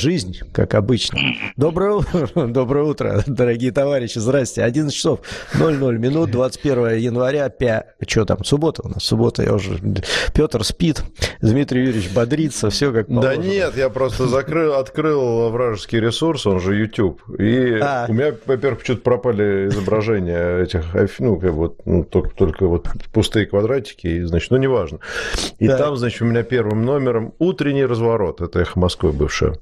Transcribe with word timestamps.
жизнь, 0.00 0.38
как 0.52 0.74
обычно. 0.74 1.20
Доброе, 1.56 2.02
доброе 2.34 2.84
утро, 2.84 3.22
дорогие 3.26 3.70
товарищи, 3.70 4.18
здрасте. 4.18 4.62
11 4.64 4.96
часов 4.96 5.20
00 5.54 5.98
минут, 5.98 6.30
21 6.30 6.96
января, 6.98 7.48
5... 7.48 7.86
Что 8.06 8.24
там, 8.24 8.44
суббота 8.44 8.82
у 8.84 8.88
нас, 8.88 9.04
суббота, 9.04 9.42
я 9.42 9.54
уже... 9.54 9.78
Петр 10.34 10.64
спит, 10.64 11.02
Дмитрий 11.42 11.84
Юрьевич 11.84 12.12
бодрится, 12.12 12.68
все 12.70 12.92
как 12.92 13.06
положено. 13.06 13.34
Да 13.34 13.36
нет, 13.36 13.76
я 13.76 13.88
просто 13.88 14.26
закрыл, 14.26 14.74
открыл 14.74 15.48
вражеский 15.48 15.98
ресурс, 15.98 16.46
он 16.46 16.60
же 16.60 16.76
YouTube, 16.76 17.22
и 17.38 17.78
а. 17.80 18.06
у 18.08 18.12
меня, 18.12 18.34
во-первых, 18.44 18.82
что-то 18.84 19.00
пропали 19.00 19.68
изображения 19.68 20.58
этих, 20.62 20.84
ну, 21.18 21.38
как 21.38 21.52
вот, 21.52 21.80
ну, 21.86 22.04
только, 22.04 22.30
только 22.34 22.66
вот 22.66 22.88
пустые 23.12 23.46
квадратики, 23.46 24.06
и, 24.06 24.22
значит, 24.22 24.50
ну, 24.50 24.58
неважно. 24.58 24.98
И 25.58 25.66
да. 25.66 25.78
там, 25.78 25.96
значит, 25.96 26.20
у 26.20 26.26
меня 26.26 26.42
первым 26.42 26.84
номером 26.84 27.32
утренний 27.38 27.86
разворот, 27.86 28.42
это 28.42 28.60
эхо 28.60 28.78
Москвы 28.78 29.12
бывшее. 29.12 29.54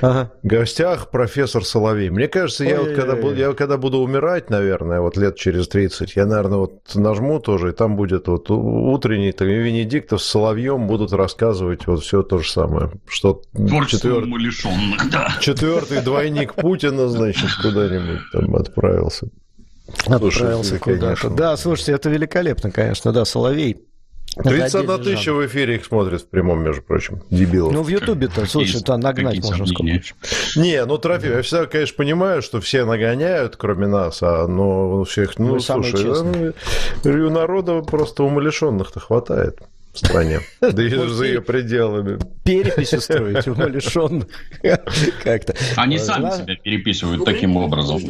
Ага. 0.00 0.30
В 0.42 0.46
гостях 0.46 1.10
профессор 1.10 1.64
Соловей. 1.64 2.10
Мне 2.10 2.28
кажется, 2.28 2.64
я 2.64 2.80
вот 2.80 2.92
когда, 2.92 3.16
буду, 3.16 3.34
я 3.34 3.52
когда 3.52 3.76
буду 3.78 3.98
умирать, 3.98 4.50
наверное, 4.50 5.00
вот 5.00 5.16
лет 5.16 5.36
через 5.36 5.66
30, 5.68 6.14
я, 6.14 6.26
наверное, 6.26 6.58
вот 6.58 6.94
нажму 6.94 7.40
тоже, 7.40 7.70
и 7.70 7.72
там 7.72 7.96
будет 7.96 8.28
вот 8.28 8.48
утренний, 8.50 9.32
там, 9.32 9.48
и 9.48 9.54
Венедиктов 9.54 10.22
с 10.22 10.26
Соловьем 10.26 10.86
будут 10.86 11.15
рассказывать 11.16 11.86
вот 11.86 12.02
все 12.02 12.22
то 12.22 12.38
же 12.38 12.50
самое. 12.50 12.90
Что 13.08 13.42
четвер... 13.88 14.26
да. 15.10 15.36
Четвертый 15.40 16.02
двойник 16.02 16.54
Путина, 16.54 17.08
значит, 17.08 17.50
куда-нибудь 17.62 18.20
там 18.32 18.54
отправился. 18.56 19.28
Отправился 20.06 20.78
куда-то. 20.78 21.30
Да, 21.30 21.56
слушайте, 21.56 21.92
это 21.92 22.08
великолепно, 22.10 22.70
конечно, 22.70 23.12
да, 23.12 23.24
Соловей 23.24 23.86
31 24.42 25.02
тысяча 25.02 25.32
в 25.32 25.46
эфире 25.46 25.76
их 25.76 25.86
смотрят 25.86 26.22
в 26.22 26.28
прямом, 26.28 26.62
между 26.62 26.82
прочим, 26.82 27.22
дебилов. 27.30 27.72
Ну, 27.72 27.82
в 27.82 27.88
Ютубе-то, 27.88 28.44
слушай, 28.46 28.82
то 28.82 28.96
нагнать 28.98 29.42
можно 29.42 29.66
сколько. 29.66 30.02
Не, 30.56 30.84
ну, 30.84 30.98
Трофим, 30.98 31.32
я 31.32 31.42
всегда, 31.42 31.66
конечно, 31.66 31.96
понимаю, 31.96 32.42
что 32.42 32.60
все 32.60 32.84
нагоняют, 32.84 33.56
кроме 33.56 33.86
нас, 33.86 34.22
а 34.22 34.46
но 34.46 35.04
всех, 35.04 35.38
ну, 35.38 35.54
Мы 35.54 35.60
слушай, 35.60 36.04
ну, 36.04 37.26
у 37.26 37.30
народа 37.30 37.80
просто 37.80 38.24
умалишенных-то 38.24 39.00
хватает 39.00 39.58
в 39.96 40.06
стране, 40.06 40.40
да 40.60 40.82
и 40.82 40.88
за 40.88 41.24
ее 41.24 41.40
пределами. 41.40 42.18
Перепись 42.44 42.92
устроить 42.94 43.46
умалишенных 43.48 44.26
как-то. 45.22 45.54
Они 45.76 45.98
сами 45.98 46.30
себя 46.30 46.56
переписывают 46.56 47.24
таким 47.24 47.56
образом. 47.56 48.00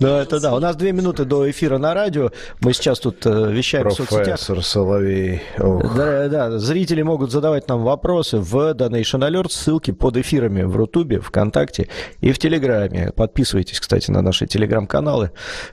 Да, 0.00 0.22
это 0.22 0.40
да. 0.40 0.54
У 0.54 0.60
нас 0.60 0.76
две 0.76 0.92
минуты 0.92 1.24
до 1.24 1.50
эфира 1.50 1.78
на 1.78 1.94
радио. 1.94 2.30
Мы 2.60 2.72
сейчас 2.72 3.00
тут 3.00 3.24
э, 3.26 3.52
вещаем 3.52 3.88
в 3.88 3.92
соцсетях. 3.92 4.24
Профессор 4.24 4.62
Соловей. 4.62 5.42
Да, 5.58 6.28
да, 6.28 6.58
зрители 6.58 7.02
могут 7.02 7.30
задавать 7.30 7.68
нам 7.68 7.82
вопросы 7.82 8.38
в 8.38 8.74
Donation 8.74 9.28
Alert, 9.28 9.50
ссылки 9.50 9.90
под 9.90 10.16
эфирами 10.16 10.62
в 10.62 10.76
Рутубе, 10.76 11.20
ВКонтакте 11.20 11.88
и 12.20 12.32
в 12.32 12.38
Телеграме. 12.38 13.12
Подписывайтесь, 13.14 13.80
кстати, 13.80 14.10
на 14.10 14.22
наши 14.22 14.46
Телеграм-каналы, 14.46 15.30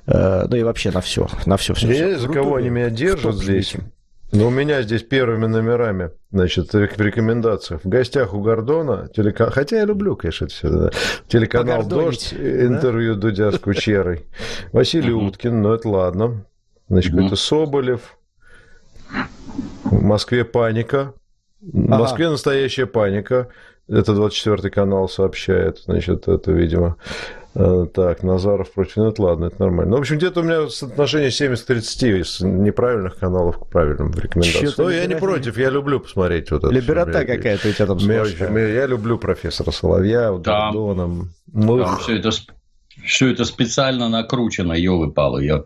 э, 0.08 0.46
да 0.48 0.58
и 0.58 0.64
вообще 0.64 0.92
на 0.92 1.02
все, 1.02 1.28
на 1.46 1.58
все, 1.58 1.74
все. 1.74 1.92
Я 1.92 2.18
за 2.20 2.28
кого 2.28 2.56
они 2.56 2.70
меня 2.70 2.90
держат 2.90 3.36
здесь? 3.36 3.76
Ну, 4.34 4.48
у 4.48 4.50
меня 4.50 4.82
здесь 4.82 5.04
первыми 5.04 5.46
номерами, 5.46 6.12
значит, 6.32 6.72
в 6.72 7.02
рекомендациях. 7.02 7.84
В 7.84 7.90
гостях 7.90 8.34
у 8.34 8.42
Гордона, 8.42 9.10
телеканал, 9.14 9.52
хотя 9.52 9.80
я 9.80 9.86
люблю, 9.86 10.16
конечно, 10.16 10.46
это 10.46 10.54
все, 10.54 10.70
да. 10.70 10.90
телеканал 11.28 11.86
«Дождь», 11.86 12.34
интервью 12.34 13.16
да? 13.16 13.22
Дудя 13.22 13.52
с 13.52 13.60
Кучерой. 13.60 14.26
Василий 14.72 15.12
Уткин, 15.12 15.62
ну, 15.62 15.74
это 15.74 15.90
ладно. 15.90 16.46
Значит, 16.88 17.12
какой-то 17.12 17.36
Соболев. 17.36 18.18
В 19.84 20.02
Москве 20.02 20.46
паника. 20.46 21.14
В 21.60 21.90
Москве 21.90 22.30
настоящая 22.30 22.86
паника. 22.86 23.50
Это 23.90 24.14
24 24.14 24.70
канал 24.70 25.10
сообщает, 25.10 25.80
значит, 25.80 26.30
это, 26.30 26.54
видимо. 26.54 26.96
Э, 27.54 27.86
так, 27.94 28.24
Назаров 28.24 28.72
против... 28.72 28.98
Ну, 28.98 29.10
это 29.10 29.22
ладно, 29.22 29.46
это 29.46 29.60
нормально. 29.60 29.92
Ну, 29.92 29.98
в 29.98 30.00
общем, 30.02 30.18
где-то 30.18 30.40
у 30.40 30.44
меня 30.44 30.70
соотношение 30.70 31.30
70-30 31.30 32.22
из 32.22 32.40
неправильных 32.42 33.18
каналов 33.18 33.60
к 33.60 33.68
правильным 33.68 34.12
в 34.12 34.20
рекомендациях. 34.20 34.78
Ну, 34.78 34.90
я 34.90 35.06
не 35.06 35.16
против, 35.16 35.58
я 35.58 35.70
люблю 35.70 36.00
посмотреть 36.00 36.52
вот 36.52 36.64
это. 36.64 36.74
Либерота 36.74 37.26
какая-то 37.26 37.70
у 37.70 37.72
тебя 37.72 37.86
там 37.86 37.98
Я 37.98 38.86
люблю 38.86 39.18
профессора 39.18 39.72
Соловья, 39.72 40.32
Гордона. 40.32 41.28
Там 41.54 41.98
все 41.98 42.18
это 42.18 42.32
все 43.06 43.32
это 43.32 43.46
специально 43.46 44.10
накручено, 44.10 44.74
елы-палы. 44.74 45.46
Я, 45.46 45.64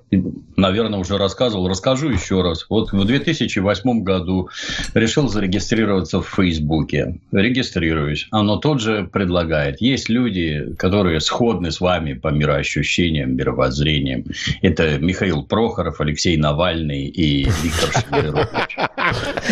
наверное, 0.56 1.00
уже 1.00 1.18
рассказывал, 1.18 1.68
расскажу 1.68 2.10
еще 2.10 2.42
раз. 2.42 2.66
Вот 2.70 2.92
в 2.92 3.06
2008 3.06 4.04
году 4.04 4.50
решил 4.94 5.28
зарегистрироваться 5.28 6.22
в 6.22 6.28
Фейсбуке. 6.28 7.20
Регистрируюсь. 7.32 8.28
Оно 8.32 8.58
тот 8.58 8.82
же 8.82 9.10
предлагает. 9.12 9.82
Есть 9.82 10.10
люди, 10.10 10.74
которые 10.78 11.20
сходны 11.20 11.72
с 11.72 11.82
вами 11.82 12.14
по 12.14 12.30
мироощущениям, 12.30 13.36
мировоззрениям. 13.36 14.26
Это 14.62 14.98
Михаил 15.00 15.44
Прохоров, 15.44 16.00
Алексей 16.02 16.38
Навальный 16.38 17.06
и 17.06 17.46
Виктор 17.64 17.92
Шендерович. 17.92 18.78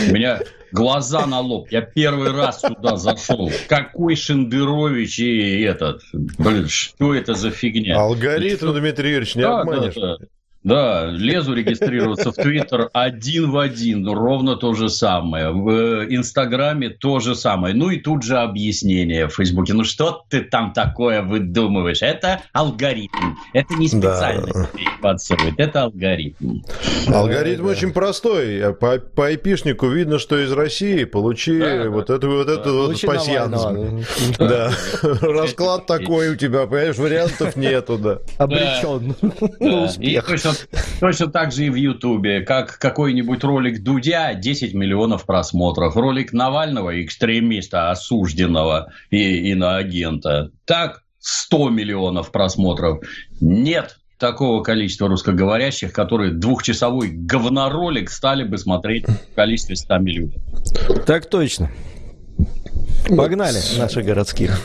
У 0.10 0.14
меня 0.14 0.40
глаза 0.74 1.26
на 1.26 1.40
лоб. 1.40 1.68
Я 1.72 1.82
первый 1.82 2.32
раз 2.32 2.62
сюда 2.62 2.98
зашел. 2.98 3.50
Какой 3.70 4.16
Шендерович 4.16 5.20
и 5.20 5.62
этот? 5.62 6.02
Блин, 6.12 6.68
что 6.68 7.14
это 7.14 7.36
за 7.36 7.52
фигня? 7.52 8.00
Алгоритм, 8.00 8.74
Дмитрий 8.74 9.12
Юрьевич, 9.12 9.36
не 9.36 9.44
да, 9.44 9.62
обманешь. 9.62 9.94
Да, 9.94 10.18
да. 10.18 10.26
Да, 10.64 11.08
лезу 11.08 11.54
регистрироваться 11.54 12.32
в 12.32 12.36
Твиттер 12.36 12.90
один 12.94 13.52
в 13.52 13.58
один, 13.58 14.08
ровно 14.08 14.56
то 14.56 14.74
же 14.74 14.90
самое. 14.90 15.52
В 15.52 15.70
э, 15.70 16.06
Инстаграме 16.10 16.90
то 16.90 17.20
же 17.20 17.36
самое. 17.36 17.76
Ну 17.76 17.90
и 17.90 18.00
тут 18.00 18.24
же 18.24 18.38
объяснение 18.38 19.28
в 19.28 19.36
Фейсбуке. 19.36 19.74
Ну 19.74 19.84
что 19.84 20.24
ты 20.30 20.42
там 20.42 20.74
такое 20.74 21.22
выдумываешь? 21.22 22.02
Это 22.02 22.42
алгоритм. 22.54 23.36
Это 23.54 23.74
не 23.76 23.88
специально 23.88 24.70
да. 25.02 25.18
это 25.58 25.84
алгоритм. 25.84 26.60
Алгоритм 27.08 27.66
да. 27.66 27.70
очень 27.70 27.92
простой. 27.92 28.74
По, 28.76 29.00
по 29.00 29.28
айпишнику 29.28 29.88
видно, 29.88 30.20
что 30.20 30.40
из 30.40 30.52
России 30.52 31.04
получи 31.04 31.60
да, 31.60 31.90
вот 31.90 32.08
да. 32.08 32.16
эту 32.16 32.30
вот 32.30 32.48
да. 32.48 32.54
эту 32.54 32.88
вот 32.88 33.02
пассианс. 33.02 33.62
Да. 34.40 34.72
Расклад 35.22 35.86
такой 35.86 36.30
у 36.30 36.36
тебя, 36.36 36.66
понимаешь, 36.66 36.98
вариантов 36.98 37.56
нету, 37.56 37.98
да. 37.98 38.20
Обречен. 38.38 39.16
Успех. 39.60 40.30
Точно 41.00 41.28
так 41.28 41.52
же 41.52 41.66
и 41.66 41.70
в 41.70 41.76
Ютубе. 41.76 42.42
Как 42.42 42.78
какой-нибудь 42.78 43.44
ролик 43.44 43.84
Дудя 43.84 44.34
10 44.34 44.74
миллионов 44.74 45.26
просмотров. 45.26 45.96
Ролик 45.96 46.34
Навального, 46.34 47.04
экстремиста, 47.04 47.92
осужденного 47.92 48.92
и 49.10 49.52
иноагента. 49.52 50.52
Так 50.66 51.04
100 51.20 51.70
миллионов 51.70 52.32
просмотров. 52.32 53.00
Нет 53.40 53.98
такого 54.18 54.64
количества 54.64 55.10
русскоговорящих, 55.10 55.92
которые 55.92 56.32
двухчасовой 56.32 57.10
говноролик 57.10 58.10
стали 58.10 58.44
бы 58.44 58.58
смотреть 58.58 59.06
в 59.06 59.36
количестве 59.36 59.76
100 59.76 59.98
миллионов. 59.98 60.42
Так 61.06 61.30
точно. 61.30 61.70
Погнали 63.10 63.58
наших 63.78 64.06
городских. 64.06 64.62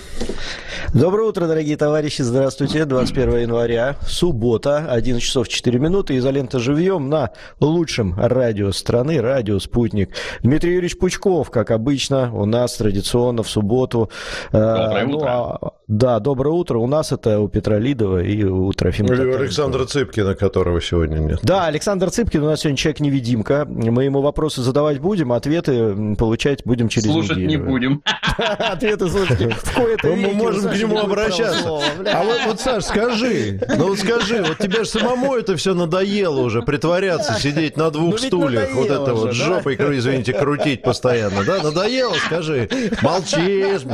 Доброе 0.94 1.28
утро, 1.28 1.46
дорогие 1.46 1.76
товарищи. 1.76 2.22
Здравствуйте. 2.22 2.86
21 2.86 3.40
января, 3.40 3.96
суббота, 4.06 4.86
11 4.88 5.22
часов 5.22 5.46
4 5.46 5.78
минуты. 5.78 6.16
Изолента 6.16 6.58
живьем 6.58 7.10
на 7.10 7.30
лучшем 7.60 8.14
радио 8.18 8.72
страны, 8.72 9.20
радио 9.20 9.58
«Спутник». 9.58 10.10
Дмитрий 10.42 10.72
Юрьевич 10.72 10.98
Пучков, 10.98 11.50
как 11.50 11.72
обычно, 11.72 12.34
у 12.34 12.46
нас 12.46 12.74
традиционно 12.76 13.42
в 13.42 13.50
субботу. 13.50 14.10
Доброе 14.50 15.06
ну, 15.06 15.16
утро. 15.18 15.28
А, 15.28 15.72
да, 15.88 16.20
доброе 16.20 16.54
утро. 16.54 16.78
У 16.78 16.86
нас 16.86 17.12
это 17.12 17.38
у 17.40 17.48
Петра 17.48 17.78
Лидова 17.78 18.22
и 18.22 18.44
у 18.44 18.72
Трофима 18.72 19.12
Или 19.12 19.24
у 19.24 19.36
Александра 19.36 19.84
Цыпкина, 19.84 20.34
которого 20.34 20.80
сегодня 20.80 21.18
нет. 21.18 21.40
Да, 21.42 21.66
Александр 21.66 22.10
Цыпкин 22.10 22.42
у 22.42 22.46
нас 22.46 22.60
сегодня 22.60 22.78
человек-невидимка. 22.78 23.66
Мы 23.68 24.04
ему 24.04 24.22
вопросы 24.22 24.62
задавать 24.62 25.00
будем, 25.00 25.32
ответы 25.32 26.14
получать 26.16 26.62
будем 26.64 26.88
через 26.88 27.10
Слушать 27.10 27.36
неделю. 27.36 27.48
не 27.48 27.56
будем. 27.56 28.02
Ответы 28.38 29.08
слушать 29.08 29.40
в 29.62 29.74
кои-то 29.74 30.08
Мы 30.08 30.32
можем 30.32 30.77
нему 30.78 30.98
обращаться. 30.98 31.68
А 31.68 32.22
вот, 32.24 32.40
вот, 32.46 32.60
Саш, 32.60 32.84
скажи, 32.84 33.60
ну 33.76 33.88
вот 33.88 33.98
скажи, 33.98 34.42
вот 34.42 34.58
тебе 34.58 34.84
же 34.84 34.90
самому 34.90 35.34
это 35.34 35.56
все 35.56 35.74
надоело 35.74 36.40
уже, 36.40 36.62
притворяться, 36.62 37.34
сидеть 37.34 37.76
на 37.76 37.90
двух 37.90 38.12
ну, 38.12 38.18
стульях, 38.18 38.72
вот 38.74 38.90
это 38.90 39.14
вот 39.14 39.32
жопой, 39.32 39.74
извините, 39.76 40.32
крутить 40.32 40.82
постоянно, 40.82 41.44
да? 41.44 41.62
Надоело, 41.62 42.14
скажи. 42.26 42.68
Молчишь, 43.02 43.84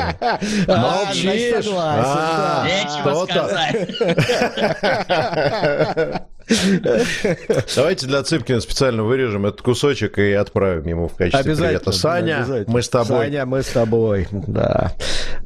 молчишь. 0.69 1.67
А, 1.77 2.67
Нечего 2.67 3.27
сказать. 3.27 3.91
Давайте 7.77 8.07
для 8.07 8.23
Цыпкина 8.23 8.61
специально 8.61 9.03
вырежем 9.03 9.47
этот 9.47 9.63
кусочек 9.63 10.19
и 10.19 10.33
отправим 10.33 10.87
ему 10.87 11.09
в 11.09 11.15
качестве 11.15 11.41
обязательно, 11.41 11.79
привета. 11.81 11.93
Саня, 11.93 12.39
обязательно. 12.39 12.75
мы 12.75 12.83
с 12.83 12.89
тобой. 12.89 13.25
Саня, 13.25 13.47
мы 13.47 13.63
с 13.63 13.67
тобой, 13.69 14.29
да. 14.31 14.93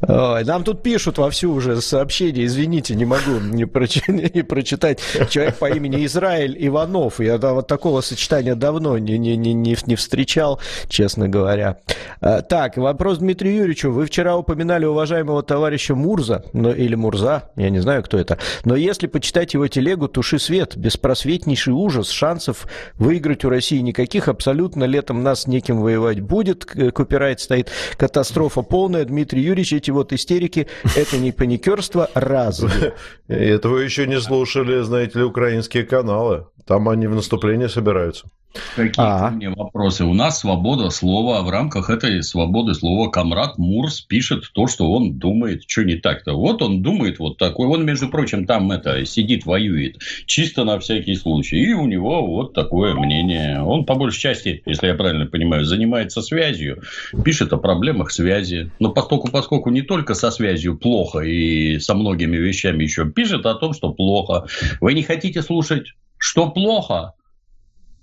Ой, 0.01 0.45
нам 0.45 0.65
тут 0.65 0.83
пишут 0.83 1.19
вовсю 1.19 1.53
уже 1.53 1.81
сообщения, 1.81 2.45
извините, 2.45 2.95
не 2.95 3.05
могу 3.05 3.39
не, 3.41 3.65
проч... 3.65 4.01
не 4.09 4.43
прочитать. 4.43 5.01
Человек 5.31 5.57
по 5.57 5.71
имени 5.71 6.05
Израиль 6.07 6.57
Иванов. 6.59 7.21
Я 7.21 7.39
вот 7.39 7.67
такого 7.67 8.01
сочетания 8.01 8.55
давно 8.55 8.99
не, 8.99 9.19
не, 9.19 9.37
не, 9.37 9.55
не, 9.55 9.77
не 9.87 9.97
встречал, 9.97 10.61
честно 10.89 11.29
говоря. 11.29 11.79
А, 12.21 12.43
так, 12.43 12.77
вопрос 12.77 13.19
Дмитрию 13.19 13.57
Юрьевичу. 13.57 13.91
Вы 13.91 14.07
вчера 14.07 14.37
упоминали 14.37 14.85
уважаемого 14.85 15.43
товарища 15.43 15.95
Мурза, 15.95 16.45
ну, 16.53 16.73
или 16.73 16.95
Мурза, 16.95 17.45
я 17.57 17.71
не 17.71 17.81
знаю, 17.81 18.03
кто 18.03 18.19
это. 18.19 18.39
Но 18.65 18.77
если 18.77 19.07
почитать 19.07 19.55
его 19.55 19.69
телегу 19.69 20.09
«Туши 20.09 20.39
свет», 20.39 20.75
беспросветнейший 20.89 21.75
ужас, 21.75 22.09
шансов 22.09 22.67
выиграть 22.97 23.45
у 23.45 23.51
России 23.51 23.79
никаких, 23.81 24.27
абсолютно 24.29 24.85
летом 24.85 25.23
нас 25.23 25.47
неким 25.47 25.83
воевать 25.83 26.21
будет, 26.21 26.65
копирайт 26.65 27.41
стоит, 27.41 27.71
катастрофа 27.99 28.63
полная, 28.63 29.05
Дмитрий 29.05 29.43
Юрьевич, 29.43 29.75
эти 29.75 29.91
вот 29.91 30.15
истерики, 30.15 30.67
это 30.97 31.19
не 31.19 31.31
паникерство, 31.31 32.09
разве? 32.15 32.95
Этого 33.29 33.79
еще 33.79 34.07
не 34.07 34.19
слушали, 34.19 34.81
знаете 34.81 35.19
ли, 35.19 35.25
украинские 35.27 35.85
каналы. 35.85 36.47
Там 36.67 36.89
они 36.89 37.07
в 37.07 37.15
наступление 37.15 37.69
собираются. 37.69 38.31
Какие 38.75 39.05
а. 39.05 39.31
мне 39.31 39.51
вопросы? 39.51 40.05
У 40.05 40.15
нас 40.15 40.41
свобода 40.41 40.91
слова. 40.91 41.43
В 41.43 41.51
рамках 41.51 41.91
этой 41.91 42.23
свободы 42.23 42.75
слова 42.75 43.11
Камрад 43.11 43.59
Мурс 43.59 44.01
пишет 44.01 44.51
то, 44.53 44.67
что 44.67 44.91
он 44.91 45.19
думает. 45.19 45.65
Что 45.67 45.85
не 45.85 45.97
так-то? 45.97 46.35
Вот 46.35 46.63
он 46.63 46.83
думает 46.83 47.19
вот 47.19 47.39
такой. 47.39 47.67
Он, 47.67 47.85
между 47.85 48.09
прочим, 48.09 48.47
там 48.47 48.73
это 48.73 49.05
сидит, 49.05 49.47
воюет. 49.47 49.99
Чисто 50.27 50.65
на 50.65 50.79
всякий 50.79 51.15
случай. 51.17 51.59
И 51.59 51.73
у 51.73 51.87
него 51.87 52.27
вот 52.27 52.55
такое 52.55 52.95
мнение. 52.95 53.63
Он, 53.63 53.85
по 53.85 53.95
большей 53.95 54.21
части, 54.21 54.63
если 54.65 54.87
я 54.87 54.95
правильно 54.95 55.27
понимаю, 55.27 55.65
занимается 55.65 56.23
связью. 56.23 56.83
Пишет 57.25 57.53
о 57.53 57.59
проблемах 57.59 58.11
связи. 58.11 58.71
Но 58.79 58.91
поскольку, 58.91 59.31
поскольку 59.31 59.71
не 59.71 59.83
только 59.83 60.15
со 60.15 60.31
связью 60.31 60.79
плохо 60.79 61.21
и 61.21 61.79
со 61.79 61.95
многими 61.95 62.37
вещами 62.37 62.83
еще 62.85 63.09
пишет 63.11 63.45
о 63.47 63.55
том, 63.55 63.75
что 63.75 63.93
плохо. 63.93 64.47
Вы 64.81 64.95
не 64.95 65.03
хотите 65.03 65.43
слушать, 65.43 65.95
что 66.19 66.51
плохо? 66.51 67.15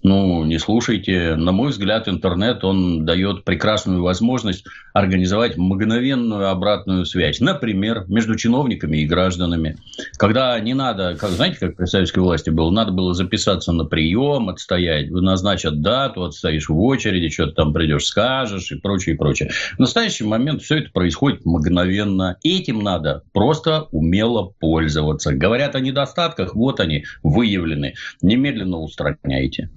Ну, 0.06 0.46
не 0.46 0.60
слушайте. 0.60 1.36
На 1.36 1.52
мой 1.52 1.72
взгляд, 1.72 2.08
интернет, 2.08 2.64
он 2.64 3.06
дает 3.06 3.44
прекрасную 3.44 4.04
возможность 4.04 4.64
организовать 4.94 5.58
мгновенную 5.58 6.52
обратную 6.52 7.06
связь. 7.06 7.40
Например, 7.40 8.06
между 8.08 8.36
чиновниками 8.36 8.98
и 8.98 9.08
гражданами. 9.08 9.78
Когда 10.18 10.60
не 10.60 10.76
надо, 10.76 11.16
как, 11.20 11.32
знаете, 11.32 11.58
как 11.58 11.76
при 11.76 11.86
советской 11.86 12.20
власти 12.20 12.52
было, 12.52 12.70
надо 12.70 12.92
было 12.92 13.16
записаться 13.16 13.72
на 13.72 13.84
прием, 13.84 14.50
отстоять, 14.50 15.10
назначат 15.10 15.82
дату, 15.82 16.24
отстоишь 16.24 16.70
в 16.70 16.80
очереди, 16.80 17.30
что-то 17.30 17.54
там 17.54 17.74
придешь, 17.74 18.06
скажешь 18.06 18.72
и 18.72 18.76
прочее, 18.76 19.16
и 19.16 19.18
прочее. 19.18 19.50
В 19.76 19.80
настоящий 19.80 20.24
момент 20.24 20.62
все 20.62 20.78
это 20.78 20.92
происходит 20.92 21.46
мгновенно. 21.46 22.38
Этим 22.44 22.84
надо 22.84 23.24
просто 23.34 23.88
умело 23.92 24.54
пользоваться. 24.60 25.34
Говорят 25.34 25.76
о 25.76 25.80
недостатках, 25.80 26.54
вот 26.54 26.80
они 26.80 27.06
выявлены. 27.24 27.96
Немедленно 28.22 28.78
устраняйте. 28.78 29.72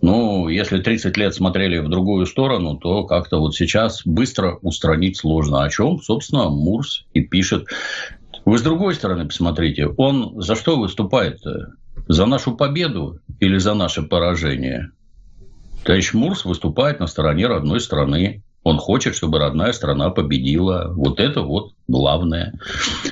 Ну, 0.00 0.48
если 0.48 0.80
30 0.80 1.16
лет 1.16 1.34
смотрели 1.34 1.78
в 1.78 1.88
другую 1.88 2.26
сторону, 2.26 2.76
то 2.76 3.04
как-то 3.04 3.38
вот 3.38 3.54
сейчас 3.56 4.02
быстро 4.04 4.58
устранить 4.62 5.16
сложно. 5.16 5.64
О 5.64 5.70
чем, 5.70 6.00
собственно, 6.00 6.48
Мурс 6.48 7.04
и 7.14 7.20
пишет. 7.20 7.66
Вы 8.44 8.58
с 8.58 8.62
другой 8.62 8.94
стороны 8.94 9.26
посмотрите, 9.26 9.86
он 9.86 10.40
за 10.40 10.54
что 10.54 10.78
выступает? 10.78 11.44
-то? 11.44 11.72
За 12.06 12.26
нашу 12.26 12.56
победу 12.56 13.20
или 13.40 13.58
за 13.58 13.74
наше 13.74 14.02
поражение? 14.02 14.90
Товарищ 15.84 16.14
Мурс 16.14 16.44
выступает 16.44 17.00
на 17.00 17.06
стороне 17.06 17.46
родной 17.46 17.80
страны. 17.80 18.42
Он 18.62 18.78
хочет, 18.78 19.14
чтобы 19.14 19.38
родная 19.38 19.72
страна 19.72 20.10
победила. 20.10 20.92
Вот 20.94 21.20
это 21.20 21.42
вот 21.42 21.72
главное. 21.88 22.54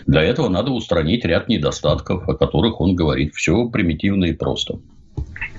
Для 0.06 0.22
этого 0.22 0.48
надо 0.48 0.70
устранить 0.70 1.24
ряд 1.24 1.48
недостатков, 1.48 2.28
о 2.28 2.34
которых 2.34 2.80
он 2.80 2.94
говорит. 2.94 3.34
Все 3.34 3.68
примитивно 3.68 4.26
и 4.26 4.32
просто. 4.32 4.78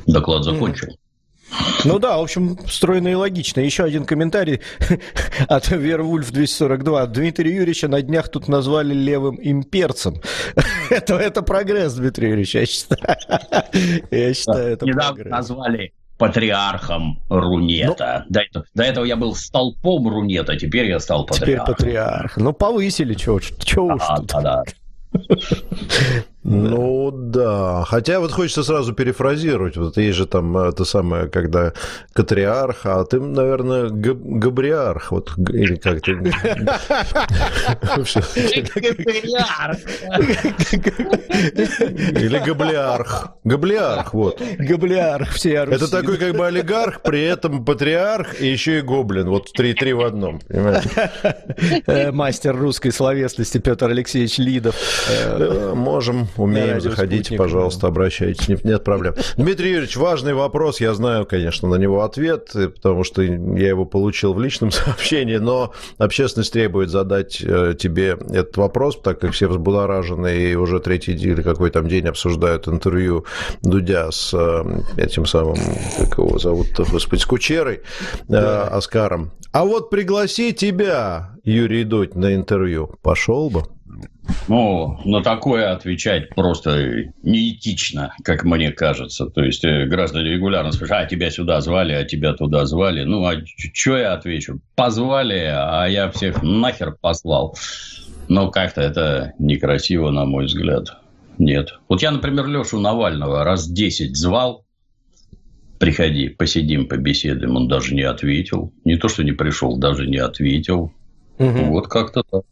Доклад 0.05 0.43
закончил. 0.43 0.97
Ну 1.85 1.99
да, 1.99 2.17
в 2.17 2.21
общем, 2.21 2.57
стройно 2.67 3.09
и 3.09 3.13
логично. 3.13 3.61
Еще 3.61 3.83
один 3.83 4.05
комментарий 4.05 4.61
от 5.47 5.69
Вервульф 5.69 6.31
242. 6.31 7.05
Дмитрия 7.07 7.55
Юрьевича 7.55 7.87
на 7.87 8.01
днях 8.01 8.29
тут 8.29 8.47
назвали 8.47 8.93
левым 8.93 9.39
имперцем. 9.41 10.21
это, 10.89 11.15
это 11.15 11.41
прогресс, 11.41 11.93
Дмитрий 11.93 12.29
Юрьевич, 12.29 12.55
я 12.55 12.65
считаю. 12.65 13.01
я 14.11 14.33
считаю, 14.33 14.73
это 14.73 14.85
Недавно 14.85 15.13
прогресс. 15.13 15.31
назвали 15.31 15.93
патриархом 16.17 17.21
Рунета. 17.29 18.25
Ну, 18.27 18.33
до, 18.33 18.39
этого, 18.41 18.65
до 18.73 18.83
этого 18.83 19.05
я 19.05 19.15
был 19.15 19.35
столпом 19.35 20.07
Рунета, 20.07 20.57
теперь 20.57 20.87
я 20.87 20.99
стал 20.99 21.25
патриархом. 21.25 21.75
Теперь 21.75 21.75
патриарх. 21.75 22.37
Ну, 22.37 22.53
повысили, 22.53 23.13
чего 23.13 23.35
уж 23.35 23.51
тут. 23.51 24.27
Да, 24.27 24.41
да. 24.41 24.63
Ну 26.47 27.11
да. 27.11 27.83
Хотя 27.85 28.21
вот 28.21 28.31
хочется 28.31 28.63
сразу 28.63 28.93
перефразировать. 28.93 29.75
Вот 29.75 29.97
есть 29.97 30.17
же 30.17 30.25
там 30.25 30.57
это 30.57 30.85
самое, 30.85 31.27
когда 31.27 31.73
катриарх, 32.13 32.85
а 32.85 33.03
ты, 33.03 33.19
наверное, 33.19 33.89
габриарх. 33.89 35.11
Вот, 35.11 35.37
или 35.37 35.75
как 35.75 36.01
ты... 36.01 36.11
Или 42.21 42.39
габлиарх. 42.39 43.27
Габлиарх, 43.43 44.13
вот. 44.13 44.41
Габлиарх, 44.57 45.31
все 45.31 45.53
Это 45.55 45.91
такой 45.91 46.17
как 46.17 46.35
бы 46.35 46.47
олигарх, 46.47 47.01
при 47.01 47.23
этом 47.23 47.65
патриарх 47.65 48.39
и 48.41 48.47
еще 48.47 48.79
и 48.79 48.81
гоблин. 48.81 49.27
Вот 49.27 49.51
три-три 49.51 49.91
в 49.93 50.01
одном, 50.01 50.39
э, 50.47 52.11
Мастер 52.11 52.55
русской 52.55 52.91
словесности 52.91 53.57
Петр 53.57 53.89
Алексеевич 53.89 54.37
Лидов. 54.37 54.75
Можем 55.73 56.27
Умеем, 56.37 56.81
заходите, 56.81 57.35
пожалуйста, 57.35 57.87
обращайтесь, 57.87 58.47
нет, 58.47 58.63
нет 58.63 58.83
проблем. 58.83 59.15
Дмитрий 59.35 59.71
Юрьевич, 59.71 59.97
важный 59.97 60.33
вопрос, 60.33 60.79
я 60.79 60.93
знаю, 60.93 61.25
конечно, 61.25 61.67
на 61.67 61.75
него 61.75 62.03
ответ, 62.03 62.51
потому 62.53 63.03
что 63.03 63.21
я 63.21 63.67
его 63.67 63.85
получил 63.85 64.33
в 64.33 64.41
личном 64.41 64.71
сообщении, 64.71 65.37
но 65.37 65.73
общественность 65.97 66.53
требует 66.53 66.89
задать 66.89 67.41
э, 67.41 67.73
тебе 67.77 68.17
этот 68.29 68.57
вопрос, 68.57 68.99
так 69.01 69.19
как 69.19 69.31
все 69.31 69.47
взбудоражены 69.47 70.37
и 70.37 70.55
уже 70.55 70.79
третий 70.79 71.13
день 71.13 71.33
или 71.33 71.41
какой 71.41 71.69
там 71.71 71.87
день 71.87 72.07
обсуждают 72.07 72.67
интервью 72.67 73.25
Дудя 73.61 74.11
с 74.11 74.33
э, 74.33 74.63
этим 74.97 75.25
самым, 75.25 75.57
как 75.97 76.17
его 76.17 76.37
зовут, 76.39 76.67
господи, 76.77 77.21
с 77.21 77.25
Кучерой, 77.25 77.75
э, 77.75 77.79
да. 78.27 78.67
Оскаром. 78.67 79.31
А 79.51 79.65
вот 79.65 79.89
пригласи 79.89 80.53
тебя, 80.53 81.31
Юрий 81.43 81.83
Дудь, 81.83 82.15
на 82.15 82.35
интервью, 82.35 82.95
пошел 83.01 83.49
бы? 83.49 83.63
Ну, 84.47 84.99
на 85.05 85.21
такое 85.21 85.71
отвечать 85.71 86.29
просто 86.29 87.11
неэтично, 87.23 88.13
как 88.23 88.43
мне 88.43 88.71
кажется. 88.71 89.27
То 89.27 89.43
есть, 89.43 89.63
э, 89.65 89.85
граждане 89.85 90.31
регулярно 90.31 90.71
спрашивают, 90.71 91.05
а 91.05 91.09
тебя 91.09 91.29
сюда 91.31 91.61
звали, 91.61 91.93
а 91.93 92.03
тебя 92.03 92.33
туда 92.33 92.65
звали. 92.65 93.03
Ну, 93.03 93.25
а 93.25 93.33
что 93.73 93.97
я 93.97 94.13
отвечу? 94.13 94.59
Позвали, 94.75 95.51
а 95.53 95.85
я 95.85 96.09
всех 96.11 96.41
нахер 96.43 96.95
послал. 96.99 97.57
Но 98.29 98.49
как-то 98.49 98.81
это 98.81 99.33
некрасиво, 99.39 100.11
на 100.11 100.25
мой 100.25 100.45
взгляд. 100.45 100.97
Нет. 101.37 101.79
Вот 101.87 102.01
я, 102.01 102.11
например, 102.11 102.47
Лешу 102.47 102.79
Навального 102.79 103.43
раз 103.43 103.69
10 103.69 104.15
звал, 104.15 104.65
приходи, 105.79 106.29
посидим, 106.29 106.87
побеседуем. 106.87 107.55
Он 107.55 107.67
даже 107.67 107.93
не 107.93 108.01
ответил. 108.01 108.73
Не 108.83 108.97
то, 108.97 109.07
что 109.07 109.23
не 109.23 109.31
пришел, 109.31 109.77
даже 109.77 110.07
не 110.07 110.17
ответил. 110.17 110.91
Угу. 111.37 111.65
Вот 111.69 111.87
как-то 111.87 112.23
так. 112.23 112.43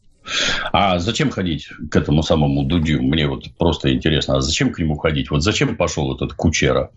А 0.72 1.00
зачем 1.00 1.30
ходить 1.30 1.68
к 1.90 1.96
этому 1.96 2.24
самому 2.24 2.64
Дудю? 2.64 3.02
Мне 3.02 3.28
вот 3.28 3.46
просто 3.58 3.94
интересно, 3.94 4.38
а 4.38 4.42
зачем 4.42 4.72
к 4.72 4.80
нему 4.80 4.98
ходить? 4.98 5.30
Вот 5.32 5.44
зачем 5.44 5.76
пошел 5.76 6.14
этот 6.16 6.34
Кучера? 6.34 6.92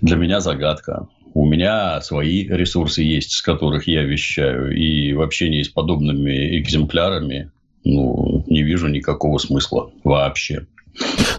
Для 0.00 0.16
меня 0.16 0.40
загадка. 0.40 1.08
У 1.34 1.46
меня 1.46 2.00
свои 2.02 2.46
ресурсы 2.46 3.02
есть, 3.02 3.32
с 3.32 3.42
которых 3.42 3.86
я 3.86 4.02
вещаю. 4.02 4.76
И 4.76 5.12
в 5.12 5.22
общении 5.22 5.62
с 5.62 5.68
подобными 5.68 6.58
экземплярами 6.58 7.50
ну, 7.84 8.44
не 8.46 8.62
вижу 8.62 8.88
никакого 8.88 9.38
смысла 9.38 9.90
вообще. 10.04 10.66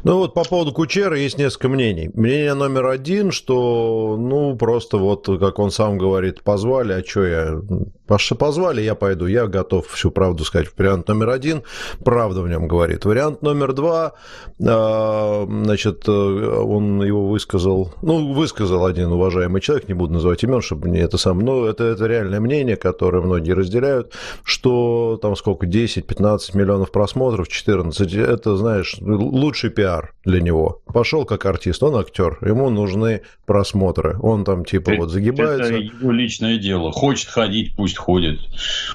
Ну 0.03 0.17
вот 0.17 0.33
по 0.33 0.43
поводу 0.43 0.73
Кучера 0.73 1.17
есть 1.17 1.37
несколько 1.37 1.69
мнений. 1.69 2.09
Мнение 2.13 2.53
номер 2.55 2.87
один, 2.87 3.31
что 3.31 4.17
ну 4.19 4.55
просто 4.57 4.97
вот, 4.97 5.27
как 5.39 5.59
он 5.59 5.71
сам 5.71 5.97
говорит, 5.97 6.43
позвали, 6.43 6.93
а 6.93 7.05
что 7.05 7.25
я... 7.25 7.61
Паша 8.05 8.35
позвали, 8.35 8.81
я 8.81 8.95
пойду, 8.95 9.27
я 9.27 9.47
готов 9.47 9.87
всю 9.87 10.11
правду 10.11 10.43
сказать. 10.43 10.67
Вариант 10.77 11.07
номер 11.07 11.29
один, 11.29 11.63
правда 12.03 12.41
в 12.41 12.49
нем 12.49 12.67
говорит. 12.67 13.05
Вариант 13.05 13.41
номер 13.41 13.71
два, 13.71 14.13
а, 14.61 15.47
значит, 15.47 16.07
он 16.09 17.01
его 17.01 17.29
высказал, 17.29 17.93
ну, 18.01 18.33
высказал 18.33 18.85
один 18.85 19.09
уважаемый 19.09 19.61
человек, 19.61 19.87
не 19.87 19.93
буду 19.93 20.13
называть 20.15 20.43
имен, 20.43 20.61
чтобы 20.61 20.89
не 20.89 20.99
это 20.99 21.17
сам, 21.17 21.39
но 21.39 21.65
это, 21.65 21.85
это 21.85 22.05
реальное 22.05 22.41
мнение, 22.41 22.75
которое 22.75 23.21
многие 23.21 23.53
разделяют, 23.53 24.11
что 24.43 25.17
там 25.21 25.37
сколько, 25.37 25.65
10-15 25.65 26.57
миллионов 26.57 26.91
просмотров, 26.91 27.47
14, 27.47 28.13
это, 28.15 28.57
знаешь, 28.57 28.97
лучший 29.43 29.69
пиар 29.69 30.13
для 30.23 30.39
него. 30.39 30.81
Пошел 30.93 31.25
как 31.25 31.45
артист, 31.45 31.83
он 31.83 31.95
актер, 31.97 32.37
ему 32.41 32.69
нужны 32.69 33.21
просмотры. 33.45 34.17
Он 34.21 34.45
там 34.45 34.63
типа 34.63 34.91
это, 34.91 35.01
вот 35.01 35.11
загибается. 35.11 35.73
Это 35.73 35.75
его 35.75 36.11
личное 36.11 36.57
дело. 36.57 36.91
Хочет 36.91 37.27
ходить, 37.27 37.75
пусть 37.75 37.97
ходит. 37.97 38.39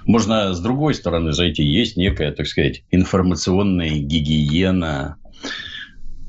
Можно 0.06 0.54
с 0.54 0.60
другой 0.60 0.94
стороны 0.94 1.32
зайти. 1.32 1.62
Есть 1.62 1.96
некая, 1.96 2.32
так 2.32 2.46
сказать, 2.46 2.82
информационная 2.90 3.90
гигиена, 3.90 5.16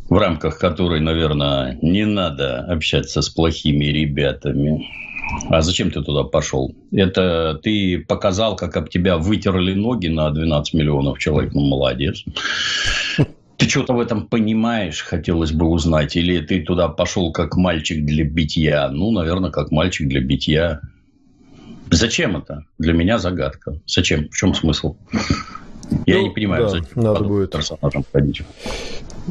в 0.10 0.18
рамках 0.18 0.60
которой, 0.60 1.00
наверное, 1.00 1.78
не 1.82 2.06
надо 2.06 2.60
общаться 2.60 3.22
с 3.22 3.30
плохими 3.30 3.86
ребятами. 3.86 4.86
А 5.50 5.62
зачем 5.62 5.92
ты 5.92 6.02
туда 6.02 6.24
пошел? 6.24 6.76
Это 6.92 7.60
ты 7.62 8.04
показал, 8.08 8.56
как 8.56 8.76
об 8.76 8.90
тебя 8.90 9.18
вытерли 9.18 9.74
ноги 9.74 10.08
на 10.08 10.30
12 10.32 10.74
миллионов 10.74 11.20
человек. 11.20 11.54
Ну, 11.54 11.62
молодец. 11.62 12.26
Ты 13.60 13.68
что-то 13.68 13.92
в 13.94 14.00
этом 14.00 14.26
понимаешь, 14.26 15.04
хотелось 15.04 15.52
бы 15.52 15.68
узнать. 15.68 16.16
Или 16.16 16.40
ты 16.40 16.62
туда 16.62 16.88
пошел 16.88 17.34
как 17.34 17.58
мальчик 17.58 18.06
для 18.06 18.24
битья? 18.24 18.88
Ну, 18.88 19.12
наверное, 19.12 19.52
как 19.52 19.70
мальчик 19.70 20.08
для 20.08 20.22
битья. 20.22 20.80
Зачем 21.92 22.38
это? 22.38 22.64
Для 22.78 22.94
меня 22.94 23.20
загадка. 23.20 23.82
Зачем? 23.86 24.30
В 24.30 24.36
чем 24.38 24.54
смысл? 24.54 24.96
Я 26.06 26.20
ну, 26.20 26.24
не 26.24 26.30
понимаю, 26.30 26.64
да, 26.64 26.70
зачем 26.70 27.04
надо 27.04 27.24
будет 27.26 27.52
персонажем 27.52 28.06
ходить. 28.14 28.44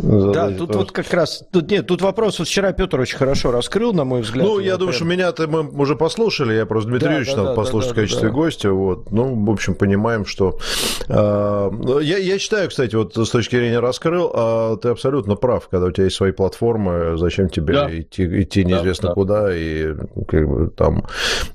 Да, 0.02 0.50
тут 0.50 0.75
вот 0.75 0.93
как 0.93 1.12
раз, 1.12 1.45
тут 1.50 1.71
нет, 1.71 1.87
тут 1.87 2.02
вопрос, 2.02 2.38
вот 2.38 2.49
вчера 2.49 2.73
Петр 2.73 3.00
очень 3.00 3.17
хорошо 3.17 3.50
раскрыл, 3.50 3.93
на 3.93 4.05
мой 4.05 4.23
взгляд. 4.23 4.47
Ну, 4.47 4.59
я 4.59 4.76
думаю, 4.76 4.93
что 4.93 5.05
меня-то 5.05 5.49
мы 5.49 5.69
уже 5.81 5.97
послушали, 5.97 6.55
я 6.55 6.67
просто 6.67 6.90
Дмитрий 6.90 7.09
да, 7.09 7.14
Юрьевич 7.14 7.35
да, 7.35 7.43
надо 7.43 7.49
да, 7.50 7.57
послушать 7.57 7.90
да, 7.90 7.95
в 7.95 7.97
качестве 7.97 8.28
да. 8.28 8.35
гостя, 8.35 8.73
вот, 8.73 9.11
ну, 9.11 9.45
в 9.45 9.50
общем, 9.50 9.75
понимаем, 9.75 10.26
что... 10.26 10.59
Э, 11.09 11.71
я, 12.02 12.19
я 12.19 12.38
считаю, 12.38 12.69
кстати, 12.69 12.95
вот 12.95 13.17
с 13.17 13.31
точки 13.31 13.57
зрения 13.57 13.81
раскрыл, 13.81 14.31
э, 14.35 14.76
ты 14.83 14.88
абсолютно 14.88 15.35
прав, 15.35 15.69
когда 15.69 15.87
у 15.87 15.90
тебя 15.90 16.05
есть 16.05 16.17
свои 16.17 16.33
платформы, 16.33 17.17
зачем 17.17 17.49
тебе 17.49 17.75
да. 17.75 18.00
идти, 18.00 18.43
идти 18.43 18.64
неизвестно 18.64 19.09
да, 19.09 19.14
куда, 19.14 19.43
да. 19.43 19.57
и 19.57 19.95
как 20.28 20.49
бы 20.49 20.71
там, 20.71 21.07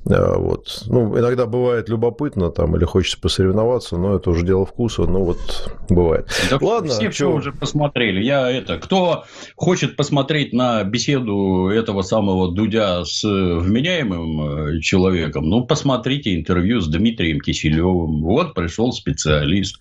э, 0.09 0.35
вот, 0.37 0.83
ну, 0.87 1.17
иногда 1.17 1.45
бывает 1.45 1.89
любопытно 1.89 2.49
там, 2.51 2.75
или 2.75 2.85
хочется 2.85 3.19
посоревноваться, 3.19 3.97
но 3.97 4.15
это 4.15 4.29
уже 4.29 4.45
дело 4.45 4.65
вкуса, 4.65 5.03
ну, 5.03 5.23
вот, 5.23 5.71
бывает. 5.89 6.27
Да 6.49 6.57
Ладно. 6.73 6.89
Все 6.89 7.09
все 7.09 7.31
уже 7.31 7.51
посмотрели, 7.51 8.21
я 8.23 8.32
я 8.33 8.49
это, 8.49 8.77
кто 8.77 9.25
хочет 9.55 9.95
посмотреть 9.95 10.53
на 10.53 10.83
беседу 10.83 11.67
этого 11.67 12.01
самого 12.01 12.51
Дудя 12.51 13.05
с 13.05 13.23
вменяемым 13.23 14.77
э, 14.77 14.79
человеком, 14.81 15.49
ну, 15.49 15.65
посмотрите 15.65 16.35
интервью 16.35 16.81
с 16.81 16.87
Дмитрием 16.87 17.39
Киселевым. 17.39 18.21
Вот 18.21 18.53
пришел 18.53 18.91
специалист. 18.91 19.79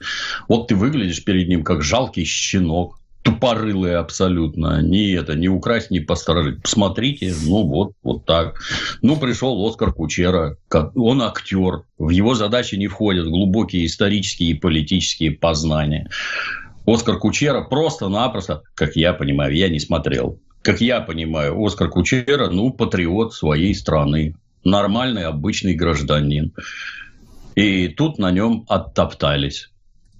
Вот 0.48 0.68
ты 0.68 0.76
выглядишь 0.76 1.24
перед 1.24 1.48
ним 1.48 1.64
как 1.64 1.82
жалкий 1.82 2.24
щенок 2.24 2.98
тупорылые 3.22 3.98
абсолютно. 3.98 4.82
Ни 4.82 5.14
это, 5.14 5.34
не 5.34 5.48
украсть, 5.48 5.90
не 5.90 6.00
посторожить. 6.00 6.60
Посмотрите, 6.62 7.32
ну 7.46 7.64
вот, 7.66 7.92
вот 8.02 8.26
так. 8.26 8.60
Ну, 9.00 9.16
пришел 9.16 9.64
Оскар 9.66 9.92
Кучера. 9.92 10.56
Он 10.96 11.22
актер. 11.22 11.84
В 11.98 12.10
его 12.10 12.34
задачи 12.34 12.74
не 12.74 12.88
входят 12.88 13.28
глубокие 13.28 13.86
исторические 13.86 14.50
и 14.50 14.54
политические 14.54 15.30
познания. 15.30 16.10
Оскар 16.86 17.18
Кучера 17.18 17.62
просто-напросто, 17.62 18.62
как 18.74 18.96
я 18.96 19.12
понимаю, 19.12 19.54
я 19.54 19.68
не 19.68 19.78
смотрел. 19.78 20.38
Как 20.62 20.80
я 20.80 21.00
понимаю, 21.00 21.60
Оскар 21.64 21.88
Кучера, 21.88 22.48
ну, 22.48 22.72
патриот 22.72 23.34
своей 23.34 23.74
страны. 23.74 24.36
Нормальный, 24.64 25.24
обычный 25.24 25.74
гражданин. 25.74 26.52
И 27.56 27.88
тут 27.88 28.18
на 28.18 28.30
нем 28.30 28.64
оттоптались. 28.68 29.68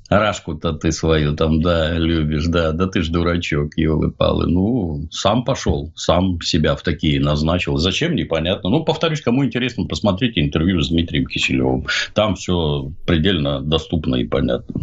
Рашку-то 0.09 0.75
ты 0.75 0.93
свою 0.93 1.35
там, 1.35 1.63
да, 1.63 1.95
любишь, 1.95 2.47
да, 2.47 2.73
да 2.73 2.87
ты 2.87 3.03
ж 3.03 3.09
дурачок, 3.09 3.77
елы-палы. 3.77 4.47
Ну, 4.47 5.09
сам 5.11 5.45
пошел, 5.45 5.93
сам 5.97 6.41
себя 6.43 6.75
в 6.75 6.83
такие 6.83 7.21
назначил. 7.21 7.79
Зачем, 7.79 8.15
непонятно. 8.15 8.69
Ну, 8.69 8.85
повторюсь, 8.85 9.23
кому 9.23 9.45
интересно, 9.45 9.87
посмотрите 9.87 10.41
интервью 10.43 10.83
с 10.83 10.91
Дмитрием 10.91 11.27
Киселевым. 11.27 11.87
Там 12.15 12.35
все 12.35 12.91
предельно 13.07 13.63
доступно 13.63 14.17
и 14.17 14.25
понятно. 14.25 14.83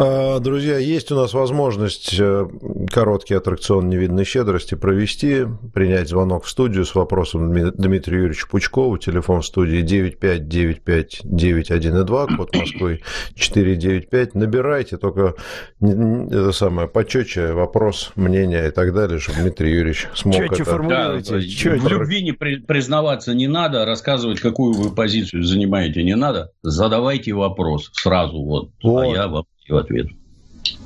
А, 0.00 0.38
друзья, 0.38 0.78
есть 0.78 1.10
у 1.10 1.16
нас 1.16 1.34
возможность 1.34 2.14
э, 2.18 2.46
короткий 2.92 3.34
аттракцион 3.34 3.88
невидной 3.88 4.24
щедрости 4.24 4.76
провести, 4.76 5.46
принять 5.74 6.08
звонок 6.08 6.44
в 6.44 6.50
студию 6.50 6.84
с 6.84 6.94
вопросом 6.94 7.52
Дмитрию 7.52 8.20
Юрьевичу 8.20 8.46
Пучкову, 8.48 8.96
телефон 8.98 9.40
в 9.40 9.46
студии 9.46 9.82
9595912, 9.82 12.36
код 12.36 12.54
Москвы 12.54 13.00
495. 13.34 14.34
Набирайте, 14.34 14.98
только 14.98 15.34
это 15.80 16.52
самое, 16.52 16.86
почетче 16.86 17.50
вопрос, 17.52 18.12
мнение 18.14 18.68
и 18.68 18.70
так 18.70 18.94
далее, 18.94 19.18
чтобы 19.18 19.40
Дмитрий 19.40 19.72
Юрьевич 19.72 20.06
смог 20.14 20.36
Четче 20.36 20.62
это... 20.62 20.70
формулируйте. 20.70 21.32
Да, 21.32 21.40
Четче. 21.40 21.70
В 21.70 21.88
любви 21.88 22.22
не 22.22 22.30
признаваться 22.32 23.34
не 23.34 23.48
надо, 23.48 23.84
рассказывать, 23.84 24.38
какую 24.38 24.74
вы 24.74 24.94
позицию 24.94 25.42
занимаете 25.42 26.04
не 26.04 26.14
надо. 26.14 26.52
Задавайте 26.62 27.32
вопрос 27.32 27.90
сразу 27.94 28.44
вот, 28.44 28.70
а 28.84 28.86
вот. 28.86 29.16
а 29.16 29.17
я 29.18 29.26
вам 29.26 29.44
в 29.68 29.76
ответ. 29.76 30.06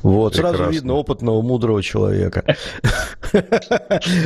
Вот, 0.03 0.33
Прекрасно. 0.33 0.59
сразу 0.59 0.73
видно 0.73 0.95
опытного, 0.95 1.43
мудрого 1.43 1.83
человека. 1.83 2.45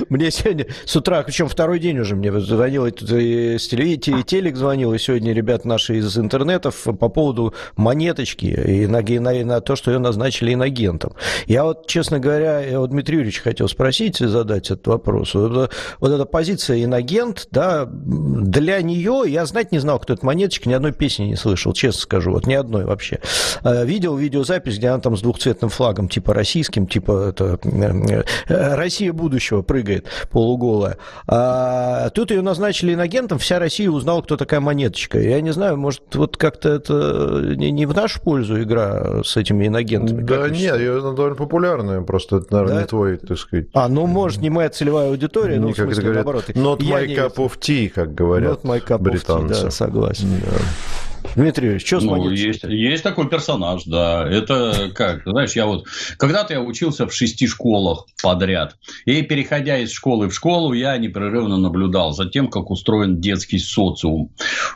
Мне 0.08 0.30
сегодня 0.30 0.66
с 0.84 0.96
утра, 0.96 1.22
причем 1.22 1.48
второй 1.48 1.78
день 1.78 1.98
уже 1.98 2.16
мне 2.16 2.32
звонил, 2.40 2.90
телек 2.90 4.56
звонил, 4.56 4.94
и 4.94 4.98
сегодня 4.98 5.32
ребят 5.32 5.64
наши 5.64 5.98
из 5.98 6.16
интернетов 6.18 6.86
по 6.98 7.08
поводу 7.08 7.54
монеточки 7.76 8.46
и 8.46 8.86
на, 8.86 9.02
на, 9.02 9.44
на 9.44 9.60
то, 9.60 9.76
что 9.76 9.90
ее 9.90 9.98
назначили 9.98 10.54
иногентом. 10.54 11.12
Я 11.46 11.64
вот, 11.64 11.86
честно 11.86 12.18
говоря, 12.18 12.60
я 12.60 12.80
вот 12.80 12.90
Дмитрий 12.90 13.16
Юрьевич 13.16 13.40
хотел 13.40 13.68
спросить 13.68 14.20
и 14.20 14.26
задать 14.26 14.70
этот 14.70 14.86
вопрос. 14.86 15.34
Вот, 15.34 15.70
вот 16.00 16.10
эта 16.10 16.24
позиция 16.24 16.82
иногент, 16.84 17.48
да, 17.50 17.86
для 17.86 18.80
нее 18.82 19.24
я 19.26 19.46
знать 19.46 19.72
не 19.72 19.78
знал, 19.78 19.98
кто 19.98 20.14
эта 20.14 20.24
монеточка, 20.24 20.68
ни 20.68 20.72
одной 20.72 20.92
песни 20.92 21.24
не 21.24 21.36
слышал, 21.36 21.72
честно 21.72 22.00
скажу, 22.00 22.32
вот 22.32 22.46
ни 22.46 22.54
одной 22.54 22.84
вообще. 22.84 23.20
А, 23.62 23.84
видел 23.84 24.16
видеозапись, 24.16 24.78
где 24.78 24.88
она 24.88 25.00
там 25.00 25.16
с 25.16 25.22
двухцветным 25.22 25.65
флагом, 25.68 26.08
типа 26.08 26.34
российским, 26.34 26.86
типа 26.86 27.28
это, 27.30 27.58
э, 27.64 28.22
э, 28.48 28.74
Россия 28.74 29.12
будущего 29.12 29.62
прыгает 29.62 30.06
полуголая. 30.30 30.98
А 31.26 32.10
тут 32.10 32.30
ее 32.30 32.42
назначили 32.42 32.94
иногентом, 32.94 33.38
вся 33.38 33.58
Россия 33.58 33.90
узнала, 33.90 34.22
кто 34.22 34.36
такая 34.36 34.60
монеточка. 34.60 35.18
Я 35.20 35.40
не 35.40 35.52
знаю, 35.52 35.76
может, 35.76 36.02
вот 36.14 36.36
как-то 36.36 36.70
это 36.70 37.54
не, 37.56 37.70
не 37.70 37.86
в 37.86 37.94
нашу 37.94 38.20
пользу 38.20 38.62
игра 38.62 39.22
с 39.24 39.36
этими 39.36 39.66
иногентами? 39.66 40.22
Да 40.22 40.48
нет, 40.48 40.78
ее 40.78 41.00
довольно 41.00 41.36
популярная, 41.36 42.00
просто 42.02 42.36
это, 42.36 42.46
наверное, 42.52 42.74
да? 42.76 42.82
не 42.82 42.86
твой, 42.86 43.16
так 43.16 43.38
сказать. 43.38 43.66
А, 43.72 43.88
ну, 43.88 44.06
может, 44.06 44.40
не 44.40 44.50
моя 44.50 44.70
целевая 44.70 45.08
аудитория, 45.08 45.58
но 45.58 45.68
в 45.68 45.76
смысле, 45.76 46.02
говорят, 46.02 46.24
наоборот. 46.24 46.50
Not 46.50 46.80
my 46.80 47.06
cup 47.06 47.36
of 47.36 47.58
tea, 47.58 47.88
как 47.88 48.14
говорят 48.14 48.62
Not 48.62 48.62
my 48.62 48.84
cup 48.84 48.98
британцы. 48.98 49.54
Of 49.54 49.58
tea, 49.58 49.64
да, 49.64 49.70
согласен. 49.70 50.28
Да. 50.44 51.05
Дмитрий 51.34 51.66
Юрьевич, 51.66 51.86
что 51.86 52.00
ну, 52.00 52.30
есть, 52.30 52.64
есть 52.64 53.02
такой 53.02 53.28
персонаж, 53.28 53.84
да. 53.84 54.26
Это 54.28 54.90
как, 54.94 55.22
знаешь, 55.24 55.52
я 55.52 55.66
вот... 55.66 55.86
Когда-то 56.18 56.54
я 56.54 56.60
учился 56.60 57.06
в 57.06 57.14
шести 57.14 57.46
школах 57.46 58.06
подряд. 58.22 58.76
И 59.04 59.22
переходя 59.22 59.78
из 59.78 59.92
школы 59.92 60.28
в 60.28 60.34
школу, 60.34 60.72
я 60.72 60.96
непрерывно 60.96 61.56
наблюдал 61.56 62.12
за 62.12 62.26
тем, 62.26 62.48
как 62.48 62.70
устроен 62.70 63.20
детский 63.20 63.58
социум. 63.58 64.30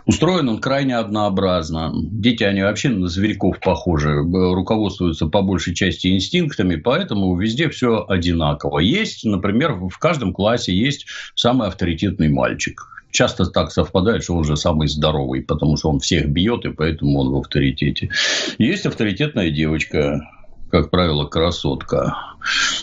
Устроен 0.06 0.48
он 0.48 0.60
крайне 0.60 0.96
однообразно. 0.96 1.92
Дети, 1.94 2.44
они 2.44 2.62
вообще 2.62 2.88
на 2.88 3.08
зверьков 3.08 3.60
похожи. 3.60 4.12
Руководствуются 4.12 5.26
по 5.26 5.42
большей 5.42 5.74
части 5.74 6.08
инстинктами, 6.08 6.76
поэтому 6.76 7.36
везде 7.38 7.68
все 7.68 8.04
одинаково. 8.08 8.80
Есть, 8.80 9.24
например, 9.24 9.74
в 9.74 9.98
каждом 9.98 10.32
классе 10.32 10.74
есть 10.74 11.06
самый 11.34 11.68
авторитетный 11.68 12.28
мальчик 12.28 12.86
часто 13.10 13.46
так 13.46 13.72
совпадает, 13.72 14.22
что 14.22 14.34
он 14.34 14.44
же 14.44 14.56
самый 14.56 14.88
здоровый, 14.88 15.42
потому 15.42 15.76
что 15.76 15.90
он 15.90 16.00
всех 16.00 16.28
бьет, 16.28 16.64
и 16.64 16.70
поэтому 16.70 17.20
он 17.20 17.30
в 17.30 17.36
авторитете. 17.36 18.10
Есть 18.58 18.86
авторитетная 18.86 19.50
девочка, 19.50 20.20
как 20.70 20.90
правило, 20.90 21.26
красотка. 21.26 22.16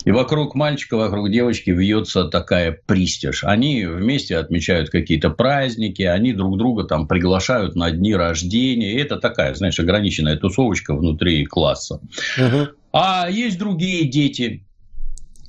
И 0.06 0.12
вокруг 0.12 0.56
мальчика, 0.56 0.98
вокруг 0.98 1.32
девочки 1.32 1.72
вьется 1.72 2.26
такая 2.26 2.78
пристиж. 2.86 3.44
Они 3.44 3.86
вместе 3.86 4.38
отмечают 4.38 4.90
какие-то 4.90 5.30
праздники, 5.30 6.04
они 6.04 6.34
друг 6.34 6.58
друга 6.58 6.84
там 6.84 7.08
приглашают 7.08 7.76
на 7.76 7.90
дни 7.92 8.14
рождения. 8.14 8.94
И 8.94 9.00
это 9.00 9.18
такая, 9.18 9.56
знаешь, 9.56 9.80
ограниченная 9.80 10.38
тусовочка 10.38 10.94
внутри 10.94 11.46
класса. 11.46 12.00
Угу. 12.38 12.68
А 12.94 13.30
есть 13.30 13.58
другие 13.58 14.08
дети, 14.08 14.67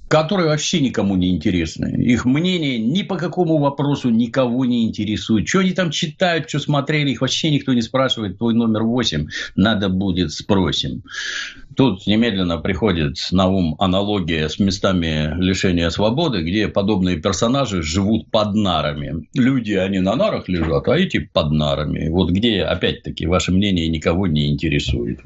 которые 0.09 0.49
вообще 0.49 0.81
никому 0.81 1.16
не 1.16 1.35
интересны. 1.35 2.03
Их 2.03 2.25
мнение 2.25 2.79
ни 2.79 3.03
по 3.03 3.16
какому 3.16 3.59
вопросу 3.59 4.11
никого 4.11 4.64
не 4.64 4.87
интересует. 4.87 5.47
Что 5.47 5.61
они 5.61 5.73
там 5.73 5.90
читают, 5.90 6.49
что 6.49 6.59
смотрели, 6.59 7.11
их 7.11 7.21
вообще 7.21 7.51
никто 7.51 7.75
не 7.75 7.83
спрашивает. 7.83 8.38
Твой 8.38 8.55
номер 8.55 8.83
8 8.83 9.29
надо 9.55 9.88
будет 9.88 10.33
спросим. 10.33 11.03
Тут 11.77 12.07
немедленно 12.09 12.59
приходит 12.59 13.16
на 13.31 13.47
ум 13.47 13.77
аналогия 13.79 14.49
с 14.49 14.59
местами 14.59 15.33
лишения 15.38 15.90
свободы, 15.90 16.42
где 16.42 16.66
подобные 16.66 17.18
персонажи 17.18 17.83
живут 17.83 18.31
под 18.33 18.55
нарами. 18.55 19.29
Люди, 19.35 19.75
они 19.75 20.01
на 20.01 20.16
нарах 20.16 20.49
лежат, 20.49 20.88
а 20.88 20.99
эти 20.99 21.18
под 21.18 21.53
нарами. 21.53 22.09
Вот 22.09 22.31
где, 22.31 22.62
опять-таки, 22.62 23.27
ваше 23.27 23.53
мнение 23.53 23.87
никого 23.88 24.27
не 24.27 24.49
интересует. 24.49 25.21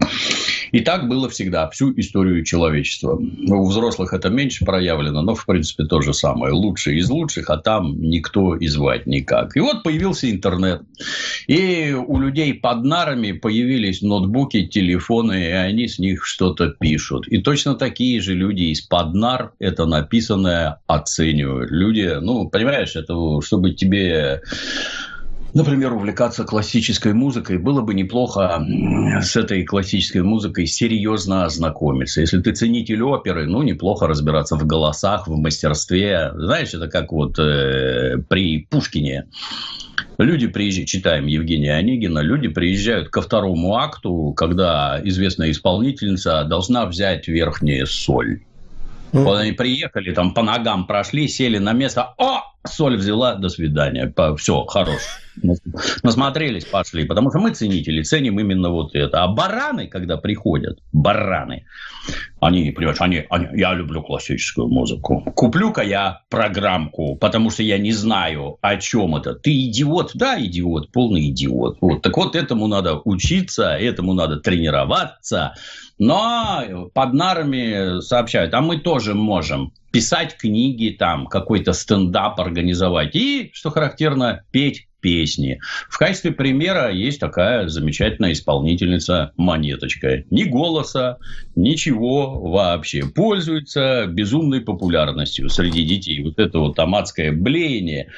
И 0.72 0.80
так 0.80 1.06
было 1.08 1.28
всегда, 1.28 1.68
всю 1.70 1.92
историю 1.98 2.44
человечества. 2.44 3.14
У 3.14 3.66
взрослых 3.66 4.12
это 4.12 4.30
меньше 4.30 4.64
проявлено, 4.64 5.22
но, 5.22 5.34
в 5.34 5.44
принципе, 5.46 5.84
то 5.84 6.00
же 6.00 6.14
самое. 6.14 6.52
Лучшие 6.52 6.98
из 6.98 7.10
лучших, 7.10 7.50
а 7.50 7.58
там 7.58 8.00
никто 8.00 8.56
и 8.56 8.66
звать 8.66 9.06
никак. 9.06 9.56
И 9.56 9.60
вот 9.60 9.82
появился 9.82 10.30
интернет. 10.30 10.82
И 11.46 11.92
у 11.92 12.18
людей 12.18 12.54
под 12.54 12.84
нарами 12.84 13.32
появились 13.32 14.00
ноутбуки, 14.02 14.66
телефоны, 14.66 15.44
и 15.44 15.50
они 15.52 15.88
с 15.88 15.98
них 15.98 16.24
что-то 16.24 16.68
пишут. 16.68 17.28
И 17.28 17.38
точно 17.38 17.74
такие 17.74 18.20
же 18.20 18.34
люди 18.34 18.64
из-под 18.72 19.14
нар 19.14 19.52
это 19.58 19.84
написанное 19.84 20.80
оценивают. 20.86 21.70
Люди, 21.70 22.16
ну, 22.20 22.48
понимаешь, 22.48 22.96
это 22.96 23.14
чтобы 23.42 23.72
тебе 23.72 24.40
например, 25.54 25.92
увлекаться 25.92 26.44
классической 26.44 27.12
музыкой, 27.12 27.58
было 27.58 27.82
бы 27.82 27.94
неплохо 27.94 28.64
с 29.20 29.36
этой 29.36 29.64
классической 29.64 30.22
музыкой 30.22 30.66
серьезно 30.66 31.44
ознакомиться. 31.44 32.20
Если 32.20 32.40
ты 32.40 32.52
ценитель 32.52 33.02
оперы, 33.02 33.46
ну, 33.46 33.62
неплохо 33.62 34.06
разбираться 34.06 34.56
в 34.56 34.66
голосах, 34.66 35.28
в 35.28 35.36
мастерстве. 35.36 36.32
Знаешь, 36.34 36.74
это 36.74 36.88
как 36.88 37.12
вот 37.12 37.38
э, 37.38 38.18
при 38.28 38.66
Пушкине. 38.70 39.26
Люди 40.18 40.46
приезжают, 40.46 40.88
читаем 40.88 41.26
Евгения 41.26 41.74
Онегина, 41.74 42.20
люди 42.20 42.48
приезжают 42.48 43.08
ко 43.08 43.22
второму 43.22 43.74
акту, 43.76 44.32
когда 44.36 45.00
известная 45.02 45.50
исполнительница 45.50 46.44
должна 46.44 46.86
взять 46.86 47.28
верхнюю 47.28 47.86
соль. 47.86 48.42
Mm-hmm. 49.12 49.22
Вот 49.24 49.38
они 49.38 49.52
приехали, 49.52 50.12
там 50.12 50.32
по 50.32 50.42
ногам 50.42 50.86
прошли, 50.86 51.28
сели 51.28 51.58
на 51.58 51.72
место. 51.72 52.14
О, 52.16 52.42
соль 52.66 52.96
взяла, 52.96 53.34
до 53.34 53.48
свидания. 53.48 54.12
Все, 54.36 54.64
хорош. 54.64 55.00
Насмотрелись, 56.02 56.64
пошли. 56.64 57.04
Потому 57.04 57.30
что 57.30 57.38
мы 57.38 57.52
ценители, 57.52 58.02
ценим 58.02 58.40
именно 58.40 58.70
вот 58.70 58.94
это. 58.94 59.22
А 59.22 59.28
бараны, 59.28 59.86
когда 59.88 60.16
приходят, 60.16 60.78
бараны, 60.92 61.66
они, 62.40 62.70
понимаешь, 62.70 63.00
они, 63.00 63.24
они, 63.30 63.48
я 63.58 63.74
люблю 63.74 64.02
классическую 64.02 64.68
музыку. 64.68 65.22
Куплю-ка 65.34 65.82
я 65.82 66.22
программку, 66.28 67.16
потому 67.16 67.50
что 67.50 67.62
я 67.62 67.78
не 67.78 67.92
знаю, 67.92 68.58
о 68.60 68.76
чем 68.76 69.16
это. 69.16 69.34
Ты 69.34 69.66
идиот? 69.66 70.12
Да, 70.14 70.40
идиот, 70.40 70.90
полный 70.90 71.28
идиот. 71.28 71.78
Вот. 71.80 72.02
Так 72.02 72.16
вот, 72.16 72.34
этому 72.34 72.66
надо 72.66 72.96
учиться, 73.04 73.76
этому 73.76 74.14
надо 74.14 74.36
тренироваться. 74.36 75.54
Но 76.04 76.90
под 76.94 77.14
нарами 77.14 78.00
сообщают, 78.00 78.52
а 78.54 78.60
мы 78.60 78.78
тоже 78.78 79.14
можем 79.14 79.72
писать 79.92 80.36
книги, 80.36 80.96
там, 80.98 81.28
какой-то 81.28 81.72
стендап 81.72 82.40
организовать. 82.40 83.14
И, 83.14 83.50
что 83.54 83.70
характерно, 83.70 84.42
петь 84.50 84.88
песни. 84.98 85.60
В 85.88 85.98
качестве 85.98 86.32
примера 86.32 86.90
есть 86.90 87.20
такая 87.20 87.68
замечательная 87.68 88.32
исполнительница 88.32 89.30
Монеточка. 89.36 90.24
Ни 90.30 90.42
голоса, 90.42 91.18
ничего 91.54 92.50
вообще. 92.50 93.04
Пользуется 93.04 94.06
безумной 94.08 94.60
популярностью 94.60 95.48
среди 95.50 95.84
детей. 95.84 96.20
Вот 96.24 96.40
это 96.40 96.58
вот 96.58 96.74
томатское 96.74 97.30
блеяние. 97.30 98.08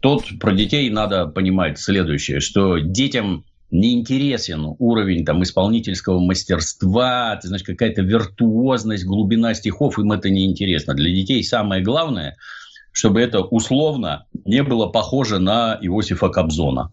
Тут 0.00 0.38
про 0.38 0.52
детей 0.52 0.90
надо 0.90 1.26
понимать 1.26 1.78
следующее, 1.78 2.40
что 2.40 2.76
детям 2.78 3.46
неинтересен 3.70 4.74
уровень 4.78 5.24
там, 5.24 5.42
исполнительского 5.42 6.18
мастерства, 6.18 7.36
ты 7.36 7.48
знаешь, 7.48 7.62
какая-то 7.62 8.02
виртуозность, 8.02 9.04
глубина 9.04 9.54
стихов, 9.54 9.98
им 9.98 10.12
это 10.12 10.30
неинтересно. 10.30 10.94
Для 10.94 11.10
детей 11.10 11.42
самое 11.44 11.82
главное, 11.82 12.36
чтобы 12.92 13.20
это 13.20 13.40
условно 13.40 14.26
не 14.44 14.62
было 14.62 14.86
похоже 14.86 15.38
на 15.38 15.78
Иосифа 15.80 16.28
Кобзона. 16.28 16.90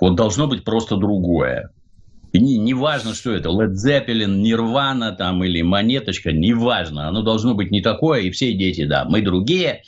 Вот 0.00 0.16
должно 0.16 0.46
быть 0.46 0.64
просто 0.64 0.96
другое. 0.96 1.70
И 2.32 2.40
не, 2.40 2.58
не 2.58 2.74
важно, 2.74 3.14
что 3.14 3.30
это, 3.30 3.50
Led 3.50 3.74
Zeppelin, 3.74 4.42
Nirvana 4.42 5.14
там, 5.14 5.44
или 5.44 5.62
Монеточка, 5.62 6.32
не 6.32 6.52
важно. 6.52 7.06
Оно 7.06 7.22
должно 7.22 7.54
быть 7.54 7.70
не 7.70 7.80
такое, 7.80 8.22
и 8.22 8.30
все 8.30 8.52
дети, 8.54 8.86
да, 8.86 9.04
мы 9.04 9.22
другие, 9.22 9.82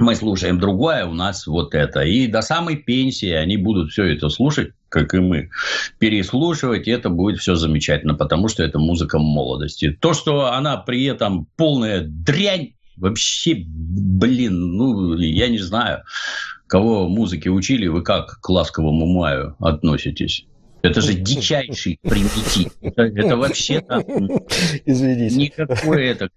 мы 0.00 0.14
слушаем 0.14 0.58
другое, 0.58 1.04
у 1.04 1.12
нас 1.12 1.46
вот 1.46 1.74
это. 1.74 2.00
И 2.00 2.26
до 2.26 2.40
самой 2.40 2.76
пенсии 2.76 3.30
они 3.30 3.56
будут 3.56 3.90
все 3.90 4.04
это 4.04 4.28
слушать, 4.28 4.72
как 4.88 5.14
и 5.14 5.18
мы, 5.18 5.50
переслушивать, 5.98 6.88
и 6.88 6.90
это 6.90 7.10
будет 7.10 7.40
все 7.40 7.56
замечательно, 7.56 8.14
потому 8.14 8.48
что 8.48 8.62
это 8.62 8.78
музыка 8.78 9.18
молодости. 9.18 9.90
То, 9.90 10.14
что 10.14 10.52
она 10.52 10.76
при 10.76 11.04
этом 11.04 11.46
полная 11.56 12.02
дрянь, 12.06 12.74
вообще, 12.96 13.64
блин, 13.66 14.76
ну, 14.76 15.16
я 15.16 15.48
не 15.48 15.58
знаю, 15.58 16.04
кого 16.66 17.08
музыки 17.08 17.48
учили, 17.48 17.86
вы 17.86 18.02
как 18.02 18.40
к 18.40 18.48
ласковому 18.48 19.06
маю 19.06 19.56
относитесь? 19.58 20.46
Это 20.90 21.00
же 21.00 21.14
дичайший 21.14 21.98
примитив. 22.02 22.72
Это, 22.80 23.02
это 23.02 23.36
вообще 23.36 23.80
там... 23.80 24.02
Извините. 24.84 25.36
Никакой 25.36 26.06
это 26.06 26.28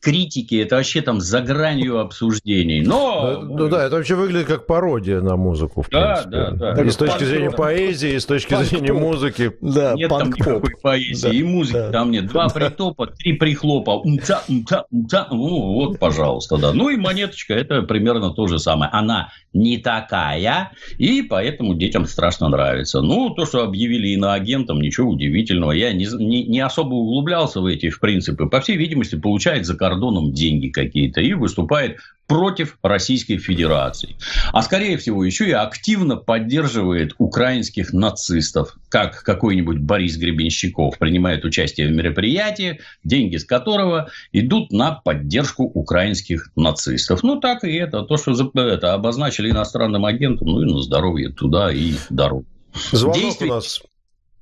критики, 0.00 0.56
это 0.56 0.76
вообще 0.76 1.02
там 1.02 1.20
за 1.20 1.40
гранью 1.40 1.98
обсуждений. 1.98 2.82
Но... 2.82 3.40
Ну, 3.42 3.58
ну 3.58 3.68
да, 3.68 3.84
это 3.84 3.96
вообще 3.96 4.14
выглядит 4.14 4.46
как 4.46 4.66
пародия 4.66 5.20
на 5.20 5.36
музыку, 5.36 5.82
в 5.82 5.88
да, 5.90 6.14
принципе. 6.14 6.56
Да, 6.56 6.74
да. 6.74 6.82
И 6.82 6.90
с 6.90 6.96
точки 6.96 7.24
зрения 7.24 7.50
поэзии, 7.50 8.14
и 8.14 8.20
с 8.20 8.26
точки 8.26 8.54
зрения 8.62 8.92
музыки. 8.92 9.52
Да, 9.60 9.94
нет 9.94 10.08
там 10.08 10.28
никакой 10.28 10.74
поэзии, 10.82 11.22
да, 11.22 11.32
и 11.32 11.42
музыки 11.42 11.76
да. 11.76 11.90
там 11.90 12.10
нет. 12.10 12.26
Два 12.26 12.48
притопа, 12.48 13.06
три 13.06 13.34
прихлопа, 13.34 13.90
умца, 13.90 14.42
умца, 14.48 14.84
умца. 14.90 15.26
Ну, 15.30 15.72
вот, 15.72 15.98
пожалуйста, 15.98 16.56
да. 16.56 16.72
Ну 16.72 16.88
и 16.90 16.96
монеточка, 16.96 17.54
это 17.54 17.82
примерно 17.82 18.30
то 18.30 18.46
же 18.46 18.58
самое. 18.58 18.90
Она 18.92 19.28
не 19.52 19.78
такая, 19.78 20.72
и 20.98 21.22
поэтому 21.22 21.74
детям 21.74 22.06
страшно 22.06 22.48
нравится. 22.48 23.00
Ну, 23.00 23.30
то, 23.30 23.46
что 23.46 23.62
объявили 23.62 23.95
объявили 23.96 24.14
иноагентом, 24.14 24.80
ничего 24.80 25.10
удивительного. 25.10 25.72
Я 25.72 25.92
не, 25.92 26.06
не, 26.06 26.44
не 26.44 26.60
особо 26.60 26.94
углублялся 26.94 27.60
в 27.60 27.66
эти 27.66 27.90
в 27.90 28.00
принципы. 28.00 28.46
По 28.46 28.60
всей 28.60 28.76
видимости, 28.76 29.16
получает 29.16 29.66
за 29.66 29.76
кордоном 29.76 30.32
деньги 30.32 30.68
какие-то 30.68 31.20
и 31.20 31.32
выступает 31.34 31.98
против 32.26 32.76
Российской 32.82 33.38
Федерации. 33.38 34.16
А 34.52 34.62
скорее 34.62 34.96
всего 34.96 35.24
еще 35.24 35.48
и 35.48 35.52
активно 35.52 36.16
поддерживает 36.16 37.14
украинских 37.18 37.92
нацистов, 37.92 38.76
как 38.88 39.22
какой-нибудь 39.22 39.78
Борис 39.78 40.16
Гребенщиков 40.16 40.98
принимает 40.98 41.44
участие 41.44 41.86
в 41.86 41.92
мероприятии, 41.92 42.80
деньги 43.04 43.36
с 43.36 43.44
которого 43.44 44.08
идут 44.32 44.72
на 44.72 44.92
поддержку 44.92 45.64
украинских 45.64 46.50
нацистов. 46.56 47.22
Ну, 47.22 47.38
так 47.38 47.62
и 47.62 47.72
это. 47.72 48.02
То, 48.02 48.16
что 48.16 48.32
это 48.54 48.94
обозначили 48.94 49.50
иностранным 49.50 50.04
агентом, 50.04 50.48
ну 50.48 50.62
и 50.62 50.72
на 50.72 50.82
здоровье 50.82 51.30
туда 51.30 51.70
и 51.72 51.94
дорогу. 52.10 52.46
Звонок 52.92 53.16
Действий... 53.16 53.50
у 53.50 53.54
нас. 53.54 53.82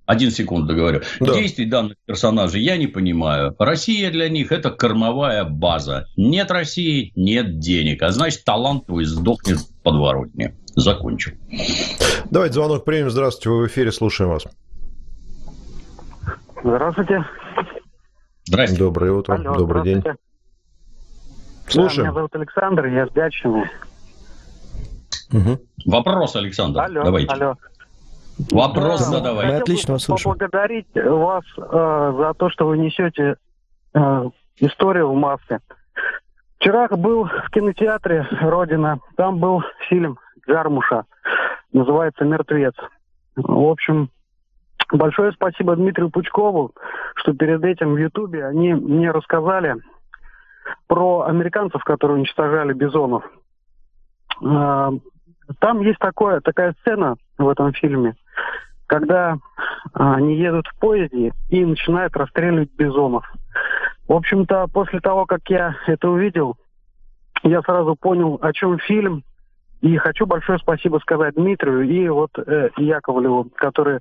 Один 0.06 0.30
секунд 0.30 0.66
договорю. 0.66 1.00
Да. 1.20 1.32
Действий 1.32 1.64
данных 1.64 1.96
персонажей 2.04 2.62
я 2.62 2.76
не 2.76 2.86
понимаю. 2.86 3.54
Россия 3.58 4.10
для 4.10 4.28
них 4.28 4.52
это 4.52 4.70
кормовая 4.70 5.44
база. 5.44 6.06
Нет 6.16 6.50
России, 6.50 7.10
нет 7.16 7.58
денег. 7.58 8.02
А 8.02 8.10
значит, 8.10 8.44
талант 8.44 8.86
твой 8.86 9.06
сдохнет 9.06 9.58
в 9.58 9.82
подворотне. 9.82 10.56
Закончил. 10.76 11.32
Давайте 12.30 12.54
звонок 12.54 12.84
примем. 12.84 13.08
Здравствуйте, 13.08 13.48
вы 13.48 13.62
в 13.62 13.66
эфире, 13.68 13.92
слушаем 13.92 14.30
вас. 14.30 14.44
Здравствуйте. 16.62 17.24
Здравствуйте. 18.44 18.84
Доброе 18.84 19.12
утро. 19.12 19.34
Алло, 19.34 19.54
Добрый 19.54 19.84
день. 19.84 20.02
Слушаем. 21.66 21.96
Да, 21.96 22.02
меня 22.02 22.12
зовут 22.12 22.34
Александр, 22.34 22.86
я 22.86 23.06
с 23.06 23.12
Дячины. 23.12 23.70
Угу. 25.32 25.60
Вопрос, 25.86 26.36
Александр. 26.36 26.80
Алло, 26.80 27.04
Давайте. 27.04 27.32
Алло. 27.32 27.56
Вопрос 28.50 29.00
да, 29.00 29.18
задавай. 29.18 29.46
Мы 29.46 29.56
отлично 29.56 29.94
вас 29.94 30.04
слушаем. 30.04 30.34
поблагодарить 30.34 30.88
вас 30.94 31.44
э, 31.56 32.14
за 32.18 32.34
то, 32.34 32.50
что 32.50 32.66
вы 32.66 32.78
несете 32.78 33.36
э, 33.94 34.30
историю 34.58 35.10
в 35.10 35.14
массы. 35.14 35.60
Вчера 36.58 36.88
был 36.88 37.24
в 37.24 37.50
кинотеатре 37.50 38.26
«Родина». 38.40 38.98
Там 39.16 39.38
был 39.38 39.62
фильм 39.88 40.18
Джармуша. 40.48 41.04
Называется 41.72 42.24
«Мертвец». 42.24 42.74
В 43.36 43.70
общем, 43.70 44.10
большое 44.90 45.32
спасибо 45.32 45.76
Дмитрию 45.76 46.10
Пучкову, 46.10 46.72
что 47.16 47.34
перед 47.34 47.62
этим 47.64 47.94
в 47.94 47.98
Ютубе 47.98 48.46
они 48.46 48.74
мне 48.74 49.10
рассказали 49.10 49.76
про 50.86 51.22
американцев, 51.22 51.84
которые 51.84 52.18
уничтожали 52.18 52.72
бизонов. 52.72 53.24
Э, 54.42 54.90
там 55.58 55.80
есть 55.82 55.98
такое, 55.98 56.40
такая 56.40 56.74
сцена 56.80 57.16
в 57.38 57.48
этом 57.48 57.72
фильме, 57.72 58.16
когда 58.86 59.38
а, 59.92 60.16
они 60.16 60.36
едут 60.36 60.66
в 60.68 60.78
поезде 60.78 61.32
и 61.48 61.64
начинают 61.64 62.16
расстреливать 62.16 62.70
бизонов. 62.76 63.24
В 64.06 64.12
общем-то, 64.12 64.66
после 64.72 65.00
того, 65.00 65.26
как 65.26 65.40
я 65.48 65.76
это 65.86 66.08
увидел, 66.08 66.56
я 67.42 67.62
сразу 67.62 67.96
понял, 67.96 68.38
о 68.40 68.52
чем 68.52 68.78
фильм. 68.78 69.24
И 69.80 69.96
хочу 69.96 70.26
большое 70.26 70.58
спасибо 70.58 70.98
сказать 70.98 71.34
Дмитрию 71.34 71.82
и 71.82 72.08
вот 72.08 72.30
э, 72.38 72.70
Яковлеву, 72.78 73.50
которые 73.54 74.00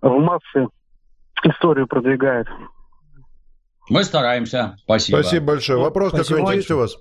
в 0.00 0.18
массы 0.18 0.68
историю 1.42 1.86
продвигают. 1.86 2.48
Мы 3.88 4.04
стараемся. 4.04 4.76
Спасибо. 4.82 5.18
Спасибо 5.18 5.46
большое. 5.46 5.78
Вопрос 5.80 6.12
какой-нибудь 6.12 6.54
есть 6.56 6.70
у 6.70 6.78
вас? 6.78 6.96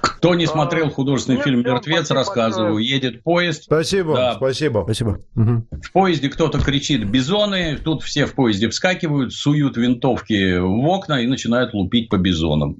Кто 0.00 0.34
не 0.34 0.46
смотрел 0.46 0.90
художественный 0.90 1.40
фильм 1.40 1.60
«Мертвец», 1.60 2.10
рассказываю, 2.10 2.78
едет 2.78 3.22
поезд. 3.22 3.64
Спасибо, 3.64 4.14
да. 4.14 4.34
спасибо. 4.34 4.82
Спасибо. 4.84 5.20
В 5.34 5.92
поезде 5.92 6.28
кто-то 6.28 6.58
кричит 6.58 7.08
«бизоны», 7.08 7.76
тут 7.76 8.02
все 8.02 8.26
в 8.26 8.34
поезде 8.34 8.68
вскакивают, 8.68 9.32
суют 9.32 9.76
винтовки 9.76 10.58
в 10.58 10.86
окна 10.86 11.20
и 11.20 11.26
начинают 11.26 11.74
лупить 11.74 12.08
по 12.08 12.16
бизонам. 12.16 12.76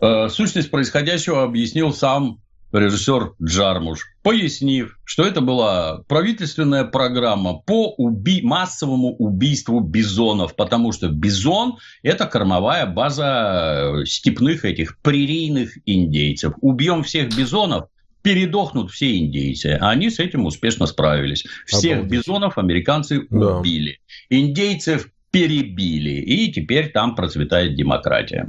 Э, 0.00 0.28
сущность 0.28 0.70
происходящего 0.70 1.44
объяснил 1.44 1.92
сам 1.92 2.40
режиссер 2.72 3.34
Джармуш, 3.42 4.06
пояснив, 4.22 4.98
что 5.04 5.24
это 5.24 5.40
была 5.40 6.02
правительственная 6.08 6.84
программа 6.84 7.54
по 7.54 7.94
уби- 7.98 8.42
массовому 8.42 9.14
убийству 9.16 9.80
бизонов, 9.80 10.56
потому 10.56 10.92
что 10.92 11.08
бизон– 11.08 11.78
это 12.02 12.26
кормовая 12.26 12.86
база 12.86 14.00
э, 14.02 14.04
степных 14.06 14.64
этих 14.64 14.98
прерийных 14.98 15.76
индейцев. 15.86 16.54
Убьем 16.60 17.02
всех 17.02 17.36
бизонов, 17.36 17.88
передохнут 18.22 18.90
все 18.90 19.18
индейцы. 19.18 19.78
А 19.80 19.90
они 19.90 20.08
с 20.08 20.18
этим 20.18 20.46
успешно 20.46 20.86
справились. 20.86 21.44
Всех 21.66 21.98
Обалдеть. 21.98 22.20
бизонов 22.20 22.58
американцы 22.58 23.26
да. 23.28 23.58
убили. 23.58 23.98
Индейцев 24.30 25.08
перебили. 25.30 26.20
И 26.20 26.52
теперь 26.52 26.90
там 26.92 27.14
процветает 27.14 27.74
демократия. 27.74 28.46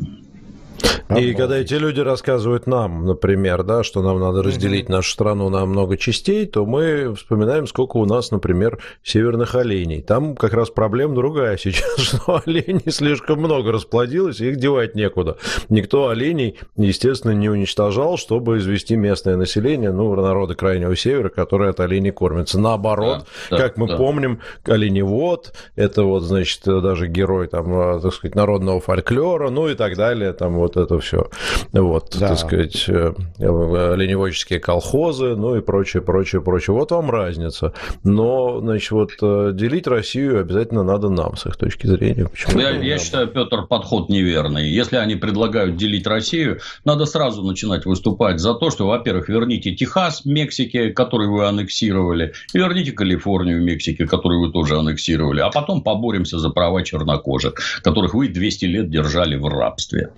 И 1.17 1.33
когда 1.33 1.57
эти 1.57 1.75
люди 1.75 1.99
рассказывают 1.99 2.65
нам, 2.67 3.05
например, 3.05 3.63
да, 3.63 3.83
что 3.83 4.01
нам 4.01 4.19
надо 4.19 4.41
разделить 4.41 4.89
нашу 4.89 5.11
страну 5.11 5.49
на 5.49 5.65
много 5.65 5.97
частей, 5.97 6.45
то 6.45 6.65
мы 6.65 7.13
вспоминаем, 7.15 7.67
сколько 7.67 7.97
у 7.97 8.05
нас, 8.05 8.31
например, 8.31 8.79
северных 9.03 9.55
оленей. 9.55 10.01
Там 10.01 10.35
как 10.35 10.53
раз 10.53 10.69
проблема 10.69 11.15
другая 11.15 11.57
сейчас, 11.61 11.99
что 11.99 12.41
оленей 12.45 12.91
слишком 12.91 13.39
много 13.39 13.71
расплодилось, 13.71 14.39
их 14.41 14.57
девать 14.57 14.95
некуда. 14.95 15.37
Никто 15.69 16.09
оленей, 16.09 16.59
естественно, 16.77 17.31
не 17.31 17.49
уничтожал, 17.49 18.17
чтобы 18.17 18.57
извести 18.57 18.95
местное 18.95 19.35
население, 19.35 19.91
ну, 19.91 20.13
народы 20.15 20.55
Крайнего 20.55 20.95
Севера, 20.95 21.29
которые 21.29 21.71
от 21.71 21.79
оленей 21.79 22.11
кормятся. 22.11 22.59
Наоборот, 22.59 23.25
да, 23.49 23.57
как 23.57 23.77
мы 23.77 23.87
да. 23.87 23.97
помним, 23.97 24.39
оленевод, 24.65 25.53
это 25.75 26.03
вот, 26.03 26.23
значит, 26.23 26.61
даже 26.63 27.07
герой, 27.07 27.47
там, 27.47 28.01
так 28.01 28.13
сказать, 28.13 28.35
народного 28.35 28.79
фольклора, 28.79 29.49
ну 29.49 29.67
и 29.67 29.75
так 29.75 29.95
далее, 29.95 30.33
там 30.33 30.53
вот 30.63 30.77
это 30.77 30.99
все. 30.99 31.29
Вот, 31.71 32.15
да. 32.19 32.29
так 32.29 32.39
сказать, 32.39 32.85
э, 32.87 33.13
оленеводческие 33.39 34.59
колхозы, 34.59 35.35
ну 35.35 35.55
и 35.55 35.61
прочее, 35.61 36.01
прочее, 36.01 36.41
прочее. 36.41 36.75
Вот 36.75 36.91
вам 36.91 37.11
разница. 37.11 37.73
Но, 38.03 38.59
значит, 38.59 38.91
вот 38.91 39.11
э, 39.21 39.51
делить 39.53 39.87
Россию 39.87 40.39
обязательно 40.39 40.83
надо 40.83 41.09
нам, 41.09 41.37
с 41.37 41.45
их 41.45 41.55
точки 41.57 41.87
зрения. 41.87 42.27
Почему 42.27 42.59
я, 42.59 42.71
я 42.71 42.97
считаю, 42.97 43.27
Петр, 43.27 43.67
подход 43.67 44.09
неверный. 44.09 44.69
Если 44.69 44.95
они 44.95 45.15
предлагают 45.15 45.75
делить 45.77 46.07
Россию, 46.07 46.59
надо 46.85 47.05
сразу 47.05 47.43
начинать 47.43 47.85
выступать 47.85 48.39
за 48.39 48.53
то, 48.53 48.69
что, 48.69 48.87
во-первых, 48.87 49.29
верните 49.29 49.75
Техас, 49.75 50.25
Мексике, 50.25 50.89
который 50.89 51.27
вы 51.27 51.45
аннексировали, 51.45 52.33
и 52.53 52.57
верните 52.57 52.91
Калифорнию, 52.91 53.61
Мексике, 53.61 54.07
которую 54.07 54.47
вы 54.47 54.51
тоже 54.51 54.77
аннексировали, 54.77 55.41
а 55.41 55.49
потом 55.49 55.81
поборемся 55.81 56.39
за 56.39 56.49
права 56.49 56.83
чернокожих, 56.83 57.55
которых 57.83 58.13
вы 58.13 58.27
200 58.27 58.65
лет 58.65 58.89
держали 58.89 59.35
в 59.35 59.47
рабстве. 59.47 60.11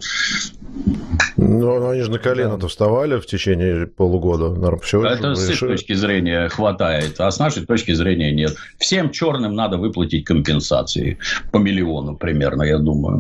Ну, 1.37 1.89
они 1.89 2.01
же 2.01 2.11
на 2.11 2.19
колено-то 2.19 2.67
вставали 2.67 3.19
в 3.19 3.25
течение 3.25 3.87
полугода. 3.87 4.77
Все 4.77 5.03
Это 5.05 5.35
с 5.35 5.49
их 5.49 5.59
точки 5.59 5.93
зрения 5.93 6.49
хватает, 6.49 7.19
а 7.19 7.29
с 7.29 7.39
нашей 7.39 7.65
точки 7.65 7.93
зрения 7.93 8.31
нет. 8.31 8.55
Всем 8.77 9.11
черным 9.11 9.53
надо 9.53 9.77
выплатить 9.77 10.25
компенсации 10.25 11.17
по 11.51 11.57
миллиону 11.57 12.15
примерно, 12.15 12.63
я 12.63 12.77
думаю. 12.77 13.19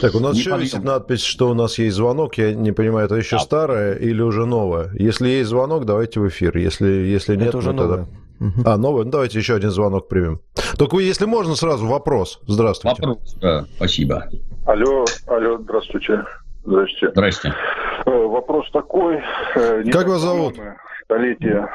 Так, 0.00 0.14
у 0.14 0.20
нас 0.20 0.34
не 0.34 0.40
еще 0.40 0.50
подъем. 0.50 0.66
висит 0.66 0.84
надпись, 0.84 1.22
что 1.22 1.50
у 1.50 1.54
нас 1.54 1.78
есть 1.78 1.96
звонок. 1.96 2.38
Я 2.38 2.54
не 2.54 2.72
понимаю, 2.72 3.06
это 3.06 3.16
еще 3.16 3.36
да. 3.36 3.42
старое 3.42 3.94
или 3.94 4.22
уже 4.22 4.46
новое? 4.46 4.90
Если 4.94 5.28
есть 5.28 5.50
звонок, 5.50 5.84
давайте 5.84 6.20
в 6.20 6.28
эфир. 6.28 6.56
Если, 6.56 6.86
если 6.86 7.36
нет, 7.36 7.48
это 7.48 7.58
уже 7.58 7.72
ну, 7.72 7.78
тогда... 7.78 8.06
А, 8.64 8.76
новое? 8.76 9.04
Ну, 9.04 9.10
давайте 9.10 9.38
еще 9.38 9.54
один 9.54 9.70
звонок 9.70 10.08
примем. 10.08 10.40
Только 10.76 10.94
вы, 10.96 11.02
если 11.02 11.24
можно, 11.24 11.54
сразу 11.54 11.86
вопрос. 11.86 12.40
Здравствуйте. 12.46 13.02
Вопрос, 13.06 13.36
да, 13.40 13.64
спасибо. 13.76 14.28
Алло, 14.66 15.04
алло, 15.26 15.58
здравствуйте. 15.58 16.24
Здрасте. 16.64 17.10
Здрасте. 17.10 17.54
Э, 18.06 18.10
вопрос 18.10 18.70
такой. 18.72 19.20
Э, 19.56 19.82
как 19.90 20.06
вас 20.06 20.20
зовут? 20.20 20.56
Столетие. 21.04 21.66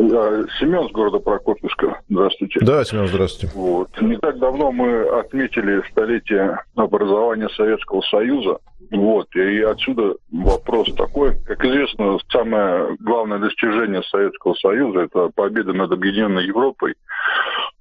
Э, 0.00 0.44
Семен 0.58 0.88
с 0.88 0.92
города 0.92 1.18
Прокопьевска. 1.18 2.00
Здравствуйте. 2.08 2.60
Да, 2.62 2.82
Семен, 2.84 3.06
здравствуйте. 3.06 3.54
Вот. 3.54 3.88
Не 4.00 4.16
так 4.16 4.38
давно 4.38 4.72
мы 4.72 5.02
отметили 5.02 5.82
столетие 5.90 6.58
образования 6.74 7.50
Советского 7.50 8.00
Союза. 8.02 8.58
Вот. 8.90 9.26
И 9.36 9.60
отсюда 9.60 10.14
вопрос 10.32 10.94
такой. 10.94 11.36
Как 11.44 11.62
известно, 11.62 12.18
самое 12.32 12.96
главное 13.00 13.38
достижение 13.40 14.02
Советского 14.04 14.54
Союза– 14.54 15.00
это 15.02 15.28
победа 15.34 15.74
над 15.74 15.92
Объединенной 15.92 16.46
Европой. 16.46 16.94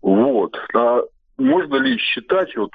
Вот. 0.01 0.58
А 0.75 1.01
можно 1.38 1.75
ли 1.75 1.97
считать, 1.97 2.53
вот 2.58 2.71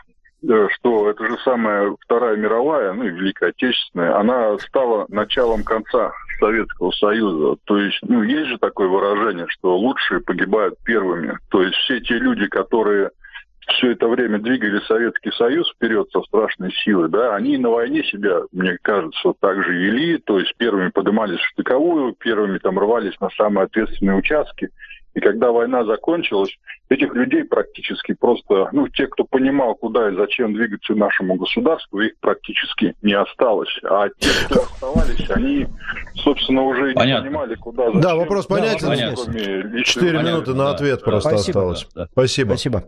что 0.70 1.10
это 1.10 1.26
же 1.26 1.36
самая 1.44 1.94
Вторая 2.00 2.36
мировая, 2.36 2.92
ну 2.94 3.04
и 3.04 3.10
Великая 3.10 3.50
Отечественная, 3.50 4.18
она 4.18 4.58
стала 4.58 5.06
началом 5.08 5.64
конца 5.64 6.12
Советского 6.38 6.90
Союза. 6.92 7.56
То 7.64 7.78
есть, 7.78 7.98
ну, 8.02 8.22
есть 8.22 8.48
же 8.48 8.58
такое 8.58 8.88
выражение, 8.88 9.46
что 9.48 9.76
лучшие 9.76 10.20
погибают 10.20 10.74
первыми. 10.84 11.38
То 11.50 11.62
есть 11.62 11.74
все 11.76 12.00
те 12.00 12.14
люди, 12.14 12.46
которые 12.46 13.10
все 13.66 13.92
это 13.92 14.08
время 14.08 14.38
двигали 14.38 14.80
Советский 14.86 15.30
Союз 15.32 15.70
вперед 15.70 16.08
со 16.12 16.22
страшной 16.22 16.72
силой, 16.84 17.08
да, 17.08 17.34
они 17.34 17.56
на 17.58 17.70
войне 17.70 18.04
себя, 18.04 18.42
мне 18.52 18.78
кажется, 18.82 19.20
вот 19.24 19.38
так 19.40 19.62
же 19.62 19.72
вели, 19.72 20.18
то 20.18 20.38
есть 20.38 20.54
первыми 20.56 20.90
поднимались 20.90 21.38
в 21.38 21.48
штыковую, 21.50 22.14
первыми 22.14 22.58
там 22.58 22.78
рвались 22.78 23.18
на 23.20 23.30
самые 23.30 23.64
ответственные 23.64 24.16
участки, 24.16 24.70
и 25.14 25.20
когда 25.20 25.52
война 25.52 25.84
закончилась, 25.84 26.50
этих 26.88 27.14
людей 27.14 27.44
практически 27.44 28.14
просто, 28.14 28.68
ну, 28.72 28.88
те, 28.88 29.06
кто 29.06 29.24
понимал, 29.24 29.76
куда 29.76 30.10
и 30.10 30.16
зачем 30.16 30.54
двигаться 30.54 30.94
нашему 30.94 31.36
государству, 31.36 32.00
их 32.00 32.14
практически 32.20 32.94
не 33.00 33.14
осталось. 33.14 33.70
А 33.84 34.08
те, 34.08 34.28
кто 34.46 34.62
оставались, 34.62 35.30
они, 35.30 35.66
собственно, 36.16 36.62
уже 36.62 36.94
понятно. 36.94 37.22
не 37.22 37.28
понимали, 37.28 37.54
куда, 37.54 37.86
зачем. 37.86 38.00
Да, 38.00 38.16
вопрос 38.16 38.46
понятен. 38.46 39.84
Четыре 39.84 40.18
минуты 40.18 40.52
на 40.52 40.70
ответ 40.70 40.98
да. 40.98 41.04
просто 41.04 41.28
Спасибо. 41.30 41.60
осталось. 41.60 41.88
Да. 41.94 42.08
Спасибо. 42.12 42.48
Спасибо. 42.48 42.84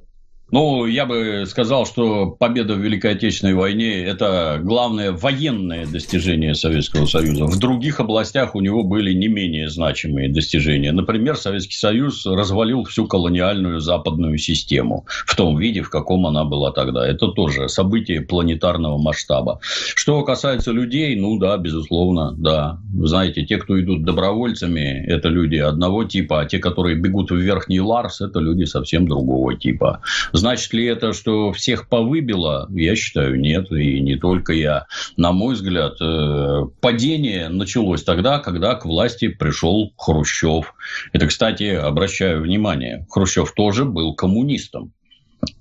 Ну, 0.52 0.86
я 0.86 1.06
бы 1.06 1.44
сказал, 1.46 1.86
что 1.86 2.30
победа 2.30 2.74
в 2.74 2.78
Великой 2.78 3.12
Отечественной 3.12 3.54
войне– 3.54 4.04
это 4.04 4.60
главное 4.62 5.10
военное 5.10 5.86
достижение 5.86 6.54
Советского 6.54 7.06
Союза. 7.06 7.46
В 7.46 7.58
других 7.58 7.98
областях 7.98 8.54
у 8.54 8.60
него 8.60 8.84
были 8.84 9.12
не 9.12 9.26
менее 9.26 9.68
значимые 9.68 10.28
достижения. 10.28 10.92
Например, 10.92 11.36
Советский 11.36 11.74
Союз 11.74 12.24
развалил 12.24 12.84
всю 12.84 13.08
колониальную 13.08 13.80
западную 13.80 14.38
систему 14.38 15.04
в 15.26 15.34
том 15.34 15.58
виде, 15.58 15.82
в 15.82 15.90
каком 15.90 16.26
она 16.26 16.44
была 16.44 16.70
тогда. 16.70 17.04
Это 17.04 17.26
тоже 17.28 17.68
событие 17.68 18.20
планетарного 18.20 18.98
масштаба. 18.98 19.58
Что 19.96 20.22
касается 20.22 20.70
людей, 20.70 21.16
ну 21.16 21.40
да, 21.40 21.56
безусловно, 21.56 22.32
да. 22.38 22.78
Знаете, 22.94 23.44
те, 23.44 23.58
кто 23.58 23.80
идут 23.80 24.04
добровольцами, 24.04 25.04
это 25.08 25.28
люди 25.28 25.56
одного 25.56 26.04
типа, 26.04 26.42
а 26.42 26.44
те, 26.44 26.60
которые 26.60 26.94
бегут 26.94 27.32
в 27.32 27.36
Верхний 27.36 27.80
Ларс, 27.80 28.20
это 28.20 28.38
люди 28.38 28.62
совсем 28.62 29.08
другого 29.08 29.56
типа. 29.56 30.02
Значит 30.36 30.74
ли 30.74 30.84
это, 30.84 31.14
что 31.14 31.50
всех 31.52 31.88
повыбило? 31.88 32.68
Я 32.70 32.94
считаю, 32.94 33.40
нет, 33.40 33.72
и 33.72 34.00
не 34.00 34.16
только 34.16 34.52
я. 34.52 34.86
На 35.16 35.32
мой 35.32 35.54
взгляд, 35.54 35.94
э, 36.00 36.66
падение 36.82 37.48
началось 37.48 38.04
тогда, 38.04 38.38
когда 38.38 38.74
к 38.74 38.84
власти 38.84 39.28
пришел 39.28 39.94
Хрущев. 39.96 40.74
Это, 41.14 41.26
кстати, 41.26 41.64
обращаю 41.64 42.42
внимание, 42.42 43.06
Хрущев 43.08 43.52
тоже 43.52 43.86
был 43.86 44.14
коммунистом. 44.14 44.92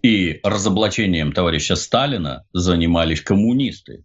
И 0.01 0.41
разоблачением 0.43 1.31
товарища 1.31 1.77
Сталина 1.77 2.43
занимались 2.51 3.21
коммунисты 3.21 4.03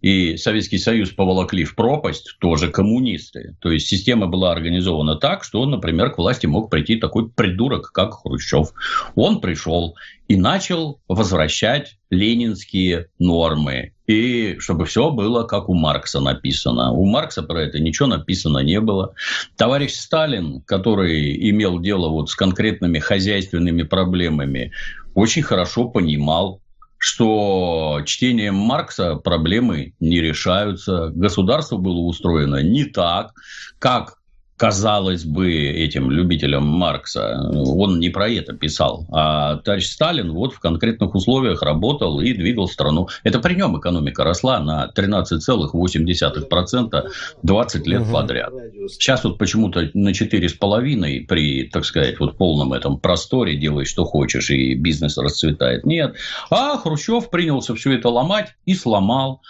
и 0.00 0.38
Советский 0.38 0.78
Союз 0.78 1.10
поволокли 1.10 1.64
в 1.64 1.74
пропасть 1.74 2.36
тоже 2.40 2.70
коммунисты. 2.70 3.54
То 3.60 3.70
есть 3.70 3.86
система 3.86 4.26
была 4.26 4.50
организована 4.50 5.16
так, 5.16 5.44
что, 5.44 5.64
например, 5.66 6.10
к 6.10 6.18
власти 6.18 6.46
мог 6.46 6.70
прийти 6.70 6.96
такой 6.96 7.28
придурок, 7.28 7.92
как 7.92 8.14
Хрущев. 8.14 8.72
Он 9.14 9.40
пришел 9.40 9.96
и 10.26 10.36
начал 10.36 11.00
возвращать 11.06 11.98
ленинские 12.08 13.08
нормы. 13.18 13.92
И 14.06 14.56
чтобы 14.58 14.86
все 14.86 15.10
было, 15.10 15.44
как 15.44 15.68
у 15.68 15.74
Маркса 15.74 16.20
написано. 16.20 16.92
У 16.92 17.04
Маркса 17.04 17.42
про 17.42 17.62
это 17.62 17.78
ничего 17.78 18.08
написано 18.08 18.58
не 18.58 18.80
было. 18.80 19.14
Товарищ 19.56 19.92
Сталин, 19.92 20.62
который 20.62 21.50
имел 21.50 21.78
дело 21.78 22.08
вот 22.08 22.30
с 22.30 22.34
конкретными 22.34 22.98
хозяйственными 22.98 23.82
проблемами, 23.82 24.72
очень 25.14 25.42
хорошо 25.42 25.88
понимал, 25.88 26.62
что 27.00 28.02
чтением 28.04 28.56
Маркса 28.56 29.16
проблемы 29.16 29.94
не 30.00 30.20
решаются. 30.20 31.08
Государство 31.14 31.78
было 31.78 32.00
устроено 32.00 32.62
не 32.62 32.84
так, 32.84 33.32
как 33.78 34.19
казалось 34.60 35.24
бы, 35.24 35.50
этим 35.50 36.10
любителям 36.10 36.66
Маркса. 36.66 37.48
Он 37.50 37.98
не 37.98 38.10
про 38.10 38.28
это 38.28 38.52
писал. 38.52 39.06
А 39.10 39.56
товарищ 39.56 39.86
Сталин 39.86 40.32
вот 40.32 40.52
в 40.52 40.60
конкретных 40.60 41.14
условиях 41.14 41.62
работал 41.62 42.20
и 42.20 42.34
двигал 42.34 42.68
страну. 42.68 43.08
Это 43.24 43.38
при 43.38 43.54
нем 43.54 43.80
экономика 43.80 44.22
росла 44.22 44.60
на 44.60 44.92
13,8% 44.94 47.08
20 47.42 47.86
лет 47.86 48.02
угу. 48.02 48.12
подряд. 48.12 48.52
Сейчас 48.90 49.24
вот 49.24 49.38
почему-то 49.38 49.88
на 49.94 50.10
4,5% 50.10 51.26
при, 51.26 51.64
так 51.64 51.86
сказать, 51.86 52.20
вот 52.20 52.36
полном 52.36 52.74
этом 52.74 53.00
просторе 53.00 53.56
делай, 53.56 53.86
что 53.86 54.04
хочешь, 54.04 54.50
и 54.50 54.74
бизнес 54.74 55.16
расцветает. 55.16 55.86
Нет. 55.86 56.16
А 56.50 56.76
Хрущев 56.76 57.30
принялся 57.30 57.74
все 57.74 57.94
это 57.94 58.10
ломать 58.10 58.54
и 58.66 58.74
сломал 58.74 59.40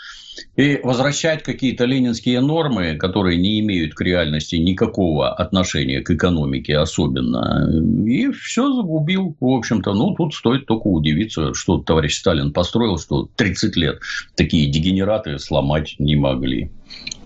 и 0.56 0.80
возвращать 0.82 1.42
какие-то 1.42 1.84
ленинские 1.84 2.40
нормы, 2.40 2.96
которые 2.96 3.38
не 3.38 3.60
имеют 3.60 3.94
к 3.94 4.00
реальности 4.00 4.56
никакого 4.56 5.32
отношения 5.32 6.00
к 6.00 6.10
экономике 6.10 6.76
особенно. 6.76 7.68
И 8.06 8.30
все 8.30 8.72
загубил, 8.72 9.36
в 9.40 9.48
общем-то. 9.48 9.92
Ну, 9.94 10.14
тут 10.14 10.34
стоит 10.34 10.66
только 10.66 10.86
удивиться, 10.86 11.54
что 11.54 11.78
товарищ 11.78 12.16
Сталин 12.16 12.52
построил, 12.52 12.98
что 12.98 13.28
30 13.36 13.76
лет 13.76 14.00
такие 14.36 14.70
дегенераты 14.70 15.38
сломать 15.38 15.96
не 15.98 16.16
могли. 16.16 16.70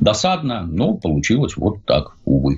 Досадно, 0.01 0.67
но 0.67 0.95
получилось 0.95 1.57
вот 1.57 1.85
так, 1.87 2.17
увы. 2.25 2.57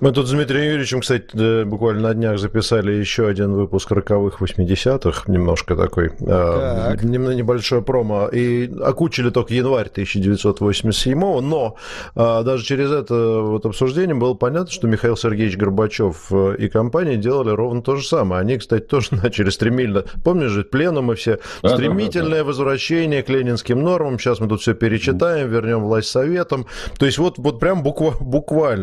Мы 0.00 0.12
тут 0.12 0.26
с 0.26 0.32
Дмитрием 0.32 0.64
Юрьевичем, 0.64 1.00
кстати, 1.00 1.64
буквально 1.64 2.08
на 2.08 2.14
днях 2.14 2.38
записали 2.38 2.92
еще 2.92 3.26
один 3.26 3.52
выпуск 3.52 3.90
роковых 3.90 4.42
80-х, 4.42 5.30
немножко 5.32 5.76
такой, 5.76 6.10
а, 6.26 6.90
так. 6.90 7.04
небольшое 7.04 7.80
промо, 7.80 8.28
и 8.28 8.70
окучили 8.82 9.30
только 9.30 9.54
январь 9.54 9.88
1987-го, 9.94 11.40
но 11.40 11.76
а, 12.14 12.42
даже 12.42 12.64
через 12.64 12.90
это 12.90 13.40
вот 13.40 13.64
обсуждение 13.66 14.14
было 14.14 14.34
понятно, 14.34 14.70
что 14.70 14.88
Михаил 14.88 15.16
Сергеевич 15.16 15.56
Горбачев 15.56 16.26
э, 16.30 16.56
и 16.58 16.68
компания 16.68 17.16
делали 17.16 17.50
ровно 17.50 17.82
то 17.82 17.96
же 17.96 18.06
самое. 18.06 18.40
Они, 18.40 18.58
кстати, 18.58 18.82
тоже 18.82 19.08
начали 19.12 19.50
стремительно, 19.50 20.04
помнишь 20.22 20.50
же, 20.50 20.64
пленумы 20.64 21.14
все, 21.14 21.38
да, 21.62 21.70
стремительное 21.70 22.30
да, 22.30 22.36
да, 22.38 22.42
да. 22.42 22.44
возвращение 22.44 23.22
к 23.22 23.28
ленинским 23.28 23.82
нормам, 23.82 24.18
сейчас 24.18 24.40
мы 24.40 24.48
тут 24.48 24.60
все 24.60 24.74
перечитаем, 24.74 25.48
вернем 25.48 25.80
власть 25.84 26.08
советам, 26.08 26.66
то 26.98 27.06
есть 27.06 27.18
вот, 27.18 27.38
вот 27.38 27.60
прям 27.60 27.82
буква, 27.82 28.14
буквально 28.20 28.73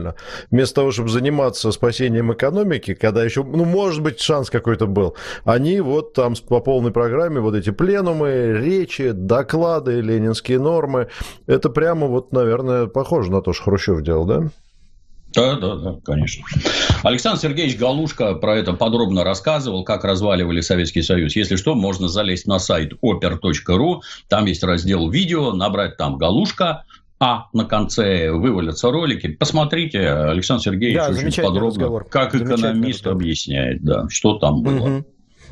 вместо 0.49 0.75
того, 0.75 0.91
чтобы 0.91 1.09
заниматься 1.09 1.71
спасением 1.71 2.33
экономики, 2.33 2.93
когда 2.93 3.23
еще, 3.23 3.43
ну, 3.43 3.65
может 3.65 4.01
быть, 4.01 4.19
шанс 4.19 4.49
какой-то 4.49 4.87
был, 4.87 5.15
они 5.45 5.79
вот 5.79 6.13
там 6.13 6.35
по 6.47 6.59
полной 6.59 6.91
программе 6.91 7.39
вот 7.39 7.55
эти 7.55 7.69
пленумы, 7.71 8.59
речи, 8.59 9.11
доклады, 9.11 10.01
ленинские 10.01 10.59
нормы, 10.59 11.07
это 11.47 11.69
прямо 11.69 12.07
вот, 12.07 12.31
наверное, 12.31 12.87
похоже 12.87 13.31
на 13.31 13.41
то, 13.41 13.53
что 13.53 13.63
Хрущев 13.63 14.01
делал, 14.03 14.25
да? 14.25 14.49
Да, 15.33 15.55
да, 15.55 15.75
да, 15.75 15.95
конечно. 16.03 16.43
Александр 17.03 17.39
Сергеевич 17.39 17.77
Галушка 17.77 18.35
про 18.35 18.57
это 18.57 18.73
подробно 18.73 19.23
рассказывал, 19.23 19.85
как 19.85 20.03
разваливали 20.03 20.59
Советский 20.59 21.01
Союз. 21.01 21.35
Если 21.35 21.55
что, 21.55 21.73
можно 21.73 22.09
залезть 22.09 22.47
на 22.47 22.59
сайт 22.59 22.93
oper.ru, 23.01 24.01
там 24.27 24.45
есть 24.45 24.63
раздел 24.63 25.09
видео, 25.09 25.53
набрать 25.53 25.95
там 25.95 26.17
Галушка, 26.17 26.83
а 27.21 27.49
на 27.53 27.65
конце 27.65 28.31
вывалятся 28.31 28.89
ролики. 28.89 29.27
Посмотрите, 29.27 30.09
Александр 30.09 30.63
Сергеевич 30.63 30.97
да, 30.97 31.09
очень 31.09 31.43
подробно, 31.43 31.67
разговор. 31.67 32.05
как 32.09 32.33
экономист 32.33 33.05
объясняет, 33.05 33.83
да, 33.83 34.07
что 34.09 34.39
там 34.39 34.63
было. 34.63 34.97
Угу. 34.97 35.05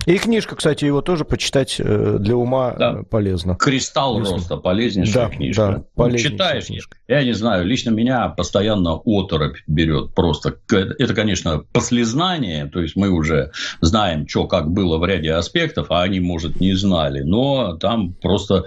И 0.05 0.17
книжка, 0.17 0.55
кстати, 0.55 0.85
его 0.85 1.01
тоже 1.01 1.25
почитать 1.25 1.75
э, 1.79 2.17
для 2.19 2.35
ума 2.35 2.75
да. 2.77 2.99
Э, 2.99 3.03
полезно. 3.03 3.55
«Кристалл 3.55 4.19
Если... 4.19 4.33
роста»– 4.33 4.57
полезнейшая 4.57 5.29
да, 5.29 5.35
книжка. 5.35 5.85
Да, 5.95 6.07
ну, 6.07 6.17
читаешь, 6.17 6.65
книжка. 6.65 6.97
я 7.07 7.23
не 7.23 7.33
знаю, 7.33 7.65
лично 7.65 7.89
меня 7.91 8.29
постоянно 8.29 8.95
оторопь 8.95 9.57
берет 9.67 10.13
просто. 10.15 10.55
Это, 10.69 11.13
конечно, 11.13 11.63
послезнание, 11.71 12.67
то 12.67 12.81
есть 12.81 12.95
мы 12.95 13.09
уже 13.09 13.51
знаем, 13.81 14.27
что 14.27 14.47
как 14.47 14.71
было 14.71 14.97
в 14.97 15.05
ряде 15.05 15.33
аспектов, 15.33 15.87
а 15.91 16.01
они, 16.01 16.19
может, 16.19 16.59
не 16.59 16.73
знали, 16.73 17.21
но 17.21 17.73
там 17.77 18.13
просто 18.13 18.65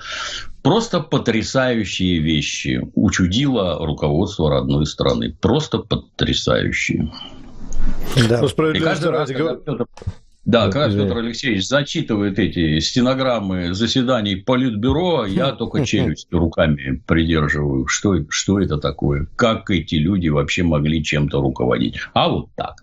Просто 0.63 1.01
потрясающие 1.01 2.21
вещи 2.21 2.81
учудило 2.95 3.85
руководство 3.85 4.49
родной 4.49 4.87
страны. 4.87 5.37
Просто 5.41 5.79
потрясающие. 5.79 7.11
Да. 8.29 8.43
Ну, 8.57 8.71
и 8.71 8.79
каждый 8.79 9.11
раз, 9.11 9.29
когда 9.31 9.59
да, 10.45 10.71
когда. 10.71 11.05
Петр 11.05 11.19
Алексеевич 11.19 11.69
зачитывает 11.69 12.39
эти 12.39 12.81
стенограммы 12.81 13.75
заседаний 13.75 14.37
Политбюро, 14.37 15.25
я 15.25 15.53
только 15.53 15.85
челюсть 15.85 16.33
руками 16.33 17.01
придерживаю. 17.07 17.87
Что, 17.87 18.17
что 18.29 18.61
это 18.61 18.79
такое? 18.79 19.29
Как 19.37 19.71
эти 19.71 19.97
люди 19.97 20.29
вообще 20.29 20.65
могли 20.65 21.03
чем-то 21.05 21.41
руководить? 21.41 21.97
А 22.15 22.29
вот 22.29 22.49
так. 22.57 22.83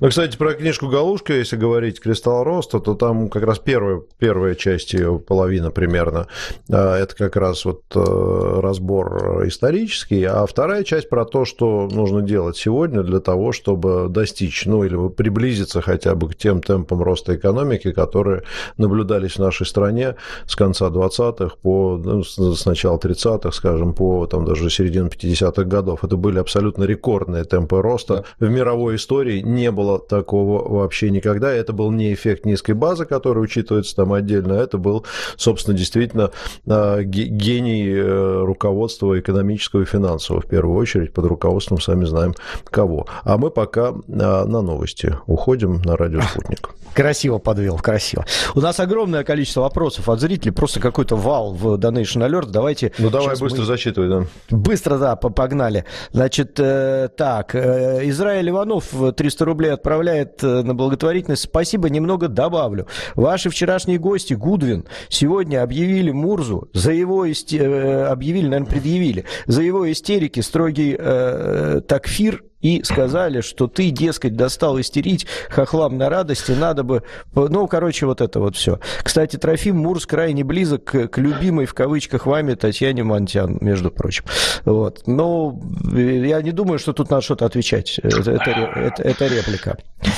Ну, 0.00 0.08
кстати, 0.08 0.36
про 0.36 0.54
книжку 0.54 0.88
Галушка, 0.88 1.34
если 1.34 1.56
говорить 1.56 2.00
«Кристалл 2.00 2.44
роста», 2.44 2.80
то 2.80 2.94
там 2.94 3.28
как 3.28 3.42
раз 3.42 3.58
первая, 3.58 4.02
первая 4.18 4.54
часть 4.54 4.94
ее, 4.94 5.18
половина 5.18 5.70
примерно, 5.70 6.26
а, 6.70 6.96
это 6.96 7.14
как 7.14 7.36
раз 7.36 7.64
вот 7.64 7.82
э, 7.94 8.60
разбор 8.60 9.46
исторический, 9.46 10.24
а 10.24 10.46
вторая 10.46 10.84
часть 10.84 11.08
про 11.08 11.24
то, 11.24 11.44
что 11.44 11.88
нужно 11.90 12.22
делать 12.22 12.56
сегодня 12.56 13.02
для 13.02 13.20
того, 13.20 13.52
чтобы 13.52 14.08
достичь, 14.08 14.64
ну, 14.66 14.84
или 14.84 15.08
приблизиться 15.08 15.82
хотя 15.82 16.14
бы 16.14 16.30
к 16.30 16.36
тем 16.36 16.62
темпам 16.62 17.02
роста 17.02 17.36
экономики, 17.36 17.92
которые 17.92 18.42
наблюдались 18.76 19.32
в 19.32 19.38
нашей 19.38 19.66
стране 19.66 20.16
с 20.46 20.56
конца 20.56 20.88
20-х 20.88 21.56
по, 21.62 22.00
ну, 22.02 22.24
с 22.24 22.66
начала 22.66 22.98
30-х, 22.98 23.52
скажем, 23.52 23.92
по 23.92 24.26
там 24.26 24.44
даже 24.44 24.70
середину 24.70 25.08
50-х 25.08 25.64
годов. 25.64 26.04
Это 26.04 26.16
были 26.16 26.38
абсолютно 26.38 26.84
рекордные 26.84 27.44
темпы 27.44 27.82
роста 27.82 28.24
да. 28.38 28.46
в 28.46 28.50
мировой 28.50 28.96
истории, 28.96 29.40
не 29.40 29.70
было 29.74 29.98
такого 29.98 30.66
вообще 30.68 31.10
никогда. 31.10 31.52
Это 31.52 31.72
был 31.72 31.90
не 31.90 32.14
эффект 32.14 32.46
низкой 32.46 32.72
базы, 32.72 33.04
который 33.04 33.42
учитывается 33.42 33.94
там 33.96 34.12
отдельно, 34.12 34.58
а 34.58 34.62
это 34.62 34.78
был, 34.78 35.04
собственно, 35.36 35.76
действительно 35.76 36.30
а, 36.66 37.02
гений 37.02 37.88
э, 37.88 38.44
руководства 38.44 39.18
экономического 39.18 39.82
и 39.82 39.84
финансового, 39.84 40.42
в 40.42 40.46
первую 40.46 40.78
очередь, 40.78 41.12
под 41.12 41.26
руководством, 41.26 41.80
сами 41.80 42.04
знаем, 42.04 42.34
кого. 42.70 43.06
А 43.24 43.36
мы 43.36 43.50
пока 43.50 43.88
а, 43.88 44.44
на 44.44 44.62
новости 44.62 45.16
уходим 45.26 45.82
на 45.82 45.96
радио 45.96 46.20
«Спутник». 46.22 46.70
Красиво 46.94 47.38
подвел, 47.38 47.76
красиво. 47.78 48.24
У 48.54 48.60
нас 48.60 48.78
огромное 48.78 49.24
количество 49.24 49.62
вопросов 49.62 50.08
от 50.08 50.20
зрителей, 50.20 50.52
просто 50.52 50.78
какой-то 50.78 51.16
вал 51.16 51.52
в 51.52 51.74
Donation 51.74 52.24
Alert. 52.24 52.50
Давайте... 52.50 52.92
Ну, 52.98 53.10
давай 53.10 53.36
быстро 53.36 53.60
мы... 53.60 53.66
зачитывай, 53.66 54.08
да. 54.08 54.26
Быстро, 54.50 54.98
да, 54.98 55.16
погнали. 55.16 55.84
Значит, 56.12 56.60
э, 56.60 57.08
так, 57.16 57.56
э, 57.56 58.08
Израиль 58.08 58.48
Иванов 58.48 58.94
300 59.16 59.44
рублей 59.44 59.63
отправляет 59.72 60.42
э, 60.42 60.62
на 60.62 60.74
благотворительность. 60.74 61.44
Спасибо, 61.44 61.88
немного 61.90 62.28
добавлю. 62.28 62.86
Ваши 63.14 63.50
вчерашние 63.50 63.98
гости, 63.98 64.34
Гудвин, 64.34 64.84
сегодня 65.08 65.62
объявили 65.62 66.10
Мурзу 66.10 66.68
за 66.72 66.92
его... 66.92 67.24
Исти... 67.24 67.56
Э, 67.56 68.06
объявили, 68.06 68.48
наверное, 68.48 68.70
предъявили. 68.70 69.24
За 69.46 69.62
его 69.62 69.90
истерики 69.90 70.40
строгий 70.40 70.96
э, 70.98 71.80
такфир 71.86 72.44
и 72.64 72.82
сказали, 72.82 73.42
что 73.42 73.68
ты, 73.68 73.90
дескать, 73.90 74.36
достал 74.36 74.80
истерить 74.80 75.26
хохлам 75.50 75.98
на 75.98 76.08
радости, 76.08 76.52
надо 76.52 76.82
бы... 76.82 77.02
Ну, 77.34 77.68
короче, 77.68 78.06
вот 78.06 78.22
это 78.22 78.40
вот 78.40 78.56
все. 78.56 78.80
Кстати, 79.02 79.36
Трофим 79.36 79.76
Мурс 79.76 80.06
крайне 80.06 80.44
близок 80.44 80.84
к, 80.84 81.08
к 81.08 81.18
любимой, 81.18 81.66
в 81.66 81.74
кавычках, 81.74 82.24
вами 82.24 82.54
Татьяне 82.54 83.04
Монтян, 83.04 83.58
между 83.60 83.90
прочим. 83.90 84.24
Вот. 84.64 85.02
Но 85.06 85.60
я 85.92 86.40
не 86.40 86.52
думаю, 86.52 86.78
что 86.78 86.94
тут 86.94 87.10
надо 87.10 87.20
что-то 87.22 87.44
отвечать. 87.44 87.98
Это, 88.02 88.30
это, 88.30 88.50
это, 88.50 89.02
это 89.02 89.26
реплика. 89.26 89.76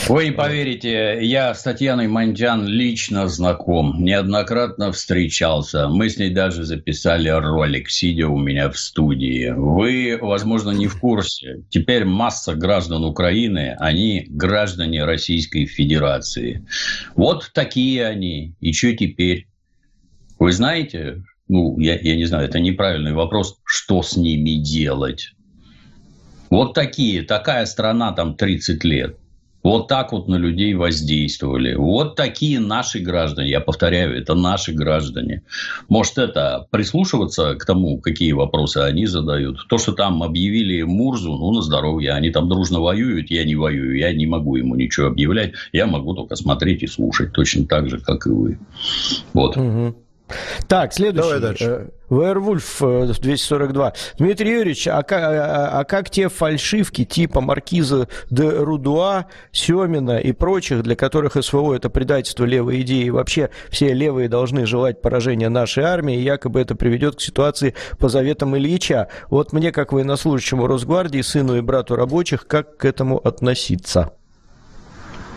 Вы 0.09 0.27
не 0.27 0.31
поверите, 0.31 1.19
я 1.23 1.53
с 1.53 1.65
Татьяной 1.65 2.07
Монтян 2.07 2.65
лично 2.65 3.27
знаком, 3.27 4.05
неоднократно 4.05 4.93
встречался. 4.93 5.89
Мы 5.89 6.11
с 6.11 6.17
ней 6.17 6.31
даже 6.31 6.63
записали 6.63 7.29
ролик, 7.29 7.91
сидя 7.91 8.29
у 8.29 8.39
меня 8.39 8.71
в 8.71 8.79
студии. 8.79 9.53
Вы, 9.57 10.17
возможно, 10.21 10.71
не 10.71 10.87
в 10.87 11.01
курсе. 11.01 11.63
Теперь 11.71 12.05
масса 12.05 12.36
масса 12.37 12.55
граждан 12.55 13.05
Украины, 13.05 13.75
они 13.79 14.27
граждане 14.29 15.05
Российской 15.05 15.65
Федерации. 15.65 16.67
Вот 17.15 17.51
такие 17.55 18.07
они. 18.07 18.55
И 18.61 18.73
что 18.73 18.95
теперь? 18.95 19.47
Вы 20.39 20.53
знаете, 20.53 21.23
ну, 21.49 21.79
я, 21.79 21.99
я 21.99 22.15
не 22.15 22.27
знаю, 22.27 22.47
это 22.47 22.61
неправильный 22.61 23.15
вопрос, 23.15 23.59
что 23.65 24.03
с 24.03 24.17
ними 24.17 24.63
делать? 24.63 25.33
Вот 26.51 26.75
такие, 26.75 27.23
такая 27.23 27.65
страна 27.65 28.13
там 28.13 28.37
30 28.37 28.85
лет. 28.85 29.17
Вот 29.67 29.89
так 29.89 30.13
вот 30.13 30.29
на 30.29 30.37
людей 30.37 30.75
воздействовали. 30.75 31.75
Вот 31.75 32.15
такие 32.15 32.61
наши 32.61 33.01
граждане. 33.01 33.51
Я 33.51 33.61
повторяю, 33.61 34.17
это 34.17 34.37
наши 34.37 34.73
граждане. 34.73 35.43
Может, 35.89 36.19
это 36.19 36.69
прислушиваться 36.71 37.57
к 37.57 37.65
тому, 37.65 37.99
какие 37.99 38.31
вопросы 38.31 38.79
они 38.79 39.07
задают. 39.07 39.67
То, 39.69 39.79
что 39.79 39.91
там 39.91 40.23
объявили 40.23 40.83
Мурзу, 40.83 41.35
ну, 41.35 41.51
на 41.51 41.63
здоровье. 41.63 42.13
Они 42.13 42.31
там 42.31 42.49
дружно 42.49 42.79
воюют, 42.79 43.29
я 43.33 43.45
не 43.45 43.57
воюю. 43.57 43.99
Я 43.99 44.13
не 44.13 44.27
могу 44.27 44.55
ему 44.55 44.77
ничего 44.77 45.09
объявлять. 45.09 45.55
Я 45.73 45.89
могу 45.89 46.15
только 46.15 46.37
смотреть 46.37 46.85
и 46.85 46.87
слушать. 46.87 47.33
Точно 47.33 47.67
так 47.67 47.91
же, 47.91 47.99
как 47.99 48.29
и 48.29 48.31
вы. 48.31 48.61
Вот. 49.33 49.57
Угу. 49.57 49.97
Так, 50.69 50.93
следующий. 50.93 51.29
Давай 51.29 51.41
дальше. 51.41 51.91
Вервульф 52.11 52.79
242. 52.81 53.93
Дмитрий 54.19 54.53
Юрьевич, 54.53 54.89
а 54.89 55.03
как, 55.03 55.23
а, 55.23 55.81
а 55.81 55.85
как 55.85 56.11
те 56.11 56.29
фальшивки 56.29 57.05
типа 57.05 57.41
Маркиза 57.41 58.09
де 58.31 58.49
Рудуа, 58.49 59.27
Семина 59.53 60.19
и 60.19 60.33
прочих, 60.33 60.83
для 60.83 60.97
которых 60.97 61.37
СВО 61.41 61.75
это 61.75 61.91
предательство 61.91 62.45
левой 62.45 62.83
идеи, 62.83 63.09
вообще 63.09 63.51
все 63.71 63.93
левые 63.93 64.29
должны 64.29 64.67
желать 64.67 65.01
поражения 65.01 65.49
нашей 65.49 65.85
армии, 65.85 66.17
и 66.17 66.23
якобы 66.23 66.61
это 66.61 66.75
приведет 66.75 67.17
к 67.17 67.21
ситуации 67.21 67.75
по 67.99 68.09
заветам 68.09 68.57
Ильича. 68.57 69.09
Вот 69.31 69.53
мне, 69.53 69.73
как 69.73 69.93
военнослужащему 69.93 70.67
Росгвардии, 70.67 71.21
сыну 71.23 71.57
и 71.57 71.61
брату 71.61 71.97
рабочих, 71.97 72.47
как 72.47 72.77
к 72.77 72.85
этому 72.85 73.19
относиться? 73.19 74.13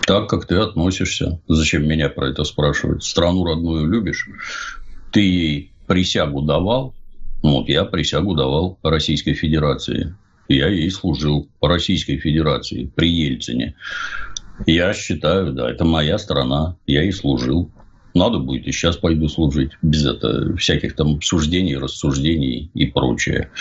Так, 0.10 0.28
как 0.28 0.48
ты 0.48 0.56
относишься. 0.56 1.40
Зачем 1.48 1.88
меня 1.88 2.10
про 2.10 2.30
это 2.30 2.44
спрашивать? 2.44 3.04
Страну 3.04 3.46
родную 3.46 3.86
любишь? 3.88 4.28
Ты 5.12 5.22
ей 5.22 5.72
присягу 5.88 6.42
давал? 6.42 6.94
Вот 7.42 7.70
я 7.70 7.86
присягу 7.86 8.36
давал 8.36 8.78
Российской 8.84 9.34
Федерации. 9.34 10.16
Я 10.48 10.68
ей 10.68 10.90
служил 10.92 11.48
по 11.60 11.68
Российской 11.68 12.18
Федерации 12.18 12.92
при 12.96 13.10
Ельцине. 13.10 13.76
Я 14.66 14.94
считаю, 14.94 15.54
да, 15.54 15.70
это 15.70 15.86
моя 15.86 16.18
страна. 16.18 16.76
Я 16.86 17.04
и 17.04 17.12
служил. 17.12 17.72
Надо 18.16 18.40
будет, 18.40 18.68
и 18.68 18.72
сейчас 18.72 18.98
пойду 18.98 19.30
служить. 19.30 19.72
Без 19.82 20.06
это, 20.06 20.56
всяких 20.58 20.96
там 20.96 21.22
суждений, 21.22 21.78
рассуждений 21.78 22.72
и 22.74 22.88
прочее. 22.88 23.52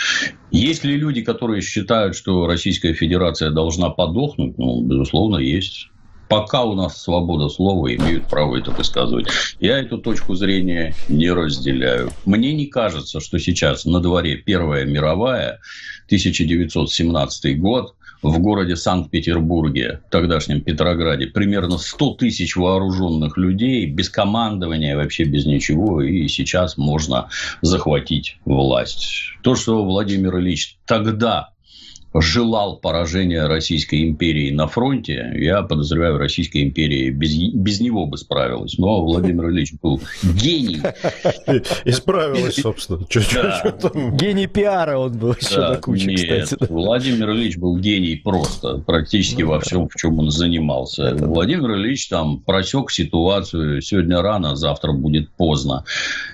Есть 0.51 0.83
ли 0.83 0.97
люди, 0.97 1.21
которые 1.21 1.61
считают, 1.61 2.15
что 2.15 2.47
Российская 2.47 2.93
Федерация 2.93 3.51
должна 3.51 3.89
подохнуть? 3.91 4.57
Ну, 4.57 4.81
безусловно, 4.81 5.37
есть 5.37 5.88
пока 6.29 6.63
у 6.63 6.75
нас 6.75 7.01
свобода 7.01 7.49
слова, 7.49 7.93
имеют 7.93 8.27
право 8.27 8.55
это 8.55 8.71
высказывать. 8.71 9.27
Я 9.59 9.79
эту 9.79 9.97
точку 9.97 10.35
зрения 10.35 10.95
не 11.09 11.31
разделяю. 11.31 12.11
Мне 12.25 12.53
не 12.53 12.67
кажется, 12.67 13.19
что 13.19 13.39
сейчас 13.39 13.83
на 13.83 13.99
дворе 13.99 14.37
Первая 14.37 14.85
мировая, 14.85 15.59
1917 16.05 17.59
год, 17.59 17.95
в 18.21 18.37
городе 18.39 18.75
Санкт-Петербурге, 18.75 20.01
тогдашнем 20.11 20.61
Петрограде, 20.61 21.27
примерно 21.27 21.77
100 21.77 22.15
тысяч 22.15 22.55
вооруженных 22.55 23.37
людей, 23.37 23.85
без 23.85 24.09
командования, 24.09 24.95
вообще 24.95 25.23
без 25.23 25.45
ничего, 25.45 26.01
и 26.01 26.27
сейчас 26.27 26.77
можно 26.77 27.29
захватить 27.61 28.37
власть. 28.45 29.31
То, 29.41 29.55
что 29.55 29.85
Владимир 29.85 30.37
Ильич 30.37 30.77
тогда 30.85 31.51
желал 32.13 32.77
поражения 32.77 33.45
Российской 33.45 34.07
империи 34.07 34.51
на 34.51 34.67
фронте, 34.67 35.31
я 35.35 35.61
подозреваю, 35.61 36.17
Российская 36.17 36.63
империя 36.63 37.09
без, 37.11 37.35
без 37.53 37.79
него 37.79 38.05
бы 38.05 38.17
справилась. 38.17 38.77
Но 38.77 39.03
Владимир 39.03 39.49
Ильич 39.49 39.73
был 39.81 40.01
гений. 40.23 40.81
И 41.85 41.91
справилась, 41.91 42.55
собственно. 42.55 43.05
Гений 44.15 44.47
пиара 44.47 44.97
он 44.97 45.17
был 45.17 45.33
еще 45.33 45.59
на 45.59 45.75
куче, 45.77 46.15
кстати. 46.15 46.71
Владимир 46.71 47.31
Ильич 47.31 47.57
был 47.57 47.77
гений 47.77 48.15
просто, 48.15 48.79
практически 48.79 49.43
во 49.43 49.59
всем, 49.59 49.87
в 49.87 49.95
чем 49.95 50.19
он 50.19 50.31
занимался. 50.31 51.15
Владимир 51.15 51.75
Ильич 51.75 52.07
там 52.07 52.39
просек 52.39 52.91
ситуацию, 52.91 53.81
сегодня 53.81 54.21
рано, 54.21 54.55
завтра 54.55 54.93
будет 54.93 55.29
поздно. 55.31 55.83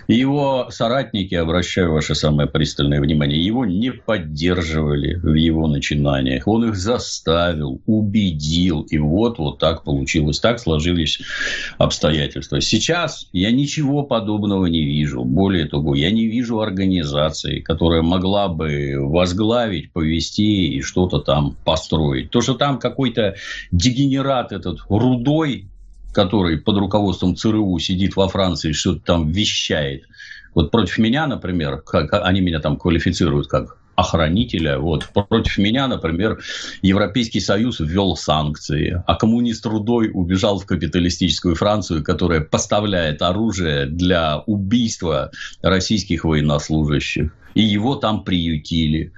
Его 0.08 0.68
соратники, 0.70 1.36
обращаю 1.36 1.92
ваше 1.92 2.16
самое 2.16 2.48
пристальное 2.48 3.02
внимание, 3.02 3.44
его 3.44 3.66
не 3.66 3.92
поддерживали 3.92 5.16
в 5.16 5.34
его 5.34 5.65
начинаниях. 5.68 6.48
Он 6.48 6.66
их 6.70 6.76
заставил, 6.76 7.82
убедил. 7.86 8.82
И 8.82 8.98
вот, 8.98 9.38
вот 9.38 9.60
так 9.60 9.84
получилось. 9.84 10.40
Так 10.40 10.60
сложились 10.60 11.20
обстоятельства. 11.78 12.62
Сейчас 12.62 13.28
я 13.32 13.52
ничего 13.52 14.04
подобного 14.04 14.66
не 14.66 14.84
вижу. 14.84 15.24
Более 15.24 15.66
того, 15.66 15.96
я 15.96 16.12
не 16.12 16.28
вижу 16.28 16.60
организации, 16.60 17.60
которая 17.60 18.02
могла 18.02 18.48
бы 18.48 18.96
возглавить, 19.00 19.92
повести 19.92 20.76
и 20.76 20.82
что-то 20.82 21.20
там 21.20 21.56
построить. 21.66 22.30
То, 22.32 22.42
что 22.42 22.54
там 22.54 22.80
какой-то 22.80 23.36
дегенерат 23.72 24.52
этот 24.52 24.80
рудой, 24.90 25.68
который 26.14 26.58
под 26.58 26.78
руководством 26.78 27.36
ЦРУ 27.36 27.78
сидит 27.80 28.16
во 28.16 28.28
Франции, 28.28 28.72
что-то 28.72 29.02
там 29.02 29.32
вещает. 29.32 30.04
Вот 30.54 30.72
против 30.72 30.98
меня, 30.98 31.28
например, 31.28 31.82
как 31.82 32.14
они 32.14 32.40
меня 32.40 32.60
там 32.60 32.78
квалифицируют 32.78 33.48
как 33.48 33.78
охранителя. 33.96 34.80
Вот. 34.80 35.08
Против 35.30 35.58
меня, 35.58 35.88
например, 35.88 36.40
Европейский 36.82 37.40
Союз 37.40 37.80
ввел 37.80 38.16
санкции, 38.16 39.04
а 39.06 39.16
коммунист 39.16 39.66
Рудой 39.66 40.12
убежал 40.14 40.60
в 40.60 40.66
капиталистическую 40.66 41.56
Францию, 41.56 42.04
которая 42.04 42.42
поставляет 42.42 43.22
оружие 43.22 43.86
для 43.86 44.40
убийства 44.46 45.32
российских 45.62 46.26
военнослужащих. 46.26 47.32
И 47.54 47.62
его 47.62 47.96
там 47.96 48.24
приютили. 48.24 49.14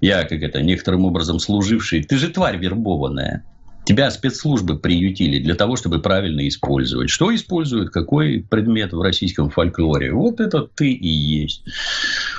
Я, 0.00 0.24
как 0.24 0.42
это, 0.42 0.62
некоторым 0.62 1.04
образом 1.06 1.38
служивший, 1.38 2.02
ты 2.02 2.16
же 2.18 2.28
тварь 2.28 2.58
вербованная. 2.58 3.44
Тебя 3.84 4.10
спецслужбы 4.10 4.78
приютили 4.78 5.38
для 5.38 5.54
того, 5.54 5.76
чтобы 5.76 6.00
правильно 6.00 6.48
использовать. 6.48 7.10
Что 7.10 7.34
используют? 7.34 7.90
Какой 7.90 8.40
предмет 8.48 8.92
в 8.92 9.00
российском 9.02 9.50
фольклоре? 9.50 10.12
Вот 10.12 10.40
это 10.40 10.62
ты 10.62 10.90
и 10.90 11.08
есть. 11.08 11.64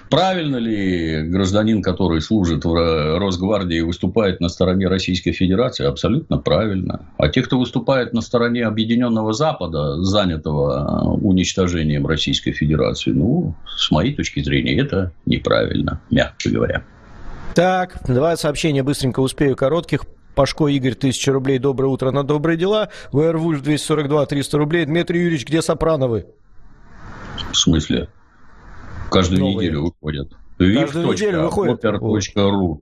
Правильно 0.09 0.57
ли 0.57 1.23
гражданин, 1.23 1.81
который 1.81 2.21
служит 2.21 2.63
в 2.63 3.17
Росгвардии, 3.17 3.79
выступает 3.81 4.39
на 4.39 4.49
стороне 4.49 4.87
Российской 4.87 5.31
Федерации? 5.31 5.85
Абсолютно 5.85 6.37
правильно. 6.37 7.07
А 7.17 7.27
те, 7.27 7.41
кто 7.41 7.59
выступает 7.59 8.13
на 8.13 8.21
стороне 8.21 8.65
Объединенного 8.65 9.33
Запада, 9.33 10.03
занятого 10.03 11.17
уничтожением 11.21 12.05
Российской 12.05 12.51
Федерации, 12.51 13.11
ну, 13.11 13.55
с 13.77 13.89
моей 13.91 14.13
точки 14.13 14.43
зрения, 14.43 14.79
это 14.79 15.11
неправильно, 15.25 16.01
мягко 16.11 16.49
говоря. 16.49 16.83
Так, 17.55 17.97
два 18.07 18.35
сообщения 18.37 18.83
быстренько 18.83 19.21
успею 19.21 19.55
коротких. 19.55 20.05
Пашко 20.35 20.67
Игорь, 20.67 20.93
1000 20.93 21.31
рублей. 21.31 21.59
Доброе 21.59 21.87
утро 21.87 22.11
на 22.11 22.23
добрые 22.23 22.57
дела. 22.57 22.89
Вервульф, 23.13 23.61
242, 23.61 24.25
300 24.25 24.57
рублей. 24.57 24.85
Дмитрий 24.85 25.21
Юрьевич, 25.21 25.47
где 25.47 25.61
Сопрановы? 25.61 26.25
В 27.51 27.57
смысле? 27.57 28.09
Каждую 29.09 29.41
Новые. 29.41 29.69
неделю 29.69 29.83
выходят. 29.83 30.31
Каждую 30.57 31.07
неделю 31.11 31.43
выходит. 31.43 31.85
Опер.ру. 31.85 32.81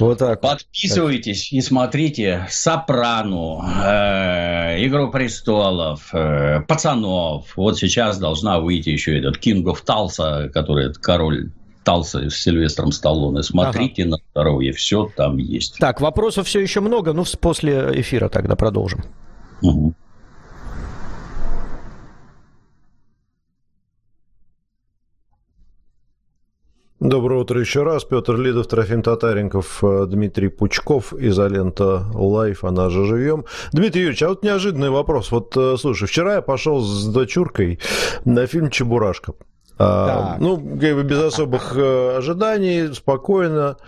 Вот 0.00 0.18
так. 0.18 0.40
Подписывайтесь 0.40 1.48
так. 1.48 1.58
и 1.58 1.60
смотрите 1.60 2.46
Сопрану, 2.50 3.62
э, 3.84 4.84
Игру 4.86 5.10
престолов, 5.10 6.12
э, 6.12 6.60
Пацанов. 6.66 7.56
Вот 7.56 7.78
сейчас 7.78 8.18
должна 8.18 8.58
выйти 8.58 8.90
еще 8.90 9.18
этот 9.18 9.36
King 9.36 9.62
of 9.64 9.78
Талса, 9.84 10.50
который 10.52 10.92
король 10.94 11.50
Талса 11.84 12.30
с 12.30 12.34
Сильвестром 12.34 12.90
Сталлоне. 12.90 13.42
Смотрите 13.42 14.02
ага. 14.02 14.10
на 14.12 14.16
здоровье, 14.30 14.72
все 14.72 15.10
там 15.16 15.36
есть. 15.36 15.78
Так, 15.78 16.00
вопросов 16.00 16.46
все 16.46 16.60
еще 16.60 16.80
много, 16.80 17.12
ну, 17.12 17.24
после 17.40 18.00
эфира 18.00 18.28
тогда 18.28 18.56
продолжим. 18.56 19.04
Угу. 19.62 19.94
Доброе 27.02 27.40
утро 27.40 27.58
еще 27.58 27.82
раз. 27.82 28.04
Петр 28.04 28.36
Лидов, 28.36 28.68
Трофим 28.68 29.02
Татаренков, 29.02 29.82
э, 29.82 30.06
Дмитрий 30.06 30.46
Пучков, 30.46 31.12
изолента 31.12 32.04
Live, 32.14 32.62
она 32.62 32.90
же 32.90 33.04
живьем. 33.06 33.44
Дмитрий 33.72 34.02
Юрьевич, 34.02 34.22
а 34.22 34.28
вот 34.28 34.44
неожиданный 34.44 34.90
вопрос. 34.90 35.32
Вот, 35.32 35.52
э, 35.56 35.74
слушай, 35.80 36.06
вчера 36.06 36.34
я 36.34 36.42
пошел 36.42 36.80
с 36.80 37.06
дочуркой 37.06 37.80
на 38.24 38.46
фильм 38.46 38.70
«Чебурашка». 38.70 39.32
А, 39.78 40.36
ну, 40.38 40.56
как 40.58 40.94
бы 40.94 41.02
без 41.02 41.18
особых 41.18 41.72
э, 41.76 42.18
ожиданий, 42.18 42.94
спокойно. 42.94 43.78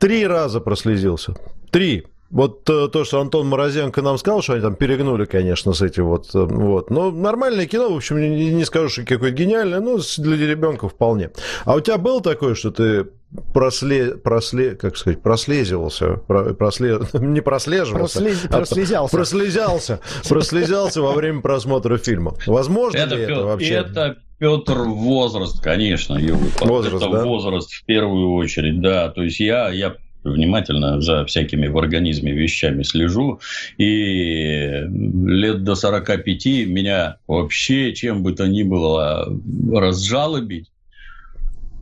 Три 0.00 0.26
раза 0.26 0.58
прослезился. 0.58 1.36
Три. 1.70 2.08
Вот 2.32 2.68
э, 2.70 2.88
то, 2.88 3.04
что 3.04 3.20
Антон 3.20 3.46
Морозенко 3.46 4.00
нам 4.00 4.16
сказал, 4.16 4.40
что 4.40 4.54
они 4.54 4.62
там 4.62 4.74
перегнули, 4.74 5.26
конечно, 5.26 5.74
с 5.74 5.82
этим 5.82 6.06
вот. 6.06 6.34
Э, 6.34 6.44
вот. 6.44 6.90
Но 6.90 7.10
нормальное 7.10 7.66
кино, 7.66 7.92
в 7.92 7.96
общем, 7.96 8.18
не, 8.18 8.50
не 8.50 8.64
скажу, 8.64 8.88
что 8.88 9.02
какое-то 9.04 9.36
гениальное, 9.36 9.80
но 9.80 9.98
для 10.16 10.46
ребенка 10.46 10.88
вполне. 10.88 11.30
А 11.66 11.74
у 11.74 11.80
тебя 11.80 11.98
было 11.98 12.22
такое, 12.22 12.54
что 12.54 12.70
ты 12.70 13.06
просле, 13.52 14.16
просле, 14.16 14.74
как 14.76 14.96
сказать, 14.96 15.20
прослезивался, 15.20 16.14
просле, 16.58 17.00
не 17.12 17.42
прослеживался, 17.42 18.20
Прослез, 18.20 18.44
а 18.48 18.58
прослезялся. 18.58 19.16
прослезялся, 19.16 20.00
прослезялся 20.26 21.02
во 21.02 21.12
время 21.12 21.42
просмотра 21.42 21.98
фильма. 21.98 22.34
Возможно 22.46 22.96
это, 22.96 23.14
ли 23.14 23.22
это 23.24 23.44
вообще? 23.44 23.74
Это 23.74 24.16
Петр 24.38 24.78
возраст, 24.78 25.62
конечно, 25.62 26.18
возраст, 26.60 26.96
это 27.04 27.12
да? 27.12 27.24
возраст 27.24 27.70
в 27.72 27.84
первую 27.84 28.34
очередь, 28.36 28.80
да. 28.80 29.10
То 29.10 29.22
есть 29.22 29.38
я, 29.38 29.68
я 29.68 29.96
внимательно 30.24 31.00
за 31.00 31.24
всякими 31.24 31.66
в 31.68 31.78
организме 31.78 32.32
вещами 32.32 32.82
слежу. 32.82 33.40
И 33.78 34.84
лет 34.88 35.64
до 35.64 35.74
45 35.74 36.46
меня 36.66 37.16
вообще 37.26 37.92
чем 37.94 38.22
бы 38.22 38.32
то 38.32 38.46
ни 38.46 38.62
было 38.62 39.28
разжалобить 39.72 40.71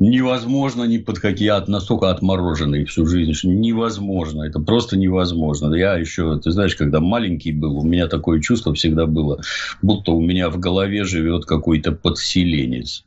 невозможно 0.01 0.85
ни 0.85 0.99
под 0.99 1.21
какие 1.21 1.51
от 1.51 1.69
настолько 1.69 2.11
отмороженный 2.11 2.85
всю 2.87 3.07
жизнь, 3.07 3.35
что 3.35 3.49
невозможно, 3.49 4.43
это 4.43 4.59
просто 4.59 4.97
невозможно. 4.97 5.73
Я 5.75 5.97
еще, 5.97 6.41
ты 6.41 6.51
знаешь, 6.51 6.75
когда 6.75 7.01
маленький 7.01 7.53
был, 7.53 7.79
у 7.79 7.85
меня 7.85 8.09
такое 8.09 8.41
чувство 8.41 8.75
всегда 8.75 9.07
было, 9.07 9.41
будто 9.83 10.13
у 10.13 10.21
меня 10.21 10.49
в 10.51 10.59
голове 10.59 11.05
живет 11.05 11.45
какой-то 11.45 11.93
подселенец, 11.93 13.05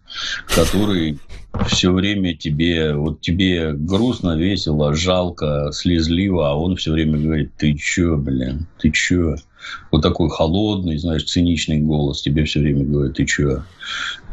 который 0.55 1.17
все 1.67 1.91
время 1.91 2.35
тебе, 2.35 2.93
вот 2.95 3.21
тебе 3.21 3.73
грустно, 3.73 4.37
весело, 4.37 4.93
жалко, 4.93 5.71
слезливо, 5.71 6.51
а 6.51 6.55
он 6.55 6.75
все 6.75 6.91
время 6.91 7.17
говорит, 7.19 7.51
ты 7.57 7.73
че, 7.73 8.15
блин, 8.17 8.67
ты 8.79 8.91
че? 8.91 9.35
Вот 9.91 10.01
такой 10.01 10.29
холодный, 10.29 10.97
знаешь, 10.97 11.23
циничный 11.23 11.79
голос 11.79 12.21
тебе 12.21 12.43
все 12.43 12.59
время 12.59 12.83
говорит, 12.83 13.15
ты 13.15 13.25
че? 13.25 13.63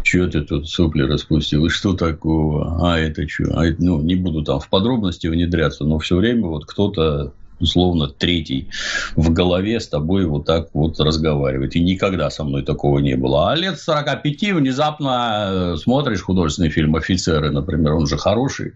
Че 0.02 0.26
ты 0.28 0.40
тут 0.42 0.68
сопли 0.68 1.02
распустил? 1.02 1.66
И 1.66 1.68
что 1.68 1.94
такого? 1.94 2.90
А 2.90 2.98
это 2.98 3.28
что? 3.28 3.44
А 3.58 3.66
это, 3.66 3.82
ну, 3.82 4.00
не 4.00 4.14
буду 4.14 4.42
там 4.42 4.60
в 4.60 4.68
подробности 4.68 5.26
внедряться, 5.26 5.84
но 5.84 5.98
все 5.98 6.16
время 6.16 6.46
вот 6.46 6.64
кто-то 6.66 7.34
условно 7.60 8.08
третий 8.08 8.68
в 9.16 9.32
голове 9.32 9.80
с 9.80 9.88
тобой 9.88 10.24
вот 10.26 10.46
так 10.46 10.68
вот 10.72 10.98
разговаривает. 11.00 11.76
И 11.76 11.80
никогда 11.80 12.30
со 12.30 12.44
мной 12.44 12.62
такого 12.62 12.98
не 12.98 13.16
было. 13.16 13.50
А 13.50 13.54
лет 13.54 13.78
45 13.78 14.52
внезапно 14.54 15.74
э, 15.74 15.76
смотришь 15.76 16.22
художественный 16.22 16.70
фильм 16.70 16.96
«Офицеры», 16.96 17.50
например, 17.50 17.94
он 17.94 18.06
же 18.06 18.16
хороший. 18.16 18.72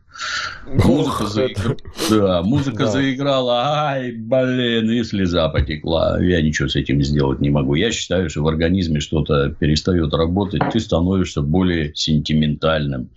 Музыка, 0.66 1.26
заигр... 1.26 1.76
да, 2.10 2.42
музыка 2.42 2.84
да. 2.84 2.90
заиграла, 2.90 3.62
ай, 3.88 4.12
блин, 4.12 4.90
и 4.90 5.02
слеза 5.02 5.48
потекла. 5.48 6.22
Я 6.22 6.42
ничего 6.42 6.68
с 6.68 6.76
этим 6.76 7.02
сделать 7.02 7.40
не 7.40 7.50
могу. 7.50 7.74
Я 7.74 7.90
считаю, 7.90 8.30
что 8.30 8.42
в 8.42 8.48
организме 8.48 9.00
что-то 9.00 9.50
перестает 9.50 10.12
работать, 10.14 10.62
ты 10.72 10.80
становишься 10.80 11.42
более 11.42 11.94
сентиментальным. 11.94 13.10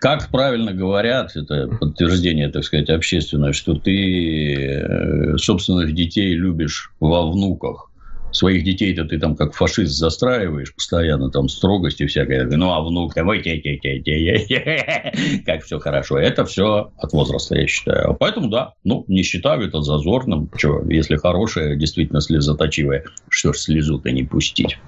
Как 0.00 0.28
правильно 0.28 0.72
говорят, 0.72 1.36
это 1.36 1.68
подтверждение, 1.68 2.48
так 2.48 2.64
сказать, 2.64 2.90
общественное, 2.90 3.52
что 3.52 3.74
ты 3.74 4.66
Э, 4.66 5.05
собственных 5.38 5.94
детей 5.94 6.34
любишь 6.34 6.92
во 7.00 7.30
внуках. 7.30 7.90
Своих 8.32 8.64
детей-то 8.64 9.04
ты 9.04 9.18
там 9.18 9.34
как 9.34 9.54
фашист 9.54 9.96
застраиваешь 9.96 10.74
постоянно, 10.74 11.30
там 11.30 11.48
строгости 11.48 12.06
всякая. 12.06 12.44
Ну, 12.44 12.70
а 12.70 12.82
внук, 12.82 13.16
ой, 13.16 13.42
те, 13.42 13.58
те, 13.58 13.78
те, 13.78 14.00
те, 14.00 15.42
как 15.46 15.64
все 15.64 15.78
хорошо. 15.78 16.18
Это 16.18 16.44
все 16.44 16.90
от 16.98 17.12
возраста, 17.12 17.56
я 17.56 17.66
считаю. 17.66 18.14
Поэтому, 18.18 18.48
да, 18.48 18.74
ну, 18.84 19.06
не 19.08 19.22
считаю 19.22 19.62
это 19.62 19.80
зазорным. 19.80 20.50
Что, 20.54 20.82
если 20.86 21.16
хорошая, 21.16 21.76
действительно 21.76 22.20
слезоточивая, 22.20 23.04
что 23.30 23.54
ж 23.54 23.56
слезу-то 23.56 24.10
не 24.10 24.24
пустить. 24.24 24.78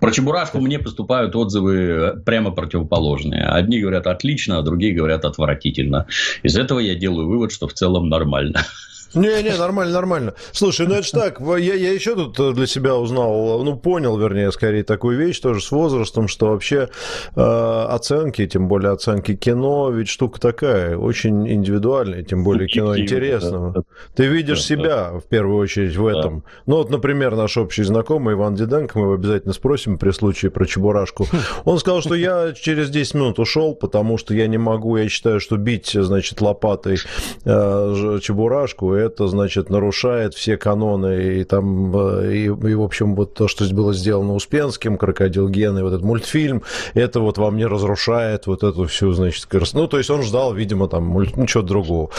Про 0.00 0.10
Чебурашку 0.10 0.58
мне 0.58 0.80
поступают 0.80 1.36
отзывы 1.36 2.20
прямо 2.26 2.50
противоположные. 2.50 3.44
Одни 3.44 3.78
говорят 3.80 4.08
отлично, 4.08 4.58
а 4.58 4.62
другие 4.62 4.94
говорят 4.94 5.24
отвратительно. 5.24 6.06
Из 6.42 6.56
этого 6.56 6.80
я 6.80 6.96
делаю 6.96 7.28
вывод, 7.28 7.52
что 7.52 7.68
в 7.68 7.74
целом 7.74 8.08
нормально. 8.08 8.64
Не-не, 9.14 9.56
нормально, 9.56 9.92
нормально. 9.92 10.34
Слушай, 10.52 10.86
ну 10.86 10.94
это 10.94 11.02
ж 11.06 11.10
так, 11.10 11.40
я, 11.40 11.74
я 11.74 11.92
еще 11.92 12.14
тут 12.14 12.38
э, 12.38 12.52
для 12.52 12.66
себя 12.66 12.94
узнал, 12.96 13.62
ну 13.64 13.76
понял, 13.76 14.16
вернее, 14.16 14.52
скорее 14.52 14.84
такую 14.84 15.18
вещь 15.18 15.40
тоже 15.40 15.60
с 15.60 15.70
возрастом, 15.70 16.28
что 16.28 16.50
вообще 16.50 16.88
э, 17.34 17.40
оценки, 17.40 18.46
тем 18.46 18.68
более 18.68 18.92
оценки 18.92 19.34
кино, 19.34 19.90
ведь 19.90 20.08
штука 20.08 20.40
такая, 20.40 20.96
очень 20.96 21.50
индивидуальная, 21.50 22.22
тем 22.22 22.44
более 22.44 22.68
кино 22.68 22.96
интересного. 22.96 23.72
Да, 23.72 23.82
Ты 24.14 24.26
видишь 24.26 24.60
да, 24.60 24.64
себя 24.64 25.10
да. 25.12 25.18
в 25.18 25.24
первую 25.24 25.58
очередь 25.58 25.96
в 25.96 26.06
этом. 26.06 26.40
Да. 26.40 26.44
Ну 26.66 26.76
вот, 26.76 26.90
например, 26.90 27.34
наш 27.34 27.56
общий 27.56 27.82
знакомый 27.82 28.34
Иван 28.34 28.54
Диденко, 28.54 28.98
мы 28.98 29.04
его 29.06 29.14
обязательно 29.14 29.52
спросим 29.52 29.98
при 29.98 30.10
случае 30.12 30.50
про 30.50 30.66
Чебурашку. 30.66 31.26
Он 31.64 31.78
сказал, 31.78 32.00
что 32.00 32.14
я 32.14 32.52
через 32.52 32.90
10 32.90 33.14
минут 33.14 33.38
ушел, 33.38 33.74
потому 33.74 34.18
что 34.18 34.34
я 34.34 34.46
не 34.46 34.58
могу, 34.58 34.96
я 34.96 35.08
считаю, 35.08 35.40
что 35.40 35.56
бить, 35.56 35.90
значит, 35.92 36.40
лопатой 36.40 36.98
э, 37.44 38.18
Чебурашку 38.22 38.99
это, 39.00 39.26
значит, 39.26 39.70
нарушает 39.70 40.34
все 40.34 40.56
каноны, 40.56 41.40
и 41.40 41.44
там, 41.44 41.94
э, 41.96 42.34
и, 42.34 42.44
и, 42.44 42.74
в 42.74 42.82
общем, 42.82 43.14
вот 43.14 43.34
то, 43.34 43.48
что 43.48 43.64
было 43.74 43.92
сделано 43.92 44.34
Успенским, 44.34 44.98
Крокодил 44.98 45.48
Ген, 45.48 45.78
и 45.78 45.82
вот 45.82 45.92
этот 45.92 46.04
мультфильм, 46.04 46.62
это 46.94 47.20
вот 47.20 47.38
во 47.38 47.50
мне 47.50 47.66
разрушает 47.66 48.46
вот 48.46 48.62
эту 48.62 48.86
всю, 48.86 49.12
значит, 49.12 49.46
ну, 49.72 49.86
то 49.86 49.98
есть 49.98 50.10
он 50.10 50.22
ждал, 50.22 50.54
видимо, 50.54 50.88
там, 50.88 51.04
мульт, 51.04 51.36
ну, 51.36 51.46
чего-то 51.46 51.68
другого. 51.68 52.10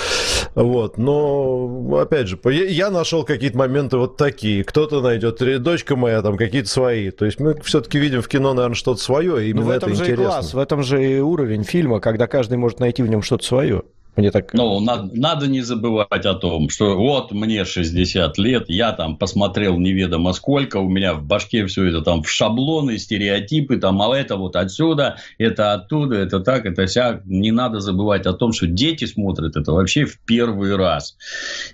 Вот, 0.56 0.98
но, 0.98 2.00
опять 2.00 2.28
же, 2.28 2.40
я, 2.46 2.66
я 2.66 2.90
нашел 2.90 3.24
какие-то 3.24 3.58
моменты 3.58 3.98
вот 3.98 4.18
такие, 4.18 4.64
кто-то 4.64 5.02
найдет, 5.02 5.42
дочка 5.62 5.96
моя, 5.96 6.22
там, 6.22 6.38
какие-то 6.38 6.70
свои, 6.70 7.12
то 7.12 7.26
есть 7.26 7.40
мы 7.40 7.60
все-таки 7.62 8.00
видим 8.00 8.22
в 8.22 8.28
кино, 8.28 8.54
наверное, 8.54 8.76
что-то 8.76 9.02
свое, 9.02 9.46
и 9.46 9.50
именно 9.50 9.66
ну, 9.66 9.68
в 9.68 9.72
этом 9.72 9.90
это 9.90 9.98
же 9.98 10.04
интересно. 10.04 10.24
И 10.24 10.26
класс, 10.26 10.54
в 10.54 10.60
этом 10.60 10.84
же 10.84 11.04
и 11.04 11.20
уровень 11.20 11.64
фильма, 11.64 12.00
когда 12.00 12.28
каждый 12.28 12.58
может 12.58 12.80
найти 12.80 13.04
в 13.04 13.08
нем 13.08 13.22
что-то 13.22 13.46
свое. 13.46 13.84
Мне 14.18 14.30
так... 14.30 14.53
Ну, 14.53 14.80
надо, 14.82 15.09
надо 15.14 15.47
не 15.47 15.62
забывать 15.62 16.26
о 16.26 16.34
том, 16.34 16.70
что 16.70 16.97
вот 16.97 17.32
мне 17.32 17.64
60 17.64 18.38
лет, 18.39 18.66
я 18.68 18.91
там 18.91 19.16
посмотрел 19.16 19.78
неведомо 19.78 20.34
сколько, 20.34 20.78
у 20.78 20.89
меня 20.89 21.14
в 21.14 21.24
башке 21.24 21.66
все 21.66 21.86
это 21.86 22.01
там 22.01 22.22
в 22.22 22.30
шаблоны, 22.30 22.97
стереотипы, 22.97 23.78
там, 23.78 24.01
а 24.01 24.18
это 24.18 24.36
вот 24.36 24.57
отсюда, 24.57 25.16
это 25.38 25.74
оттуда, 25.74 26.18
это 26.18 26.41
так, 26.41 26.66
это 26.66 26.88
вся. 26.88 27.22
Не 27.24 27.51
надо 27.51 27.80
забывать 27.80 28.26
о 28.26 28.34
том, 28.34 28.51
что 28.51 28.68
дети 28.68 29.05
смотрят 29.05 29.55
это 29.55 29.72
вообще 29.72 30.03
в 30.03 30.20
первый 30.20 30.76
раз. 30.76 31.16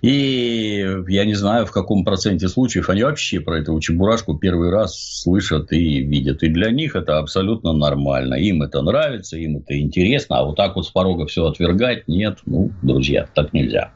И 0.04 0.86
я 1.08 1.26
не 1.26 1.34
знаю, 1.34 1.66
в 1.66 1.72
каком 1.72 2.06
проценте 2.06 2.48
случаев 2.50 2.90
они 2.90 3.02
вообще 3.02 3.40
про 3.40 3.60
эту 3.60 3.80
чебурашку 3.80 4.38
первый 4.38 4.70
раз 4.70 5.22
слышат 5.24 5.72
и 5.72 6.04
видят. 6.04 6.44
И 6.44 6.50
для 6.50 6.70
них 6.70 6.96
это 6.96 7.18
абсолютно 7.18 7.74
нормально. 7.74 8.36
Им 8.36 8.62
это 8.62 8.84
нравится, 8.84 9.38
им 9.38 9.58
это 9.58 9.80
интересно, 9.80 10.38
а 10.38 10.44
вот 10.44 10.56
так 10.56 10.76
вот 10.76 10.86
с 10.86 10.92
порога 10.92 11.26
все 11.26 11.48
отвергать, 11.48 12.08
нет 12.08 12.27
нет. 12.30 12.40
Ну, 12.46 12.72
друзья, 12.82 13.28
так 13.34 13.54
нельзя. 13.54 13.92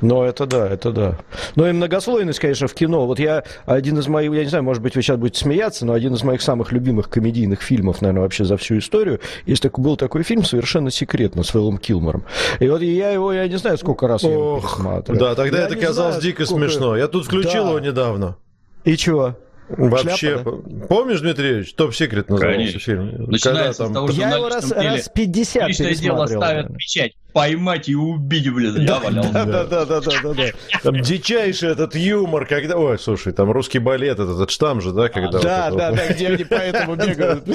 Ну, 0.00 0.22
это 0.22 0.46
да, 0.46 0.68
это 0.68 0.92
да. 0.92 1.18
Ну, 1.56 1.66
и 1.66 1.72
многослойность, 1.72 2.38
конечно, 2.38 2.68
в 2.68 2.74
кино. 2.74 3.06
Вот 3.06 3.18
я 3.18 3.42
один 3.66 3.98
из 3.98 4.06
моих, 4.06 4.32
я 4.32 4.44
не 4.44 4.48
знаю, 4.48 4.62
может 4.62 4.80
быть, 4.80 4.94
вы 4.94 5.02
сейчас 5.02 5.16
будете 5.16 5.40
смеяться, 5.40 5.84
но 5.86 5.92
один 5.92 6.14
из 6.14 6.22
моих 6.22 6.40
самых 6.40 6.70
любимых 6.70 7.08
комедийных 7.10 7.62
фильмов, 7.62 8.00
наверное, 8.00 8.22
вообще 8.22 8.44
за 8.44 8.56
всю 8.56 8.78
историю, 8.78 9.20
есть 9.44 9.62
такой, 9.62 9.82
был 9.82 9.96
такой 9.96 10.22
фильм 10.22 10.44
«Совершенно 10.44 10.92
секретно» 10.92 11.42
с 11.42 11.48
Фэллом 11.48 11.78
Килмором. 11.78 12.24
И 12.60 12.68
вот 12.68 12.80
я 12.80 13.10
его, 13.10 13.32
я 13.32 13.48
не 13.48 13.56
знаю, 13.58 13.76
сколько 13.76 14.06
раз 14.06 14.22
Ох, 14.22 14.30
его 14.30 14.60
пересматривал. 14.60 15.20
Да, 15.20 15.34
тогда 15.34 15.58
я 15.58 15.64
это 15.64 15.74
казалось 15.74 16.16
знаю, 16.16 16.22
дико 16.22 16.44
сколько... 16.46 16.68
смешно. 16.68 16.96
Я 16.96 17.08
тут 17.08 17.24
включил 17.24 17.64
да. 17.64 17.70
его 17.70 17.80
недавно. 17.80 18.36
И 18.84 18.96
чего? 18.96 19.36
Вообще, 19.68 20.16
Шляпа, 20.16 20.62
да? 20.64 20.86
помнишь, 20.86 21.20
Дмитриевич, 21.20 21.74
топ-секрет 21.74 22.30
назывался 22.30 22.56
Конечно. 22.56 22.80
фильм? 22.80 23.26
Начинается 23.26 23.84
Когда, 23.84 23.84
там... 23.84 23.90
с 23.90 23.92
того, 23.92 24.08
что 24.08 24.20
Я 24.20 24.36
его 24.36 24.48
раз, 24.48 24.72
раз 24.72 25.08
50 25.10 25.66
пересмотрел. 25.66 25.96
дело 25.96 26.26
ставят 26.26 26.76
печать 26.76 27.12
поймать 27.38 27.88
и 27.88 27.94
убить, 27.94 28.52
блин, 28.52 28.84
да, 28.84 29.00
Да, 29.00 29.44
да, 29.44 29.64
да, 29.64 29.84
да, 29.84 30.00
да, 30.00 30.34
да. 30.34 30.44
Там 30.82 31.00
дичайший 31.00 31.68
этот 31.70 31.94
юмор, 31.94 32.46
когда... 32.46 32.76
Ой, 32.76 32.98
слушай, 32.98 33.32
там 33.32 33.52
русский 33.52 33.78
балет, 33.78 34.18
этот, 34.18 34.34
этот 34.34 34.50
штамм 34.50 34.80
же, 34.80 34.90
да, 34.90 35.08
когда... 35.08 35.38
Да, 35.38 35.70
да, 35.70 35.92
да, 35.92 36.08
где 36.08 36.30
они 36.30 36.42
поэтому 36.42 36.96
бегают. 36.96 37.46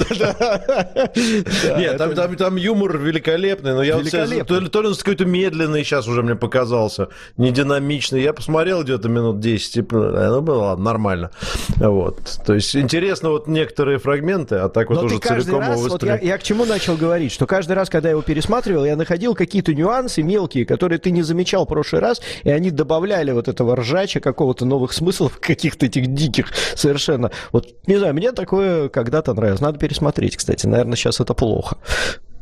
Нет, 1.76 1.98
там, 2.38 2.56
юмор 2.56 2.96
великолепный, 2.96 3.74
но 3.74 3.82
я 3.82 3.98
вот 3.98 4.10
то, 4.10 4.80
ли 4.80 4.88
он 4.88 4.94
какой-то 4.94 5.26
медленный 5.26 5.84
сейчас 5.84 6.08
уже 6.08 6.22
мне 6.22 6.34
показался, 6.34 7.08
не 7.36 7.50
динамичный. 7.50 8.22
Я 8.22 8.32
посмотрел 8.32 8.84
где-то 8.84 9.10
минут 9.10 9.40
10, 9.40 9.92
ну, 9.92 10.40
было 10.40 10.60
ладно, 10.60 10.84
нормально. 10.84 11.30
Вот. 11.76 12.40
То 12.46 12.54
есть 12.54 12.74
интересно 12.74 13.28
вот 13.28 13.48
некоторые 13.48 13.98
фрагменты, 13.98 14.56
а 14.56 14.70
так 14.70 14.88
вот 14.88 15.04
уже 15.04 15.18
целиком 15.18 15.62
его 15.62 15.74
вот 15.74 16.02
я, 16.04 16.18
я 16.18 16.38
к 16.38 16.42
чему 16.42 16.64
начал 16.64 16.96
говорить, 16.96 17.32
что 17.32 17.46
каждый 17.46 17.72
раз, 17.72 17.90
когда 17.90 18.08
я 18.08 18.12
его 18.12 18.22
пересматривал, 18.22 18.86
я 18.86 18.96
находил 18.96 19.34
какие-то 19.34 19.73
нюансы 19.74 20.22
мелкие, 20.22 20.64
которые 20.66 20.98
ты 20.98 21.10
не 21.10 21.22
замечал 21.22 21.64
в 21.64 21.68
прошлый 21.68 22.00
раз, 22.00 22.20
и 22.42 22.50
они 22.50 22.70
добавляли 22.70 23.32
вот 23.32 23.48
этого 23.48 23.76
ржача, 23.76 24.20
какого-то 24.20 24.64
новых 24.64 24.92
смыслов, 24.92 25.38
каких-то 25.40 25.86
этих 25.86 26.12
диких 26.14 26.52
совершенно. 26.74 27.30
Вот, 27.52 27.74
не 27.86 27.96
знаю, 27.96 28.14
мне 28.14 28.32
такое 28.32 28.88
когда-то 28.88 29.34
нравилось. 29.34 29.60
Надо 29.60 29.78
пересмотреть, 29.78 30.36
кстати. 30.36 30.66
Наверное, 30.66 30.96
сейчас 30.96 31.20
это 31.20 31.34
плохо. 31.34 31.76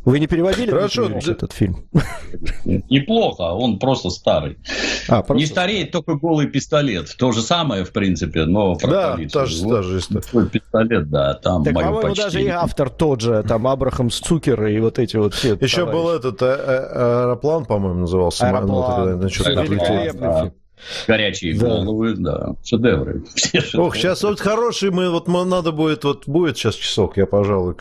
Вы 0.04 0.18
не 0.18 0.26
переводили 0.26 0.70
Хорошо, 0.70 1.08
да... 1.08 1.18
этот 1.18 1.52
фильм? 1.52 1.84
Неплохо, 2.64 3.42
он 3.52 3.78
просто 3.78 4.10
старый. 4.10 4.58
А, 5.08 5.22
просто... 5.22 5.34
Не 5.34 5.46
стареет 5.46 5.92
только 5.92 6.14
голый 6.14 6.48
пистолет. 6.48 7.14
То 7.16 7.30
же 7.30 7.40
самое, 7.40 7.84
в 7.84 7.92
принципе, 7.92 8.44
но 8.44 8.74
про 8.74 8.90
да, 8.90 9.12
полицию. 9.12 9.40
Та 9.40 9.46
же, 9.46 9.62
та 9.64 9.82
же 9.82 9.98
история. 9.98 10.46
пистолет, 10.46 11.10
да, 11.10 11.34
там 11.34 11.62
так, 11.62 11.74
по-моему, 11.74 12.00
почти... 12.00 12.22
даже 12.22 12.42
и 12.42 12.48
автор 12.48 12.90
тот 12.90 13.20
же, 13.20 13.44
там 13.46 13.66
Абрахам 13.66 14.10
Цукер 14.10 14.66
и 14.66 14.80
вот 14.80 14.98
эти 14.98 15.16
вот 15.16 15.34
все. 15.34 15.54
Еще 15.54 15.86
товарищи. 15.86 16.02
был 16.02 16.10
этот 16.10 16.42
а, 16.42 16.46
а, 16.46 17.22
аэроплан, 17.24 17.64
по-моему, 17.66 18.00
назывался. 18.00 18.48
Аэроплан. 18.48 19.20
Ну, 19.20 19.26
Великолепный 19.28 20.52
Горячие 21.06 21.58
да. 21.58 21.66
головы, 21.66 22.14
да, 22.16 22.54
шедевры. 22.64 23.24
Ох, 23.74 23.96
сейчас 23.96 24.22
вот 24.22 24.40
хороший 24.40 24.90
мы, 24.90 25.10
вот 25.10 25.28
надо 25.28 25.72
будет, 25.72 26.04
вот 26.04 26.26
будет 26.26 26.56
сейчас 26.56 26.74
часок, 26.74 27.16
я, 27.16 27.26
пожалуй, 27.26 27.74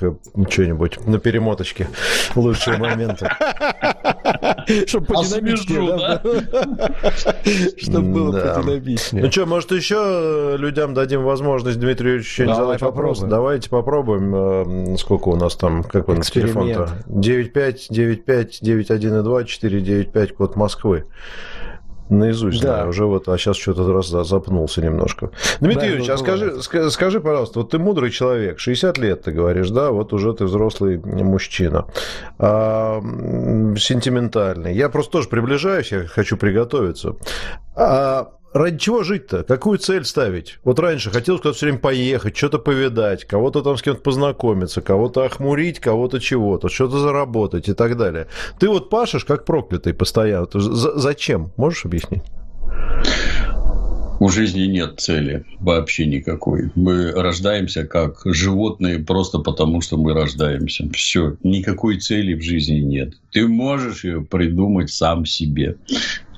что-нибудь 0.49 1.05
на 1.05 1.19
перемоточке 1.19 1.87
лучшие 2.35 2.77
моменты. 2.77 3.29
Чтобы 4.87 5.05
подинамичнее, 5.07 5.97
да? 5.97 6.21
Чтобы 7.77 8.07
было 8.09 8.31
подинамичнее. 8.39 9.23
Ну 9.25 9.31
что, 9.31 9.45
может, 9.45 9.71
еще 9.71 10.55
людям 10.57 10.93
дадим 10.93 11.23
возможность, 11.23 11.79
Юрьевич, 12.11 12.31
что-нибудь 12.31 12.55
задать 12.55 12.81
вопрос? 12.81 13.19
Давайте 13.21 13.69
попробуем. 13.69 14.93
Э, 14.93 14.97
сколько 14.97 15.29
у 15.29 15.35
нас 15.35 15.55
там, 15.55 15.83
как 15.83 16.09
у 16.09 16.13
нас 16.13 16.29
телефон-то? 16.29 16.89
95 17.07 17.87
95 17.89 18.59
91 18.61 19.19
и 19.19 19.23
2 19.23 19.43
495 19.43 20.35
код 20.35 20.55
Москвы 20.55 21.05
наизусть 22.11 22.61
да. 22.61 22.75
знаю. 22.75 22.89
Уже 22.89 23.05
вот, 23.05 23.27
а 23.27 23.37
сейчас 23.37 23.57
что-то 23.57 23.91
раз 23.91 24.07
запнулся 24.07 24.81
немножко. 24.81 25.31
Дмитрий 25.59 25.81
да, 25.81 25.85
Юрьевич, 25.87 26.07
ну, 26.07 26.13
а 26.13 26.17
скажи, 26.17 26.61
скажи, 26.61 26.91
скажи, 26.91 27.21
пожалуйста, 27.21 27.59
вот 27.59 27.71
ты 27.71 27.79
мудрый 27.79 28.11
человек, 28.11 28.59
60 28.59 28.97
лет, 28.97 29.23
ты 29.23 29.31
говоришь, 29.31 29.69
да, 29.69 29.91
вот 29.91 30.13
уже 30.13 30.33
ты 30.33 30.45
взрослый 30.45 30.97
мужчина, 30.97 31.85
а, 32.37 33.01
сентиментальный. 33.77 34.75
Я 34.75 34.89
просто 34.89 35.13
тоже 35.13 35.29
приближаюсь, 35.29 35.91
я 35.91 36.05
хочу 36.05 36.37
приготовиться. 36.37 37.15
А 37.75 38.31
ради 38.53 38.77
чего 38.77 39.03
жить-то? 39.03 39.43
Какую 39.43 39.77
цель 39.77 40.05
ставить? 40.05 40.59
Вот 40.63 40.79
раньше 40.79 41.09
хотелось 41.09 41.41
куда-то 41.41 41.57
все 41.57 41.67
время 41.67 41.79
поехать, 41.79 42.35
что-то 42.35 42.59
повидать, 42.59 43.25
кого-то 43.25 43.61
там 43.61 43.77
с 43.77 43.81
кем-то 43.81 44.01
познакомиться, 44.01 44.81
кого-то 44.81 45.23
охмурить, 45.23 45.79
кого-то 45.79 46.19
чего-то, 46.19 46.69
что-то 46.69 46.99
заработать 46.99 47.69
и 47.69 47.73
так 47.73 47.97
далее. 47.97 48.27
Ты 48.59 48.67
вот 48.69 48.89
пашешь 48.89 49.25
как 49.25 49.45
проклятый 49.45 49.93
постоянно. 49.93 50.47
Зачем? 50.53 51.51
Можешь 51.57 51.85
объяснить? 51.85 52.23
У 54.19 54.29
жизни 54.29 54.67
нет 54.67 54.99
цели 54.99 55.45
вообще 55.59 56.05
никакой. 56.05 56.69
Мы 56.75 57.11
рождаемся 57.11 57.87
как 57.87 58.21
животные 58.23 58.99
просто 58.99 59.39
потому, 59.39 59.81
что 59.81 59.97
мы 59.97 60.13
рождаемся. 60.13 60.87
Все, 60.93 61.37
никакой 61.41 61.99
цели 61.99 62.35
в 62.35 62.43
жизни 62.43 62.81
нет. 62.81 63.15
Ты 63.31 63.47
можешь 63.47 64.03
ее 64.03 64.21
придумать 64.21 64.91
сам 64.91 65.25
себе. 65.25 65.77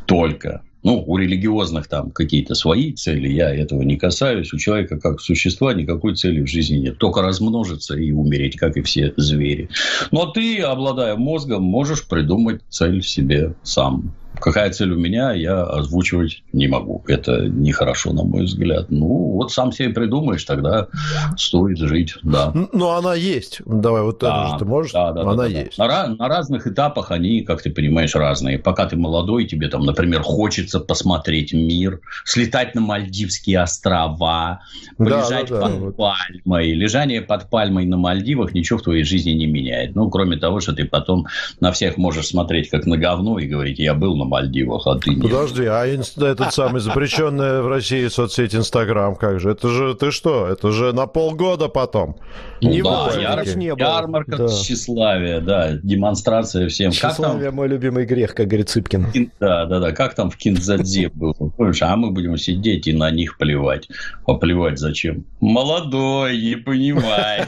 Только 0.05 0.61
ну, 0.83 1.03
у 1.05 1.17
религиозных 1.17 1.87
там 1.87 2.11
какие-то 2.11 2.55
свои 2.55 2.93
цели, 2.93 3.29
я 3.29 3.53
этого 3.53 3.81
не 3.81 3.95
касаюсь. 3.95 4.53
У 4.53 4.57
человека 4.57 4.99
как 4.99 5.21
существа 5.21 5.73
никакой 5.73 6.15
цели 6.15 6.41
в 6.41 6.47
жизни 6.47 6.77
нет. 6.77 6.97
Только 6.97 7.21
размножиться 7.21 7.95
и 7.95 8.11
умереть, 8.11 8.57
как 8.57 8.77
и 8.77 8.81
все 8.81 9.13
звери. 9.17 9.69
Но 10.11 10.25
ты, 10.25 10.59
обладая 10.59 11.15
мозгом, 11.15 11.63
можешь 11.63 12.05
придумать 12.07 12.61
цель 12.69 13.01
себе 13.01 13.55
сам. 13.63 14.13
Какая 14.43 14.69
цель 14.71 14.91
у 14.91 14.97
меня, 14.97 15.31
я 15.31 15.63
озвучивать 15.63 16.43
не 16.51 16.67
могу. 16.67 17.01
Это 17.07 17.47
нехорошо, 17.47 18.11
на 18.11 18.25
мой 18.25 18.43
взгляд. 18.43 18.87
Ну, 18.89 19.07
вот 19.07 19.53
сам 19.53 19.71
себе 19.71 19.87
придумаешь, 19.91 20.43
тогда 20.43 20.89
стоит 21.37 21.77
жить, 21.77 22.15
да. 22.23 22.51
Ну, 22.73 22.89
она 22.89 23.15
есть. 23.15 23.61
Давай, 23.65 24.01
вот 24.01 24.19
да, 24.19 24.49
это 24.49 24.59
ты 24.59 24.65
можешь? 24.65 24.91
Да, 24.91 25.13
да, 25.13 25.21
она 25.21 25.35
да, 25.35 25.45
есть. 25.45 25.77
Да. 25.77 25.87
На, 25.87 26.15
на 26.15 26.27
разных 26.27 26.67
этапах 26.67 27.11
они, 27.11 27.43
как 27.43 27.61
ты 27.61 27.69
понимаешь, 27.69 28.15
разные. 28.15 28.59
Пока 28.59 28.85
ты 28.85 28.97
молодой, 28.97 29.45
тебе 29.45 29.69
там, 29.69 29.85
например, 29.85 30.23
хочется 30.23 30.81
посмотреть 30.81 31.53
мир, 31.53 32.01
слетать 32.25 32.75
на 32.75 32.81
Мальдивские 32.81 33.61
острова, 33.61 34.59
полежать 34.97 35.47
да, 35.47 35.55
да, 35.55 35.61
под 35.61 35.79
да, 35.79 35.91
пальмой. 35.91 36.73
Лежание 36.73 37.21
под 37.21 37.49
пальмой 37.49 37.85
на 37.85 37.95
Мальдивах 37.95 38.53
ничего 38.53 38.77
в 38.77 38.81
твоей 38.81 39.05
жизни 39.05 39.31
не 39.31 39.45
меняет. 39.45 39.95
Ну, 39.95 40.09
кроме 40.09 40.35
того, 40.35 40.59
что 40.59 40.73
ты 40.73 40.83
потом 40.83 41.27
на 41.61 41.71
всех 41.71 41.95
можешь 41.95 42.27
смотреть 42.27 42.69
как 42.69 42.85
на 42.85 42.97
говно 42.97 43.39
и 43.39 43.47
говорить, 43.47 43.79
я 43.79 43.93
был 43.93 44.17
на 44.17 44.32
Мальдивах, 44.33 44.87
а 44.87 44.97
ты 44.97 45.11
нет. 45.11 45.21
Подожди, 45.21 45.65
а 45.65 45.85
этот 45.85 46.53
самый 46.53 46.81
запрещенная 46.81 47.61
в 47.61 47.67
России 47.67 48.07
соцсеть 48.07 48.55
Инстаграм, 48.55 49.15
как 49.15 49.39
же? 49.39 49.51
Это 49.51 49.69
же, 49.69 49.93
ты 49.93 50.09
что? 50.11 50.47
Это 50.47 50.71
же 50.71 50.91
на 50.91 51.05
полгода 51.05 51.67
потом. 51.67 52.17
Ну, 52.61 52.69
не 52.69 52.81
да, 52.81 53.11
яр... 53.19 53.55
не 53.55 53.75
было. 53.75 53.87
ярмарка 53.87 54.37
да. 54.37 54.47
тщеславия, 54.47 55.39
да, 55.39 55.73
демонстрация 55.73 56.67
всем. 56.67 56.91
Тщеславие 56.91 57.49
там... 57.49 57.55
мой 57.55 57.67
любимый 57.67 58.05
грех, 58.05 58.33
как 58.33 58.47
говорит 58.47 58.69
Цыпкин. 58.69 59.31
Да, 59.39 59.65
да, 59.65 59.79
да, 59.79 59.91
как 59.91 60.15
там 60.15 60.29
в 60.31 60.37
Кинзадзе 60.37 61.09
было. 61.09 61.35
А 61.81 61.95
мы 61.95 62.11
будем 62.11 62.37
сидеть 62.37 62.87
и 62.87 62.93
на 62.93 63.11
них 63.11 63.37
плевать. 63.37 63.87
А 64.25 64.33
плевать 64.33 64.79
зачем? 64.79 65.25
Молодой, 65.41 66.41
не 66.41 66.55
понимай. 66.55 67.45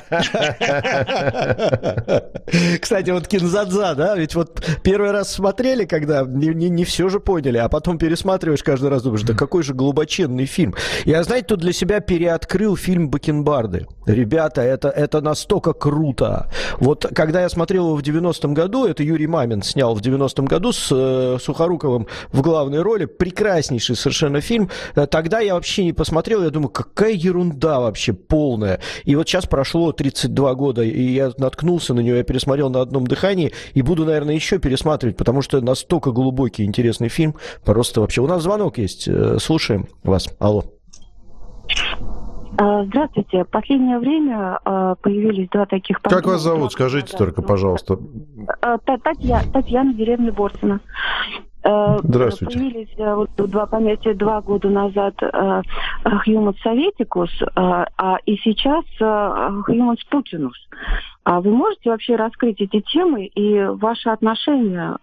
Кстати, 2.79 3.09
вот 3.09 3.27
Кинзадза, 3.27 3.95
да, 3.95 4.15
ведь 4.15 4.35
вот 4.35 4.63
первый 4.83 5.11
раз 5.11 5.31
смотрели, 5.31 5.85
когда 5.85 6.23
не, 6.27 6.64
не, 6.65 6.69
не 6.69 6.83
все 6.83 7.09
же 7.09 7.19
поняли, 7.19 7.57
а 7.57 7.69
потом 7.69 7.97
пересматриваешь 7.97 8.63
каждый 8.63 8.89
раз, 8.89 9.03
думаешь, 9.03 9.23
да 9.23 9.33
какой 9.33 9.63
же 9.63 9.73
глубоченный 9.73 10.45
фильм. 10.45 10.75
Я, 11.05 11.23
знаете, 11.23 11.47
тут 11.47 11.59
для 11.59 11.73
себя 11.73 11.99
переоткрыл 11.99 12.75
фильм 12.75 13.09
«Бакенбарды». 13.09 13.87
Ребята, 14.05 14.61
это, 14.61 14.89
это 14.89 15.21
настолько 15.21 15.73
круто. 15.73 16.49
Вот 16.79 17.05
когда 17.15 17.41
я 17.41 17.49
смотрел 17.49 17.87
его 17.87 17.95
в 17.95 18.01
90-м 18.01 18.53
году, 18.53 18.85
это 18.85 19.03
Юрий 19.03 19.27
Мамин 19.27 19.61
снял 19.61 19.95
в 19.95 20.01
90-м 20.01 20.45
году 20.45 20.71
с 20.71 20.89
э, 20.91 21.37
Сухоруковым 21.41 22.07
в 22.31 22.41
главной 22.41 22.81
роли, 22.81 23.05
прекраснейший 23.05 23.95
совершенно 23.95 24.41
фильм. 24.41 24.69
Тогда 25.09 25.39
я 25.39 25.55
вообще 25.55 25.83
не 25.83 25.93
посмотрел, 25.93 26.43
я 26.43 26.49
думаю, 26.49 26.69
какая 26.69 27.13
ерунда 27.13 27.79
вообще 27.79 28.13
полная. 28.13 28.79
И 29.03 29.15
вот 29.15 29.27
сейчас 29.27 29.45
прошло 29.45 29.91
32 29.91 30.53
года, 30.55 30.83
и 30.83 31.01
я 31.01 31.31
наткнулся 31.37 31.93
на 31.93 32.01
него, 32.01 32.17
я 32.17 32.23
пересмотрел 32.23 32.69
на 32.69 32.81
одном 32.81 33.07
дыхании, 33.07 33.53
и 33.73 33.81
буду, 33.81 34.05
наверное, 34.05 34.35
еще 34.35 34.59
пересматривать, 34.59 35.17
потому 35.17 35.41
что 35.41 35.61
настолько 35.61 36.11
глубокий, 36.11 36.54
интересный 36.63 37.09
фильм. 37.09 37.35
Просто 37.63 38.01
вообще. 38.01 38.21
У 38.21 38.27
нас 38.27 38.43
звонок 38.43 38.77
есть. 38.77 39.07
Э, 39.07 39.37
слушаем 39.39 39.87
вас. 40.03 40.27
Алло. 40.39 40.63
А, 42.57 42.85
здравствуйте. 42.85 43.43
В 43.43 43.49
последнее 43.49 43.99
время 43.99 44.59
а, 44.63 44.95
появились 44.95 45.49
два 45.49 45.65
таких... 45.65 46.01
Как 46.01 46.25
вас 46.25 46.41
зовут? 46.41 46.71
Скажите 46.71 47.17
только, 47.17 47.41
пожалуйста. 47.41 47.97
А, 48.61 48.77
Татьяна, 48.77 49.51
Татьяна 49.51 49.93
деревня 49.93 50.31
Борсина. 50.31 50.79
Здравствуйте. 51.67 52.59
Появились 52.59 52.95
вот, 52.97 53.31
два 53.49 53.65
понятия 53.65 54.13
два 54.13 54.39
года 54.41 54.69
назад 54.69 55.15
Human 55.21 56.55
Советикус, 56.61 57.31
а 57.55 58.17
и 58.27 58.37
сейчас 58.37 58.85
Human 58.99 59.97
Путинус. 60.11 60.55
А 61.23 61.41
вы 61.41 61.49
можете 61.49 61.89
вообще 61.89 62.15
раскрыть 62.17 62.61
эти 62.61 62.81
темы 62.81 63.25
и 63.25 63.63
ваше 63.63 64.09
отношение 64.09 64.95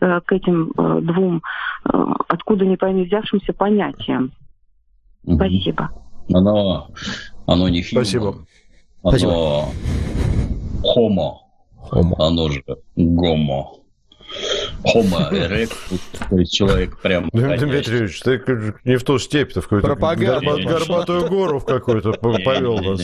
к 0.00 0.32
этим 0.32 0.72
двум, 1.02 1.42
откуда 1.84 2.64
не 2.64 2.78
пойми 2.78 3.04
взявшимся 3.04 3.52
понятиям? 3.52 4.32
Спасибо. 5.22 5.90
Оно, 6.32 6.88
оно 7.46 7.68
не 7.68 7.80
human. 7.82 7.88
Спасибо. 7.90 8.34
Оно 9.02 9.10
Спасибо. 9.10 9.32
homo. 10.96 11.40
homo. 11.92 12.14
Оно 12.18 12.48
же 12.48 12.64
гомо. 12.96 13.83
Homo 14.82 15.30
erectus, 15.30 16.00
то 16.28 16.38
есть 16.38 16.52
человек 16.52 16.98
прям... 17.00 17.30
Дмитриевич, 17.32 18.20
ты 18.20 18.40
не 18.84 18.96
в 18.96 19.04
ту 19.04 19.18
степь-то, 19.18 19.60
в 19.60 19.68
какую-то 19.68 19.88
горба, 19.88 20.14
горбатую 20.14 21.28
гору 21.28 21.58
в 21.58 21.64
какую-то 21.64 22.12
повел 22.12 22.78
нас. 22.78 23.00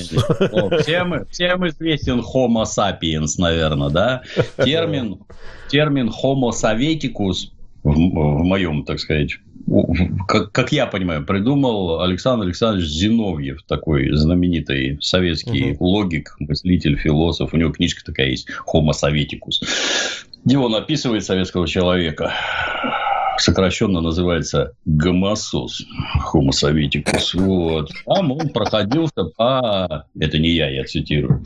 Всем, 0.83 1.27
всем 1.31 1.69
известен 1.69 2.21
Homo 2.21 2.65
sapiens, 2.65 3.35
наверное, 3.39 3.91
да? 3.91 4.23
Термин, 4.57 5.21
термин 5.69 6.09
Homo 6.11 6.51
sovieticus 6.51 7.51
в, 7.83 7.93
в 7.93 8.45
моем, 8.45 8.85
так 8.85 9.01
сказать, 9.01 9.39
как, 10.27 10.53
как 10.53 10.73
я 10.73 10.87
понимаю, 10.87 11.25
придумал 11.25 12.01
Александр 12.01 12.45
Александрович 12.47 12.89
Зиновьев, 12.89 13.63
такой 13.67 14.11
знаменитый 14.13 14.99
советский 15.01 15.73
угу. 15.73 15.87
логик, 15.87 16.35
мыслитель, 16.41 16.97
философ. 16.97 17.55
У 17.55 17.57
него 17.57 17.71
книжка 17.71 18.05
такая 18.05 18.29
есть 18.29 18.49
«Homo 18.73 18.93
Советикус», 18.93 19.63
где 20.45 20.59
он 20.59 20.75
описывает 20.75 21.25
советского 21.25 21.67
человека 21.67 22.33
сокращенно 23.41 24.01
называется 24.01 24.73
гомосос, 24.85 25.83
homo 26.33 26.53
советикус. 26.53 27.35
Вот. 27.35 27.91
Там 28.07 28.33
он 28.33 28.49
проходился 28.51 29.25
по... 29.37 30.07
Это 30.19 30.39
не 30.39 30.51
я, 30.51 30.69
я 30.71 30.85
цитирую. 30.85 31.45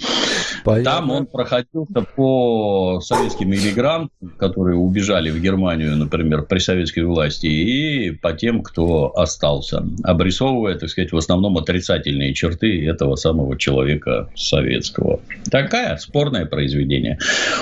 Понятно. 0.65 0.91
Там 0.91 1.11
он 1.11 1.27
проходился 1.27 2.03
по 2.17 3.01
советским 3.01 3.53
иммигрантам, 3.53 4.31
которые 4.39 4.77
убежали 4.77 5.31
в 5.31 5.41
Германию, 5.41 5.97
например, 5.97 6.43
при 6.43 6.59
советской 6.59 7.01
власти, 7.01 7.47
и 7.47 8.11
по 8.11 8.33
тем, 8.33 8.63
кто 8.63 9.17
остался, 9.17 9.85
обрисовывая, 10.03 10.77
так 10.77 10.89
сказать, 10.89 11.13
в 11.13 11.17
основном 11.17 11.59
отрицательные 11.59 12.35
черты 12.35 12.87
этого 12.87 13.17
самого 13.17 13.59
человека 13.59 14.31
советского. 14.35 15.21
Такая 15.51 15.97
спорное 15.99 16.47
произведение. 16.47 17.19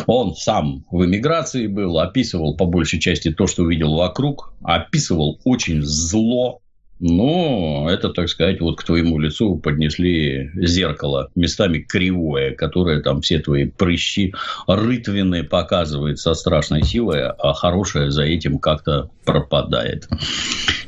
Он 0.06 0.34
сам 0.34 0.84
в 0.90 1.04
эмиграции 1.04 1.66
был, 1.66 1.98
описывал 1.98 2.56
по 2.56 2.66
большей 2.66 3.00
части 3.00 3.30
то, 3.30 3.46
что 3.46 3.62
увидел 3.62 3.94
вокруг, 3.94 4.21
описывал 4.62 5.40
очень 5.44 5.82
зло, 5.82 6.62
но 7.04 7.88
это, 7.90 8.10
так 8.10 8.28
сказать, 8.28 8.60
вот 8.60 8.78
к 8.78 8.84
твоему 8.84 9.18
лицу 9.18 9.56
поднесли 9.56 10.50
зеркало, 10.54 11.30
местами 11.34 11.78
кривое, 11.78 12.54
которое 12.54 13.00
там 13.00 13.22
все 13.22 13.40
твои 13.40 13.64
прыщи 13.64 14.32
рытвины 14.68 15.42
показывает 15.42 16.20
со 16.20 16.34
страшной 16.34 16.84
силой, 16.84 17.26
а 17.26 17.54
хорошее 17.54 18.12
за 18.12 18.22
этим 18.22 18.58
как-то 18.58 19.10
пропадает. 19.24 20.08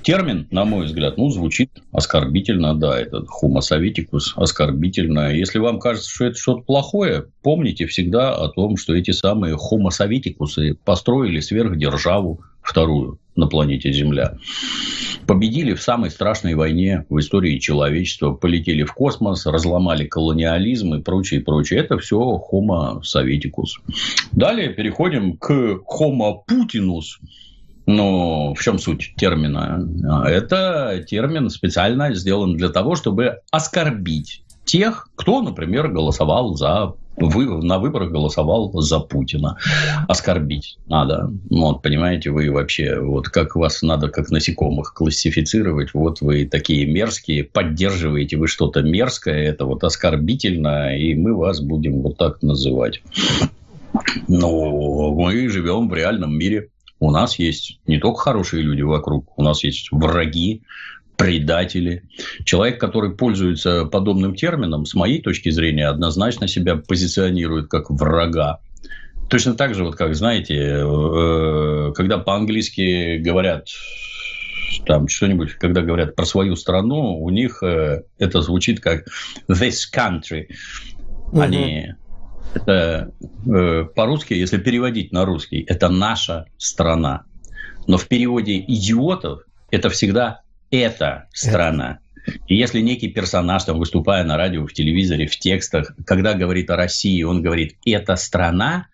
Термин, 0.04 0.46
на 0.52 0.64
мой 0.64 0.86
взгляд, 0.86 1.16
ну, 1.16 1.30
звучит 1.30 1.70
оскорбительно, 1.90 2.76
да, 2.76 3.00
этот 3.00 3.26
homo 3.42 3.60
советикус 3.60 4.34
оскорбительно. 4.36 5.32
Если 5.34 5.58
вам 5.58 5.80
кажется, 5.80 6.10
что 6.10 6.26
это 6.26 6.38
что-то 6.38 6.60
плохое, 6.60 7.24
помните 7.42 7.86
всегда 7.86 8.36
о 8.36 8.48
том, 8.48 8.76
что 8.76 8.94
эти 8.94 9.10
самые 9.10 9.56
homo 9.56 9.90
построили 10.84 11.40
сверхдержаву 11.40 12.40
вторую 12.62 13.18
на 13.36 13.46
планете 13.46 13.92
Земля. 13.92 14.36
Победили 15.26 15.74
в 15.74 15.82
самой 15.82 16.10
страшной 16.10 16.54
войне 16.54 17.06
в 17.08 17.18
истории 17.18 17.58
человечества, 17.58 18.32
полетели 18.32 18.84
в 18.84 18.92
космос, 18.92 19.46
разломали 19.46 20.06
колониализм 20.06 20.94
и 20.94 21.02
прочее, 21.02 21.40
прочее. 21.40 21.80
Это 21.80 21.98
все 21.98 22.18
Homo 22.18 23.02
советикус. 23.02 23.78
Далее 24.32 24.68
переходим 24.70 25.36
к 25.36 25.50
Homo 25.50 26.40
Putinus, 26.48 27.18
ну, 27.86 28.54
в 28.54 28.62
чем 28.62 28.78
суть 28.78 29.14
термина? 29.16 29.86
Это 30.26 31.04
термин 31.06 31.50
специально 31.50 32.14
сделан 32.14 32.56
для 32.56 32.70
того, 32.70 32.94
чтобы 32.94 33.40
оскорбить 33.50 34.42
тех, 34.64 35.08
кто, 35.14 35.42
например, 35.42 35.88
голосовал 35.88 36.54
за 36.54 36.94
вы 37.16 37.46
на 37.62 37.78
выборах 37.78 38.10
голосовал 38.10 38.72
за 38.80 39.00
Путина. 39.00 39.58
Оскорбить 40.08 40.78
надо. 40.86 41.30
Вот, 41.50 41.82
понимаете, 41.82 42.30
вы 42.30 42.50
вообще, 42.50 42.98
вот 43.00 43.28
как 43.28 43.56
вас 43.56 43.82
надо 43.82 44.08
как 44.08 44.30
насекомых 44.30 44.94
классифицировать, 44.94 45.94
вот 45.94 46.20
вы 46.20 46.44
такие 46.46 46.86
мерзкие, 46.86 47.44
поддерживаете 47.44 48.36
вы 48.36 48.48
что-то 48.48 48.82
мерзкое, 48.82 49.48
это 49.48 49.64
вот 49.64 49.84
оскорбительно, 49.84 50.96
и 50.96 51.14
мы 51.14 51.34
вас 51.34 51.60
будем 51.60 52.02
вот 52.02 52.16
так 52.18 52.42
называть. 52.42 53.02
Но 54.28 55.12
мы 55.14 55.48
живем 55.48 55.88
в 55.88 55.94
реальном 55.94 56.36
мире, 56.36 56.70
у 57.00 57.10
нас 57.10 57.38
есть 57.38 57.80
не 57.86 57.98
только 57.98 58.20
хорошие 58.20 58.62
люди 58.62 58.82
вокруг, 58.82 59.38
у 59.38 59.42
нас 59.42 59.62
есть 59.62 59.88
враги, 59.92 60.62
предатели. 61.16 62.02
Человек, 62.44 62.80
который 62.80 63.14
пользуется 63.14 63.84
подобным 63.84 64.34
термином, 64.34 64.86
с 64.86 64.94
моей 64.94 65.20
точки 65.20 65.50
зрения, 65.50 65.88
однозначно 65.88 66.48
себя 66.48 66.76
позиционирует 66.76 67.68
как 67.68 67.90
врага. 67.90 68.60
Точно 69.28 69.54
так 69.54 69.74
же, 69.74 69.84
вот 69.84 69.96
как, 69.96 70.14
знаете, 70.14 70.54
э, 70.54 71.92
когда 71.94 72.18
по-английски 72.18 73.18
говорят 73.18 73.68
там 74.86 75.08
что-нибудь, 75.08 75.52
когда 75.54 75.82
говорят 75.82 76.14
про 76.14 76.24
свою 76.24 76.56
страну, 76.56 77.18
у 77.20 77.30
них 77.30 77.62
э, 77.62 78.02
это 78.18 78.42
звучит 78.42 78.80
как 78.80 79.06
this 79.48 79.82
country. 79.94 80.48
Они 81.32 81.94
это 82.54 83.12
э, 83.46 83.84
по-русски, 83.94 84.34
если 84.34 84.58
переводить 84.58 85.12
на 85.12 85.24
русский, 85.24 85.64
это 85.66 85.88
наша 85.88 86.46
страна. 86.58 87.24
Но 87.86 87.98
в 87.98 88.06
переводе 88.08 88.58
идиотов 88.58 89.42
это 89.70 89.88
всегда 89.90 90.42
эта 90.70 91.28
страна. 91.32 91.98
И 92.46 92.56
если 92.56 92.80
некий 92.80 93.08
персонаж, 93.08 93.64
там, 93.64 93.78
выступая 93.78 94.24
на 94.24 94.36
радио, 94.36 94.66
в 94.66 94.72
телевизоре, 94.72 95.26
в 95.26 95.38
текстах, 95.38 95.94
когда 96.06 96.34
говорит 96.34 96.70
о 96.70 96.76
России, 96.76 97.22
он 97.22 97.42
говорит 97.42 97.76
«эта 97.84 98.16
страна», 98.16 98.86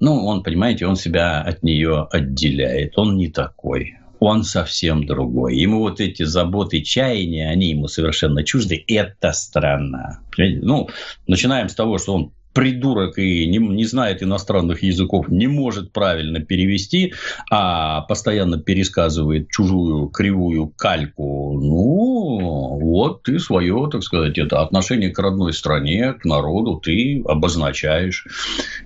ну, 0.00 0.24
он, 0.24 0.42
понимаете, 0.42 0.86
он 0.86 0.96
себя 0.96 1.42
от 1.42 1.62
нее 1.62 2.08
отделяет. 2.10 2.96
Он 2.96 3.18
не 3.18 3.28
такой. 3.28 3.98
Он 4.18 4.44
совсем 4.44 5.04
другой. 5.04 5.56
Ему 5.56 5.80
вот 5.80 6.00
эти 6.00 6.22
заботы, 6.22 6.80
чаяния, 6.80 7.50
они 7.50 7.70
ему 7.70 7.86
совершенно 7.86 8.42
чужды. 8.42 8.82
Это 8.86 9.32
страна. 9.32 10.20
Ну, 10.38 10.88
начинаем 11.26 11.68
с 11.68 11.74
того, 11.74 11.98
что 11.98 12.14
он 12.14 12.32
придурок 12.52 13.18
и 13.18 13.46
не, 13.46 13.58
не 13.58 13.84
знает 13.84 14.22
иностранных 14.22 14.82
языков, 14.82 15.28
не 15.28 15.46
может 15.46 15.92
правильно 15.92 16.40
перевести, 16.40 17.14
а 17.50 18.02
постоянно 18.02 18.58
пересказывает 18.58 19.48
чужую 19.48 20.08
кривую 20.08 20.72
кальку, 20.76 21.58
ну, 21.60 22.78
вот 22.80 23.22
ты 23.22 23.38
свое, 23.38 23.88
так 23.90 24.02
сказать, 24.02 24.38
это 24.38 24.62
отношение 24.62 25.10
к 25.10 25.18
родной 25.18 25.52
стране, 25.52 26.12
к 26.14 26.24
народу 26.24 26.80
ты 26.82 27.22
обозначаешь. 27.26 28.26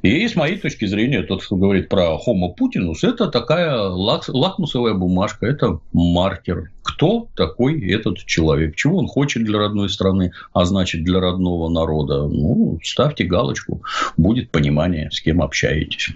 И 0.03 0.29
с 0.29 0.37
моей 0.37 0.59
точки 0.59 0.85
зрения, 0.87 1.23
тот, 1.23 1.45
кто 1.45 1.57
говорит 1.57 1.89
про 1.89 2.19
homo 2.19 2.55
Putinus, 2.59 2.99
это 3.03 3.29
такая 3.29 3.81
лак, 3.81 4.29
лакмусовая 4.29 4.95
бумажка, 4.95 5.47
это 5.47 5.81
маркер. 5.93 6.71
Кто 6.83 7.29
такой 7.35 7.81
этот 7.91 8.19
человек? 8.19 8.77
Чего 8.77 8.99
он 8.99 9.07
хочет 9.07 9.43
для 9.45 9.59
родной 9.59 9.89
страны, 9.89 10.33
а 10.53 10.67
значит 10.67 11.03
для 11.03 11.19
родного 11.19 11.71
народа? 11.71 12.29
Ну, 12.29 12.79
ставьте 12.83 13.25
галочку 13.25 13.54
галочку, 13.55 13.83
будет 14.17 14.51
понимание, 14.51 15.11
с 15.11 15.21
кем 15.21 15.43
общаетесь. 15.43 16.11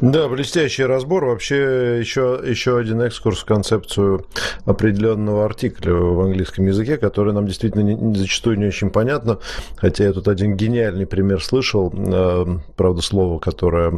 Да, 0.00 0.28
блестящий 0.28 0.84
разбор. 0.84 1.24
Вообще 1.24 1.98
еще, 1.98 2.40
еще 2.46 2.78
один 2.78 3.02
экскурс 3.02 3.40
в 3.40 3.44
концепцию 3.44 4.26
определенного 4.64 5.44
артикля 5.44 5.92
в 5.92 6.20
английском 6.20 6.66
языке, 6.66 6.98
который 6.98 7.34
нам 7.34 7.46
действительно 7.46 7.82
не, 7.82 8.14
зачастую 8.16 8.58
не 8.58 8.66
очень 8.66 8.90
понятно. 8.90 9.40
Хотя 9.76 10.04
я 10.04 10.12
тут 10.12 10.28
один 10.28 10.56
гениальный 10.56 11.04
пример 11.04 11.42
слышал, 11.42 11.92
э, 11.92 12.46
правда, 12.76 13.02
слово, 13.02 13.40
которое 13.40 13.90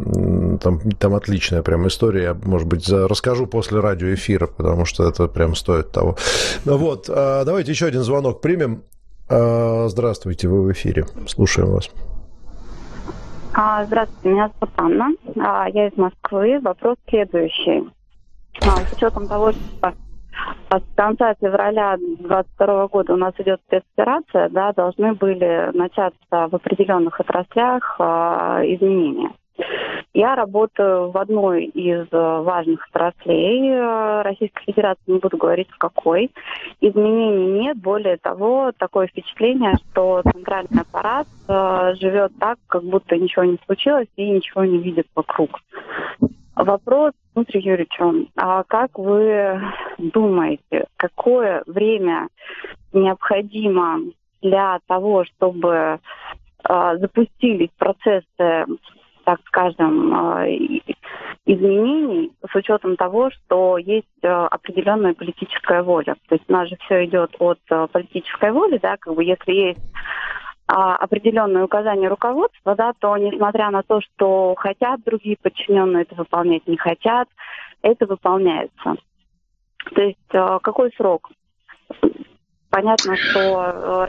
там, 0.59 0.81
там 0.93 1.15
отличная 1.15 1.63
прям 1.63 1.87
история. 1.87 2.23
Я, 2.23 2.35
может 2.35 2.67
быть, 2.67 2.87
за, 2.87 3.07
расскажу 3.07 3.47
после 3.47 3.81
радиоэфира, 3.81 4.47
потому 4.47 4.87
что 4.87 5.07
это 5.07 5.29
прям 5.29 5.55
стоит 5.55 5.93
того. 5.93 6.17
Ну 6.65 6.79
вот, 6.79 7.11
э, 7.11 7.43
давайте 7.45 7.73
еще 7.73 7.87
один 7.87 8.03
звонок 8.03 8.41
примем. 8.41 8.85
А, 9.31 9.87
здравствуйте, 9.89 10.49
вы 10.49 10.63
в 10.63 10.73
эфире. 10.73 11.05
Слушаем 11.27 11.71
вас. 11.71 11.89
А, 13.55 13.85
здравствуйте, 13.85 14.29
меня 14.29 14.51
зовут 14.61 14.75
Анна. 14.77 15.09
А, 15.39 15.69
я 15.69 15.87
из 15.87 15.97
Москвы. 15.97 16.59
Вопрос 16.61 16.97
следующий. 17.09 17.89
С 18.61 18.93
учетом 18.93 19.29
того, 19.29 19.53
что 19.53 19.95
с 20.71 20.83
конца 20.97 21.35
февраля 21.41 21.97
2022 21.97 22.89
года 22.89 23.13
у 23.13 23.17
нас 23.17 23.33
идет 23.39 23.61
спецоперация, 23.67 24.49
да, 24.49 24.73
должны 24.73 25.15
были 25.15 25.77
начаться 25.77 26.49
в 26.49 26.55
определенных 26.55 27.21
отраслях 27.21 27.97
изменения. 28.01 29.31
Я 30.13 30.35
работаю 30.35 31.11
в 31.11 31.19
одной 31.19 31.67
из 31.67 32.09
э, 32.11 32.41
важных 32.43 32.85
отраслей 32.89 33.71
э, 33.71 34.23
Российской 34.23 34.65
Федерации, 34.65 35.03
не 35.07 35.19
буду 35.19 35.37
говорить 35.37 35.71
в 35.71 35.79
какой. 35.79 36.33
Изменений 36.81 37.61
нет, 37.61 37.79
более 37.79 38.17
того, 38.17 38.73
такое 38.77 39.07
впечатление, 39.07 39.75
что 39.93 40.23
центральный 40.33 40.81
аппарат 40.81 41.29
э, 41.49 41.95
живет 42.01 42.33
так, 42.41 42.59
как 42.67 42.83
будто 42.83 43.17
ничего 43.17 43.45
не 43.45 43.59
случилось 43.65 44.09
и 44.17 44.29
ничего 44.31 44.65
не 44.65 44.79
видит 44.79 45.07
вокруг. 45.15 45.61
Вопрос, 46.57 47.13
Дмитрий 47.37 47.61
Юрьевич, 47.61 48.27
а 48.37 48.65
как 48.65 48.99
вы 48.99 49.61
думаете, 49.99 50.87
какое 50.97 51.63
время 51.67 52.29
необходимо 52.93 54.01
для 54.43 54.81
того, 54.87 55.25
чтобы 55.25 56.01
запустились 56.69 57.71
процессы 57.79 58.67
так 59.31 59.41
скажем, 59.47 60.13
э, 60.13 60.57
изменений 61.47 62.33
с 62.51 62.55
учетом 62.55 62.97
того, 62.97 63.31
что 63.31 63.79
есть 63.79 64.07
э, 64.23 64.29
определенная 64.29 65.15
политическая 65.15 65.85
воля. 65.85 66.17
То 66.29 66.35
есть 66.35 66.45
у 66.49 66.53
нас 66.53 66.69
же 66.69 66.77
все 66.81 67.05
идет 67.05 67.37
от 67.39 67.61
э, 67.71 67.87
политической 67.93 68.51
воли, 68.51 68.79
да, 68.83 68.97
как 68.97 69.15
бы 69.15 69.23
если 69.23 69.53
есть 69.53 69.81
а, 70.67 70.97
определенные 70.97 71.65
указания 71.65 72.09
руководства, 72.09 72.75
да, 72.75 72.93
то 72.99 73.17
несмотря 73.17 73.71
на 73.71 73.83
то, 73.83 74.01
что 74.01 74.55
хотят 74.57 75.01
другие 75.05 75.37
подчиненные 75.41 76.03
это 76.03 76.15
выполнять, 76.17 76.67
не 76.67 76.77
хотят, 76.77 77.29
это 77.83 78.07
выполняется. 78.07 78.97
То 79.95 80.03
есть 80.03 80.63
какой 80.63 80.93
срок? 80.97 81.31
Понятно, 82.71 83.17
что 83.17 84.07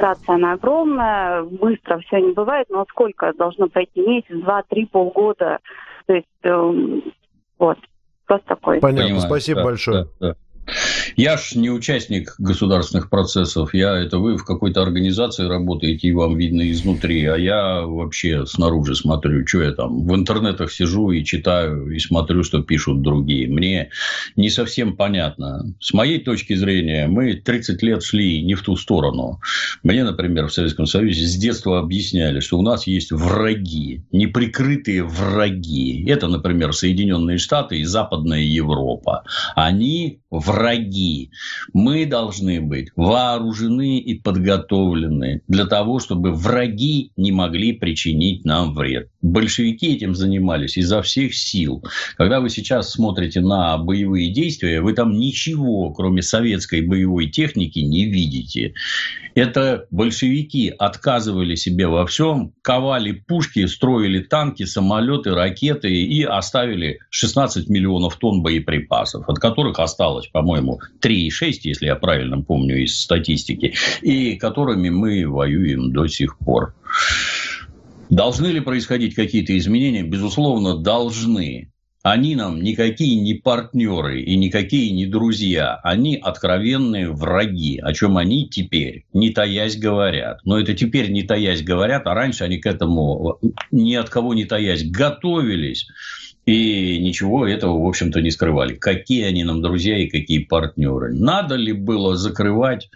администрация, 0.00 0.34
она 0.34 0.52
огромная, 0.52 1.42
быстро 1.42 1.98
все 1.98 2.20
не 2.20 2.32
бывает, 2.32 2.66
но 2.70 2.84
сколько 2.88 3.32
должно 3.34 3.68
пройти? 3.68 4.00
Месяц, 4.00 4.42
два, 4.42 4.62
три, 4.68 4.86
полгода? 4.86 5.58
То 6.06 6.14
есть, 6.14 6.26
э, 6.42 7.00
вот, 7.58 7.78
просто 8.26 8.46
такой. 8.48 8.80
Понятно, 8.80 9.04
Понимаю, 9.04 9.28
спасибо 9.28 9.60
да, 9.60 9.64
большое. 9.64 10.04
Да, 10.04 10.28
да. 10.28 10.34
Я 11.16 11.36
ж 11.36 11.54
не 11.56 11.70
участник 11.70 12.34
государственных 12.38 13.10
процессов. 13.10 13.74
Я 13.74 13.96
это 13.98 14.18
вы 14.18 14.36
в 14.36 14.44
какой-то 14.44 14.82
организации 14.82 15.46
работаете, 15.46 16.08
и 16.08 16.12
вам 16.12 16.36
видно 16.36 16.70
изнутри. 16.70 17.24
А 17.26 17.36
я 17.36 17.82
вообще 17.82 18.46
снаружи 18.46 18.94
смотрю, 18.94 19.46
что 19.46 19.62
я 19.62 19.72
там 19.72 20.06
в 20.06 20.14
интернетах 20.14 20.72
сижу 20.72 21.10
и 21.10 21.24
читаю, 21.24 21.90
и 21.90 21.98
смотрю, 21.98 22.42
что 22.42 22.62
пишут 22.62 23.02
другие. 23.02 23.48
Мне 23.48 23.90
не 24.36 24.50
совсем 24.50 24.96
понятно. 24.96 25.74
С 25.80 25.92
моей 25.92 26.20
точки 26.20 26.54
зрения, 26.54 27.06
мы 27.06 27.34
30 27.34 27.82
лет 27.82 28.02
шли 28.02 28.42
не 28.42 28.54
в 28.54 28.62
ту 28.62 28.76
сторону. 28.76 29.40
Мне, 29.82 30.04
например, 30.04 30.46
в 30.46 30.52
Советском 30.52 30.86
Союзе 30.86 31.26
с 31.26 31.36
детства 31.36 31.80
объясняли, 31.80 32.40
что 32.40 32.58
у 32.58 32.62
нас 32.62 32.86
есть 32.86 33.12
враги, 33.12 34.04
неприкрытые 34.12 35.04
враги. 35.04 36.04
Это, 36.08 36.28
например, 36.28 36.72
Соединенные 36.72 37.38
Штаты 37.38 37.80
и 37.80 37.84
Западная 37.84 38.40
Европа. 38.40 39.24
Они 39.54 40.20
враги. 40.50 41.30
Мы 41.72 42.06
должны 42.06 42.60
быть 42.60 42.88
вооружены 42.96 43.98
и 43.98 44.14
подготовлены 44.14 45.42
для 45.48 45.66
того, 45.66 46.00
чтобы 46.00 46.32
враги 46.32 47.12
не 47.16 47.32
могли 47.32 47.72
причинить 47.72 48.44
нам 48.44 48.74
вред. 48.74 49.08
Большевики 49.22 49.94
этим 49.94 50.14
занимались 50.14 50.76
изо 50.76 51.02
всех 51.02 51.34
сил. 51.34 51.84
Когда 52.16 52.40
вы 52.40 52.50
сейчас 52.50 52.90
смотрите 52.90 53.40
на 53.40 53.78
боевые 53.78 54.32
действия, 54.32 54.80
вы 54.80 54.92
там 54.92 55.18
ничего, 55.18 55.90
кроме 55.92 56.22
советской 56.22 56.80
боевой 56.80 57.28
техники, 57.28 57.78
не 57.78 58.06
видите. 58.06 58.74
Это 59.34 59.86
большевики 59.90 60.72
отказывали 60.76 61.54
себе 61.54 61.86
во 61.86 62.04
всем, 62.06 62.52
ковали 62.62 63.12
пушки, 63.12 63.66
строили 63.66 64.20
танки, 64.20 64.64
самолеты, 64.64 65.34
ракеты 65.34 65.92
и 65.92 66.22
оставили 66.24 66.98
16 67.10 67.68
миллионов 67.68 68.16
тонн 68.16 68.42
боеприпасов, 68.42 69.28
от 69.28 69.38
которых 69.38 69.78
осталось, 69.78 70.26
по-моему, 70.40 70.80
3,6, 71.02 71.60
если 71.64 71.86
я 71.86 71.96
правильно 71.96 72.40
помню 72.40 72.82
из 72.82 72.98
статистики, 72.98 73.74
и 74.00 74.36
которыми 74.36 74.88
мы 74.88 75.28
воюем 75.28 75.92
до 75.92 76.06
сих 76.06 76.38
пор. 76.38 76.74
Должны 78.08 78.46
ли 78.46 78.60
происходить 78.60 79.14
какие-то 79.14 79.56
изменения? 79.58 80.02
Безусловно, 80.02 80.78
должны. 80.78 81.70
Они 82.02 82.34
нам 82.36 82.62
никакие 82.62 83.20
не 83.20 83.34
партнеры 83.34 84.22
и 84.22 84.34
никакие 84.34 84.92
не 84.92 85.04
друзья. 85.04 85.78
Они 85.82 86.16
откровенные 86.16 87.10
враги, 87.10 87.78
о 87.78 87.92
чем 87.92 88.16
они 88.16 88.48
теперь, 88.48 89.04
не 89.12 89.28
таясь, 89.28 89.76
говорят. 89.76 90.40
Но 90.44 90.58
это 90.58 90.72
теперь 90.72 91.10
не 91.10 91.22
таясь 91.22 91.62
говорят, 91.62 92.06
а 92.06 92.14
раньше 92.14 92.44
они 92.44 92.56
к 92.56 92.64
этому 92.64 93.38
ни 93.70 93.94
от 93.94 94.08
кого 94.08 94.32
не 94.32 94.46
таясь 94.46 94.90
готовились. 94.90 95.88
И 96.46 96.98
ничего 96.98 97.46
этого, 97.46 97.82
в 97.82 97.86
общем-то, 97.86 98.20
не 98.20 98.30
скрывали. 98.30 98.74
Какие 98.74 99.24
они 99.24 99.44
нам 99.44 99.62
друзья 99.62 99.98
и 99.98 100.08
какие 100.08 100.40
партнеры. 100.40 101.12
Надо 101.12 101.54
ли 101.54 101.72
было 101.72 102.16
закрывать 102.16 102.90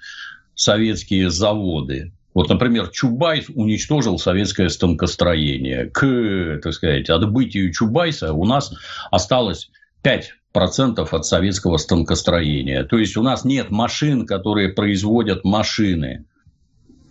советские 0.54 1.30
заводы? 1.30 2.12
Вот, 2.32 2.48
например, 2.48 2.88
Чубайс 2.88 3.46
уничтожил 3.48 4.18
советское 4.18 4.68
станкостроение. 4.68 5.86
К, 5.86 6.58
так 6.62 6.72
сказать, 6.72 7.08
отбытию 7.08 7.72
Чубайса 7.72 8.32
у 8.32 8.44
нас 8.44 8.74
осталось 9.12 9.70
5% 10.02 11.06
от 11.08 11.26
советского 11.26 11.76
станкостроения. 11.76 12.82
То 12.82 12.98
есть, 12.98 13.16
у 13.16 13.22
нас 13.22 13.44
нет 13.44 13.70
машин, 13.70 14.26
которые 14.26 14.70
производят 14.70 15.44
машины. 15.44 16.24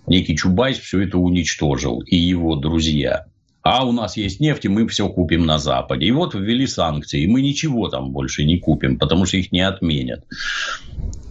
Некий 0.08 0.36
Чубайс 0.36 0.78
все 0.78 1.04
это 1.04 1.18
уничтожил, 1.18 2.02
и 2.02 2.18
его 2.18 2.58
друзья. 2.58 3.28
А 3.64 3.86
у 3.86 3.94
нас 3.94 4.18
есть 4.18 4.42
нефть, 4.42 4.66
и 4.66 4.70
мы 4.70 4.86
все 4.88 5.08
купим 5.08 5.46
на 5.46 5.58
Западе. 5.58 6.06
И 6.06 6.12
вот 6.12 6.36
ввели 6.36 6.68
санкции, 6.68 7.22
и 7.22 7.28
мы 7.28 7.42
ничего 7.42 7.88
там 7.88 8.12
больше 8.12 8.44
не 8.44 8.60
купим, 8.60 9.00
потому 9.00 9.26
что 9.26 9.38
их 9.38 9.54
не 9.54 9.62
отменят. 9.62 10.26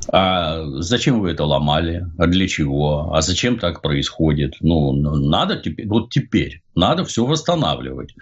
А 0.09 0.65
зачем 0.81 1.21
вы 1.21 1.31
это 1.31 1.45
ломали? 1.45 2.07
А 2.19 2.27
для 2.27 2.49
чего? 2.49 3.13
А 3.15 3.21
зачем 3.21 3.59
так 3.59 3.83
происходит? 3.83 4.57
Ну, 4.61 4.93
надо 4.93 5.57
теперь, 5.57 5.87
вот 5.87 6.11
теперь 6.11 6.63
надо 6.75 7.05
все 7.05 7.27
восстанавливать. 7.27 8.15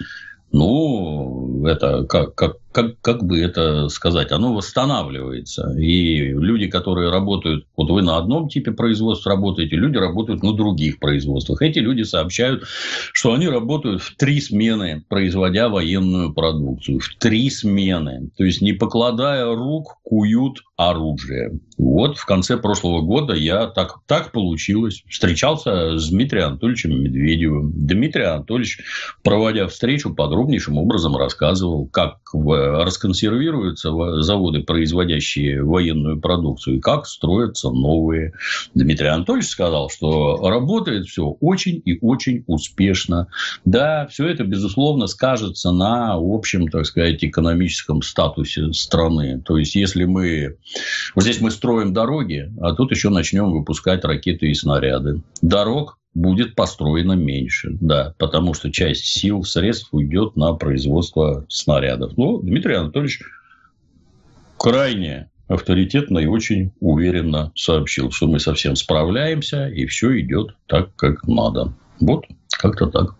Ну, 0.52 1.64
это 1.66 2.04
как, 2.04 2.34
как, 2.34 2.56
как, 2.73 3.01
как 3.01 3.25
бы 3.25 3.41
это 3.41 3.89
сказать, 3.89 4.33
оно 4.33 4.55
восстанавливается. 4.55 5.75
И 5.79 6.29
люди, 6.29 6.68
которые 6.68 7.11
работают, 7.11 7.66
вот 7.77 7.91
вы 7.91 8.03
на 8.03 8.16
одном 8.16 8.49
типе 8.49 8.73
производства 8.73 9.33
работаете, 9.33 9.77
люди 9.77 9.97
работают 9.97 10.43
на 10.43 10.53
других 10.53 10.99
производствах. 10.99 11.62
Эти 11.62 11.81
люди 11.81 12.03
сообщают, 12.03 12.64
что 13.12 13.33
они 13.33 13.49
работают 13.49 14.03
в 14.03 14.16
три 14.16 14.41
смены, 14.41 15.05
производя 15.09 15.68
военную 15.68 16.33
продукцию. 16.33 17.01
В 17.01 17.09
три 17.16 17.51
смены. 17.51 18.31
То 18.37 18.45
есть, 18.45 18.61
не 18.62 18.73
покладая 18.73 19.47
рук, 19.47 19.99
куют 20.03 20.62
оружие. 20.77 21.61
Вот 21.77 22.16
в 22.16 22.27
конце 22.27 22.57
прошлого 22.57 23.03
года 23.03 23.35
я 23.35 23.66
так, 23.66 24.01
так 24.07 24.33
получилось. 24.33 25.03
Встречался 25.09 25.99
с 25.99 26.11
Дмитрием 26.11 26.49
Анатольевичем 26.49 27.03
Медведевым. 27.03 27.73
Дмитрий 27.75 28.25
Анатольевич, 28.25 28.81
проводя 29.23 29.66
встречу, 29.66 30.14
подробнейшим 30.14 30.79
образом 30.79 31.16
рассказывал, 31.16 31.87
как 31.87 32.18
в 32.33 32.59
расконсервируются 32.84 33.90
заводы, 34.22 34.62
производящие 34.62 35.62
военную 35.62 36.20
продукцию, 36.20 36.76
и 36.76 36.80
как 36.80 37.06
строятся 37.06 37.70
новые. 37.70 38.32
Дмитрий 38.74 39.08
Анатольевич 39.08 39.48
сказал, 39.48 39.90
что 39.90 40.36
работает 40.48 41.06
все 41.06 41.36
очень 41.40 41.80
и 41.84 41.98
очень 42.00 42.44
успешно. 42.46 43.28
Да, 43.64 44.06
все 44.11 44.26
это, 44.28 44.44
безусловно, 44.44 45.06
скажется 45.06 45.70
на 45.70 46.16
общем, 46.16 46.68
так 46.68 46.86
сказать, 46.86 47.24
экономическом 47.24 48.02
статусе 48.02 48.72
страны. 48.72 49.40
То 49.44 49.56
есть, 49.56 49.74
если 49.74 50.04
мы... 50.04 50.56
Вот 51.14 51.24
здесь 51.24 51.40
мы 51.40 51.50
строим 51.50 51.92
дороги, 51.92 52.52
а 52.61 52.74
тут 52.74 52.90
еще 52.90 53.08
начнем 53.11 53.52
выпускать 53.52 54.04
ракеты 54.04 54.50
и 54.50 54.54
снаряды. 54.54 55.22
Дорог 55.42 55.99
будет 56.14 56.54
построено 56.54 57.12
меньше, 57.12 57.76
да, 57.80 58.14
потому 58.18 58.54
что 58.54 58.70
часть 58.70 59.04
сил, 59.04 59.44
средств 59.44 59.88
уйдет 59.92 60.36
на 60.36 60.54
производство 60.54 61.46
снарядов. 61.48 62.16
Но 62.16 62.32
ну, 62.32 62.38
Дмитрий 62.40 62.74
Анатольевич 62.74 63.20
крайне 64.58 65.30
авторитетно 65.48 66.18
и 66.18 66.26
очень 66.26 66.72
уверенно 66.80 67.52
сообщил, 67.54 68.11
что 68.11 68.26
мы 68.26 68.38
совсем 68.40 68.76
справляемся, 68.76 69.68
и 69.68 69.86
все 69.86 70.20
идет 70.20 70.54
так, 70.66 70.94
как 70.96 71.26
надо. 71.26 71.72
Вот, 72.00 72.24
как-то 72.50 72.86
так. 72.86 73.14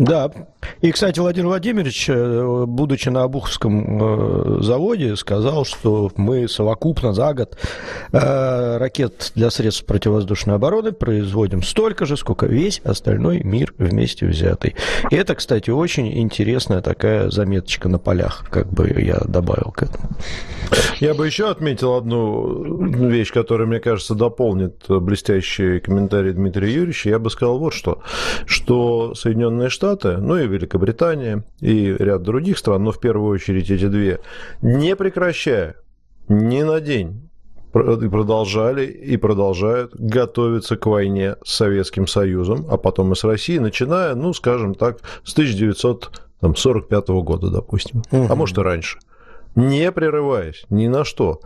Да. 0.00 0.30
И, 0.80 0.92
кстати, 0.92 1.20
Владимир 1.20 1.48
Владимирович, 1.48 2.08
э, 2.08 2.64
будучи 2.66 3.10
на 3.10 3.24
Обуховском 3.24 4.58
э, 4.58 4.62
заводе, 4.62 5.14
сказал, 5.14 5.66
что 5.66 6.10
мы 6.16 6.48
совокупно 6.48 7.12
за 7.12 7.34
год 7.34 7.58
э, 8.10 8.78
ракет 8.78 9.32
для 9.34 9.50
средств 9.50 9.84
противовоздушной 9.84 10.54
обороны 10.54 10.92
производим 10.92 11.62
столько 11.62 12.06
же, 12.06 12.16
сколько 12.16 12.46
весь 12.46 12.80
остальной 12.82 13.42
мир 13.42 13.74
вместе 13.76 14.24
взятый. 14.24 14.74
И 15.10 15.16
это, 15.16 15.34
кстати, 15.34 15.68
очень 15.68 16.18
интересная 16.18 16.80
такая 16.80 17.30
заметочка 17.30 17.90
на 17.90 17.98
полях, 17.98 18.46
как 18.50 18.72
бы 18.72 18.88
я 19.02 19.18
добавил 19.26 19.70
к 19.72 19.82
этому. 19.82 20.08
Я 21.00 21.12
бы 21.12 21.26
еще 21.26 21.50
отметил 21.50 21.94
одну 21.96 22.86
вещь, 23.08 23.32
которая, 23.32 23.66
мне 23.66 23.80
кажется, 23.80 24.14
дополнит 24.14 24.84
блестящий 24.88 25.80
комментарий 25.80 26.32
Дмитрия 26.32 26.72
Юрьевича. 26.72 27.10
Я 27.10 27.18
бы 27.18 27.28
сказал 27.28 27.58
вот 27.58 27.74
что, 27.74 28.02
что 28.46 29.14
Соединенные 29.14 29.68
Штаты 29.68 29.89
Штаты, 29.90 30.18
ну 30.18 30.36
и 30.36 30.46
Великобритания, 30.46 31.44
и 31.60 31.96
ряд 31.98 32.22
других 32.22 32.58
стран, 32.58 32.84
но 32.84 32.92
в 32.92 33.00
первую 33.00 33.30
очередь 33.30 33.70
эти 33.70 33.88
две, 33.88 34.20
не 34.62 34.94
прекращая 34.94 35.76
ни 36.28 36.62
на 36.62 36.80
день 36.80 37.28
продолжали 37.72 38.86
и 38.86 39.16
продолжают 39.16 39.94
готовиться 39.94 40.76
к 40.76 40.86
войне 40.86 41.36
с 41.44 41.54
Советским 41.54 42.06
Союзом, 42.06 42.66
а 42.68 42.76
потом 42.76 43.12
и 43.12 43.16
с 43.16 43.24
Россией, 43.24 43.58
начиная, 43.58 44.14
ну, 44.14 44.32
скажем 44.32 44.74
так, 44.74 44.98
с 45.24 45.32
1945 45.32 47.08
года, 47.08 47.50
допустим, 47.50 48.02
угу. 48.10 48.26
а 48.28 48.34
может 48.34 48.58
и 48.58 48.62
раньше, 48.62 48.98
не 49.56 49.90
прерываясь 49.90 50.64
ни 50.70 50.86
на 50.86 51.04
что. 51.04 51.40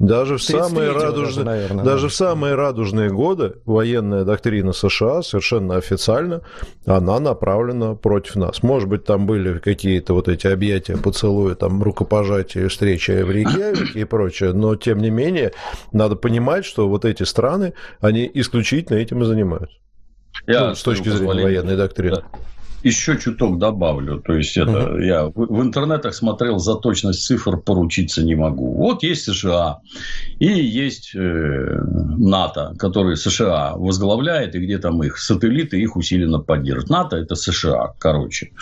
Даже 0.00 0.38
в 0.38 0.42
самые 0.42 0.92
радужные, 0.92 1.24
даже, 1.26 1.44
наверное, 1.44 1.84
даже 1.84 2.08
в 2.08 2.14
самые 2.14 2.54
радужные 2.54 3.10
годы 3.10 3.56
военная 3.66 4.24
доктрина 4.24 4.72
США 4.72 5.20
совершенно 5.20 5.76
официально 5.76 6.40
она 6.86 7.20
направлена 7.20 7.94
против 7.96 8.36
нас. 8.36 8.62
Может 8.62 8.88
быть, 8.88 9.04
там 9.04 9.26
были 9.26 9.58
какие-то 9.58 10.14
вот 10.14 10.28
эти 10.28 10.46
объятия, 10.46 10.96
поцелуи, 10.96 11.52
там 11.52 11.82
рукопожатия, 11.82 12.66
встречи 12.68 13.10
в 13.10 13.30
Рейкьявике 13.30 14.00
и 14.00 14.04
прочее, 14.04 14.54
но 14.54 14.74
тем 14.74 15.00
не 15.00 15.10
менее 15.10 15.52
надо 15.92 16.16
понимать, 16.16 16.64
что 16.64 16.88
вот 16.88 17.04
эти 17.04 17.24
страны, 17.24 17.74
они 18.00 18.28
исключительно 18.32 18.96
этим 18.96 19.20
и 19.20 19.26
занимаются. 19.26 19.76
Я 20.46 20.68
ну, 20.68 20.74
с 20.76 20.82
точки 20.82 21.10
зрения 21.10 21.42
военной 21.42 21.76
доктрины. 21.76 22.16
Да 22.16 22.24
еще 22.82 23.18
чуток 23.18 23.58
добавлю. 23.58 24.20
То 24.20 24.34
есть, 24.34 24.56
это 24.56 24.70
uh-huh. 24.70 25.04
я 25.04 25.24
в, 25.26 25.32
в 25.34 25.62
интернетах 25.62 26.14
смотрел, 26.14 26.58
за 26.58 26.74
точность 26.74 27.24
цифр 27.24 27.58
поручиться 27.58 28.22
не 28.22 28.34
могу. 28.34 28.74
Вот 28.74 29.02
есть 29.02 29.24
США 29.24 29.80
и 30.38 30.46
есть 30.46 31.14
э, 31.14 31.18
НАТО, 31.18 32.74
которые 32.78 33.16
США 33.16 33.74
возглавляет, 33.76 34.54
и 34.54 34.60
где 34.60 34.78
там 34.78 35.02
их 35.02 35.18
сателлиты 35.18 35.80
их 35.80 35.96
усиленно 35.96 36.38
поддерживают. 36.38 36.90
НАТО– 36.90 37.16
это 37.18 37.34
США, 37.34 37.94
короче. 37.98 38.52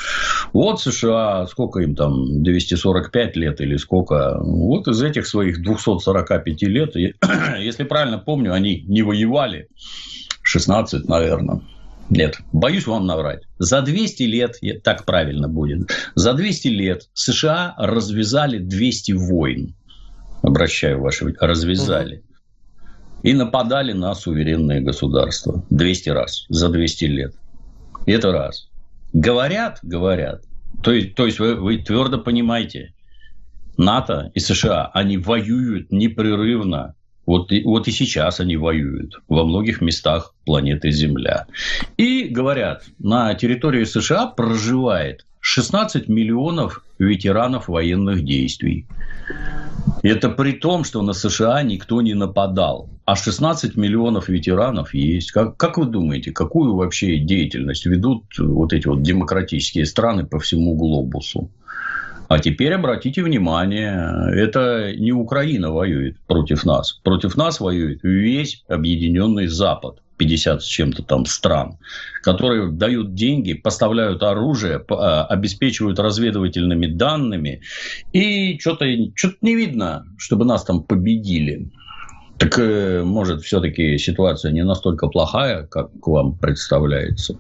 Вот 0.52 0.80
США, 0.80 1.46
сколько 1.46 1.80
им 1.80 1.94
там, 1.94 2.42
245 2.42 3.36
лет 3.36 3.60
или 3.60 3.76
сколько. 3.76 4.38
Вот 4.40 4.88
из 4.88 5.02
этих 5.02 5.26
своих 5.26 5.62
245 5.62 6.62
лет, 6.62 6.96
если 7.58 7.84
правильно 7.84 8.18
помню, 8.18 8.52
они 8.52 8.82
не 8.82 9.02
воевали. 9.02 9.68
16, 10.42 11.08
наверное. 11.08 11.60
Нет, 12.11 12.38
боюсь 12.52 12.86
вам 12.86 13.06
наврать. 13.06 13.42
За 13.59 13.82
200 13.82 14.22
лет, 14.22 14.56
так 14.82 15.04
правильно 15.04 15.48
будет, 15.48 15.90
за 16.14 16.32
200 16.32 16.68
лет 16.68 17.09
США 17.12 17.74
развязали 17.76 18.59
200 18.59 19.12
войн. 19.12 19.74
Обращаю 20.42 21.00
ваше 21.00 21.34
развязали. 21.40 22.22
И 23.22 23.34
нападали 23.34 23.92
на 23.92 24.14
суверенные 24.14 24.80
государства 24.80 25.64
200 25.70 26.09
раз 26.11 26.46
за 26.48 26.68
200 26.68 27.04
лет. 27.06 27.34
Это 28.06 28.32
раз. 28.32 28.68
Говорят, 29.12 29.80
говорят. 29.82 30.44
То 30.82 30.92
есть, 30.92 31.14
то 31.14 31.26
есть 31.26 31.40
вы, 31.40 31.56
вы 31.56 31.78
твердо 31.78 32.18
понимаете, 32.18 32.94
НАТО 33.76 34.30
и 34.34 34.40
США, 34.40 34.90
они 34.94 35.18
воюют 35.18 35.90
непрерывно. 35.90 36.94
Вот 37.29 37.53
и, 37.53 37.62
вот 37.62 37.87
и 37.89 37.91
сейчас 37.91 38.41
они 38.41 38.57
воюют 38.57 39.20
во 39.29 39.45
многих 39.45 39.83
местах 39.83 40.33
планеты 40.47 40.91
Земля. 40.91 41.47
И 41.99 42.24
говорят, 42.24 42.85
на 42.99 43.35
территории 43.35 43.85
США 43.85 44.29
проживает 44.29 45.26
16 45.41 46.09
миллионов 46.09 46.83
ветеранов 46.99 47.68
военных 47.68 48.24
действий. 48.24 48.87
Это 50.03 50.31
при 50.31 50.53
том, 50.53 50.85
что 50.85 51.03
на 51.03 51.12
США 51.12 51.62
никто 51.62 52.01
не 52.01 52.14
нападал. 52.14 52.89
А 53.05 53.14
16 53.14 53.76
миллионов 53.76 54.31
ветеранов 54.31 54.95
есть. 54.95 55.31
Как, 55.31 55.59
как 55.59 55.76
вы 55.76 55.85
думаете, 55.85 56.33
какую 56.33 56.76
вообще 56.76 57.18
деятельность 57.18 57.85
ведут 57.85 58.24
вот 58.39 58.72
эти 58.72 58.87
вот 58.87 59.03
демократические 59.03 59.85
страны 59.85 60.24
по 60.24 60.39
всему 60.39 60.76
глобусу? 60.76 61.51
А 62.29 62.39
теперь 62.39 62.74
обратите 62.74 63.22
внимание, 63.22 64.31
это 64.35 64.93
не 64.95 65.12
Украина 65.12 65.72
воюет 65.72 66.20
против 66.26 66.64
нас. 66.66 67.01
Против 67.03 67.37
нас 67.37 67.59
воюет 67.59 68.01
весь 68.03 68.64
объединенный 68.68 69.47
Запад. 69.47 70.01
50 70.18 70.62
с 70.62 70.66
чем-то 70.66 71.05
там 71.05 71.24
стран, 71.26 71.79
которые 72.22 72.72
дают 72.72 73.14
деньги, 73.14 73.55
поставляют 73.55 74.22
оружие, 74.22 74.85
а, 74.91 75.24
обеспечивают 75.26 76.01
разведывательными 76.01 76.87
данными, 76.87 77.62
и 78.12 78.59
что-то 78.59 78.85
что 79.14 79.31
не 79.41 79.55
видно, 79.55 80.05
чтобы 80.18 80.45
нас 80.45 80.64
там 80.64 80.83
победили. 80.83 81.70
Так, 82.37 82.59
э, 82.59 83.03
может, 83.05 83.43
все-таки 83.43 83.97
ситуация 83.99 84.53
не 84.53 84.64
настолько 84.64 85.09
плохая, 85.09 85.66
как 85.66 85.91
вам 86.07 86.37
представляется? 86.37 87.39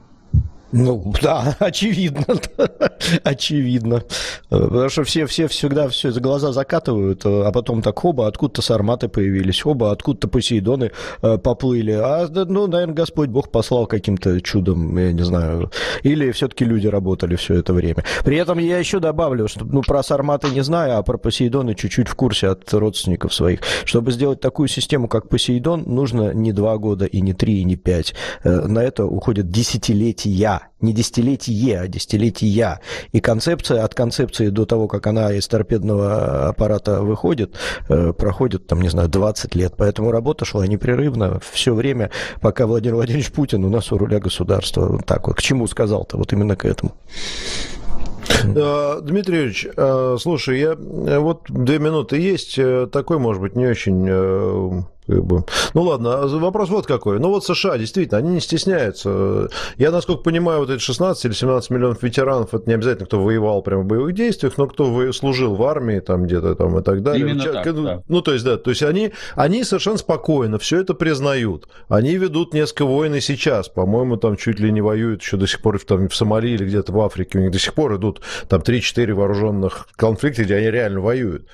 Ну, 0.72 1.14
да, 1.22 1.56
очевидно. 1.60 2.24
очевидно. 3.24 4.02
Потому 4.48 4.88
что 4.88 5.04
все, 5.04 5.26
все 5.26 5.48
всегда 5.48 5.88
все 5.88 6.10
за 6.10 6.20
глаза 6.20 6.52
закатывают, 6.52 7.22
а 7.24 7.50
потом 7.52 7.82
так, 7.82 8.04
оба, 8.04 8.26
откуда-то 8.26 8.62
сарматы 8.62 9.08
появились, 9.08 9.64
оба, 9.64 9.92
откуда-то 9.92 10.28
посейдоны 10.28 10.90
э, 11.22 11.38
поплыли. 11.38 11.92
А, 11.92 12.28
ну, 12.28 12.66
наверное, 12.66 12.94
Господь 12.94 13.30
Бог 13.30 13.50
послал 13.50 13.86
каким-то 13.86 14.40
чудом, 14.40 14.96
я 14.98 15.12
не 15.12 15.22
знаю. 15.22 15.70
Или 16.02 16.30
все-таки 16.32 16.64
люди 16.64 16.86
работали 16.86 17.36
все 17.36 17.54
это 17.54 17.72
время. 17.72 18.04
При 18.24 18.36
этом 18.36 18.58
я 18.58 18.78
еще 18.78 19.00
добавлю, 19.00 19.48
что 19.48 19.64
ну, 19.64 19.82
про 19.82 20.02
сарматы 20.02 20.48
не 20.50 20.62
знаю, 20.62 20.98
а 20.98 21.02
про 21.02 21.16
Посейдоны 21.18 21.74
чуть-чуть 21.74 22.08
в 22.08 22.14
курсе 22.14 22.48
от 22.48 22.72
родственников 22.72 23.32
своих. 23.32 23.60
Чтобы 23.84 24.12
сделать 24.12 24.40
такую 24.40 24.68
систему, 24.68 25.08
как 25.08 25.28
Посейдон, 25.28 25.84
нужно 25.86 26.32
не 26.34 26.52
два 26.52 26.76
года, 26.76 27.06
и 27.06 27.20
не 27.20 27.32
три, 27.32 27.60
и 27.60 27.64
не 27.64 27.76
пять. 27.76 28.14
Э, 28.44 28.66
на 28.66 28.80
это 28.80 29.06
уходят 29.06 29.50
десятилетия 29.50 30.57
не 30.80 30.92
десятилетие, 30.92 31.80
а 31.80 31.88
десятилетия. 31.88 32.80
И 33.12 33.20
концепция, 33.20 33.84
от 33.84 33.94
концепции 33.94 34.48
до 34.48 34.64
того, 34.64 34.88
как 34.88 35.06
она 35.06 35.32
из 35.32 35.46
торпедного 35.48 36.48
аппарата 36.48 37.02
выходит, 37.02 37.54
э, 37.88 38.12
проходит, 38.12 38.66
там, 38.66 38.80
не 38.80 38.88
знаю, 38.88 39.08
20 39.08 39.54
лет. 39.54 39.74
Поэтому 39.76 40.10
работа 40.10 40.44
шла 40.44 40.66
непрерывно 40.66 41.40
все 41.50 41.74
время, 41.74 42.10
пока 42.40 42.66
Владимир 42.66 42.96
Владимирович 42.96 43.32
Путин 43.32 43.64
у 43.64 43.70
нас 43.70 43.92
у 43.92 43.98
руля 43.98 44.20
государства. 44.20 45.00
Так 45.06 45.26
вот. 45.26 45.36
К 45.36 45.42
чему 45.42 45.66
сказал-то? 45.66 46.16
Вот 46.16 46.32
именно 46.32 46.56
к 46.56 46.64
этому. 46.64 46.92
Э, 48.44 49.00
Дмитрий 49.02 49.36
Юрьевич, 49.36 49.66
э, 49.76 50.16
слушай, 50.20 50.60
я 50.60 50.74
вот 50.74 51.44
две 51.48 51.78
минуты 51.78 52.18
есть, 52.18 52.58
такой, 52.92 53.18
может 53.18 53.42
быть, 53.42 53.56
не 53.56 53.66
очень 53.66 54.84
как 55.08 55.24
бы. 55.24 55.44
Ну 55.74 55.82
ладно, 55.82 56.20
а 56.20 56.26
вопрос 56.26 56.68
вот 56.68 56.86
какой. 56.86 57.18
Ну 57.18 57.30
вот 57.30 57.44
США, 57.44 57.78
действительно, 57.78 58.18
они 58.18 58.30
не 58.30 58.40
стесняются. 58.40 59.48
Я, 59.76 59.90
насколько 59.90 60.22
понимаю, 60.22 60.60
вот 60.60 60.70
эти 60.70 60.80
16 60.80 61.24
или 61.24 61.32
17 61.32 61.70
миллионов 61.70 62.02
ветеранов, 62.02 62.54
это 62.54 62.68
не 62.68 62.74
обязательно 62.74 63.06
кто 63.06 63.20
воевал 63.20 63.62
прямо 63.62 63.82
в 63.82 63.86
боевых 63.86 64.14
действиях, 64.14 64.58
но 64.58 64.66
кто 64.66 65.12
служил 65.12 65.54
в 65.54 65.62
армии 65.62 66.00
там 66.00 66.24
где-то 66.24 66.54
там 66.54 66.78
и 66.78 66.82
так 66.82 67.02
далее. 67.02 67.26
Именно 67.26 67.44
так, 67.44 67.66
ну, 67.66 67.84
да. 67.84 68.02
ну, 68.08 68.20
то 68.20 68.32
есть, 68.32 68.44
да, 68.44 68.58
то 68.58 68.70
есть 68.70 68.82
они, 68.82 69.12
они 69.34 69.64
совершенно 69.64 69.96
спокойно 69.96 70.58
все 70.58 70.80
это 70.80 70.94
признают. 70.94 71.68
Они 71.88 72.16
ведут 72.16 72.52
несколько 72.52 72.84
войн 72.84 73.14
и 73.14 73.20
сейчас. 73.20 73.68
По-моему, 73.68 74.16
там 74.16 74.36
чуть 74.36 74.60
ли 74.60 74.70
не 74.70 74.80
воюют 74.80 75.22
еще 75.22 75.36
до 75.36 75.46
сих 75.46 75.60
пор 75.60 75.80
там, 75.80 76.08
в 76.08 76.14
Сомали 76.14 76.50
или 76.50 76.64
где-то 76.64 76.92
в 76.92 77.00
Африке. 77.00 77.38
У 77.38 77.42
них 77.42 77.50
до 77.50 77.58
сих 77.58 77.74
пор 77.74 77.96
идут 77.96 78.20
там 78.48 78.60
3-4 78.60 79.14
вооруженных 79.14 79.88
конфликта, 79.96 80.44
где 80.44 80.56
они 80.56 80.70
реально 80.70 81.00
воюют. 81.00 81.46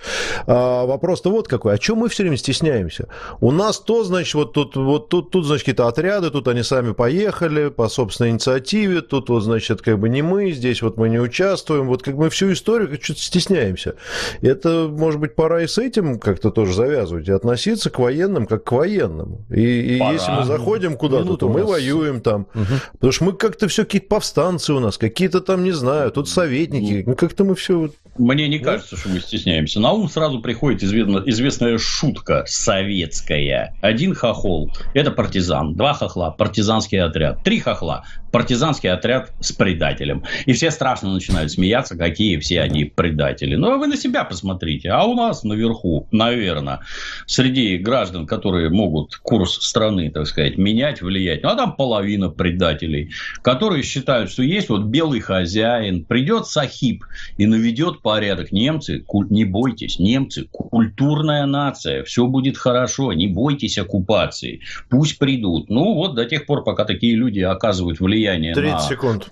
А 0.46 0.86
вопрос-то 0.86 1.30
вот 1.30 1.46
какой. 1.46 1.74
А 1.74 1.78
чем 1.78 1.98
мы 1.98 2.09
все 2.09 2.24
время 2.24 2.36
стесняемся? 2.36 3.09
У 3.45 3.51
нас 3.51 3.78
то, 3.78 4.05
значит, 4.05 4.32
вот 4.32 4.55
тут, 4.55 4.74
вот 4.74 5.11
тут, 5.11 5.30
тут, 5.30 5.45
значит, 5.45 5.64
какие-то 5.64 5.86
отряды, 5.86 6.30
тут 6.30 6.49
они 6.49 6.62
сами 6.62 6.95
поехали 6.95 7.68
по 7.68 7.90
собственной 7.90 8.30
инициативе, 8.30 9.03
тут 9.03 9.28
вот, 9.28 9.42
значит, 9.42 9.82
как 9.82 9.99
бы 9.99 10.09
не 10.09 10.22
мы, 10.22 10.53
здесь 10.53 10.80
вот 10.80 10.97
мы 10.97 11.11
не 11.11 11.18
участвуем, 11.18 11.88
вот 11.88 12.03
как 12.03 12.14
мы 12.14 12.30
всю 12.30 12.55
историю 12.55 12.88
как 12.88 13.05
что-то 13.05 13.20
стесняемся. 13.20 13.97
Это, 14.40 14.88
может 14.90 15.20
быть, 15.20 15.34
пора 15.34 15.61
и 15.61 15.66
с 15.66 15.76
этим 15.76 16.18
как-то 16.18 16.51
тоже 16.51 16.72
завязывать, 16.72 17.28
и 17.28 17.32
относиться 17.32 17.90
к 17.90 17.99
военным 17.99 18.47
как 18.47 18.64
к 18.64 18.72
военным. 18.72 19.45
И, 19.51 19.61
и 19.61 19.92
если 19.99 20.32
мы 20.32 20.47
заходим 20.47 20.97
куда-то, 20.97 21.36
то 21.36 21.51
мы 21.51 21.64
воюем 21.64 22.22
там. 22.22 22.47
Угу. 22.55 22.64
Потому 22.92 23.12
что 23.12 23.24
мы 23.24 23.32
как-то 23.34 23.68
все 23.68 23.84
какие-то 23.84 24.09
повстанцы 24.09 24.72
у 24.72 24.80
нас, 24.80 24.97
какие-то 24.97 25.42
там, 25.42 25.64
не 25.64 25.72
знаю, 25.72 26.11
тут 26.12 26.30
советники, 26.30 27.05
ну 27.07 27.14
как-то 27.14 27.45
мы 27.45 27.55
все... 27.57 27.90
Мне 28.16 28.49
не 28.49 28.59
кажется, 28.59 28.97
что 28.97 29.11
мы 29.11 29.20
стесняемся. 29.20 29.80
На 29.80 29.92
ум 29.92 30.09
сразу 30.09 30.40
приходит 30.40 30.82
известная 30.82 31.76
шутка 31.76 32.45
советская 32.47 33.34
некая. 33.39 33.74
Один 33.80 34.14
хохол– 34.14 34.70
это 34.95 35.11
партизан. 35.11 35.74
Два 35.74 35.95
хохла– 35.95 36.30
партизанский 36.39 37.01
отряд. 37.01 37.43
Три 37.43 37.61
хохла– 37.61 38.05
партизанский 38.35 38.91
отряд 38.91 39.32
с 39.39 39.53
предателем. 39.53 40.24
И 40.45 40.55
все 40.55 40.72
страшно 40.72 41.12
начинают 41.12 41.53
смеяться, 41.53 41.97
какие 41.97 42.37
все 42.39 42.62
они 42.62 42.85
предатели. 42.85 43.55
Ну, 43.55 43.70
а 43.70 43.78
вы 43.78 43.87
на 43.87 43.97
себя 43.97 44.24
посмотрите. 44.24 44.91
А 44.91 45.05
у 45.05 45.14
нас 45.14 45.45
наверху, 45.45 46.09
наверное, 46.11 46.80
среди 47.26 47.76
граждан, 47.76 48.26
которые 48.26 48.70
могут 48.70 49.14
курс 49.18 49.64
страны, 49.64 50.11
так 50.11 50.26
сказать, 50.26 50.59
менять, 50.59 51.01
влиять, 51.01 51.45
ну, 51.45 51.51
а 51.51 51.55
там 51.55 51.76
половина 51.76 52.28
предателей, 52.28 53.12
которые 53.43 53.85
считают, 53.85 54.32
что 54.32 54.43
есть 54.43 54.68
вот 54.68 54.87
белый 54.87 55.20
хозяин, 55.20 56.05
придет 56.05 56.49
Сахиб 56.49 57.05
и 57.37 57.47
наведет 57.47 58.03
порядок. 58.03 58.51
Немцы, 58.51 59.05
не 59.30 59.45
бойтесь, 59.45 60.01
немцы, 60.01 60.49
культурная 60.51 61.47
нация, 61.47 62.03
все 62.03 62.26
будет 62.26 62.59
хорошо, 62.59 63.12
не 63.12 63.28
бойтесь 63.28 63.78
оккупации, 63.78 64.59
пусть 64.91 65.20
придут. 65.20 65.70
Ну, 65.70 65.95
вот 65.95 66.16
до 66.16 66.24
тех 66.24 66.47
пор, 66.47 66.64
пока 66.64 66.85
такие 66.85 67.14
люди 67.14 67.39
оказывают 67.39 68.01
влияние 68.01 68.23
30 68.54 68.72
на... 68.72 68.78
секунд 68.80 69.28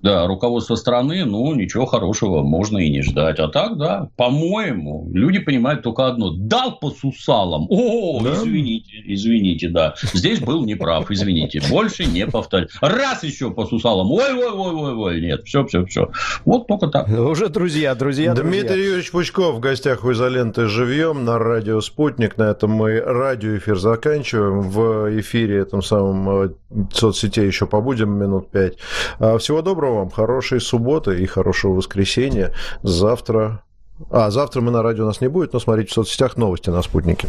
да, 0.00 0.26
руководство 0.26 0.76
страны, 0.76 1.24
ну, 1.24 1.54
ничего 1.54 1.86
хорошего 1.86 2.42
можно 2.42 2.78
и 2.78 2.90
не 2.90 3.02
ждать. 3.02 3.38
А 3.40 3.48
так, 3.48 3.76
да, 3.76 4.08
по-моему, 4.16 5.08
люди 5.12 5.40
понимают 5.40 5.82
только 5.82 6.06
одно. 6.06 6.30
Дал 6.30 6.78
по 6.78 6.90
сусалам. 6.90 7.66
О, 7.68 8.20
да? 8.22 8.34
извините, 8.34 8.92
извините, 9.04 9.68
да. 9.68 9.94
Здесь 10.12 10.40
был 10.40 10.64
неправ, 10.64 11.10
извините. 11.10 11.60
Больше 11.68 12.06
не 12.06 12.26
повторю. 12.26 12.68
Раз 12.80 13.24
еще 13.24 13.50
по 13.50 13.66
сусалам. 13.66 14.10
Ой, 14.12 14.32
ой, 14.34 14.50
ой, 14.52 14.74
ой, 14.74 14.94
ой. 14.94 15.20
Нет, 15.20 15.42
все, 15.44 15.66
все, 15.66 15.84
все. 15.86 16.10
Вот 16.44 16.68
только 16.68 16.88
так. 16.88 17.08
Уже 17.08 17.48
друзья, 17.48 17.94
друзья, 17.94 18.34
Дмитрий 18.34 18.60
друзья. 18.60 18.76
Юрьевич 18.76 19.10
Пучков 19.10 19.56
в 19.56 19.60
гостях 19.60 20.04
у 20.04 20.12
изоленты 20.12 20.66
«Живьем» 20.66 21.24
на 21.24 21.38
радио 21.38 21.80
«Спутник». 21.80 22.36
На 22.36 22.50
этом 22.50 22.70
мы 22.70 23.00
радиоэфир 23.00 23.78
заканчиваем. 23.78 24.60
В 24.60 25.20
эфире 25.20 25.58
этом 25.58 25.82
самом 25.82 26.28
э, 26.30 26.48
соцсетей 26.92 27.46
еще 27.46 27.66
побудем 27.66 28.10
минут 28.10 28.50
пять. 28.50 28.74
А, 29.18 29.38
всего 29.38 29.62
доброго 29.62 29.87
доброго 29.88 29.98
вам, 30.00 30.10
хорошей 30.10 30.60
субботы 30.60 31.20
и 31.20 31.26
хорошего 31.26 31.72
воскресенья. 31.72 32.52
Завтра 32.82 33.62
а, 34.10 34.30
завтра 34.30 34.60
мы 34.60 34.70
на 34.70 34.80
радио 34.82 35.02
у 35.02 35.06
нас 35.08 35.20
не 35.20 35.28
будет, 35.28 35.52
но 35.52 35.58
смотрите 35.58 35.90
в 35.90 35.94
соцсетях 35.94 36.36
новости 36.36 36.70
на 36.70 36.82
спутнике. 36.82 37.26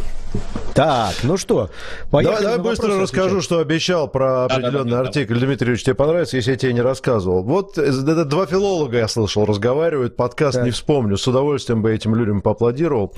Так, 0.72 1.14
ну 1.24 1.36
что, 1.36 1.68
поехали. 2.12 2.42
Давай, 2.42 2.56
давай 2.58 2.70
быстро 2.70 3.00
расскажу, 3.00 3.26
отвечать. 3.26 3.44
что 3.44 3.58
обещал 3.58 4.06
про 4.06 4.44
определенный 4.44 4.90
да, 4.90 4.98
да, 4.98 5.02
да, 5.02 5.08
артикль. 5.08 5.34
Да. 5.34 5.46
Дмитрий 5.46 5.70
Ильич, 5.70 5.82
тебе 5.82 5.94
понравится, 5.94 6.36
если 6.36 6.52
я 6.52 6.56
тебе 6.56 6.72
не 6.72 6.80
рассказывал. 6.80 7.42
Вот 7.42 7.76
это 7.76 8.24
два 8.24 8.46
филолога, 8.46 8.98
я 8.98 9.08
слышал, 9.08 9.44
разговаривают, 9.46 10.14
подкаст 10.14 10.58
так. 10.58 10.64
не 10.64 10.70
вспомню. 10.70 11.16
С 11.16 11.26
удовольствием 11.26 11.82
бы 11.82 11.92
этим 11.92 12.14
людям 12.14 12.40
поаплодировал. 12.40 13.14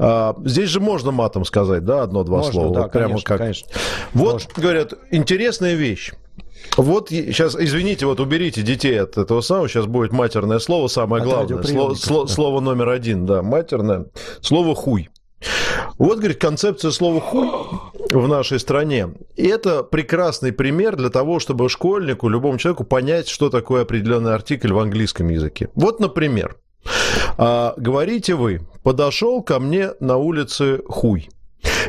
А, 0.00 0.34
здесь 0.44 0.70
же 0.70 0.80
можно 0.80 1.12
матом 1.12 1.44
сказать, 1.44 1.84
да, 1.84 2.02
одно-два 2.02 2.42
слова. 2.42 2.74
Да, 2.74 2.82
вот 2.82 2.90
конечно, 2.90 3.08
прямо 3.08 3.22
как. 3.22 3.38
Конечно. 3.38 3.68
Вот, 4.14 4.32
можно. 4.32 4.50
говорят, 4.56 4.94
интересная 5.12 5.74
вещь. 5.74 6.12
Вот 6.76 7.10
сейчас, 7.10 7.56
извините, 7.58 8.06
вот 8.06 8.20
уберите 8.20 8.62
детей 8.62 9.00
от 9.00 9.16
этого 9.16 9.40
самого, 9.40 9.68
сейчас 9.68 9.86
будет 9.86 10.12
матерное 10.12 10.58
слово, 10.58 10.88
самое 10.88 11.22
от 11.22 11.28
главное. 11.28 11.62
Слово, 11.62 11.94
слово, 11.94 12.26
слово 12.26 12.60
номер 12.60 12.90
один, 12.90 13.26
да, 13.26 13.42
матерное. 13.42 14.06
Слово 14.40 14.74
хуй. 14.74 15.08
Вот, 15.98 16.18
говорит, 16.18 16.38
концепция 16.38 16.90
слова 16.90 17.20
«хуй» 17.20 17.48
в 18.10 18.28
нашей 18.28 18.58
стране. 18.58 19.10
И 19.36 19.46
это 19.46 19.82
прекрасный 19.82 20.52
пример 20.52 20.96
для 20.96 21.10
того, 21.10 21.38
чтобы 21.38 21.68
школьнику, 21.68 22.28
любому 22.28 22.58
человеку 22.58 22.84
понять, 22.84 23.28
что 23.28 23.50
такое 23.50 23.82
определенный 23.82 24.34
артикль 24.34 24.72
в 24.72 24.78
английском 24.78 25.28
языке. 25.28 25.68
Вот, 25.74 26.00
например, 26.00 26.56
а, 27.38 27.74
говорите 27.76 28.34
вы, 28.34 28.60
подошел 28.82 29.42
ко 29.42 29.58
мне 29.58 29.90
на 30.00 30.16
улице 30.16 30.82
хуй. 30.86 31.28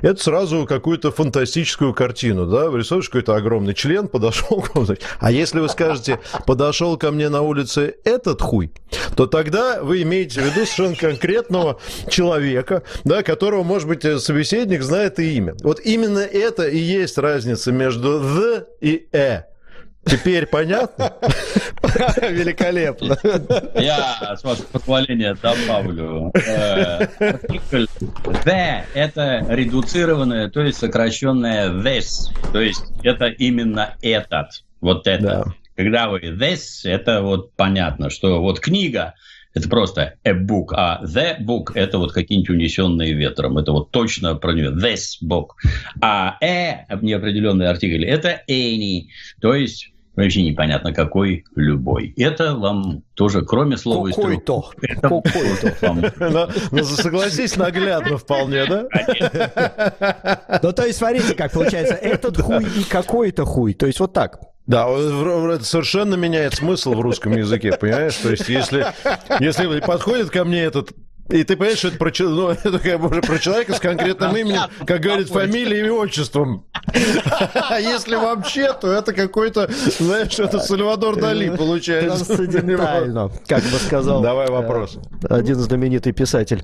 Это 0.01 0.21
сразу 0.21 0.65
какую-то 0.65 1.11
фантастическую 1.11 1.93
картину, 1.93 2.45
да, 2.45 2.65
рисуешь 2.67 3.09
какой-то 3.09 3.35
огромный 3.35 3.73
член, 3.73 4.07
подошел 4.07 4.61
к 4.61 4.75
вам, 4.75 4.87
а 5.19 5.31
если 5.31 5.59
вы 5.59 5.69
скажете, 5.69 6.19
подошел 6.45 6.97
ко 6.97 7.11
мне 7.11 7.29
на 7.29 7.41
улице 7.41 7.95
этот 8.03 8.41
хуй, 8.41 8.71
то 9.15 9.25
тогда 9.25 9.81
вы 9.81 10.01
имеете 10.03 10.41
в 10.41 10.45
виду 10.45 10.65
совершенно 10.65 10.95
конкретного 10.95 11.79
человека, 12.09 12.83
да, 13.03 13.23
которого, 13.23 13.63
может 13.63 13.87
быть, 13.87 14.03
собеседник 14.21 14.81
знает 14.81 15.19
и 15.19 15.35
имя. 15.35 15.55
Вот 15.61 15.79
именно 15.79 16.19
это 16.19 16.67
и 16.67 16.77
есть 16.77 17.17
разница 17.17 17.71
между 17.71 18.19
«the» 18.19 18.65
и 18.81 19.07
«э». 19.11 19.43
Теперь 20.07 20.45
понятно? 20.45 21.13
Великолепно. 22.21 23.17
Я, 23.75 24.35
с 24.35 24.43
вашего 24.43 24.65
позволения, 24.65 25.35
добавлю. 25.41 26.31
Э, 26.33 27.07
артикль 27.19 27.85
the– 28.23 28.81
это 28.93 29.45
редуцированное, 29.49 30.49
то 30.49 30.61
есть 30.61 30.79
сокращенное 30.79 31.69
this. 31.69 32.33
То 32.51 32.61
есть 32.61 32.83
это 33.03 33.27
именно 33.27 33.95
этот. 34.01 34.63
Вот 34.81 35.07
это. 35.07 35.23
Да. 35.23 35.43
Когда 35.75 36.09
вы 36.09 36.19
this, 36.19 36.85
это 36.89 37.21
вот 37.21 37.53
понятно, 37.53 38.09
что 38.09 38.41
вот 38.41 38.59
книга 38.59 39.13
это 39.57 39.69
просто 39.69 40.13
a 40.23 40.33
book, 40.33 40.67
а 40.71 41.01
the 41.03 41.39
book– 41.39 41.71
это 41.73 41.97
вот 41.97 42.11
какие-нибудь 42.11 42.49
унесенные 42.49 43.13
ветром. 43.13 43.57
Это 43.57 43.71
вот 43.71 43.91
точно 43.91 44.35
про 44.35 44.53
нее. 44.53 44.69
This 44.69 45.17
book. 45.23 45.49
А 45.99 46.37
a, 46.41 46.85
неопределенный 47.01 47.67
артикль, 47.67 48.05
это 48.05 48.43
any. 48.47 49.07
То 49.41 49.55
есть 49.55 49.91
вообще 50.23 50.43
непонятно 50.43 50.93
какой, 50.93 51.45
любой. 51.55 52.13
Это 52.17 52.55
вам 52.55 53.03
тоже, 53.13 53.43
кроме 53.43 53.77
слова 53.77 54.09
Какой-то. 54.09 54.63
Какой-то. 55.01 56.53
Ну, 56.71 56.83
согласись, 56.83 57.55
наглядно 57.55 58.17
вполне, 58.17 58.65
да? 58.65 58.87
Ну, 60.61 60.73
то 60.73 60.85
есть, 60.85 60.97
смотрите, 60.97 61.33
как 61.35 61.51
получается, 61.51 61.93
этот 61.93 62.37
хуй 62.37 62.63
и 62.63 62.83
какой-то 62.83 63.45
хуй. 63.45 63.73
То 63.73 63.85
есть, 63.85 63.99
вот 63.99 64.13
так. 64.13 64.39
Да, 64.65 64.87
это 64.89 65.63
совершенно 65.63 66.15
меняет 66.15 66.55
смысл 66.55 66.93
в 66.93 67.01
русском 67.01 67.35
языке, 67.37 67.71
понимаешь? 67.79 68.15
То 68.15 68.31
есть, 68.31 68.49
если, 68.49 68.87
если 69.39 69.79
подходит 69.79 70.29
ко 70.29 70.43
мне 70.43 70.63
этот 70.63 70.91
и 71.29 71.43
ты 71.43 71.57
понимаешь, 71.57 71.79
что 71.79 71.89
это 71.89 71.97
про, 71.97 72.11
ну, 72.19 72.49
это 72.63 72.79
как 72.79 73.01
бы 73.01 73.21
про 73.21 73.39
человека 73.39 73.73
с 73.73 73.79
конкретным 73.79 74.35
именем, 74.35 74.61
как 74.85 75.01
говорит, 75.01 75.29
фамилией 75.29 75.87
и 75.87 75.89
отчеством. 75.89 76.65
А 77.69 77.79
если 77.79 78.15
вообще, 78.15 78.73
то 78.73 78.91
это 78.91 79.13
какой-то, 79.13 79.69
знаешь, 79.99 80.39
это 80.39 80.59
Сальвадор 80.59 81.19
Дали 81.19 81.55
получается. 81.55 82.25
Трансцендентально, 82.25 83.29
как 83.47 83.63
бы 83.63 83.77
сказал. 83.77 84.21
Давай 84.21 84.49
вопрос. 84.49 84.97
Один 85.29 85.55
знаменитый 85.55 86.13
писатель. 86.13 86.63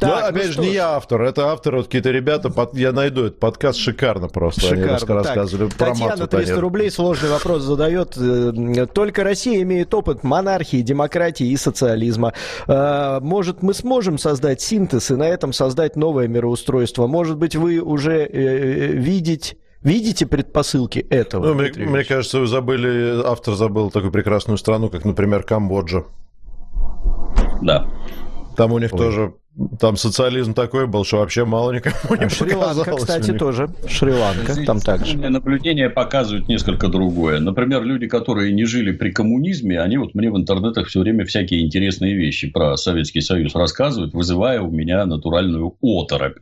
Да, 0.00 0.20
ну 0.20 0.26
опять 0.26 0.52
же, 0.52 0.60
не 0.60 0.72
я 0.72 0.96
автор, 0.96 1.22
это 1.22 1.48
автор, 1.48 1.76
вот 1.76 1.86
какие-то 1.86 2.10
ребята, 2.10 2.52
я 2.72 2.92
найду 2.92 3.26
этот 3.26 3.40
подкаст 3.40 3.78
шикарно 3.78 4.28
просто. 4.28 4.62
Шикарно. 4.62 5.14
рассказывали 5.14 5.68
про 5.68 5.86
Татьяна 5.90 6.26
300 6.26 6.60
рублей, 6.60 6.90
сложный 6.90 7.30
вопрос 7.30 7.62
задает. 7.62 8.16
Э, 8.16 8.86
только 8.86 9.22
Россия 9.22 9.62
имеет 9.62 9.92
опыт 9.92 10.24
монархии, 10.24 10.78
демократии 10.78 11.46
и 11.46 11.56
социализма. 11.56 12.32
Э, 12.66 13.18
может, 13.20 13.62
мы 13.62 13.74
сможем 13.74 13.97
можем 13.98 14.16
создать 14.16 14.60
синтез 14.60 15.10
и 15.10 15.16
на 15.16 15.24
этом 15.24 15.52
создать 15.52 15.96
новое 15.96 16.28
мироустройство. 16.28 17.08
Может 17.08 17.36
быть, 17.36 17.56
вы 17.56 17.80
уже 17.80 18.22
э, 18.22 18.28
э 18.32 18.86
видеть 18.92 19.56
Видите 19.80 20.26
предпосылки 20.26 20.98
этого? 20.98 21.46
Ну, 21.46 21.54
мне, 21.54 21.70
мне 21.76 22.02
кажется, 22.02 22.40
вы 22.40 22.48
забыли, 22.48 23.22
автор 23.24 23.54
забыл 23.54 23.92
такую 23.92 24.10
прекрасную 24.10 24.58
страну, 24.58 24.88
как, 24.88 25.04
например, 25.04 25.44
Камбоджа. 25.44 26.02
Да. 27.62 27.88
Там 28.56 28.72
у 28.72 28.78
них 28.80 28.92
Ой. 28.92 28.98
тоже 28.98 29.34
там 29.80 29.96
социализм 29.96 30.54
такой 30.54 30.86
был, 30.86 31.04
что 31.04 31.18
вообще 31.18 31.44
мало 31.44 31.72
никому 31.72 32.14
не 32.16 32.26
а 32.26 32.28
Шри-Ланка, 32.28 32.96
кстати, 32.96 33.32
тоже. 33.32 33.68
Шри-Ланка, 33.86 34.64
там 34.64 34.80
также. 34.80 35.16
Наблюдения 35.16 35.90
показывают 35.90 36.48
несколько 36.48 36.88
другое. 36.88 37.40
Например, 37.40 37.82
люди, 37.82 38.06
которые 38.06 38.52
не 38.52 38.64
жили 38.64 38.92
при 38.92 39.10
коммунизме, 39.10 39.80
они 39.80 39.96
вот 39.98 40.14
мне 40.14 40.30
в 40.30 40.36
интернетах 40.36 40.88
все 40.88 41.00
время 41.00 41.24
всякие 41.24 41.64
интересные 41.64 42.14
вещи 42.14 42.48
про 42.48 42.76
Советский 42.76 43.20
Союз 43.20 43.54
рассказывают, 43.54 44.14
вызывая 44.14 44.60
у 44.60 44.70
меня 44.70 45.04
натуральную 45.06 45.76
оторопь. 45.82 46.36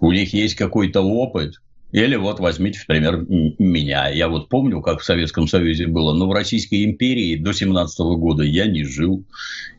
У 0.00 0.12
них 0.12 0.32
есть 0.32 0.54
какой-то 0.54 1.02
опыт, 1.02 1.60
или 1.92 2.16
вот 2.16 2.40
возьмите, 2.40 2.80
в 2.80 2.86
пример, 2.86 3.24
меня. 3.58 4.08
Я 4.08 4.28
вот 4.28 4.48
помню, 4.48 4.80
как 4.82 5.00
в 5.00 5.04
Советском 5.04 5.46
Союзе 5.46 5.86
было, 5.86 6.12
но 6.14 6.28
в 6.28 6.32
Российской 6.32 6.84
империи 6.84 7.36
до 7.36 7.52
17 7.52 7.98
года 8.18 8.42
я 8.42 8.66
не 8.66 8.84
жил. 8.84 9.24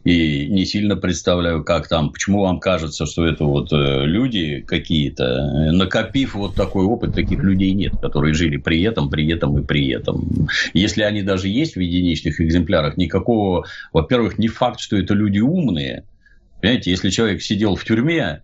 И 0.06 0.48
не 0.48 0.66
сильно 0.66 0.96
представляю, 0.96 1.66
как 1.66 1.90
там, 1.90 2.14
почему 2.14 2.42
вам 2.42 2.62
кажется, 2.62 3.06
что 3.06 3.26
это 3.26 3.44
вот 3.44 3.74
э, 3.74 4.06
люди 4.06 4.62
какие-то, 4.66 5.72
накопив 5.74 6.36
вот 6.36 6.56
такой 6.56 6.86
опыт, 6.86 7.14
таких 7.14 7.44
людей 7.44 7.74
нет, 7.74 7.92
которые 8.02 8.34
жили 8.34 8.56
при 8.56 8.82
этом, 8.84 9.10
при 9.10 9.30
этом 9.30 9.60
и 9.60 9.66
при 9.66 9.90
этом. 9.90 10.48
Если 10.74 11.02
они 11.02 11.24
даже 11.24 11.50
есть 11.50 11.76
в 11.76 11.82
единичных 11.82 12.40
экземплярах, 12.40 12.96
никакого, 12.96 13.66
во-первых, 13.92 14.38
не 14.38 14.48
факт, 14.48 14.80
что 14.80 14.96
это 14.96 15.14
люди 15.14 15.40
умные, 15.40 16.06
Понимаете, 16.62 16.90
если 16.90 17.12
человек 17.12 17.42
сидел 17.44 17.76
в 17.76 17.84
тюрьме, 17.84 18.42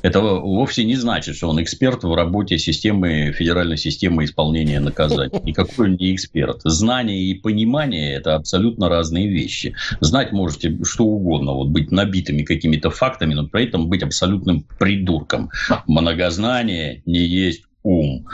это 0.00 0.20
вовсе 0.20 0.84
не 0.84 0.96
значит, 0.96 1.36
что 1.36 1.48
он 1.48 1.62
эксперт 1.62 2.02
в 2.02 2.14
работе 2.14 2.58
системы, 2.58 3.32
федеральной 3.32 3.76
системы 3.76 4.24
исполнения 4.24 4.80
наказаний. 4.80 5.40
Никакой 5.44 5.90
он 5.90 5.96
не 5.96 6.14
эксперт. 6.14 6.60
Знание 6.64 7.22
и 7.22 7.34
понимание– 7.34 8.14
это 8.14 8.34
абсолютно 8.34 8.88
разные 8.88 9.28
вещи. 9.28 9.74
Знать 10.00 10.32
можете 10.32 10.78
что 10.84 11.04
угодно, 11.04 11.52
вот 11.52 11.68
быть 11.68 11.92
набитыми 11.92 12.42
какими-то 12.42 12.90
фактами, 12.90 13.34
но 13.34 13.46
при 13.46 13.64
этом 13.64 13.88
быть 13.88 14.02
абсолютным 14.02 14.64
придурком. 14.78 15.50
Многознание 15.86 17.02
не 17.06 17.20
есть 17.20 17.64
ум. 17.82 18.26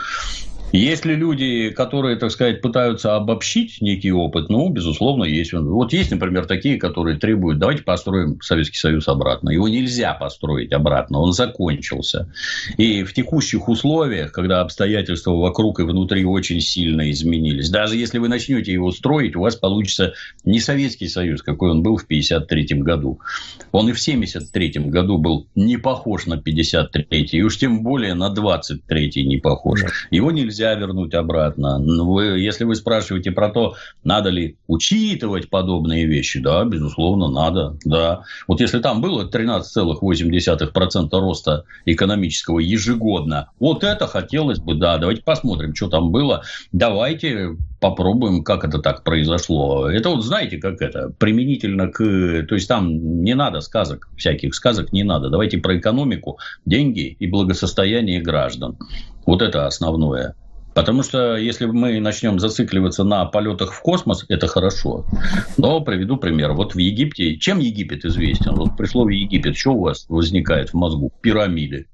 Есть 0.72 1.06
ли 1.06 1.14
люди, 1.14 1.70
которые, 1.70 2.16
так 2.16 2.30
сказать, 2.30 2.60
пытаются 2.60 3.16
обобщить 3.16 3.80
некий 3.80 4.12
опыт? 4.12 4.50
Ну, 4.50 4.68
безусловно, 4.68 5.24
есть. 5.24 5.54
Вот 5.54 5.94
есть, 5.94 6.10
например, 6.10 6.44
такие, 6.44 6.76
которые 6.76 7.18
требуют, 7.18 7.58
давайте 7.58 7.82
построим 7.82 8.38
Советский 8.42 8.76
Союз 8.76 9.08
обратно. 9.08 9.48
Его 9.48 9.66
нельзя 9.68 10.12
построить 10.12 10.72
обратно, 10.72 11.20
он 11.20 11.32
закончился. 11.32 12.30
И 12.76 13.02
в 13.02 13.14
текущих 13.14 13.66
условиях, 13.68 14.30
когда 14.32 14.60
обстоятельства 14.60 15.32
вокруг 15.32 15.80
и 15.80 15.84
внутри 15.84 16.26
очень 16.26 16.60
сильно 16.60 17.10
изменились, 17.10 17.70
даже 17.70 17.96
если 17.96 18.18
вы 18.18 18.28
начнете 18.28 18.70
его 18.70 18.92
строить, 18.92 19.36
у 19.36 19.40
вас 19.40 19.56
получится 19.56 20.12
не 20.44 20.60
Советский 20.60 21.08
Союз, 21.08 21.40
какой 21.42 21.70
он 21.70 21.82
был 21.82 21.96
в 21.96 22.04
1953 22.04 22.82
году. 22.82 23.20
Он 23.72 23.88
и 23.88 23.92
в 23.92 24.00
1973 24.00 24.90
году 24.90 25.16
был 25.16 25.46
не 25.54 25.78
похож 25.78 26.26
на 26.26 26.36
1953, 26.36 27.38
и 27.38 27.42
уж 27.42 27.56
тем 27.56 27.82
более 27.82 28.12
на 28.12 28.26
1923 28.26 29.24
не 29.26 29.38
похож. 29.38 29.80
Его 30.10 30.30
нельзя 30.30 30.57
нельзя 30.58 30.74
вернуть 30.74 31.14
обратно. 31.14 31.78
Ну, 31.78 32.12
вы, 32.12 32.38
если 32.40 32.64
вы 32.64 32.74
спрашиваете 32.74 33.30
про 33.30 33.48
то, 33.48 33.76
надо 34.04 34.30
ли 34.30 34.56
учитывать 34.66 35.48
подобные 35.50 36.06
вещи, 36.06 36.40
да, 36.40 36.64
безусловно, 36.64 37.28
надо. 37.28 37.76
Да. 37.84 38.22
Вот 38.46 38.60
если 38.60 38.80
там 38.80 39.00
было 39.00 39.28
13,8% 39.28 41.08
роста 41.12 41.64
экономического 41.84 42.58
ежегодно, 42.58 43.50
вот 43.60 43.84
это 43.84 44.06
хотелось 44.06 44.58
бы, 44.58 44.74
да, 44.74 44.98
давайте 44.98 45.22
посмотрим, 45.22 45.74
что 45.74 45.88
там 45.88 46.10
было. 46.10 46.42
Давайте 46.72 47.56
попробуем, 47.80 48.42
как 48.42 48.64
это 48.64 48.78
так 48.78 49.04
произошло. 49.04 49.88
Это 49.88 50.10
вот 50.10 50.24
знаете, 50.24 50.58
как 50.58 50.82
это, 50.82 51.12
применительно 51.18 51.88
к... 51.88 51.98
То 52.48 52.54
есть, 52.54 52.66
там 52.66 53.22
не 53.22 53.34
надо 53.34 53.60
сказок, 53.60 54.08
всяких 54.16 54.54
сказок 54.54 54.92
не 54.92 55.04
надо. 55.04 55.30
Давайте 55.30 55.58
про 55.58 55.78
экономику, 55.78 56.38
деньги 56.66 57.16
и 57.18 57.26
благосостояние 57.28 58.20
граждан. 58.20 58.76
Вот 59.26 59.42
это 59.42 59.66
основное. 59.66 60.34
Потому 60.78 61.02
что 61.02 61.36
если 61.36 61.66
мы 61.66 61.98
начнем 61.98 62.38
зацикливаться 62.38 63.02
на 63.02 63.24
полетах 63.24 63.72
в 63.72 63.82
космос, 63.82 64.24
это 64.28 64.46
хорошо. 64.46 65.04
Но 65.56 65.80
приведу 65.80 66.18
пример. 66.18 66.52
Вот 66.52 66.76
в 66.76 66.78
Египте, 66.78 67.36
чем 67.36 67.58
Египет 67.58 68.04
известен? 68.04 68.54
Вот 68.54 68.76
при 68.76 68.86
слове 68.86 69.20
Египет, 69.20 69.56
что 69.56 69.72
у 69.72 69.80
вас 69.80 70.06
возникает 70.08 70.70
в 70.70 70.74
мозгу? 70.74 71.12
Пирамиды. 71.20 71.88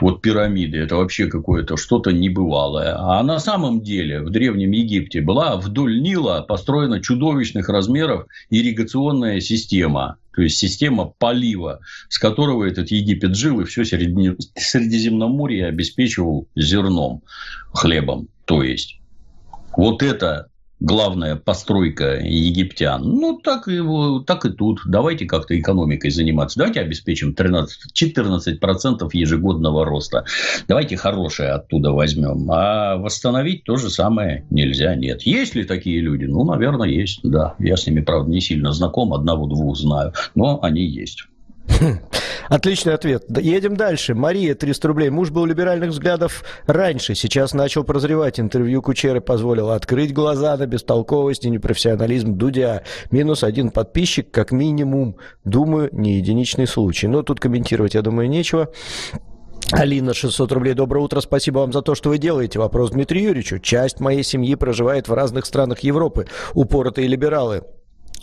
Вот 0.00 0.20
пирамиды– 0.20 0.78
это 0.78 0.96
вообще 0.96 1.26
какое-то 1.26 1.76
что-то 1.76 2.12
небывалое. 2.12 2.96
А 2.98 3.22
на 3.22 3.38
самом 3.38 3.82
деле 3.82 4.20
в 4.20 4.30
Древнем 4.30 4.72
Египте 4.72 5.20
была 5.20 5.56
вдоль 5.56 6.00
Нила 6.00 6.42
построена 6.42 7.00
чудовищных 7.00 7.68
размеров 7.68 8.26
ирригационная 8.50 9.40
система. 9.40 10.16
То 10.34 10.42
есть 10.42 10.58
система 10.58 11.12
полива, 11.18 11.80
с 12.08 12.18
которого 12.18 12.64
этот 12.64 12.90
Египет 12.90 13.36
жил 13.36 13.60
и 13.60 13.64
все 13.64 13.84
Средиземноморье 13.84 15.66
обеспечивал 15.66 16.48
зерном, 16.56 17.22
хлебом. 17.72 18.28
То 18.44 18.62
есть 18.62 18.98
вот 19.76 20.02
это 20.02 20.48
главная 20.80 21.36
постройка 21.36 22.18
египтян. 22.20 23.02
Ну, 23.02 23.38
так 23.42 23.68
и, 23.68 23.80
так 24.26 24.44
и 24.44 24.50
тут. 24.50 24.80
Давайте 24.86 25.26
как-то 25.26 25.58
экономикой 25.58 26.10
заниматься. 26.10 26.58
Давайте 26.58 26.80
обеспечим 26.80 27.34
13, 27.34 27.92
14% 27.92 29.08
ежегодного 29.12 29.84
роста. 29.84 30.24
Давайте 30.68 30.96
хорошее 30.96 31.50
оттуда 31.50 31.92
возьмем. 31.92 32.50
А 32.50 32.96
восстановить 32.96 33.64
то 33.64 33.76
же 33.76 33.90
самое 33.90 34.46
нельзя. 34.50 34.94
Нет. 34.94 35.22
Есть 35.22 35.54
ли 35.54 35.64
такие 35.64 36.00
люди? 36.00 36.24
Ну, 36.24 36.44
наверное, 36.44 36.88
есть. 36.88 37.20
Да. 37.22 37.54
Я 37.58 37.76
с 37.76 37.86
ними, 37.86 38.00
правда, 38.00 38.30
не 38.30 38.40
сильно 38.40 38.72
знаком. 38.72 39.14
Одного-двух 39.14 39.76
знаю. 39.76 40.12
Но 40.34 40.58
они 40.62 40.84
есть. 40.84 41.26
Отличный 42.48 42.94
ответ. 42.94 43.24
Едем 43.38 43.76
дальше. 43.76 44.14
Мария, 44.14 44.54
300 44.54 44.88
рублей. 44.88 45.10
Муж 45.10 45.30
был 45.30 45.46
либеральных 45.46 45.90
взглядов 45.90 46.44
раньше, 46.66 47.14
сейчас 47.14 47.54
начал 47.54 47.84
прозревать. 47.84 48.38
Интервью 48.38 48.82
Кучеры 48.82 49.20
позволило 49.20 49.74
открыть 49.74 50.12
глаза 50.12 50.56
на 50.56 50.66
бестолковость 50.66 51.44
и 51.44 51.50
непрофессионализм 51.50 52.36
Дудя. 52.36 52.82
Минус 53.10 53.42
один 53.42 53.70
подписчик, 53.70 54.30
как 54.30 54.52
минимум. 54.52 55.16
Думаю, 55.44 55.88
не 55.92 56.16
единичный 56.18 56.66
случай. 56.66 57.08
Но 57.08 57.22
тут 57.22 57.40
комментировать, 57.40 57.94
я 57.94 58.02
думаю, 58.02 58.28
нечего. 58.28 58.70
Алина, 59.72 60.14
600 60.14 60.52
рублей. 60.52 60.74
Доброе 60.74 61.00
утро. 61.00 61.20
Спасибо 61.20 61.58
вам 61.58 61.72
за 61.72 61.82
то, 61.82 61.96
что 61.96 62.10
вы 62.10 62.18
делаете. 62.18 62.60
Вопрос 62.60 62.90
Дмитрию 62.92 63.24
Юрьевичу. 63.24 63.58
Часть 63.58 63.98
моей 63.98 64.22
семьи 64.22 64.54
проживает 64.54 65.08
в 65.08 65.12
разных 65.12 65.44
странах 65.46 65.80
Европы. 65.80 66.26
Упоротые 66.54 67.08
либералы 67.08 67.62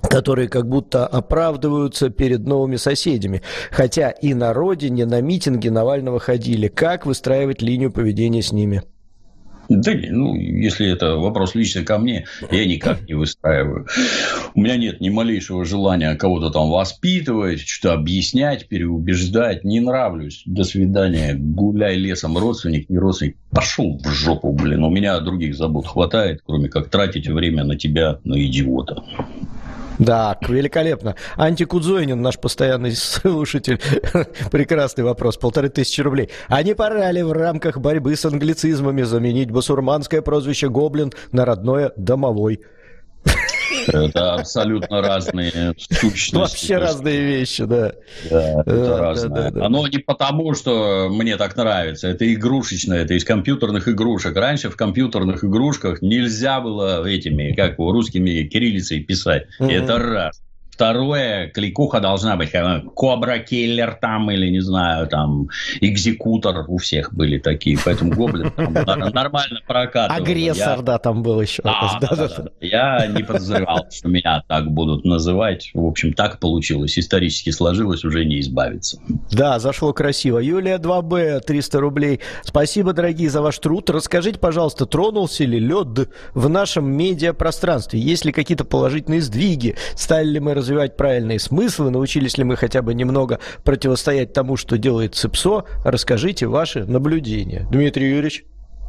которые 0.09 0.47
как 0.47 0.67
будто 0.67 1.07
оправдываются 1.07 2.09
перед 2.09 2.45
новыми 2.45 2.75
соседями. 2.75 3.41
Хотя 3.71 4.11
и 4.11 4.33
на 4.33 4.53
родине, 4.53 5.05
на 5.05 5.21
митинги 5.21 5.69
Навального 5.69 6.19
ходили. 6.19 6.67
Как 6.67 7.05
выстраивать 7.05 7.61
линию 7.61 7.91
поведения 7.91 8.41
с 8.41 8.51
ними? 8.51 8.83
Да 9.69 9.91
ну, 10.09 10.35
если 10.35 10.91
это 10.91 11.15
вопрос 11.15 11.55
лично 11.55 11.83
ко 11.83 11.97
мне, 11.97 12.25
я 12.51 12.65
никак 12.65 13.07
не 13.07 13.13
выстраиваю. 13.13 13.87
У 14.53 14.61
меня 14.61 14.75
нет 14.75 14.99
ни 14.99 15.09
малейшего 15.09 15.63
желания 15.63 16.15
кого-то 16.15 16.49
там 16.49 16.69
воспитывать, 16.69 17.61
что-то 17.61 17.95
объяснять, 17.95 18.67
переубеждать. 18.67 19.63
Не 19.63 19.79
нравлюсь. 19.79 20.43
До 20.45 20.63
свидания. 20.63 21.33
Гуляй 21.33 21.95
лесом, 21.95 22.37
родственник, 22.37 22.89
не 22.89 22.97
родственник. 22.97 23.37
Пошел 23.51 23.99
в 24.03 24.07
жопу, 24.09 24.51
блин. 24.51 24.83
У 24.83 24.89
меня 24.89 25.19
других 25.21 25.55
забот 25.55 25.87
хватает, 25.87 26.41
кроме 26.45 26.69
как 26.69 26.89
тратить 26.89 27.27
время 27.27 27.63
на 27.63 27.77
тебя, 27.77 28.19
на 28.23 28.35
идиота. 28.45 29.03
Да, 29.99 30.37
великолепно. 30.47 31.15
Антикудзойнин, 31.35 32.21
наш 32.21 32.39
постоянный 32.39 32.95
слушатель, 32.95 33.79
прекрасный 34.51 35.03
вопрос, 35.03 35.37
полторы 35.37 35.69
тысячи 35.69 36.01
рублей. 36.01 36.29
А 36.47 36.63
не 36.63 36.75
пора 36.75 37.11
ли 37.11 37.23
в 37.23 37.31
рамках 37.31 37.77
борьбы 37.77 38.15
с 38.15 38.25
англицизмами 38.25 39.03
заменить 39.03 39.51
басурманское 39.51 40.21
прозвище 40.21 40.69
«Гоблин» 40.69 41.11
на 41.31 41.45
родное 41.45 41.91
«домовой»? 41.95 42.61
Это 43.87 44.33
абсолютно 44.35 45.01
разные 45.01 45.75
сущности. 45.77 46.35
Вообще 46.35 46.77
разные 46.77 47.21
вещи, 47.21 47.65
да. 47.65 47.93
Да, 48.29 48.61
это 48.65 48.97
разное. 48.97 49.53
Оно 49.63 49.87
не 49.87 49.99
потому, 49.99 50.53
что 50.53 51.09
мне 51.09 51.37
так 51.37 51.55
нравится. 51.55 52.07
Это 52.07 52.31
игрушечное, 52.33 53.03
это 53.03 53.13
из 53.13 53.23
компьютерных 53.23 53.87
игрушек. 53.87 54.35
Раньше 54.35 54.69
в 54.69 54.75
компьютерных 54.75 55.43
игрушках 55.43 56.01
нельзя 56.01 56.59
было 56.59 57.05
этими, 57.05 57.53
как 57.53 57.77
русскими 57.77 58.43
кириллицей 58.43 59.01
писать. 59.01 59.47
Это 59.59 59.97
раз. 59.99 60.41
Второе, 60.73 61.49
кликуха 61.49 61.99
должна 61.99 62.35
быть 62.35 62.51
Кобра 62.95 63.37
Киллер 63.37 63.93
там, 64.01 64.31
или, 64.31 64.49
не 64.49 64.59
знаю, 64.59 65.05
там, 65.05 65.49
Экзекутор 65.81 66.65
у 66.67 66.77
всех 66.77 67.13
были 67.13 67.37
такие, 67.37 67.77
поэтому 67.85 68.11
Гоблин 68.11 68.51
нормально 69.13 69.59
прокатывал. 69.67 70.19
Агрессор, 70.19 70.81
да, 70.81 70.97
там 70.97 71.21
был 71.21 71.39
еще. 71.39 71.61
Я 72.59 73.05
не 73.05 73.21
подозревал, 73.21 73.85
что 73.91 74.07
меня 74.07 74.43
так 74.47 74.71
будут 74.71 75.05
называть. 75.05 75.69
В 75.75 75.85
общем, 75.85 76.13
так 76.13 76.39
получилось. 76.39 76.97
Исторически 76.97 77.51
сложилось, 77.51 78.03
уже 78.03 78.25
не 78.25 78.39
избавиться. 78.39 78.99
Да, 79.31 79.59
зашло 79.59 79.93
красиво. 79.93 80.39
Юлия 80.39 80.77
2Б, 80.79 81.41
300 81.41 81.79
рублей. 81.79 82.19
Спасибо, 82.43 82.93
дорогие, 82.93 83.29
за 83.29 83.43
ваш 83.43 83.59
труд. 83.59 83.91
Расскажите, 83.91 84.39
пожалуйста, 84.39 84.87
тронулся 84.87 85.45
ли 85.45 85.59
лед 85.59 86.09
в 86.33 86.49
нашем 86.49 86.91
медиапространстве? 86.91 87.99
Есть 87.99 88.25
ли 88.25 88.31
какие-то 88.31 88.65
положительные 88.65 89.21
сдвиги? 89.21 89.75
Стали 89.95 90.29
ли 90.29 90.39
мы 90.39 90.62
развивать 90.63 90.95
правильные 90.95 91.39
смыслы, 91.39 91.91
научились 91.91 92.37
ли 92.37 92.45
мы 92.45 92.55
хотя 92.55 92.81
бы 92.81 92.93
немного 92.93 93.39
противостоять 93.65 94.31
тому, 94.31 94.55
что 94.55 94.77
делает 94.77 95.13
ЦИПСО, 95.13 95.65
расскажите 95.83 96.47
ваши 96.47 96.85
наблюдения. 96.85 97.67
Дмитрий 97.69 98.07
Юрьевич. 98.09 98.45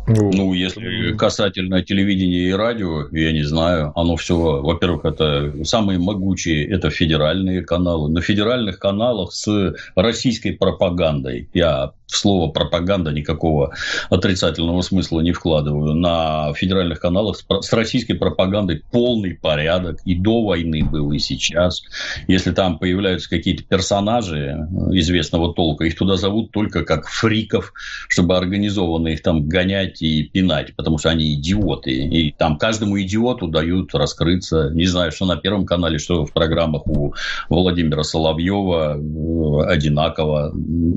Ну, 0.07 0.53
если 0.53 1.17
касательно 1.17 1.83
телевидения 1.83 2.51
и 2.51 2.53
радио, 2.53 3.09
я 3.11 3.33
не 3.33 3.43
знаю, 3.43 3.91
оно 3.97 4.17
все, 4.17 4.37
во-первых, 4.37 5.07
это 5.07 5.65
самые 5.65 5.99
могучие, 5.99 6.69
это 6.69 6.91
федеральные 6.91 7.63
каналы. 7.63 8.11
На 8.11 8.21
федеральных 8.21 8.79
каналах 8.79 9.33
с 9.33 9.75
российской 9.97 10.53
пропагандой, 10.53 11.49
я 11.55 11.93
в 12.07 12.17
слово 12.17 12.51
пропаганда 12.51 13.11
никакого 13.11 13.75
отрицательного 14.11 14.83
смысла 14.83 15.21
не 15.21 15.33
вкладываю. 15.33 15.95
На 15.95 16.53
федеральных 16.55 17.01
каналах 17.01 17.39
с 17.61 17.73
российской 17.73 18.15
пропагандой 18.15 18.83
полный 18.91 19.35
порядок. 19.35 19.99
И 20.05 20.15
до 20.15 20.45
войны 20.45 20.85
был, 20.85 21.13
и 21.13 21.19
сейчас. 21.19 21.83
Если 22.29 22.53
там 22.53 22.79
появляются 22.79 23.29
какие-то 23.29 23.65
персонажи 23.65 24.69
известного 24.93 25.55
толка, 25.55 25.85
их 25.85 25.97
туда 25.97 26.17
зовут 26.17 26.51
только 26.53 26.85
как 26.85 27.09
фриков, 27.09 27.73
чтобы 28.09 28.37
организованно 28.37 29.09
их 29.09 29.23
там 29.23 29.49
гонять 29.49 30.03
и 30.03 30.25
пинать, 30.25 30.77
потому 30.77 30.99
что 30.99 31.11
они 31.11 31.35
идиоты. 31.35 31.91
И 31.91 32.33
там 32.33 32.59
каждому 32.59 33.01
идиоту 33.01 33.49
дают 33.49 33.95
раскрыться. 33.95 34.71
Не 34.75 34.87
знаю, 34.87 35.11
что 35.13 35.27
на 35.27 35.37
Первом 35.37 35.67
канале, 35.67 35.99
что 35.99 36.25
в 36.25 36.33
программах 36.33 36.87
у 36.87 37.15
Владимира 37.49 38.03
Соловьева 38.03 38.97
э, 38.97 39.73
одинаково. 39.73 40.55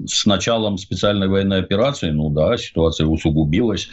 С 0.07 0.25
началом 0.25 0.77
специального 0.77 0.97
специальной 0.98 1.28
военной 1.28 1.60
операции, 1.60 2.10
ну 2.10 2.30
да, 2.30 2.57
ситуация 2.57 3.06
усугубилась. 3.06 3.88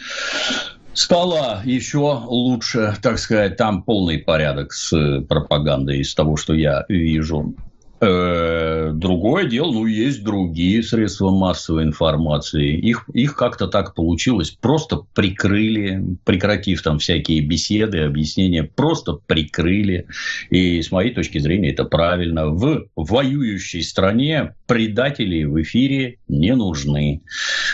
Стало 0.93 1.61
еще 1.63 2.21
лучше, 2.25 2.95
так 3.01 3.19
сказать, 3.19 3.57
там 3.57 3.83
полный 3.83 4.17
порядок 4.17 4.73
с 4.73 5.21
пропагандой 5.27 5.99
из 5.99 6.15
того, 6.15 6.35
что 6.35 6.53
я 6.53 6.85
вижу. 6.89 7.53
Э, 8.01 8.91
другое 8.93 9.45
дело, 9.45 9.71
ну, 9.71 9.85
есть 9.85 10.23
другие 10.23 10.83
средства 10.83 11.29
массовой 11.29 11.83
информации. 11.83 12.77
Их, 12.77 13.07
их 13.13 13.35
как-то 13.35 13.67
так 13.67 13.95
получилось. 13.95 14.51
Просто 14.51 15.01
прикрыли, 15.13 16.03
прекратив 16.25 16.81
там 16.81 16.99
всякие 16.99 17.41
беседы, 17.41 17.99
объяснения, 17.99 18.63
просто 18.63 19.13
прикрыли. 19.13 20.07
И 20.49 20.81
с 20.81 20.91
моей 20.91 21.13
точки 21.13 21.37
зрения 21.39 21.71
это 21.71 21.85
правильно. 21.85 22.47
В 22.47 22.87
воюющей 22.95 23.81
стране 23.81 24.55
предатели 24.67 25.43
в 25.45 25.61
эфире 25.61 26.17
не 26.27 26.53
нужны. 26.55 27.21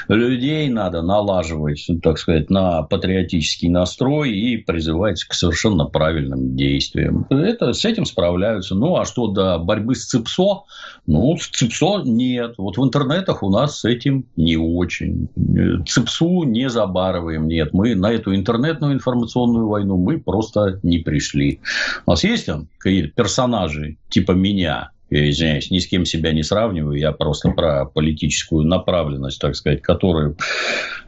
Людей 0.08 0.70
надо 0.70 1.02
налаживать, 1.02 1.90
так 2.04 2.20
сказать, 2.20 2.50
на 2.50 2.84
патриотический 2.84 3.70
настрой 3.70 4.32
и 4.32 4.58
призывать 4.58 5.24
к 5.24 5.34
совершенно 5.34 5.86
правильным 5.86 6.56
действиям. 6.56 7.26
Это, 7.30 7.74
с 7.74 7.86
этим 7.86 8.06
справляются. 8.06 8.76
Ну, 8.76 8.98
а 8.98 9.06
что 9.06 9.28
до 9.28 9.58
борьбы 9.58 9.96
с 9.96 10.11
ЦИПСО? 10.12 10.64
Ну, 11.08 11.38
ЦИПСО 11.38 12.04
нет. 12.06 12.56
Вот 12.58 12.78
в 12.78 12.84
интернетах 12.84 13.44
у 13.44 13.50
нас 13.50 13.80
с 13.80 13.86
этим 13.86 14.26
не 14.36 14.58
очень. 14.58 15.30
ЦИПСу 15.88 16.44
не 16.44 16.70
забарываем, 16.70 17.48
нет. 17.48 17.74
Мы 17.74 17.96
на 17.96 18.12
эту 18.12 18.36
интернетную 18.36 18.94
информационную 18.94 19.68
войну 19.68 19.98
мы 19.98 20.20
просто 20.20 20.80
не 20.84 21.00
пришли. 21.00 21.62
У 22.06 22.12
нас 22.12 22.24
есть 22.24 22.46
там 22.46 22.68
какие-то 22.78 23.14
персонажи 23.16 23.98
типа 24.10 24.34
меня, 24.34 24.92
я 25.12 25.30
извиняюсь, 25.30 25.70
ни 25.70 25.80
с 25.80 25.88
кем 25.88 26.06
себя 26.06 26.32
не 26.32 26.42
сравниваю, 26.42 26.98
я 26.98 27.12
просто 27.12 27.50
про 27.50 27.86
политическую 27.86 28.66
направленность, 28.66 29.42
так 29.42 29.56
сказать, 29.56 29.82
которую 29.82 30.38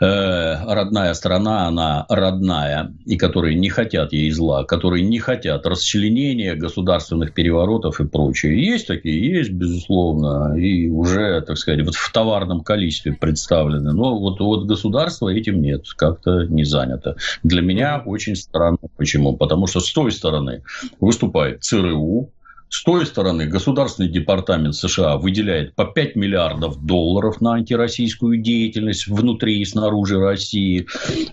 э, 0.01 0.55
родная 0.65 1.13
страна, 1.13 1.67
она 1.67 2.05
родная, 2.09 2.93
и 3.05 3.15
которые 3.15 3.55
не 3.55 3.69
хотят 3.69 4.11
ей 4.11 4.29
зла, 4.31 4.65
которые 4.65 5.03
не 5.03 5.19
хотят 5.19 5.65
расчленения, 5.65 6.55
государственных 6.55 7.33
переворотов 7.33 8.01
и 8.01 8.05
прочее. 8.05 8.61
Есть 8.61 8.87
такие, 8.87 9.37
есть, 9.37 9.51
безусловно, 9.51 10.57
и 10.57 10.89
уже, 10.89 11.41
так 11.41 11.57
сказать, 11.57 11.85
вот 11.85 11.95
в 11.95 12.11
товарном 12.11 12.61
количестве 12.61 13.13
представлены. 13.13 13.93
Но 13.93 14.19
вот, 14.19 14.41
вот 14.41 14.65
государство 14.65 15.29
этим 15.29 15.61
нет, 15.61 15.85
как-то 15.95 16.45
не 16.47 16.65
занято. 16.65 17.15
Для 17.43 17.61
меня 17.61 18.03
очень 18.05 18.35
странно. 18.35 18.79
Почему? 18.97 19.37
Потому 19.37 19.67
что 19.67 19.79
с 19.79 19.91
той 19.93 20.11
стороны 20.11 20.63
выступает 20.99 21.63
ЦРУ, 21.63 22.29
с 22.73 22.81
той 22.81 23.05
стороны, 23.05 23.45
Государственный 23.45 24.09
департамент 24.09 24.73
США 24.73 25.17
выделяет 25.17 25.75
по 25.75 25.85
5 25.85 26.15
миллиардов 26.15 26.83
долларов 26.83 27.39
на 27.39 27.53
антироссийскую 27.53 28.39
деятельность 28.39 29.05
внутри 29.05 29.61
и 29.61 29.65
снаружи 29.65 30.19
России, 30.19 30.87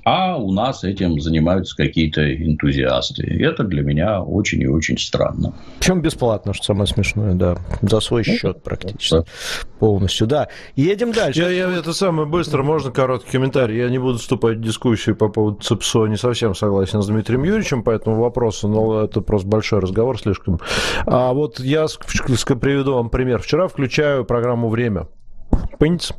а 0.04 0.36
у 0.36 0.52
нас 0.52 0.84
этим 0.84 1.18
занимаются 1.18 1.74
какие-то 1.74 2.20
энтузиасты. 2.30 3.24
Это 3.42 3.64
для 3.64 3.80
меня 3.80 4.20
очень 4.20 4.60
и 4.60 4.66
очень 4.66 4.98
странно. 4.98 5.54
Причем 5.78 6.02
бесплатно, 6.02 6.52
что 6.52 6.66
самое 6.66 6.86
смешное, 6.86 7.32
да. 7.32 7.56
За 7.80 8.00
свой 8.00 8.22
ну, 8.26 8.34
счет 8.34 8.62
практически. 8.62 9.14
Да. 9.14 9.24
Полностью, 9.78 10.26
да. 10.26 10.48
Едем 10.76 11.12
дальше. 11.12 11.40
Я, 11.40 11.48
я 11.48 11.72
это 11.72 11.94
самое 11.94 12.28
быстро, 12.28 12.62
можно 12.62 12.90
короткий 12.90 13.30
комментарий? 13.30 13.78
Я 13.78 13.88
не 13.88 13.98
буду 13.98 14.18
вступать 14.18 14.58
в 14.58 14.60
дискуссию 14.60 15.16
по 15.16 15.30
поводу 15.30 15.62
ЦИПСО, 15.62 16.04
не 16.04 16.18
совсем 16.18 16.54
согласен 16.54 17.00
с 17.00 17.06
Дмитрием 17.06 17.44
Юрьевичем 17.44 17.82
по 17.82 17.88
этому 17.88 18.20
вопросу, 18.20 18.68
но 18.68 19.04
это 19.04 19.22
просто 19.22 19.48
большой 19.48 19.80
разговор 19.80 20.20
слишком. 20.20 20.60
А 21.06 21.29
вот 21.32 21.60
я 21.60 21.86
приведу 22.56 22.94
вам 22.94 23.10
пример. 23.10 23.40
Вчера 23.42 23.68
включаю 23.68 24.24
программу 24.24 24.68
«Время». 24.68 25.08
Понимаете? 25.78 26.14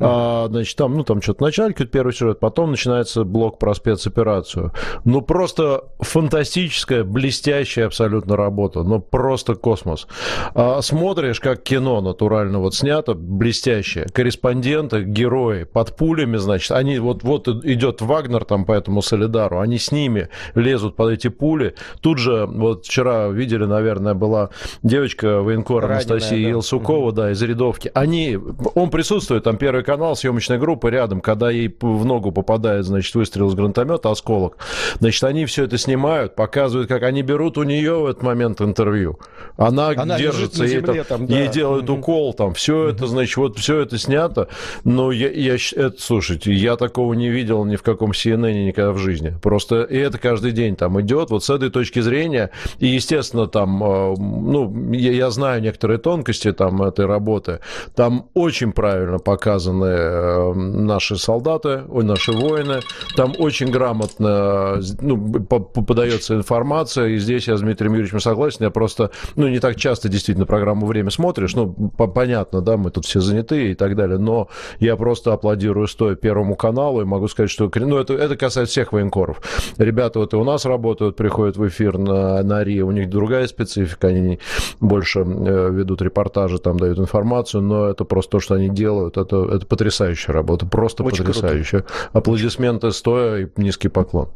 А, 0.00 0.46
значит, 0.48 0.76
там, 0.76 0.96
ну, 0.96 1.04
там 1.04 1.22
что-то 1.22 1.44
начальник, 1.44 1.90
первый 1.90 2.12
сюжет, 2.12 2.40
потом 2.40 2.70
начинается 2.70 3.24
блок 3.24 3.58
про 3.58 3.74
спецоперацию. 3.74 4.72
Ну, 5.04 5.22
просто 5.22 5.84
фантастическая, 6.00 7.04
блестящая 7.04 7.86
абсолютно 7.86 8.36
работа. 8.36 8.82
Ну, 8.82 9.00
просто 9.00 9.54
космос. 9.54 10.06
А, 10.54 10.80
смотришь, 10.82 11.40
как 11.40 11.62
кино 11.62 12.00
натурально 12.00 12.58
вот 12.58 12.74
снято, 12.74 13.14
блестящее. 13.14 14.06
Корреспонденты, 14.12 15.02
герои 15.02 15.64
под 15.64 15.96
пулями, 15.96 16.36
значит, 16.36 16.72
они 16.72 16.98
вот, 16.98 17.22
вот 17.22 17.48
идет 17.48 18.00
Вагнер 18.00 18.44
там 18.44 18.64
по 18.64 18.72
этому 18.72 19.02
Солидару, 19.02 19.60
они 19.60 19.78
с 19.78 19.92
ними 19.92 20.28
лезут 20.54 20.96
под 20.96 21.10
эти 21.10 21.28
пули. 21.28 21.74
Тут 22.00 22.18
же, 22.18 22.46
вот 22.46 22.86
вчера 22.86 23.28
видели, 23.28 23.64
наверное, 23.64 24.14
была 24.14 24.50
девочка 24.82 25.40
военкор 25.40 25.84
Анастасия 25.84 26.42
да. 26.42 26.48
Елсукова, 26.50 27.12
да, 27.12 27.30
из 27.32 27.42
рядовки. 27.42 27.90
Они, 27.94 28.38
он 28.74 28.90
присутствует, 28.90 29.44
там 29.44 29.56
Первый 29.68 29.84
канал, 29.84 30.16
съемочная 30.16 30.56
группа 30.56 30.86
рядом, 30.86 31.20
когда 31.20 31.50
ей 31.50 31.68
в 31.78 32.06
ногу 32.06 32.32
попадает, 32.32 32.86
значит, 32.86 33.14
выстрел 33.14 33.50
из 33.50 33.54
гранатомета, 33.54 34.10
осколок. 34.10 34.56
Значит, 34.98 35.22
они 35.24 35.44
все 35.44 35.64
это 35.64 35.76
снимают, 35.76 36.34
показывают, 36.34 36.88
как 36.88 37.02
они 37.02 37.20
берут 37.20 37.58
у 37.58 37.64
нее 37.64 37.98
в 37.98 38.06
этот 38.06 38.22
момент 38.22 38.62
интервью. 38.62 39.18
Она, 39.58 39.88
Она 39.88 40.16
держится, 40.16 40.64
ей, 40.64 40.80
земле, 40.80 41.04
там, 41.04 41.26
да. 41.26 41.38
ей 41.38 41.48
делают 41.48 41.90
угу. 41.90 41.98
укол, 41.98 42.32
там, 42.32 42.54
все 42.54 42.84
угу. 42.84 42.88
это, 42.88 43.06
значит, 43.08 43.36
вот 43.36 43.58
все 43.58 43.80
это 43.80 43.98
снято. 43.98 44.48
Но 44.84 45.12
я, 45.12 45.30
я 45.30 45.56
это, 45.56 45.96
слушайте, 45.98 46.50
я 46.50 46.76
такого 46.76 47.12
не 47.12 47.28
видел 47.28 47.66
ни 47.66 47.76
в 47.76 47.82
каком 47.82 48.12
CNN 48.12 48.68
никогда 48.68 48.92
в 48.92 48.98
жизни. 48.98 49.34
Просто 49.42 49.82
и 49.82 49.98
это 49.98 50.16
каждый 50.16 50.52
день 50.52 50.76
там 50.76 50.98
идет. 51.02 51.28
Вот 51.28 51.44
с 51.44 51.50
этой 51.50 51.68
точки 51.68 52.00
зрения, 52.00 52.52
и, 52.78 52.86
естественно, 52.86 53.46
там, 53.46 53.84
э, 53.84 54.14
ну, 54.16 54.92
я, 54.94 55.12
я 55.12 55.30
знаю 55.30 55.60
некоторые 55.60 55.98
тонкости 55.98 56.52
там 56.52 56.82
этой 56.82 57.04
работы. 57.04 57.60
Там 57.94 58.30
очень 58.32 58.72
правильно 58.72 59.18
показаны 59.18 59.57
э, 59.66 60.52
наши 60.54 61.16
солдаты, 61.16 61.82
ой, 61.88 62.04
наши 62.04 62.32
воины. 62.32 62.80
Там 63.16 63.32
очень 63.38 63.70
грамотно 63.70 64.80
ну, 65.00 65.18
подается 65.42 66.34
информация. 66.34 67.08
И 67.08 67.18
здесь 67.18 67.48
я 67.48 67.56
с 67.56 67.60
Дмитрием 67.60 67.94
Юрьевичем 67.94 68.20
согласен. 68.20 68.64
Я 68.64 68.70
просто, 68.70 69.10
ну, 69.36 69.48
не 69.48 69.60
так 69.60 69.76
часто 69.76 70.08
действительно 70.08 70.46
программу 70.46 70.86
«Время» 70.86 71.10
смотришь. 71.10 71.54
Ну, 71.54 71.72
понятно, 71.96 72.60
да, 72.60 72.76
мы 72.76 72.90
тут 72.90 73.04
все 73.04 73.20
заняты 73.20 73.70
и 73.70 73.74
так 73.74 73.96
далее. 73.96 74.18
Но 74.18 74.48
я 74.80 74.96
просто 74.96 75.32
аплодирую 75.32 75.86
стоя 75.86 76.14
Первому 76.14 76.56
каналу 76.56 77.00
и 77.00 77.04
могу 77.04 77.28
сказать, 77.28 77.50
что... 77.50 77.70
Ну, 77.74 77.98
это, 77.98 78.14
это 78.14 78.36
касается 78.36 78.72
всех 78.72 78.92
военкоров. 78.92 79.40
Ребята 79.78 80.18
вот 80.18 80.34
и 80.34 80.36
у 80.36 80.44
нас 80.44 80.64
работают, 80.64 81.16
приходят 81.16 81.56
в 81.56 81.66
эфир 81.66 81.98
на, 81.98 82.42
на 82.42 82.64
РИА. 82.64 82.84
У 82.84 82.90
них 82.90 83.08
другая 83.08 83.46
специфика. 83.46 84.08
Они 84.08 84.38
больше 84.80 85.20
э, 85.20 85.70
ведут 85.70 86.02
репортажи, 86.02 86.58
там 86.58 86.78
дают 86.78 86.98
информацию. 86.98 87.62
Но 87.62 87.86
это 87.86 88.04
просто 88.04 88.32
то, 88.32 88.40
что 88.40 88.54
они 88.54 88.68
делают. 88.68 89.16
Это, 89.16 89.36
это 89.48 89.66
потрясающая 89.66 90.32
работа. 90.32 90.66
Просто 90.66 91.02
Очень 91.02 91.24
потрясающая. 91.24 91.80
Круто. 91.80 91.94
Аплодисменты 92.12 92.92
стоя 92.92 93.44
и 93.44 93.48
низкий 93.56 93.88
поклон. 93.88 94.28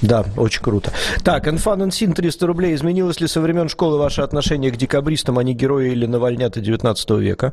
Да, 0.00 0.24
очень 0.36 0.62
круто. 0.62 0.92
Так, 1.22 1.46
Инфанансин 1.46 2.12
300 2.12 2.46
рублей. 2.46 2.74
Изменилось 2.74 3.20
ли 3.20 3.28
со 3.28 3.40
времен 3.40 3.68
школы 3.68 3.98
ваше 3.98 4.22
отношение 4.22 4.70
к 4.72 4.76
декабристам, 4.76 5.38
не 5.40 5.54
герои 5.54 5.92
или 5.92 6.06
навальняты 6.06 6.60
19 6.60 7.10
века? 7.10 7.52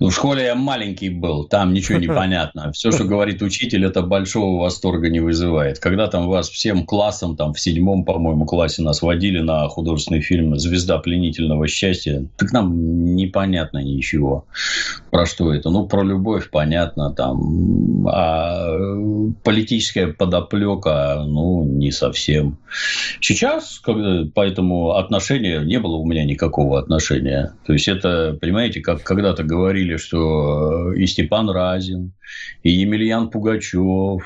Ну, 0.00 0.08
в 0.08 0.14
школе 0.14 0.44
я 0.44 0.54
маленький 0.54 1.08
был, 1.08 1.44
там 1.44 1.72
ничего 1.72 1.98
не 1.98 2.06
понятно. 2.08 2.72
Все, 2.72 2.90
что 2.90 3.04
говорит 3.04 3.42
учитель, 3.42 3.84
это 3.84 4.02
большого 4.02 4.60
восторга 4.60 5.08
не 5.08 5.20
вызывает. 5.20 5.78
Когда 5.78 6.08
там 6.08 6.28
вас 6.28 6.48
всем 6.48 6.84
классом, 6.84 7.36
там 7.36 7.52
в 7.52 7.60
седьмом, 7.60 8.04
по-моему, 8.04 8.46
классе 8.46 8.82
нас 8.82 9.02
водили 9.02 9.40
на 9.40 9.68
художественный 9.68 10.20
фильм 10.20 10.56
«Звезда 10.58 10.98
пленительного 10.98 11.68
счастья», 11.68 12.26
так 12.36 12.52
нам 12.52 13.14
непонятно 13.14 13.78
ничего. 13.78 14.46
Про 15.10 15.26
что 15.26 15.52
это? 15.52 15.70
Ну, 15.70 15.86
про 15.86 16.02
любовь 16.02 16.50
понятно, 16.50 17.12
там, 17.12 18.06
а 18.08 18.68
политическая 19.42 20.08
подоплека, 20.08 21.22
ну, 21.26 21.64
не 21.64 21.90
совсем. 21.90 22.58
Сейчас, 23.20 23.80
поэтому 24.34 24.92
отношения, 24.92 25.60
не 25.60 25.78
было 25.78 25.96
у 25.96 26.06
меня 26.06 26.24
никакого 26.24 26.78
отношения. 26.78 27.54
То 27.66 27.72
есть, 27.72 27.88
это, 27.88 28.36
понимаете, 28.40 28.80
как 28.80 29.02
когда-то 29.02 29.44
говорили, 29.44 29.83
говорили, 29.84 29.96
что 29.96 30.92
э, 30.92 30.96
и 30.96 31.06
Степан 31.06 31.50
Разин, 31.50 32.12
и 32.62 32.70
Емельян 32.70 33.30
Пугачев, 33.30 34.22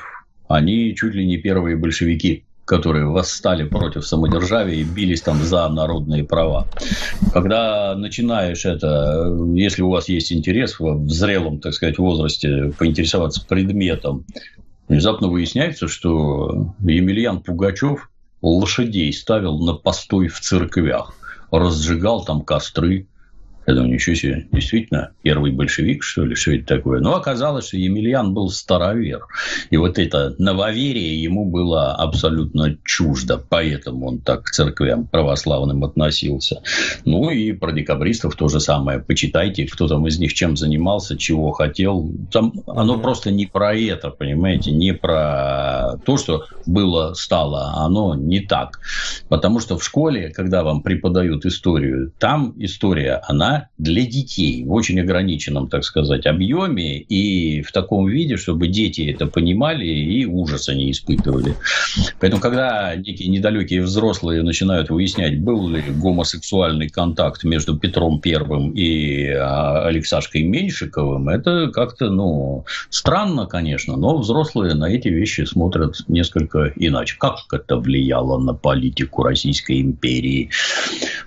они 0.47 0.95
чуть 0.95 1.13
ли 1.15 1.25
не 1.25 1.37
первые 1.37 1.75
большевики 1.75 2.45
которые 2.65 3.07
восстали 3.07 3.67
против 3.67 4.05
самодержавия 4.05 4.75
и 4.75 4.83
бились 4.83 5.21
там 5.21 5.41
за 5.41 5.67
народные 5.69 6.23
права. 6.23 6.67
Когда 7.33 7.95
начинаешь 7.95 8.63
это, 8.63 9.35
если 9.55 9.81
у 9.81 9.89
вас 9.89 10.07
есть 10.07 10.31
интерес 10.31 10.79
в 10.79 11.09
зрелом, 11.09 11.59
так 11.59 11.73
сказать, 11.73 11.97
возрасте 11.97 12.71
поинтересоваться 12.77 13.43
предметом, 13.43 14.23
внезапно 14.87 15.29
выясняется, 15.29 15.87
что 15.87 16.75
Емельян 16.81 17.41
Пугачев 17.41 18.11
лошадей 18.43 19.11
ставил 19.13 19.57
на 19.57 19.73
постой 19.73 20.27
в 20.27 20.39
церквях, 20.39 21.15
разжигал 21.49 22.23
там 22.23 22.41
костры, 22.41 23.07
я 23.69 23.75
думаю, 23.75 23.93
ничего 23.93 24.15
себе, 24.15 24.47
действительно, 24.51 25.11
первый 25.21 25.51
большевик, 25.51 26.01
что 26.03 26.25
ли, 26.25 26.33
что 26.33 26.53
это 26.53 26.65
такое? 26.65 27.01
Но 27.01 27.15
оказалось, 27.15 27.67
что 27.67 27.77
Емельян 27.77 28.33
был 28.33 28.49
старовер. 28.49 29.27
И 29.69 29.77
вот 29.77 29.99
это 29.99 30.33
нововерие 30.39 31.21
ему 31.21 31.45
было 31.45 31.93
абсолютно 31.93 32.75
чуждо. 32.83 33.37
Поэтому 33.37 34.07
он 34.07 34.21
так 34.21 34.45
к 34.45 34.49
церквям 34.49 35.05
православным 35.05 35.83
относился. 35.83 36.63
Ну 37.05 37.29
и 37.29 37.51
про 37.51 37.71
декабристов 37.71 38.35
то 38.35 38.47
же 38.47 38.59
самое. 38.59 38.99
Почитайте, 38.99 39.67
кто 39.67 39.87
там 39.87 40.07
из 40.07 40.17
них 40.17 40.33
чем 40.33 40.57
занимался, 40.57 41.15
чего 41.15 41.51
хотел. 41.51 42.11
Там 42.31 42.53
оно 42.65 42.95
mm-hmm. 42.95 43.01
просто 43.03 43.29
не 43.29 43.45
про 43.45 43.75
это, 43.75 44.09
понимаете, 44.09 44.71
не 44.71 44.95
про 44.95 45.99
то, 46.05 46.17
что 46.17 46.45
было, 46.65 47.13
стало. 47.13 47.73
Оно 47.75 48.15
не 48.15 48.39
так. 48.39 48.79
Потому 49.27 49.59
что 49.59 49.77
в 49.77 49.83
школе, 49.83 50.31
когда 50.31 50.63
вам 50.63 50.81
преподают 50.81 51.45
историю, 51.45 52.11
там 52.17 52.55
история, 52.57 53.21
она 53.27 53.58
для 53.77 54.05
детей 54.05 54.63
в 54.63 54.71
очень 54.71 54.99
ограниченном, 54.99 55.67
так 55.67 55.83
сказать, 55.83 56.25
объеме 56.25 56.99
и 56.99 57.61
в 57.61 57.71
таком 57.71 58.07
виде, 58.07 58.37
чтобы 58.37 58.67
дети 58.67 59.11
это 59.11 59.27
понимали 59.27 59.85
и 59.85 60.25
ужаса 60.25 60.75
не 60.75 60.91
испытывали. 60.91 61.55
Поэтому, 62.19 62.41
когда 62.41 62.95
некие 62.95 63.29
недалекие 63.29 63.81
взрослые 63.81 64.43
начинают 64.43 64.89
выяснять, 64.89 65.39
был 65.39 65.67
ли 65.69 65.81
гомосексуальный 65.81 66.89
контакт 66.89 67.43
между 67.43 67.77
Петром 67.77 68.19
Первым 68.19 68.71
и 68.71 69.29
а, 69.29 69.85
Алексашкой 69.87 70.43
Меньшиковым, 70.43 71.29
это 71.29 71.71
как-то, 71.71 72.09
ну, 72.09 72.65
странно, 72.89 73.45
конечно, 73.45 73.95
но 73.95 74.17
взрослые 74.17 74.73
на 74.75 74.85
эти 74.85 75.07
вещи 75.07 75.41
смотрят 75.41 75.95
несколько 76.07 76.71
иначе. 76.75 77.15
Как 77.19 77.39
это 77.51 77.77
влияло 77.77 78.37
на 78.39 78.53
политику 78.53 79.23
Российской 79.23 79.81
империи? 79.81 80.49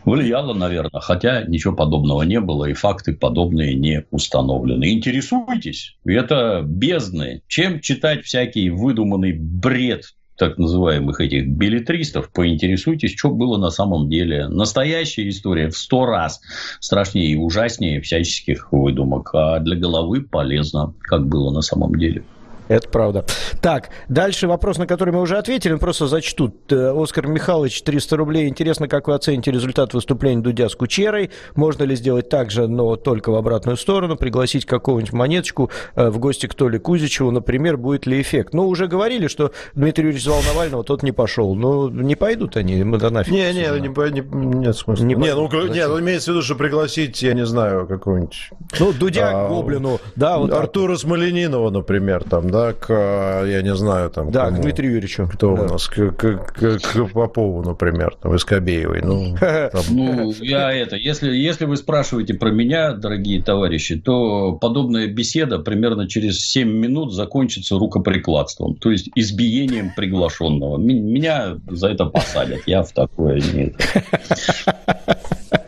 Влияло, 0.05 0.55
наверное, 0.55 1.01
хотя 1.01 1.43
ничего 1.43 1.75
подобного 1.75 2.22
подобного 2.23 2.25
не 2.25 2.41
было, 2.41 2.65
и 2.67 2.73
факты 2.73 3.13
подобные 3.13 3.75
не 3.75 4.05
установлены. 4.11 4.93
Интересуйтесь, 4.93 5.97
это 6.05 6.63
бездны. 6.65 7.43
Чем 7.49 7.81
читать 7.81 8.25
всякий 8.25 8.71
выдуманный 8.71 9.33
бред 9.33 10.15
так 10.39 10.59
называемых 10.59 11.21
этих 11.21 11.47
билетристов, 11.47 12.33
поинтересуйтесь, 12.33 13.15
что 13.17 13.31
было 13.31 13.59
на 13.59 13.71
самом 13.71 14.09
деле. 14.09 14.49
Настоящая 14.49 15.29
история 15.29 15.69
в 15.69 15.77
сто 15.77 16.07
раз 16.07 16.41
страшнее 16.81 17.33
и 17.33 17.37
ужаснее 17.37 18.01
всяческих 18.01 18.73
выдумок, 18.73 19.31
а 19.35 19.61
для 19.61 19.77
головы 19.77 20.23
полезно, 20.23 20.95
как 21.01 21.27
было 21.27 21.53
на 21.53 21.61
самом 21.61 21.95
деле. 21.95 22.25
Это 22.73 22.89
правда. 22.89 23.27
Так, 23.61 23.91
дальше 24.09 24.49
вопрос, 24.49 24.79
на 24.79 24.87
который 24.87 25.13
мы 25.13 25.21
уже 25.21 25.37
ответили, 25.37 25.75
просто 25.75 26.07
зачту. 26.07 26.55
Э, 26.71 26.95
Оскар 26.97 27.27
Михайлович, 27.27 27.83
300 27.83 28.17
рублей. 28.17 28.49
Интересно, 28.49 28.89
как 28.89 29.09
вы 29.09 29.15
оцените 29.15 29.51
результат 29.51 29.93
выступления 29.93 30.41
Дудя 30.41 30.71
с 30.71 30.75
Кучерой? 30.75 31.31
Можно 31.55 31.83
ли 31.85 31.95
сделать 31.97 32.31
так 32.31 32.51
же, 32.51 32.69
но 32.69 32.97
только 32.97 33.31
в 33.31 33.35
обратную 33.35 33.77
сторону? 33.77 34.17
Пригласить 34.17 34.65
какого-нибудь 34.65 35.13
монеточку 35.13 35.71
э, 35.95 36.09
в 36.09 36.19
гости 36.19 36.47
к 36.47 36.55
Толе 36.55 36.79
Кузичеву, 36.79 37.31
например, 37.31 37.77
будет 37.77 38.07
ли 38.07 38.23
эффект? 38.23 38.55
Ну, 38.55 38.67
уже 38.67 38.87
говорили, 38.87 39.27
что 39.27 39.53
Дмитрий 39.75 40.05
Юрьевич 40.05 40.25
звал 40.25 40.41
Навального, 40.43 40.83
тот 40.83 41.03
не 41.03 41.13
пошел. 41.13 41.55
Ну, 41.55 41.91
не 41.91 42.17
пойдут 42.17 42.57
они, 42.57 42.83
мы 42.85 42.97
да 42.97 43.11
нафиг. 43.11 43.35
Не, 43.35 43.53
не, 43.53 43.81
не, 43.81 43.89
не, 43.89 44.57
нет 44.57 44.77
смысла. 44.77 45.05
Не, 45.05 45.15
не, 45.15 45.35
ну, 45.35 45.51
не, 45.69 45.87
ну, 45.87 46.01
имеется 46.01 46.31
в 46.31 46.35
виду, 46.35 46.43
что 46.43 46.55
пригласить, 46.55 47.23
я 47.23 47.35
не 47.35 47.45
знаю, 47.45 47.87
какого-нибудь... 47.87 48.51
Ну, 48.81 48.93
Дудя 48.95 49.45
а, 49.45 49.49
Гоблину, 49.49 50.01
да. 50.17 50.39
Вот 50.39 50.53
Артура. 50.53 50.97
Смоленинова, 51.03 51.71
например, 51.71 52.23
там, 52.25 52.49
да, 52.49 52.62
к, 52.73 53.45
я 53.47 53.63
не 53.63 53.75
знаю, 53.75 54.11
там... 54.11 54.31
Да, 54.31 54.47
кому, 54.47 54.59
к 54.59 54.61
Дмитрию 54.61 54.93
Юрьевичу. 54.93 55.29
Кто 55.33 55.57
да. 55.57 55.63
у 55.63 55.69
нас? 55.69 55.89
К, 55.89 56.11
к, 56.13 56.53
к, 56.53 56.79
к 56.79 57.13
Попову, 57.13 57.63
например, 57.63 58.17
там, 58.23 58.37
Искобеевой. 58.37 59.03
Ну, 59.03 59.37
там... 59.41 59.83
ну, 59.91 60.33
я 60.41 60.73
это... 60.73 60.97
Если, 60.97 61.35
если 61.35 61.65
вы 61.65 61.77
спрашиваете 61.77 62.35
про 62.35 62.51
меня, 62.51 62.93
дорогие 62.93 63.43
товарищи, 63.43 63.97
то 63.97 64.53
подобная 64.53 65.07
беседа 65.07 65.59
примерно 65.59 66.09
через 66.09 66.41
7 66.47 66.69
минут 66.69 67.13
закончится 67.13 67.79
рукоприкладством, 67.79 68.77
то 68.77 68.91
есть 68.91 69.11
избиением 69.15 69.93
приглашенного. 69.95 70.79
Меня 70.79 71.59
за 71.69 71.89
это 71.89 72.07
посадят, 72.07 72.61
я 72.67 72.83
в 72.83 72.93
такое 72.93 73.41
нет. 73.53 73.75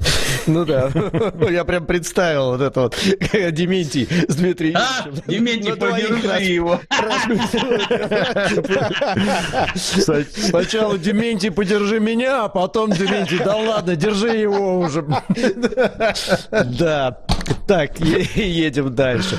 Ну 0.47 0.65
да, 0.65 0.91
я 1.51 1.65
прям 1.65 1.87
представил 1.87 2.51
вот 2.51 2.61
это 2.61 2.83
вот, 2.83 2.95
Дементий 3.53 4.09
с 4.29 4.37
Дмитрием 4.37 4.77
А, 4.77 5.09
Дементий, 5.27 5.75
подержи 5.75 6.43
его. 6.43 6.81
Сначала 9.75 10.99
Дементий, 10.99 11.51
подержи 11.51 12.01
меня, 12.01 12.45
а 12.45 12.49
потом 12.49 12.91
Дементий, 12.91 13.39
да 13.39 13.57
ладно, 13.57 13.97
держи 13.97 14.37
его 14.37 14.81
уже. 14.81 15.05
Да, 16.51 17.19
так, 17.67 17.99
едем 18.01 18.95
дальше. 18.95 19.39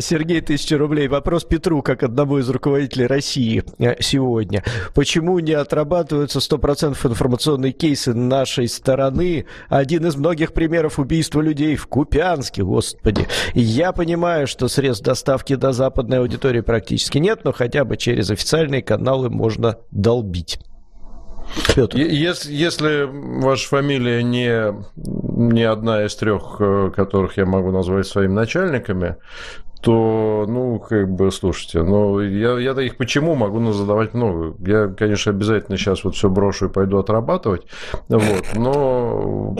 Сергей, 0.00 0.40
тысяча 0.40 0.78
рублей. 0.78 1.08
Вопрос 1.08 1.44
Петру, 1.44 1.82
как 1.82 2.02
одному 2.02 2.38
из 2.38 2.48
руководителей 2.48 3.06
России 3.06 3.62
э, 3.78 4.00
сегодня. 4.00 4.64
Почему 4.94 5.38
не 5.40 5.52
отрабатываются 5.52 6.38
100% 6.38 6.96
информационные 7.06 7.72
кейсы 7.72 8.14
нашей 8.14 8.68
стороны? 8.68 9.44
Один 9.68 10.06
из 10.06 10.16
многих 10.16 10.45
примеров 10.52 10.98
убийства 10.98 11.40
людей 11.40 11.76
в 11.76 11.86
Купянске, 11.86 12.62
господи. 12.62 13.26
Я 13.54 13.92
понимаю, 13.92 14.46
что 14.46 14.68
средств 14.68 15.04
доставки 15.04 15.54
до 15.54 15.72
западной 15.72 16.18
аудитории 16.18 16.60
практически 16.60 17.18
нет, 17.18 17.40
но 17.44 17.52
хотя 17.52 17.84
бы 17.84 17.96
через 17.96 18.30
официальные 18.30 18.82
каналы 18.82 19.30
можно 19.30 19.78
долбить. 19.90 20.58
Если, 21.94 22.52
если 22.52 23.08
ваша 23.40 23.68
фамилия 23.68 24.22
не, 24.22 24.74
не 24.96 25.62
одна 25.62 26.04
из 26.04 26.14
трех, 26.16 26.56
э, 26.60 26.90
которых 26.94 27.36
я 27.36 27.46
могу 27.46 27.70
назвать 27.70 28.06
своими 28.06 28.32
начальниками, 28.32 29.16
то, 29.80 30.44
ну, 30.48 30.78
как 30.78 31.08
бы, 31.10 31.30
слушайте, 31.30 31.82
ну, 31.82 32.20
я, 32.20 32.58
я 32.58 32.72
их 32.82 32.96
почему 32.96 33.34
могу 33.34 33.72
задавать 33.72 34.14
много. 34.14 34.54
Я, 34.66 34.88
конечно, 34.88 35.32
обязательно 35.32 35.76
сейчас 35.76 36.04
вот 36.04 36.14
все 36.14 36.28
брошу 36.28 36.66
и 36.66 36.68
пойду 36.68 36.98
отрабатывать, 36.98 37.62
вот, 38.08 38.44
но 38.54 39.56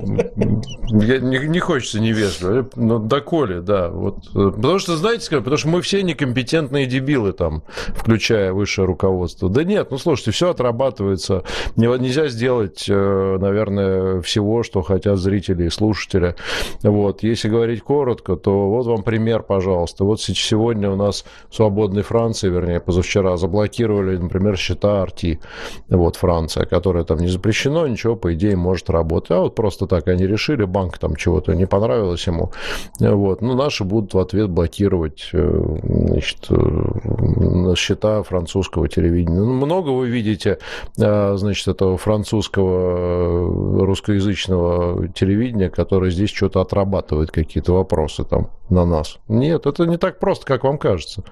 я, 0.89 1.19
не, 1.19 1.39
не 1.49 1.59
хочется 1.61 2.01
невежливо, 2.01 2.69
но 2.77 2.99
доколе, 2.99 3.61
да, 3.61 3.89
вот. 3.89 4.17
Потому 4.33 4.79
что, 4.79 4.97
знаете, 4.97 5.31
потому 5.37 5.57
что 5.57 5.69
мы 5.69 5.81
все 5.83 6.03
некомпетентные 6.03 6.87
дебилы 6.87 7.33
там, 7.33 7.63
включая 7.95 8.53
высшее 8.53 8.87
руководство. 8.87 9.49
Да 9.49 9.65
нет, 9.65 9.91
ну, 9.91 9.99
слушайте, 9.99 10.31
все 10.31 10.51
отрабатывается. 10.51 11.43
Нельзя 11.77 12.29
сделать, 12.29 12.87
э, 12.89 13.39
наверное, 13.41 14.21
всего, 14.23 14.63
что 14.63 14.83
хотят 14.83 15.19
зрители 15.19 15.67
и 15.67 15.71
слушатели. 15.71 16.35
Вот, 16.83 17.23
если 17.23 17.49
говорить 17.49 17.83
коротко, 17.83 18.37
то 18.37 18.69
вот 18.69 18.87
вам 18.87 19.03
пример, 19.03 19.43
пожалуйста. 19.43 20.05
Вот 20.07 20.21
сегодня 20.21 20.91
у 20.91 20.97
нас 20.97 21.25
в 21.51 21.55
свободной 21.57 22.03
Франции, 22.03 22.49
вернее, 22.49 22.81
позавчера 22.81 23.37
заблокировали, 23.37 24.17
например, 24.17 24.57
счета 24.57 25.03
Арти, 25.03 25.41
вот 25.89 26.17
Франция, 26.17 26.65
которая 26.67 27.05
там 27.05 27.19
не 27.19 27.29
запрещено, 27.29 27.87
ничего, 27.87 28.17
по 28.17 28.35
идее, 28.35 28.57
может 28.57 28.91
работать. 28.91 29.31
А 29.33 29.41
вот 29.41 29.55
просто 29.55 29.87
так 29.87 30.09
они 30.09 30.27
решили, 30.27 30.65
банк 30.65 30.99
там 30.99 31.17
чего-то 31.17 31.55
не 31.55 31.67
понравилось 31.67 32.27
ему. 32.27 32.53
Вот. 33.01 33.43
Ну, 33.43 33.55
наши 33.55 33.85
будут 33.85 34.15
в 34.15 34.19
ответ 34.19 34.51
блокировать 34.51 35.29
э, 35.33 35.79
значит, 35.83 36.47
э, 36.51 37.75
счета 37.77 38.23
французского 38.23 38.89
телевидения. 38.89 39.41
Ну, 39.41 39.55
много 39.55 39.91
вы 39.91 40.09
видите, 40.09 40.59
э, 40.99 41.37
значит, 41.37 41.69
этого 41.69 41.97
французского 41.97 43.85
русскоязычного 43.87 45.09
телевидения, 45.09 45.71
которое 45.71 46.11
здесь 46.11 46.31
что-то 46.31 46.61
отрабатывает, 46.61 47.31
какие-то 47.31 47.73
вопросы 47.73 48.25
там 48.25 48.51
на 48.69 48.85
нас. 48.85 49.19
Нет, 49.29 49.67
это 49.67 49.87
не 49.87 49.96
так 49.97 50.19
просто, 50.19 50.47
как 50.47 50.65
вам 50.65 50.79
кажется. 50.79 51.25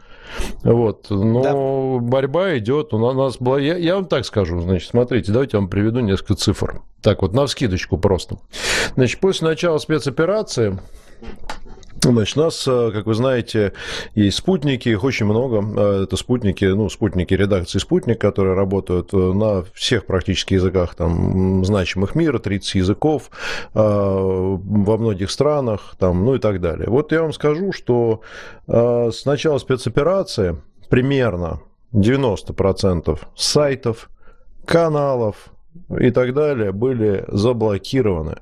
Вот. 0.62 1.06
Но 1.10 1.42
да. 1.42 2.06
борьба 2.06 2.58
идет. 2.58 2.92
У 2.94 2.98
нас 2.98 3.36
была... 3.38 3.60
Я, 3.60 3.76
я 3.76 3.96
вам 3.96 4.06
так 4.06 4.24
скажу, 4.24 4.60
значит, 4.60 4.88
смотрите, 4.88 5.32
давайте 5.32 5.56
я 5.56 5.60
вам 5.60 5.68
приведу 5.68 6.00
несколько 6.00 6.34
цифр. 6.34 6.82
Так 7.02 7.22
вот, 7.22 7.34
на 7.34 7.46
вскидочку 7.46 7.98
просто. 7.98 8.38
Значит, 8.96 9.20
после 9.20 9.48
начала 9.48 9.78
спецоперации 9.78 10.78
Значит, 12.02 12.36
у 12.36 12.40
нас, 12.40 12.68
э, 12.68 12.90
как 12.92 13.06
вы 13.06 13.14
знаете, 13.14 13.72
есть 14.14 14.36
спутники, 14.36 14.88
их 14.88 15.04
очень 15.04 15.26
много. 15.26 15.64
Э, 15.76 16.02
это 16.04 16.16
спутники, 16.16 16.64
ну, 16.64 16.88
спутники 16.88 17.32
редакции 17.34 17.78
«Спутник», 17.78 18.20
которые 18.20 18.54
работают 18.54 19.14
э, 19.14 19.16
на 19.16 19.64
всех 19.72 20.04
практически 20.04 20.54
языках 20.54 20.94
там, 20.94 21.64
значимых 21.64 22.14
мира, 22.14 22.38
30 22.38 22.74
языков, 22.74 23.30
во 23.72 24.96
многих 24.98 25.30
странах, 25.30 25.96
там, 25.98 26.24
ну 26.24 26.34
и 26.34 26.38
так 26.38 26.60
далее. 26.60 26.88
Вот 26.88 27.12
я 27.12 27.22
вам 27.22 27.32
скажу, 27.32 27.72
что 27.72 28.20
с 28.66 29.24
начала 29.24 29.58
спецоперации 29.58 30.56
примерно 30.90 31.60
90% 31.92 33.18
сайтов, 33.36 34.10
каналов 34.64 35.48
и 35.98 36.10
так 36.10 36.34
далее 36.34 36.72
были 36.72 37.24
заблокированы 37.28 38.36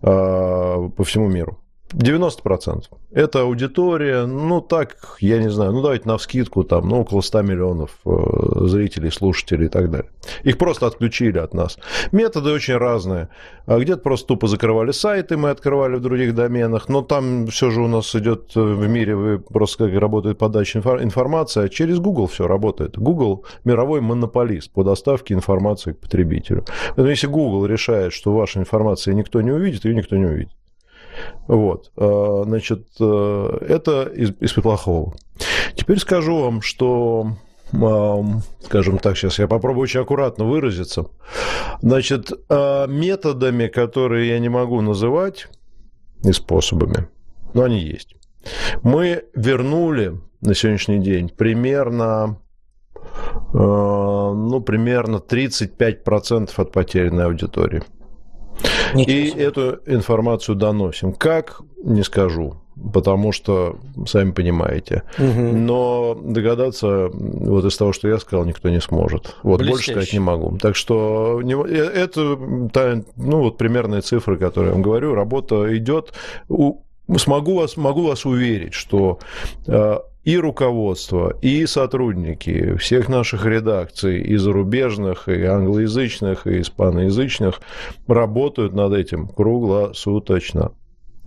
по 0.00 1.04
всему 1.04 1.28
миру. 1.28 1.58
90%. 1.92 2.82
Это 3.12 3.40
аудитория, 3.40 4.26
ну 4.26 4.60
так, 4.60 5.16
я 5.20 5.38
не 5.38 5.50
знаю, 5.50 5.72
ну 5.72 5.82
давайте 5.82 6.08
на 6.08 6.16
вскидку, 6.16 6.64
там, 6.64 6.88
ну 6.88 7.00
около 7.00 7.20
100 7.20 7.42
миллионов 7.42 7.90
э, 8.04 8.66
зрителей, 8.66 9.10
слушателей 9.10 9.66
и 9.66 9.68
так 9.68 9.90
далее. 9.90 10.10
Их 10.44 10.58
просто 10.58 10.86
отключили 10.86 11.38
от 11.38 11.54
нас. 11.54 11.78
Методы 12.12 12.50
очень 12.50 12.76
разные. 12.76 13.28
А 13.66 13.78
где-то 13.78 14.02
просто 14.02 14.28
тупо 14.28 14.46
закрывали 14.46 14.92
сайты, 14.92 15.36
мы 15.36 15.50
открывали 15.50 15.96
в 15.96 16.00
других 16.00 16.34
доменах, 16.34 16.88
но 16.88 17.02
там 17.02 17.46
все 17.46 17.70
же 17.70 17.80
у 17.80 17.88
нас 17.88 18.14
идет 18.14 18.52
э, 18.56 18.60
в 18.60 18.88
мире 18.88 19.38
просто 19.38 19.86
как 19.86 20.00
работает 20.00 20.38
подача 20.38 20.78
информации, 20.78 21.64
а 21.64 21.68
через 21.68 21.98
Google 21.98 22.26
все 22.26 22.46
работает. 22.46 22.98
Google 22.98 23.44
мировой 23.64 24.00
монополист 24.00 24.70
по 24.72 24.84
доставке 24.84 25.34
информации 25.34 25.92
к 25.92 26.00
потребителю. 26.00 26.64
Поэтому 26.88 27.08
если 27.08 27.26
Google 27.26 27.66
решает, 27.66 28.12
что 28.12 28.32
ваша 28.32 28.60
информация 28.60 29.14
никто 29.14 29.40
не 29.40 29.50
увидит, 29.50 29.84
ее 29.84 29.94
никто 29.94 30.16
не 30.16 30.26
увидит. 30.26 30.59
Вот. 31.46 31.90
А, 31.96 32.42
значит, 32.44 32.88
э, 33.00 33.58
это 33.68 34.04
из, 34.04 34.32
из 34.40 34.52
плохого. 34.52 35.14
Теперь 35.74 35.98
скажу 35.98 36.38
вам, 36.38 36.62
что 36.62 37.36
скажем 38.64 38.98
так, 38.98 39.16
сейчас 39.16 39.38
я 39.38 39.46
попробую 39.46 39.84
очень 39.84 40.00
аккуратно 40.00 40.44
выразиться. 40.44 41.06
Значит, 41.80 42.32
а, 42.48 42.86
методами, 42.86 43.68
которые 43.68 44.28
я 44.28 44.38
не 44.40 44.48
могу 44.48 44.80
называть, 44.80 45.48
и 46.24 46.32
способами, 46.32 47.08
но 47.54 47.62
они 47.62 47.80
есть. 47.80 48.16
Мы 48.82 49.24
вернули 49.34 50.20
на 50.40 50.54
сегодняшний 50.54 50.98
день 50.98 51.28
примерно 51.28 52.38
ну, 53.52 54.60
примерно 54.60 55.16
35% 55.16 56.50
от 56.56 56.72
потерянной 56.72 57.26
аудитории. 57.26 57.82
И 58.94 59.28
эту 59.30 59.80
информацию 59.86 60.56
доносим. 60.56 61.12
Как, 61.12 61.60
не 61.82 62.02
скажу, 62.02 62.56
потому 62.92 63.32
что, 63.32 63.76
сами 64.06 64.30
понимаете. 64.30 65.02
Угу. 65.18 65.40
Но 65.40 66.18
догадаться 66.22 67.10
вот 67.12 67.64
из 67.64 67.76
того, 67.76 67.92
что 67.92 68.08
я 68.08 68.18
сказал, 68.18 68.44
никто 68.44 68.68
не 68.68 68.80
сможет. 68.80 69.36
Вот 69.42 69.58
Блестяще. 69.58 69.72
больше 69.72 69.90
сказать 69.92 70.12
не 70.12 70.18
могу. 70.18 70.56
Так 70.58 70.76
что 70.76 71.40
э, 71.42 71.74
это 71.74 72.38
та, 72.72 73.02
ну, 73.16 73.40
вот 73.40 73.58
примерные 73.58 74.00
цифры, 74.00 74.36
которые 74.36 74.70
я 74.70 74.74
вам 74.74 74.82
говорю. 74.82 75.14
Работа 75.14 75.76
идет. 75.76 76.12
Смогу 77.16 77.56
вас, 77.56 77.76
могу 77.76 78.06
вас 78.06 78.24
уверить, 78.24 78.74
что 78.74 79.18
э, 79.66 79.98
и 80.24 80.36
руководство, 80.36 81.36
и 81.40 81.66
сотрудники 81.66 82.76
всех 82.76 83.08
наших 83.08 83.46
редакций, 83.46 84.20
и 84.20 84.36
зарубежных, 84.36 85.28
и 85.28 85.42
англоязычных, 85.44 86.46
и 86.46 86.60
испаноязычных, 86.60 87.60
работают 88.06 88.74
над 88.74 88.92
этим 88.92 89.28
круглосуточно. 89.28 90.72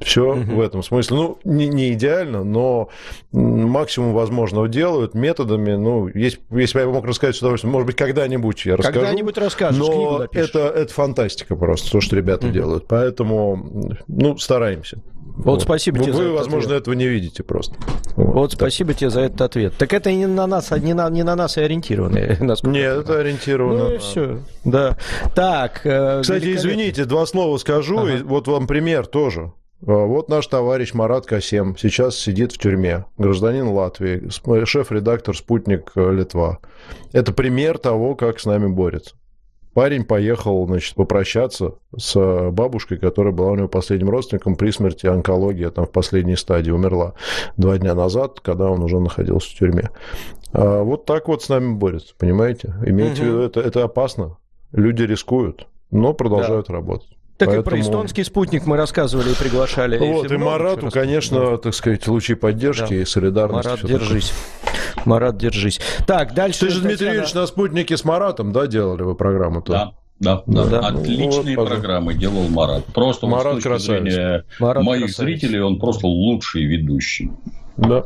Все 0.04 0.34
угу. 0.34 0.56
в 0.56 0.62
этом 0.62 0.84
смысле. 0.84 1.18
Ну, 1.18 1.40
не, 1.44 1.68
не 1.68 1.94
идеально, 1.94 2.44
но 2.44 2.90
максимум 3.32 4.14
возможного 4.14 4.68
делают 4.68 5.14
методами. 5.14 5.74
Ну, 5.74 6.08
есть, 6.08 6.40
если 6.52 6.80
бы 6.80 6.80
я 6.82 6.88
мог 6.88 7.06
рассказать 7.06 7.36
с 7.36 7.40
удовольствием, 7.40 7.72
может 7.72 7.88
быть, 7.88 7.96
когда-нибудь 7.96 8.66
я 8.66 8.76
расскажу. 8.76 9.00
Когда-нибудь 9.00 9.38
расскажешь, 9.38 9.80
но 9.80 10.28
это, 10.32 10.60
это 10.60 10.94
фантастика 10.94 11.56
просто, 11.56 11.92
то, 11.92 12.02
что 12.02 12.16
ребята 12.16 12.48
угу. 12.48 12.54
делают. 12.54 12.88
Поэтому, 12.88 13.96
ну, 14.08 14.38
стараемся. 14.38 15.02
Вот, 15.36 15.46
вот. 15.46 15.62
спасибо 15.64 15.98
вы, 15.98 16.04
тебе 16.04 16.14
вы, 16.14 16.18
за 16.18 16.24
этот 16.26 16.38
возможно, 16.38 16.70
ответ. 16.70 16.82
этого 16.82 16.94
не 16.94 17.08
видите 17.08 17.44
просто. 17.44 17.76
Вот, 18.16 18.34
вот 18.36 18.52
спасибо 18.54 18.94
тебе 18.94 19.10
за 19.10 19.22
этот 19.22 19.42
ответ. 19.42 19.74
Так 19.78 19.92
это 19.94 20.12
не 20.12 20.28
на 20.28 20.46
нас, 20.46 20.70
не 20.72 20.94
на, 20.94 21.10
не 21.10 21.24
на 21.24 21.36
нас 21.36 21.58
и 21.58 21.62
ориентировано. 21.62 22.18
Нет, 22.64 22.98
это 22.98 23.20
ориентировано. 23.20 23.86
Ну 23.86 23.96
и 23.96 23.98
все. 23.98 24.40
Да. 24.64 24.96
Так. 25.34 25.82
Э, 25.86 26.22
Кстати, 26.22 26.56
извините, 26.56 27.06
два 27.06 27.26
слова 27.26 27.58
скажу. 27.58 27.98
Ага. 27.98 28.12
И 28.12 28.22
вот 28.22 28.48
вам 28.48 28.68
пример 28.68 29.08
тоже. 29.08 29.52
А, 29.86 30.06
вот 30.06 30.30
наш 30.30 30.48
товарищ 30.48 30.94
Марат 30.94 31.26
Касем 31.26 31.78
сейчас 31.78 32.18
сидит 32.18 32.52
в 32.54 32.58
тюрьме, 32.58 33.06
гражданин 33.18 33.68
Латвии, 33.68 34.30
шеф-редактор 34.66 35.36
«Спутник 35.36 35.92
э, 35.96 36.12
Литва». 36.12 36.60
Это 37.12 37.34
пример 37.34 37.78
того, 37.78 38.16
как 38.16 38.40
с 38.40 38.46
нами 38.46 38.68
борется. 38.68 39.16
Парень 39.74 40.06
поехал, 40.06 40.68
значит, 40.68 40.94
попрощаться 40.94 41.76
с 41.98 42.52
бабушкой, 42.52 43.00
которая 43.00 43.34
была 43.34 43.52
у 43.52 43.56
него 43.56 43.68
последним 43.68 44.12
родственником 44.12 44.56
при 44.56 44.70
смерти 44.70 45.08
онкология, 45.08 45.72
там 45.72 45.88
в 45.88 45.92
последней 45.92 46.36
стадии 46.36 46.70
умерла 46.70 47.16
два 47.58 47.80
дня 47.80 47.96
назад, 47.96 48.40
когда 48.40 48.70
он 48.70 48.84
уже 48.84 49.00
находился 49.00 49.50
в 49.50 49.58
тюрьме. 49.58 49.90
А 50.52 50.84
вот 50.84 51.06
так 51.06 51.28
вот 51.28 51.42
с 51.42 51.50
нами 51.50 51.74
борется, 51.74 52.14
понимаете? 52.20 52.76
Имейте 52.86 53.24
угу. 53.24 53.24
в 53.24 53.26
виду, 53.26 53.40
это, 53.42 53.62
это 53.62 53.84
опасно. 53.84 54.38
Люди 54.72 55.02
рискуют, 55.04 55.68
но 55.90 56.14
продолжают 56.14 56.68
да. 56.68 56.74
работать. 56.74 57.13
Так 57.38 57.48
Поэтому... 57.48 57.62
и 57.62 57.64
про 57.64 57.82
эстонский 57.82 58.24
спутник 58.24 58.66
мы 58.66 58.78
рассказывали 58.78 59.32
и 59.32 59.36
приглашали. 59.36 59.98
Вот, 59.98 60.30
и, 60.30 60.36
и 60.36 60.38
Марату, 60.38 60.92
конечно, 60.92 61.58
так 61.58 61.74
сказать, 61.74 62.08
лучи 62.08 62.36
поддержки 62.36 62.90
да. 62.90 62.96
и 62.96 63.06
солидарности. 63.06 63.70
Марат, 63.70 63.86
держись. 63.86 64.32
Такое. 64.94 65.06
Марат, 65.06 65.38
держись. 65.38 65.80
Так, 66.06 66.36
дальше... 66.36 66.60
Ты 66.60 66.70
же, 66.70 66.82
Татьяна... 66.82 66.98
Дмитрий 66.98 67.18
Ильич, 67.18 67.34
на 67.34 67.48
спутнике 67.48 67.98
с 67.98 68.06
Маратом, 68.06 68.52
да, 68.52 68.68
делали 68.68 69.02
вы 69.02 69.16
программу? 69.16 69.64
Да. 69.66 69.94
Да, 70.20 70.44
да, 70.46 70.66
да. 70.66 70.80
Отличные 70.80 71.58
вот, 71.58 71.68
программы 71.68 72.14
делал 72.14 72.48
Марат. 72.48 72.86
Просто 72.86 73.28
Марат 73.28 73.60
с 73.60 73.64
точки 73.64 73.80
зрения 73.80 74.46
Марат 74.60 74.84
моих 74.84 75.06
красавец. 75.06 75.40
зрителей 75.40 75.60
он 75.60 75.80
просто 75.80 76.08
лучший 76.08 76.64
ведущий. 76.66 77.32
Да. 77.78 78.06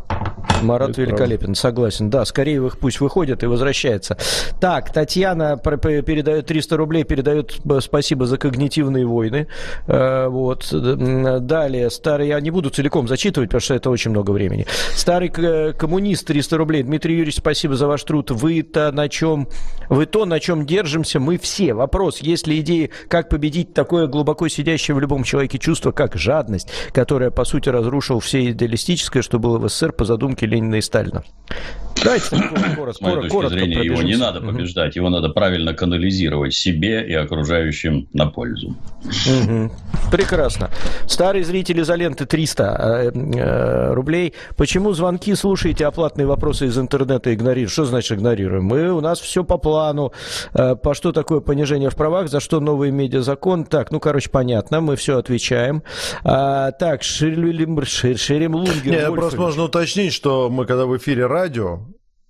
Марат 0.62 0.92
Это 0.92 1.02
великолепен, 1.02 1.48
правда. 1.48 1.60
согласен. 1.60 2.10
Да, 2.10 2.26
скорее 2.26 2.66
их 2.66 2.80
пусть 2.80 3.00
выходят 3.00 3.44
и 3.44 3.46
возвращается. 3.46 4.18
Так, 4.60 4.92
Татьяна 4.92 5.58
передает 5.58 6.48
300 6.48 6.78
рублей, 6.78 7.04
передает 7.04 7.60
спасибо 7.82 8.26
за 8.26 8.38
когнитивные 8.38 9.06
войны. 9.06 9.48
Э, 9.88 10.28
вот. 10.28 10.68
Далее, 10.72 11.90
старый, 11.90 12.30
я 12.30 12.40
не 12.40 12.50
буду 12.50 12.70
целиком 12.70 13.08
зачитывать, 13.08 13.50
потому 13.50 13.62
что 13.62 13.76
это 13.76 13.90
очень 13.90 14.12
много 14.12 14.32
времени. 14.32 14.66
Старый 14.96 15.30
коммунист 15.74 16.28
300 16.28 16.58
рублей. 16.58 16.84
Дмитрий 16.84 17.14
Юрьевич, 17.14 17.38
спасибо 17.38 17.76
за 17.76 17.88
ваш 17.88 18.04
труд. 18.04 18.32
Вы-то 18.32 18.92
на 18.92 19.10
чем, 19.10 19.48
вы 19.90 20.06
то, 20.06 20.26
на 20.26 20.40
чем 20.40 20.66
держимся, 20.66 21.20
мы 21.20 21.38
все. 21.38 21.74
Вопрос, 21.74 22.20
есть 22.20 22.48
ли 22.48 22.60
идеи, 22.62 22.92
как 23.10 23.30
победить 23.30 23.74
такое 23.74 24.08
глубоко 24.08 24.48
сидящее 24.48 24.96
в 24.96 25.00
любом 25.00 25.24
человеке 25.24 25.60
чувство, 25.60 25.92
как 25.92 26.16
жадность, 26.16 26.70
которая, 26.94 27.30
по 27.32 27.46
сути, 27.46 27.70
разрушил 27.70 28.20
все 28.20 28.50
идеалистическое, 28.52 29.22
что 29.22 29.40
было 29.40 29.57
в 29.58 29.70
СССР 29.70 29.92
по 29.92 30.06
задумке 30.06 30.46
Ленина 30.46 30.76
и 30.76 30.82
Сталина. 30.82 31.24
Давайте 32.08 32.26
скоро, 32.74 32.94
С 32.94 33.02
моей 33.02 33.16
точки 33.16 33.30
коротко 33.32 33.60
зрения, 33.60 33.84
его 33.84 34.02
не 34.02 34.16
надо 34.16 34.40
побеждать, 34.40 34.96
его 34.96 35.10
надо 35.10 35.28
правильно 35.30 35.74
канализировать 35.74 36.54
себе 36.54 37.06
и 37.06 37.14
окружающим 37.14 38.08
на 38.14 38.28
пользу. 38.28 38.78
Угу. 39.04 39.72
Прекрасно. 40.10 40.70
Старый 41.06 41.44
зритель 41.44 41.82
изоленты 41.82 42.26
300 42.26 42.64
э, 42.64 43.12
э, 43.12 43.94
рублей. 43.94 44.34
Почему 44.56 44.94
звонки 44.94 45.36
слушаете, 45.36 45.86
а 45.86 45.92
платные 45.92 46.26
вопросы 46.26 46.68
из 46.68 46.78
интернета 46.78 47.34
игнорируют? 47.34 47.72
Что 47.72 47.84
значит 47.84 48.18
игнорируем? 48.18 48.64
Мы, 48.64 48.90
у 48.94 49.02
нас 49.02 49.20
все 49.20 49.44
по 49.44 49.58
плану. 49.58 50.14
Э, 50.54 50.76
по 50.76 50.94
что 50.94 51.12
такое 51.12 51.42
понижение 51.42 51.90
в 51.90 51.96
правах, 51.96 52.30
за 52.30 52.40
что 52.40 52.62
новый 52.62 52.92
медиазакон? 52.92 53.66
Так, 53.66 53.92
ну, 53.92 54.00
короче, 54.00 54.30
понятно, 54.30 54.80
мы 54.80 54.96
все 54.96 55.18
отвечаем. 55.18 55.84
А, 56.24 56.72
так, 56.72 57.04
Шерим 57.04 58.56
Лунгер. 58.56 58.92
Нет, 58.92 59.14
просто 59.14 59.40
можно 59.40 59.64
уточнить, 59.64 60.14
что 60.14 60.50
мы 60.50 60.66
когда 60.66 60.86
в 60.86 60.96
эфире 60.96 61.26
радио, 61.26 61.82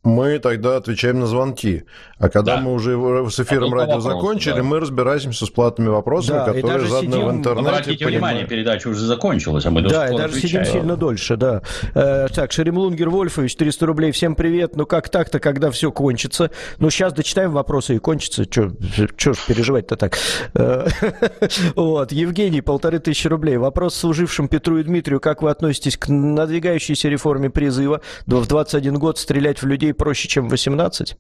мы 0.08 0.40
тогда 0.40 0.78
отвечаем 0.78 1.20
на 1.20 1.28
звонки. 1.28 1.84
А 2.18 2.30
когда 2.30 2.56
да. 2.56 2.62
мы 2.62 2.74
уже 2.74 2.92
с 3.30 3.40
эфиром 3.40 3.74
а 3.74 3.78
радио 3.78 3.96
вопрос, 3.98 4.04
закончили, 4.04 4.56
да. 4.56 4.64
мы 4.64 4.80
разбираемся 4.80 5.46
с 5.46 5.50
платными 5.50 5.90
вопросами, 5.90 6.38
да, 6.38 6.46
которые 6.46 6.88
заданы 6.88 7.12
сидим... 7.12 7.28
в 7.28 7.32
интернете. 7.32 7.70
Обратите 7.70 8.06
понимаю. 8.06 8.14
внимание, 8.14 8.48
передача 8.48 8.88
уже 8.88 9.06
закончилась, 9.06 9.66
а 9.66 9.72
мы 9.72 9.82
до 9.82 9.90
Да, 9.90 10.08
и 10.08 10.18
даже 10.18 10.38
отвечаем. 10.38 10.66
сидим 10.66 10.80
сильно 10.80 10.96
дольше, 10.96 11.36
да. 11.36 11.62
Э, 11.94 12.28
так, 12.34 12.52
Шеремлунгер 12.52 13.10
Вольфович, 13.10 13.56
300 13.56 13.86
рублей, 13.86 14.12
всем 14.12 14.36
привет. 14.36 14.76
Ну 14.76 14.86
как 14.86 15.10
так-то, 15.10 15.40
когда 15.40 15.70
все 15.70 15.92
кончится? 15.92 16.52
Ну 16.80 16.90
сейчас 16.90 17.14
дочитаем 17.14 17.52
вопросы 17.52 17.96
и 17.96 18.00
кончится. 18.00 18.46
Че 18.46 18.70
ж 18.70 19.38
переживать-то 19.48 19.98
так? 19.98 20.18
Э, 20.54 20.88
вот, 21.76 22.12
Евгений, 22.14 22.62
полторы 22.62 23.00
тысячи 23.00 23.28
рублей. 23.28 23.58
Вопрос 23.58 23.96
служившим 23.96 24.48
Петру 24.48 24.78
и 24.78 24.84
Дмитрию. 24.84 25.20
Как 25.20 25.42
вы 25.42 25.52
относитесь 25.52 25.98
к 25.98 26.08
надвигающейся 26.08 27.10
реформе 27.10 27.50
призыва 27.50 28.02
в 28.26 28.48
21 28.48 28.96
год 28.96 29.20
стрелять 29.20 29.62
в 29.62 29.68
людей 29.68 29.94
проще, 29.98 30.28
чем 30.28 30.48
18? 30.48 31.18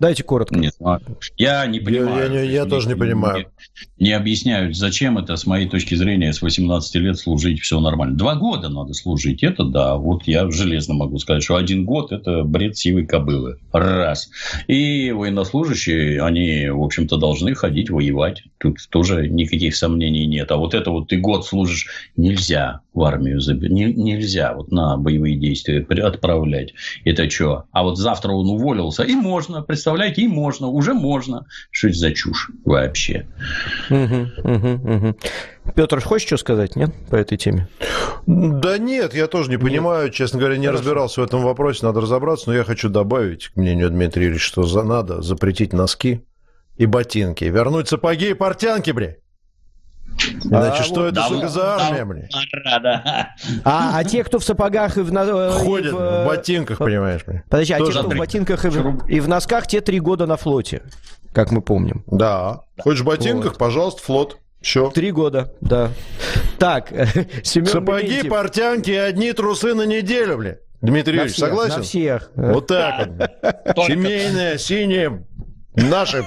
Дайте 0.00 0.22
коротко. 0.22 0.58
Не 0.58 0.70
знаю. 0.70 1.02
Я 1.36 1.66
не 1.66 1.78
понимаю. 1.78 2.32
Я, 2.32 2.40
я, 2.40 2.50
я 2.50 2.64
тоже 2.64 2.88
не 2.88 2.94
понимаю. 2.94 3.50
Не, 3.98 4.06
не 4.06 4.12
объясняют, 4.12 4.74
зачем 4.74 5.18
это, 5.18 5.36
с 5.36 5.44
моей 5.44 5.68
точки 5.68 5.94
зрения, 5.94 6.32
с 6.32 6.40
18 6.40 6.94
лет 6.94 7.18
служить 7.18 7.60
все 7.60 7.80
нормально. 7.80 8.16
Два 8.16 8.34
года 8.34 8.70
надо 8.70 8.94
служить, 8.94 9.42
это 9.42 9.64
да. 9.64 9.96
Вот 9.96 10.22
я 10.26 10.50
железно 10.50 10.94
могу 10.94 11.18
сказать, 11.18 11.42
что 11.42 11.56
один 11.56 11.84
год– 11.84 12.12
это 12.12 12.44
бред 12.44 12.78
сивой 12.78 13.04
кобылы. 13.04 13.58
Раз. 13.72 14.30
И 14.68 15.12
военнослужащие, 15.12 16.22
они, 16.22 16.70
в 16.70 16.82
общем-то, 16.82 17.18
должны 17.18 17.54
ходить 17.54 17.90
воевать. 17.90 18.42
Тут 18.56 18.78
тоже 18.88 19.28
никаких 19.28 19.76
сомнений 19.76 20.24
нет. 20.24 20.50
А 20.50 20.56
вот 20.56 20.72
это 20.72 20.90
вот 20.90 21.08
ты 21.08 21.18
год 21.18 21.44
служишь, 21.44 21.88
нельзя 22.16 22.80
в 22.92 23.02
армию, 23.02 23.40
не, 23.70 23.92
нельзя 23.92 24.54
вот 24.54 24.72
на 24.72 24.96
боевые 24.96 25.36
действия 25.36 25.86
отправлять. 26.02 26.74
Это 27.04 27.30
что? 27.30 27.64
А 27.72 27.82
вот 27.82 27.98
завтра 27.98 28.32
он 28.32 28.48
уволился, 28.48 29.04
и 29.04 29.14
можно, 29.14 29.62
представляете, 29.62 30.22
и 30.22 30.28
можно, 30.28 30.66
уже 30.66 30.94
можно. 30.94 31.46
Что 31.70 31.88
это 31.88 31.98
за 31.98 32.12
чушь 32.12 32.50
вообще? 32.64 33.26
Петр, 35.76 36.00
хочешь 36.00 36.26
что 36.26 36.36
сказать, 36.36 36.74
нет, 36.74 36.90
по 37.10 37.16
этой 37.16 37.38
теме? 37.38 37.68
Да 38.26 38.78
нет, 38.78 39.14
я 39.14 39.26
тоже 39.28 39.50
не 39.50 39.56
понимаю, 39.56 40.06
нет. 40.06 40.14
честно 40.14 40.38
говоря, 40.38 40.56
не 40.56 40.66
Хорошо. 40.66 40.82
разбирался 40.82 41.20
в 41.20 41.24
этом 41.24 41.42
вопросе, 41.42 41.86
надо 41.86 42.00
разобраться, 42.00 42.48
но 42.48 42.54
я 42.54 42.64
хочу 42.64 42.88
добавить 42.88 43.48
к 43.48 43.56
мнению 43.56 43.90
Дмитрия 43.90 44.28
Ильича, 44.28 44.44
что 44.44 44.62
за 44.64 44.82
надо 44.82 45.22
запретить 45.22 45.72
носки 45.72 46.22
и 46.76 46.86
ботинки, 46.86 47.44
вернуть 47.44 47.88
сапоги 47.88 48.30
и 48.30 48.34
портянки, 48.34 48.90
бля. 48.90 49.16
Значит, 50.40 50.80
а, 50.80 50.84
что 50.84 51.00
вот, 51.00 51.12
это, 51.12 51.22
сука, 51.28 51.48
за 51.48 51.76
армия, 51.76 52.04
блин? 52.04 52.28
А, 53.64 53.98
а 53.98 54.04
те, 54.04 54.22
кто 54.24 54.38
в 54.38 54.44
сапогах 54.44 54.98
и 54.98 55.00
в... 55.00 55.10
Ходят 55.52 55.92
в, 55.92 55.96
в 55.96 56.26
ботинках, 56.26 56.78
понимаешь, 56.78 57.24
блин. 57.26 57.42
Подожди, 57.48 57.72
а 57.72 57.78
те, 57.78 57.90
кто 57.90 58.08
в 58.08 58.16
ботинках 58.16 58.64
и 58.64 58.68
в, 58.68 59.06
и 59.08 59.20
в 59.20 59.28
носках, 59.28 59.66
те 59.66 59.80
три 59.80 60.00
года 60.00 60.26
на 60.26 60.36
флоте, 60.36 60.82
как 61.32 61.50
мы 61.50 61.62
помним. 61.62 62.04
Да. 62.06 62.62
Хочешь 62.78 63.00
в 63.00 63.04
ботинках, 63.04 63.52
вот. 63.52 63.58
пожалуйста, 63.58 64.02
флот. 64.02 64.38
Все. 64.60 64.90
Три 64.90 65.10
года, 65.10 65.54
да. 65.62 65.90
Так, 66.58 66.88
Семен 67.42 67.66
Сапоги, 67.66 68.08
Милентьев. 68.08 68.30
портянки 68.30 68.90
и 68.90 68.94
одни 68.94 69.32
трусы 69.32 69.74
на 69.74 69.86
неделю, 69.86 70.36
блин. 70.36 70.56
Дмитрий 70.82 71.14
Юрьевич, 71.14 71.36
согласен? 71.36 71.76
На 71.76 71.82
всех. 71.82 72.30
Вот 72.34 72.66
так 72.66 73.08
вот. 73.08 73.86
Семейное, 73.86 74.56
синее, 74.56 75.24
Наши. 75.74 76.24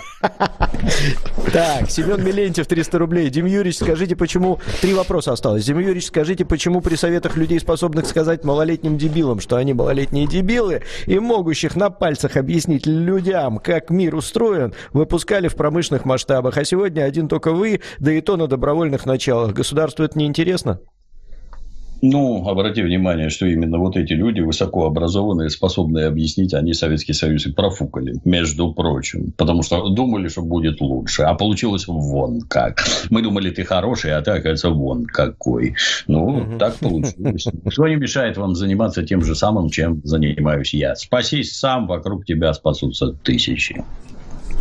Так, 1.51 1.89
Семен 1.89 2.23
Милентьев, 2.23 2.65
300 2.65 2.97
рублей. 2.97 3.29
Дим 3.29 3.45
Юрьевич, 3.45 3.77
скажите, 3.77 4.15
почему... 4.15 4.59
Три 4.81 4.93
вопроса 4.93 5.33
осталось. 5.33 5.65
Дим 5.65 5.79
Юрьевич, 5.79 6.07
скажите, 6.07 6.45
почему 6.45 6.81
при 6.81 6.95
советах 6.95 7.35
людей, 7.35 7.59
способных 7.59 8.07
сказать 8.07 8.43
малолетним 8.43 8.97
дебилам, 8.97 9.39
что 9.39 9.57
они 9.57 9.73
малолетние 9.73 10.27
дебилы, 10.27 10.83
и 11.05 11.19
могущих 11.19 11.75
на 11.75 11.89
пальцах 11.89 12.37
объяснить 12.37 12.85
людям, 12.85 13.59
как 13.59 13.89
мир 13.89 14.15
устроен, 14.15 14.73
выпускали 14.93 15.49
в 15.49 15.55
промышленных 15.55 16.05
масштабах, 16.05 16.57
а 16.57 16.63
сегодня 16.63 17.03
один 17.03 17.27
только 17.27 17.51
вы, 17.51 17.81
да 17.99 18.11
и 18.13 18.21
то 18.21 18.37
на 18.37 18.47
добровольных 18.47 19.05
началах. 19.05 19.53
Государству 19.53 20.05
это 20.05 20.17
не 20.17 20.25
интересно? 20.25 20.79
Ну, 22.05 22.45
обрати 22.49 22.81
внимание, 22.81 23.29
что 23.29 23.45
именно 23.45 23.77
вот 23.77 23.95
эти 23.95 24.11
люди, 24.11 24.41
высокообразованные, 24.41 25.49
способные 25.49 26.07
объяснить, 26.07 26.53
они 26.53 26.73
Советский 26.73 27.13
Союз 27.13 27.45
и 27.45 27.53
профукали, 27.53 28.15
между 28.25 28.73
прочим. 28.73 29.31
Потому 29.37 29.63
что 29.63 29.87
думали, 29.87 30.27
что 30.27 30.41
будет 30.41 30.81
лучше. 30.81 31.23
А 31.23 31.33
получилось 31.33 31.87
вон 31.87 32.41
как. 32.41 32.83
Мы 33.09 33.21
думали, 33.21 33.51
ты 33.51 33.63
хороший, 33.63 34.11
а 34.11 34.21
ты, 34.21 34.31
оказывается, 34.31 34.71
вон 34.71 35.05
какой. 35.05 35.75
Ну, 36.07 36.57
так 36.59 36.75
получилось. 36.75 37.47
Что 37.69 37.87
не 37.87 37.95
мешает 37.95 38.35
вам 38.35 38.53
заниматься 38.53 39.03
тем 39.03 39.21
же 39.21 39.33
самым, 39.33 39.69
чем 39.69 40.01
занимаюсь 40.03 40.73
я? 40.73 40.95
Спасись 40.95 41.57
сам, 41.57 41.87
вокруг 41.87 42.25
тебя 42.25 42.51
спасутся 42.51 43.13
тысячи. 43.13 43.81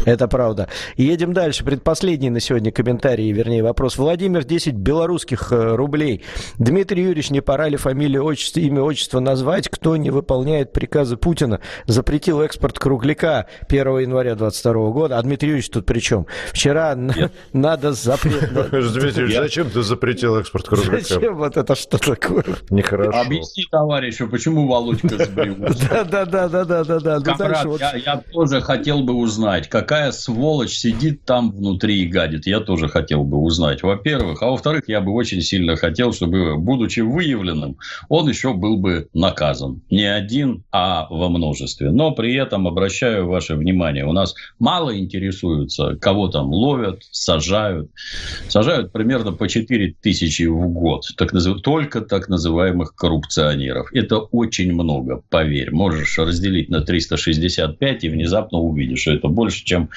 Это 0.05 0.29
правда. 0.29 0.69
Едем 0.97 1.33
дальше. 1.33 1.65
Предпоследний 1.65 2.31
на 2.31 2.41
сегодня 2.41 2.73
комментарий, 2.73 3.31
вернее 3.33 3.62
вопрос. 3.62 3.97
Владимир, 3.97 4.45
10 4.45 4.74
белорусских 4.74 5.53
э, 5.53 5.74
рублей. 5.74 6.23
Дмитрий 6.59 7.03
Юрьевич, 7.03 7.31
не 7.31 7.41
пора 7.41 7.69
ли 7.69 7.77
фамилию, 7.77 8.24
отчество, 8.24 8.61
имя, 8.61 8.83
отчество 8.83 9.20
назвать? 9.20 9.69
Кто 9.69 9.97
не 9.97 10.11
выполняет 10.11 10.73
приказы 10.73 11.16
Путина? 11.16 11.61
Запретил 11.87 12.41
экспорт 12.41 12.79
кругляка 12.79 13.47
1 13.69 13.99
января 13.99 14.35
2022 14.35 14.91
года. 14.91 15.19
А 15.19 15.23
Дмитрий 15.23 15.51
Юрьевич 15.51 15.70
тут 15.70 15.87
при 15.87 16.01
чем? 16.01 16.27
Вчера 16.53 16.97
надо 17.53 17.93
запретить... 17.93 18.53
Дмитрий 18.53 19.23
Юрьевич, 19.23 19.37
зачем 19.37 19.70
ты 19.70 19.83
запретил 19.83 20.37
экспорт 20.37 20.69
кругляка? 20.69 21.05
Зачем 21.05 21.37
вот 21.37 21.57
это 21.57 21.74
что 21.74 21.99
такое? 21.99 22.45
Нехорошо. 22.70 23.20
Объясни 23.20 23.65
товарищу, 23.70 24.29
почему 24.29 24.66
Володька 24.66 25.24
сбрил. 25.24 25.57
Да-да-да-да-да-да. 25.91 27.20
Ну, 27.65 27.77
я 27.77 28.23
тоже 28.33 28.61
хотел 28.61 29.03
бы 29.03 29.15
узнать, 29.15 29.69
как 29.69 29.91
какая 29.93 30.12
сволочь 30.12 30.78
сидит 30.78 31.27
там 31.27 31.51
внутри 31.51 32.01
и 32.01 32.06
гадит, 32.06 32.47
я 32.47 32.60
тоже 32.60 32.89
хотел 32.89 33.24
бы 33.24 33.36
узнать, 33.36 33.82
во-первых. 33.82 34.43
А 34.43 34.47
во-вторых, 34.47 34.85
я 34.86 35.02
бы 35.02 35.12
очень 35.12 35.43
сильно 35.43 35.77
хотел, 35.77 36.14
чтобы, 36.14 36.56
будучи 36.56 37.01
выявленным, 37.01 37.77
он 38.09 38.27
еще 38.27 38.55
был 38.55 38.78
бы 38.78 39.09
наказан. 39.12 39.82
Не 39.90 40.05
один, 40.05 40.64
а 40.73 41.06
во 41.10 41.28
множестве. 41.28 41.90
Но 41.90 42.12
при 42.12 42.35
этом 42.35 42.66
обращаю 42.66 43.28
ваше 43.28 43.55
внимание, 43.55 44.06
у 44.06 44.12
нас 44.12 44.35
мало 44.59 44.98
интересуются, 44.98 45.98
кого 46.01 46.28
там 46.28 46.51
ловят, 46.55 47.02
сажают. 47.10 47.90
Сажают 48.48 48.93
примерно 48.93 49.32
по 49.32 49.47
4 49.47 49.94
тысячи 50.01 50.44
в 50.44 50.69
год. 50.69 51.05
Так, 51.19 51.32
только 51.62 52.01
так 52.01 52.31
называемых 52.31 52.94
коррупционеров. 52.94 53.93
Это 53.93 54.20
очень 54.20 54.73
много, 54.73 55.20
поверь. 55.28 55.70
Можешь 55.70 56.16
разделить 56.16 56.70
на 56.70 56.81
365 56.81 58.05
и 58.05 58.09
внезапно 58.09 58.56
увидишь, 58.56 59.01
что 59.01 59.12
это 59.12 59.28
больше, 59.28 59.62
чем 59.66 59.82
чем 59.83 59.91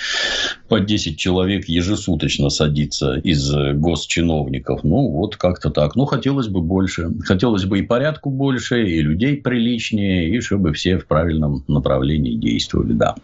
по 0.68 0.80
10 0.80 1.18
человек 1.18 1.68
ежесуточно 1.68 2.50
садиться 2.50 3.16
из 3.16 3.52
госчиновников. 3.76 4.84
Ну, 4.84 5.10
вот 5.10 5.36
как-то 5.38 5.70
так. 5.70 5.96
Ну, 5.96 6.06
хотелось 6.06 6.48
бы 6.48 6.62
больше. 6.62 7.10
Хотелось 7.22 7.66
бы 7.66 7.80
и 7.80 7.82
порядку 7.82 8.30
больше, 8.30 8.88
и 8.88 9.02
людей 9.02 9.38
приличнее, 9.38 10.30
и 10.30 10.42
чтобы 10.42 10.74
все 10.74 10.98
в 10.98 11.06
правильном 11.08 11.64
направлении 11.68 12.36
действовали, 12.36 12.94
да. 12.94 13.16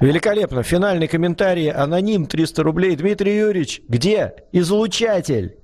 Великолепно. 0.00 0.62
Финальный 0.62 1.08
комментарий. 1.08 1.70
Аноним 1.70 2.26
300 2.26 2.62
рублей. 2.62 2.96
Дмитрий 2.96 3.36
Юрьевич, 3.36 3.82
где 3.88 4.34
излучатель? 4.52 5.56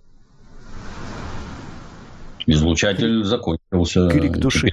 Излучатель 2.47 3.25
закончился. 3.25 4.09
Крик 4.09 4.39
души. 4.39 4.73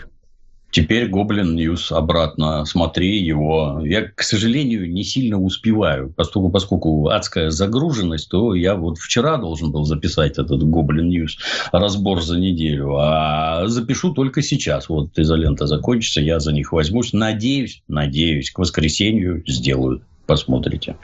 Теперь 0.72 1.08
Goblin 1.08 1.56
News 1.56 1.92
обратно. 1.92 2.64
Смотри 2.66 3.22
его. 3.22 3.82
Я, 3.84 4.04
к 4.04 4.22
сожалению, 4.22 4.92
не 4.92 5.04
сильно 5.04 5.40
успеваю, 5.40 6.14
поскольку, 6.16 6.50
поскольку 6.50 7.08
адская 7.10 7.50
загруженность, 7.50 8.30
то 8.30 8.54
я 8.54 8.76
вот 8.76 8.98
вчера 9.00 9.38
должен 9.38 9.72
был 9.72 9.86
записать 9.86 10.38
этот 10.38 10.64
Goblin 10.64 11.10
News 11.10 11.38
разбор 11.72 12.22
за 12.22 12.38
неделю, 12.38 12.96
а 12.98 13.68
запишу 13.68 14.14
только 14.14 14.42
сейчас. 14.42 14.90
Вот 14.90 15.18
изолента 15.18 15.66
закончится, 15.66 16.22
я 16.22 16.40
за 16.40 16.54
них 16.54 16.72
возьмусь. 16.72 17.14
Надеюсь, 17.14 17.82
надеюсь, 17.88 18.52
к 18.52 18.60
воскресенью 18.60 19.44
сделаю. 19.48 20.02
Посмотрите. 20.28 20.96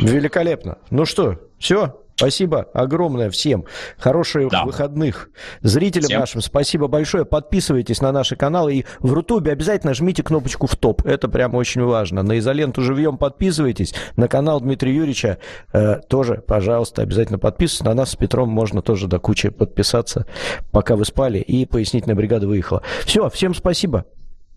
Великолепно. 0.00 0.78
Ну 0.90 1.04
что, 1.04 1.40
все, 1.58 2.00
Спасибо 2.18 2.66
огромное 2.74 3.30
всем. 3.30 3.64
Хороших 3.96 4.50
да. 4.50 4.64
выходных. 4.64 5.30
Зрителям 5.62 6.06
всем. 6.06 6.18
нашим 6.18 6.40
спасибо 6.40 6.88
большое. 6.88 7.24
Подписывайтесь 7.24 8.00
на 8.00 8.10
наши 8.10 8.34
каналы. 8.34 8.74
И 8.74 8.84
в 8.98 9.12
Рутубе 9.12 9.52
обязательно 9.52 9.94
жмите 9.94 10.24
кнопочку 10.24 10.66
в 10.66 10.74
топ. 10.74 11.06
Это 11.06 11.28
прямо 11.28 11.58
очень 11.58 11.80
важно. 11.84 12.24
На 12.24 12.40
изоленту 12.40 12.82
живьем 12.82 13.18
подписывайтесь. 13.18 13.94
На 14.16 14.26
канал 14.26 14.60
Дмитрия 14.60 14.96
Юрьевича 14.96 15.38
э, 15.72 16.00
тоже, 16.08 16.42
пожалуйста, 16.44 17.02
обязательно 17.02 17.38
подписывайтесь. 17.38 17.84
На 17.86 17.94
нас 17.94 18.10
с 18.10 18.16
Петром 18.16 18.48
можно 18.48 18.82
тоже 18.82 19.06
до 19.06 19.20
кучи 19.20 19.50
подписаться, 19.50 20.26
пока 20.72 20.96
вы 20.96 21.04
спали. 21.04 21.38
И 21.38 21.66
пояснительная 21.66 22.16
бригада 22.16 22.48
выехала. 22.48 22.82
Все, 23.04 23.30
всем 23.30 23.54
спасибо. 23.54 24.06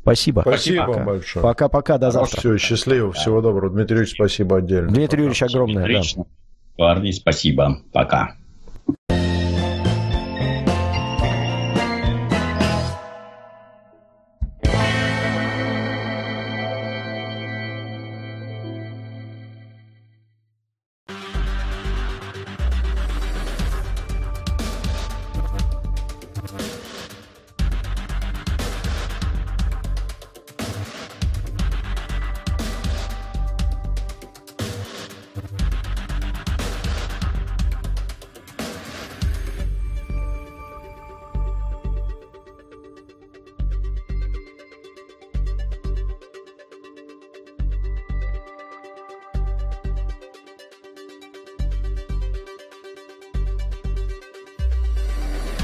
Спасибо. 0.01 0.41
Спасибо 0.41 0.81
вам 0.87 1.05
большое. 1.05 1.43
Пока-пока, 1.43 1.99
до 1.99 2.09
завтра. 2.09 2.39
Все, 2.39 2.57
счастливо, 2.57 3.11
всего 3.11 3.39
доброго. 3.39 3.71
Дмитрий 3.71 3.97
Юрьевич, 3.97 4.15
спасибо 4.15 4.57
отдельно. 4.57 4.89
Дмитрий 4.89 5.19
Юрьевич, 5.19 5.43
огромное. 5.43 5.85
Да. 5.85 6.23
Парни, 6.75 7.11
спасибо. 7.11 7.81
Пока. 7.93 8.40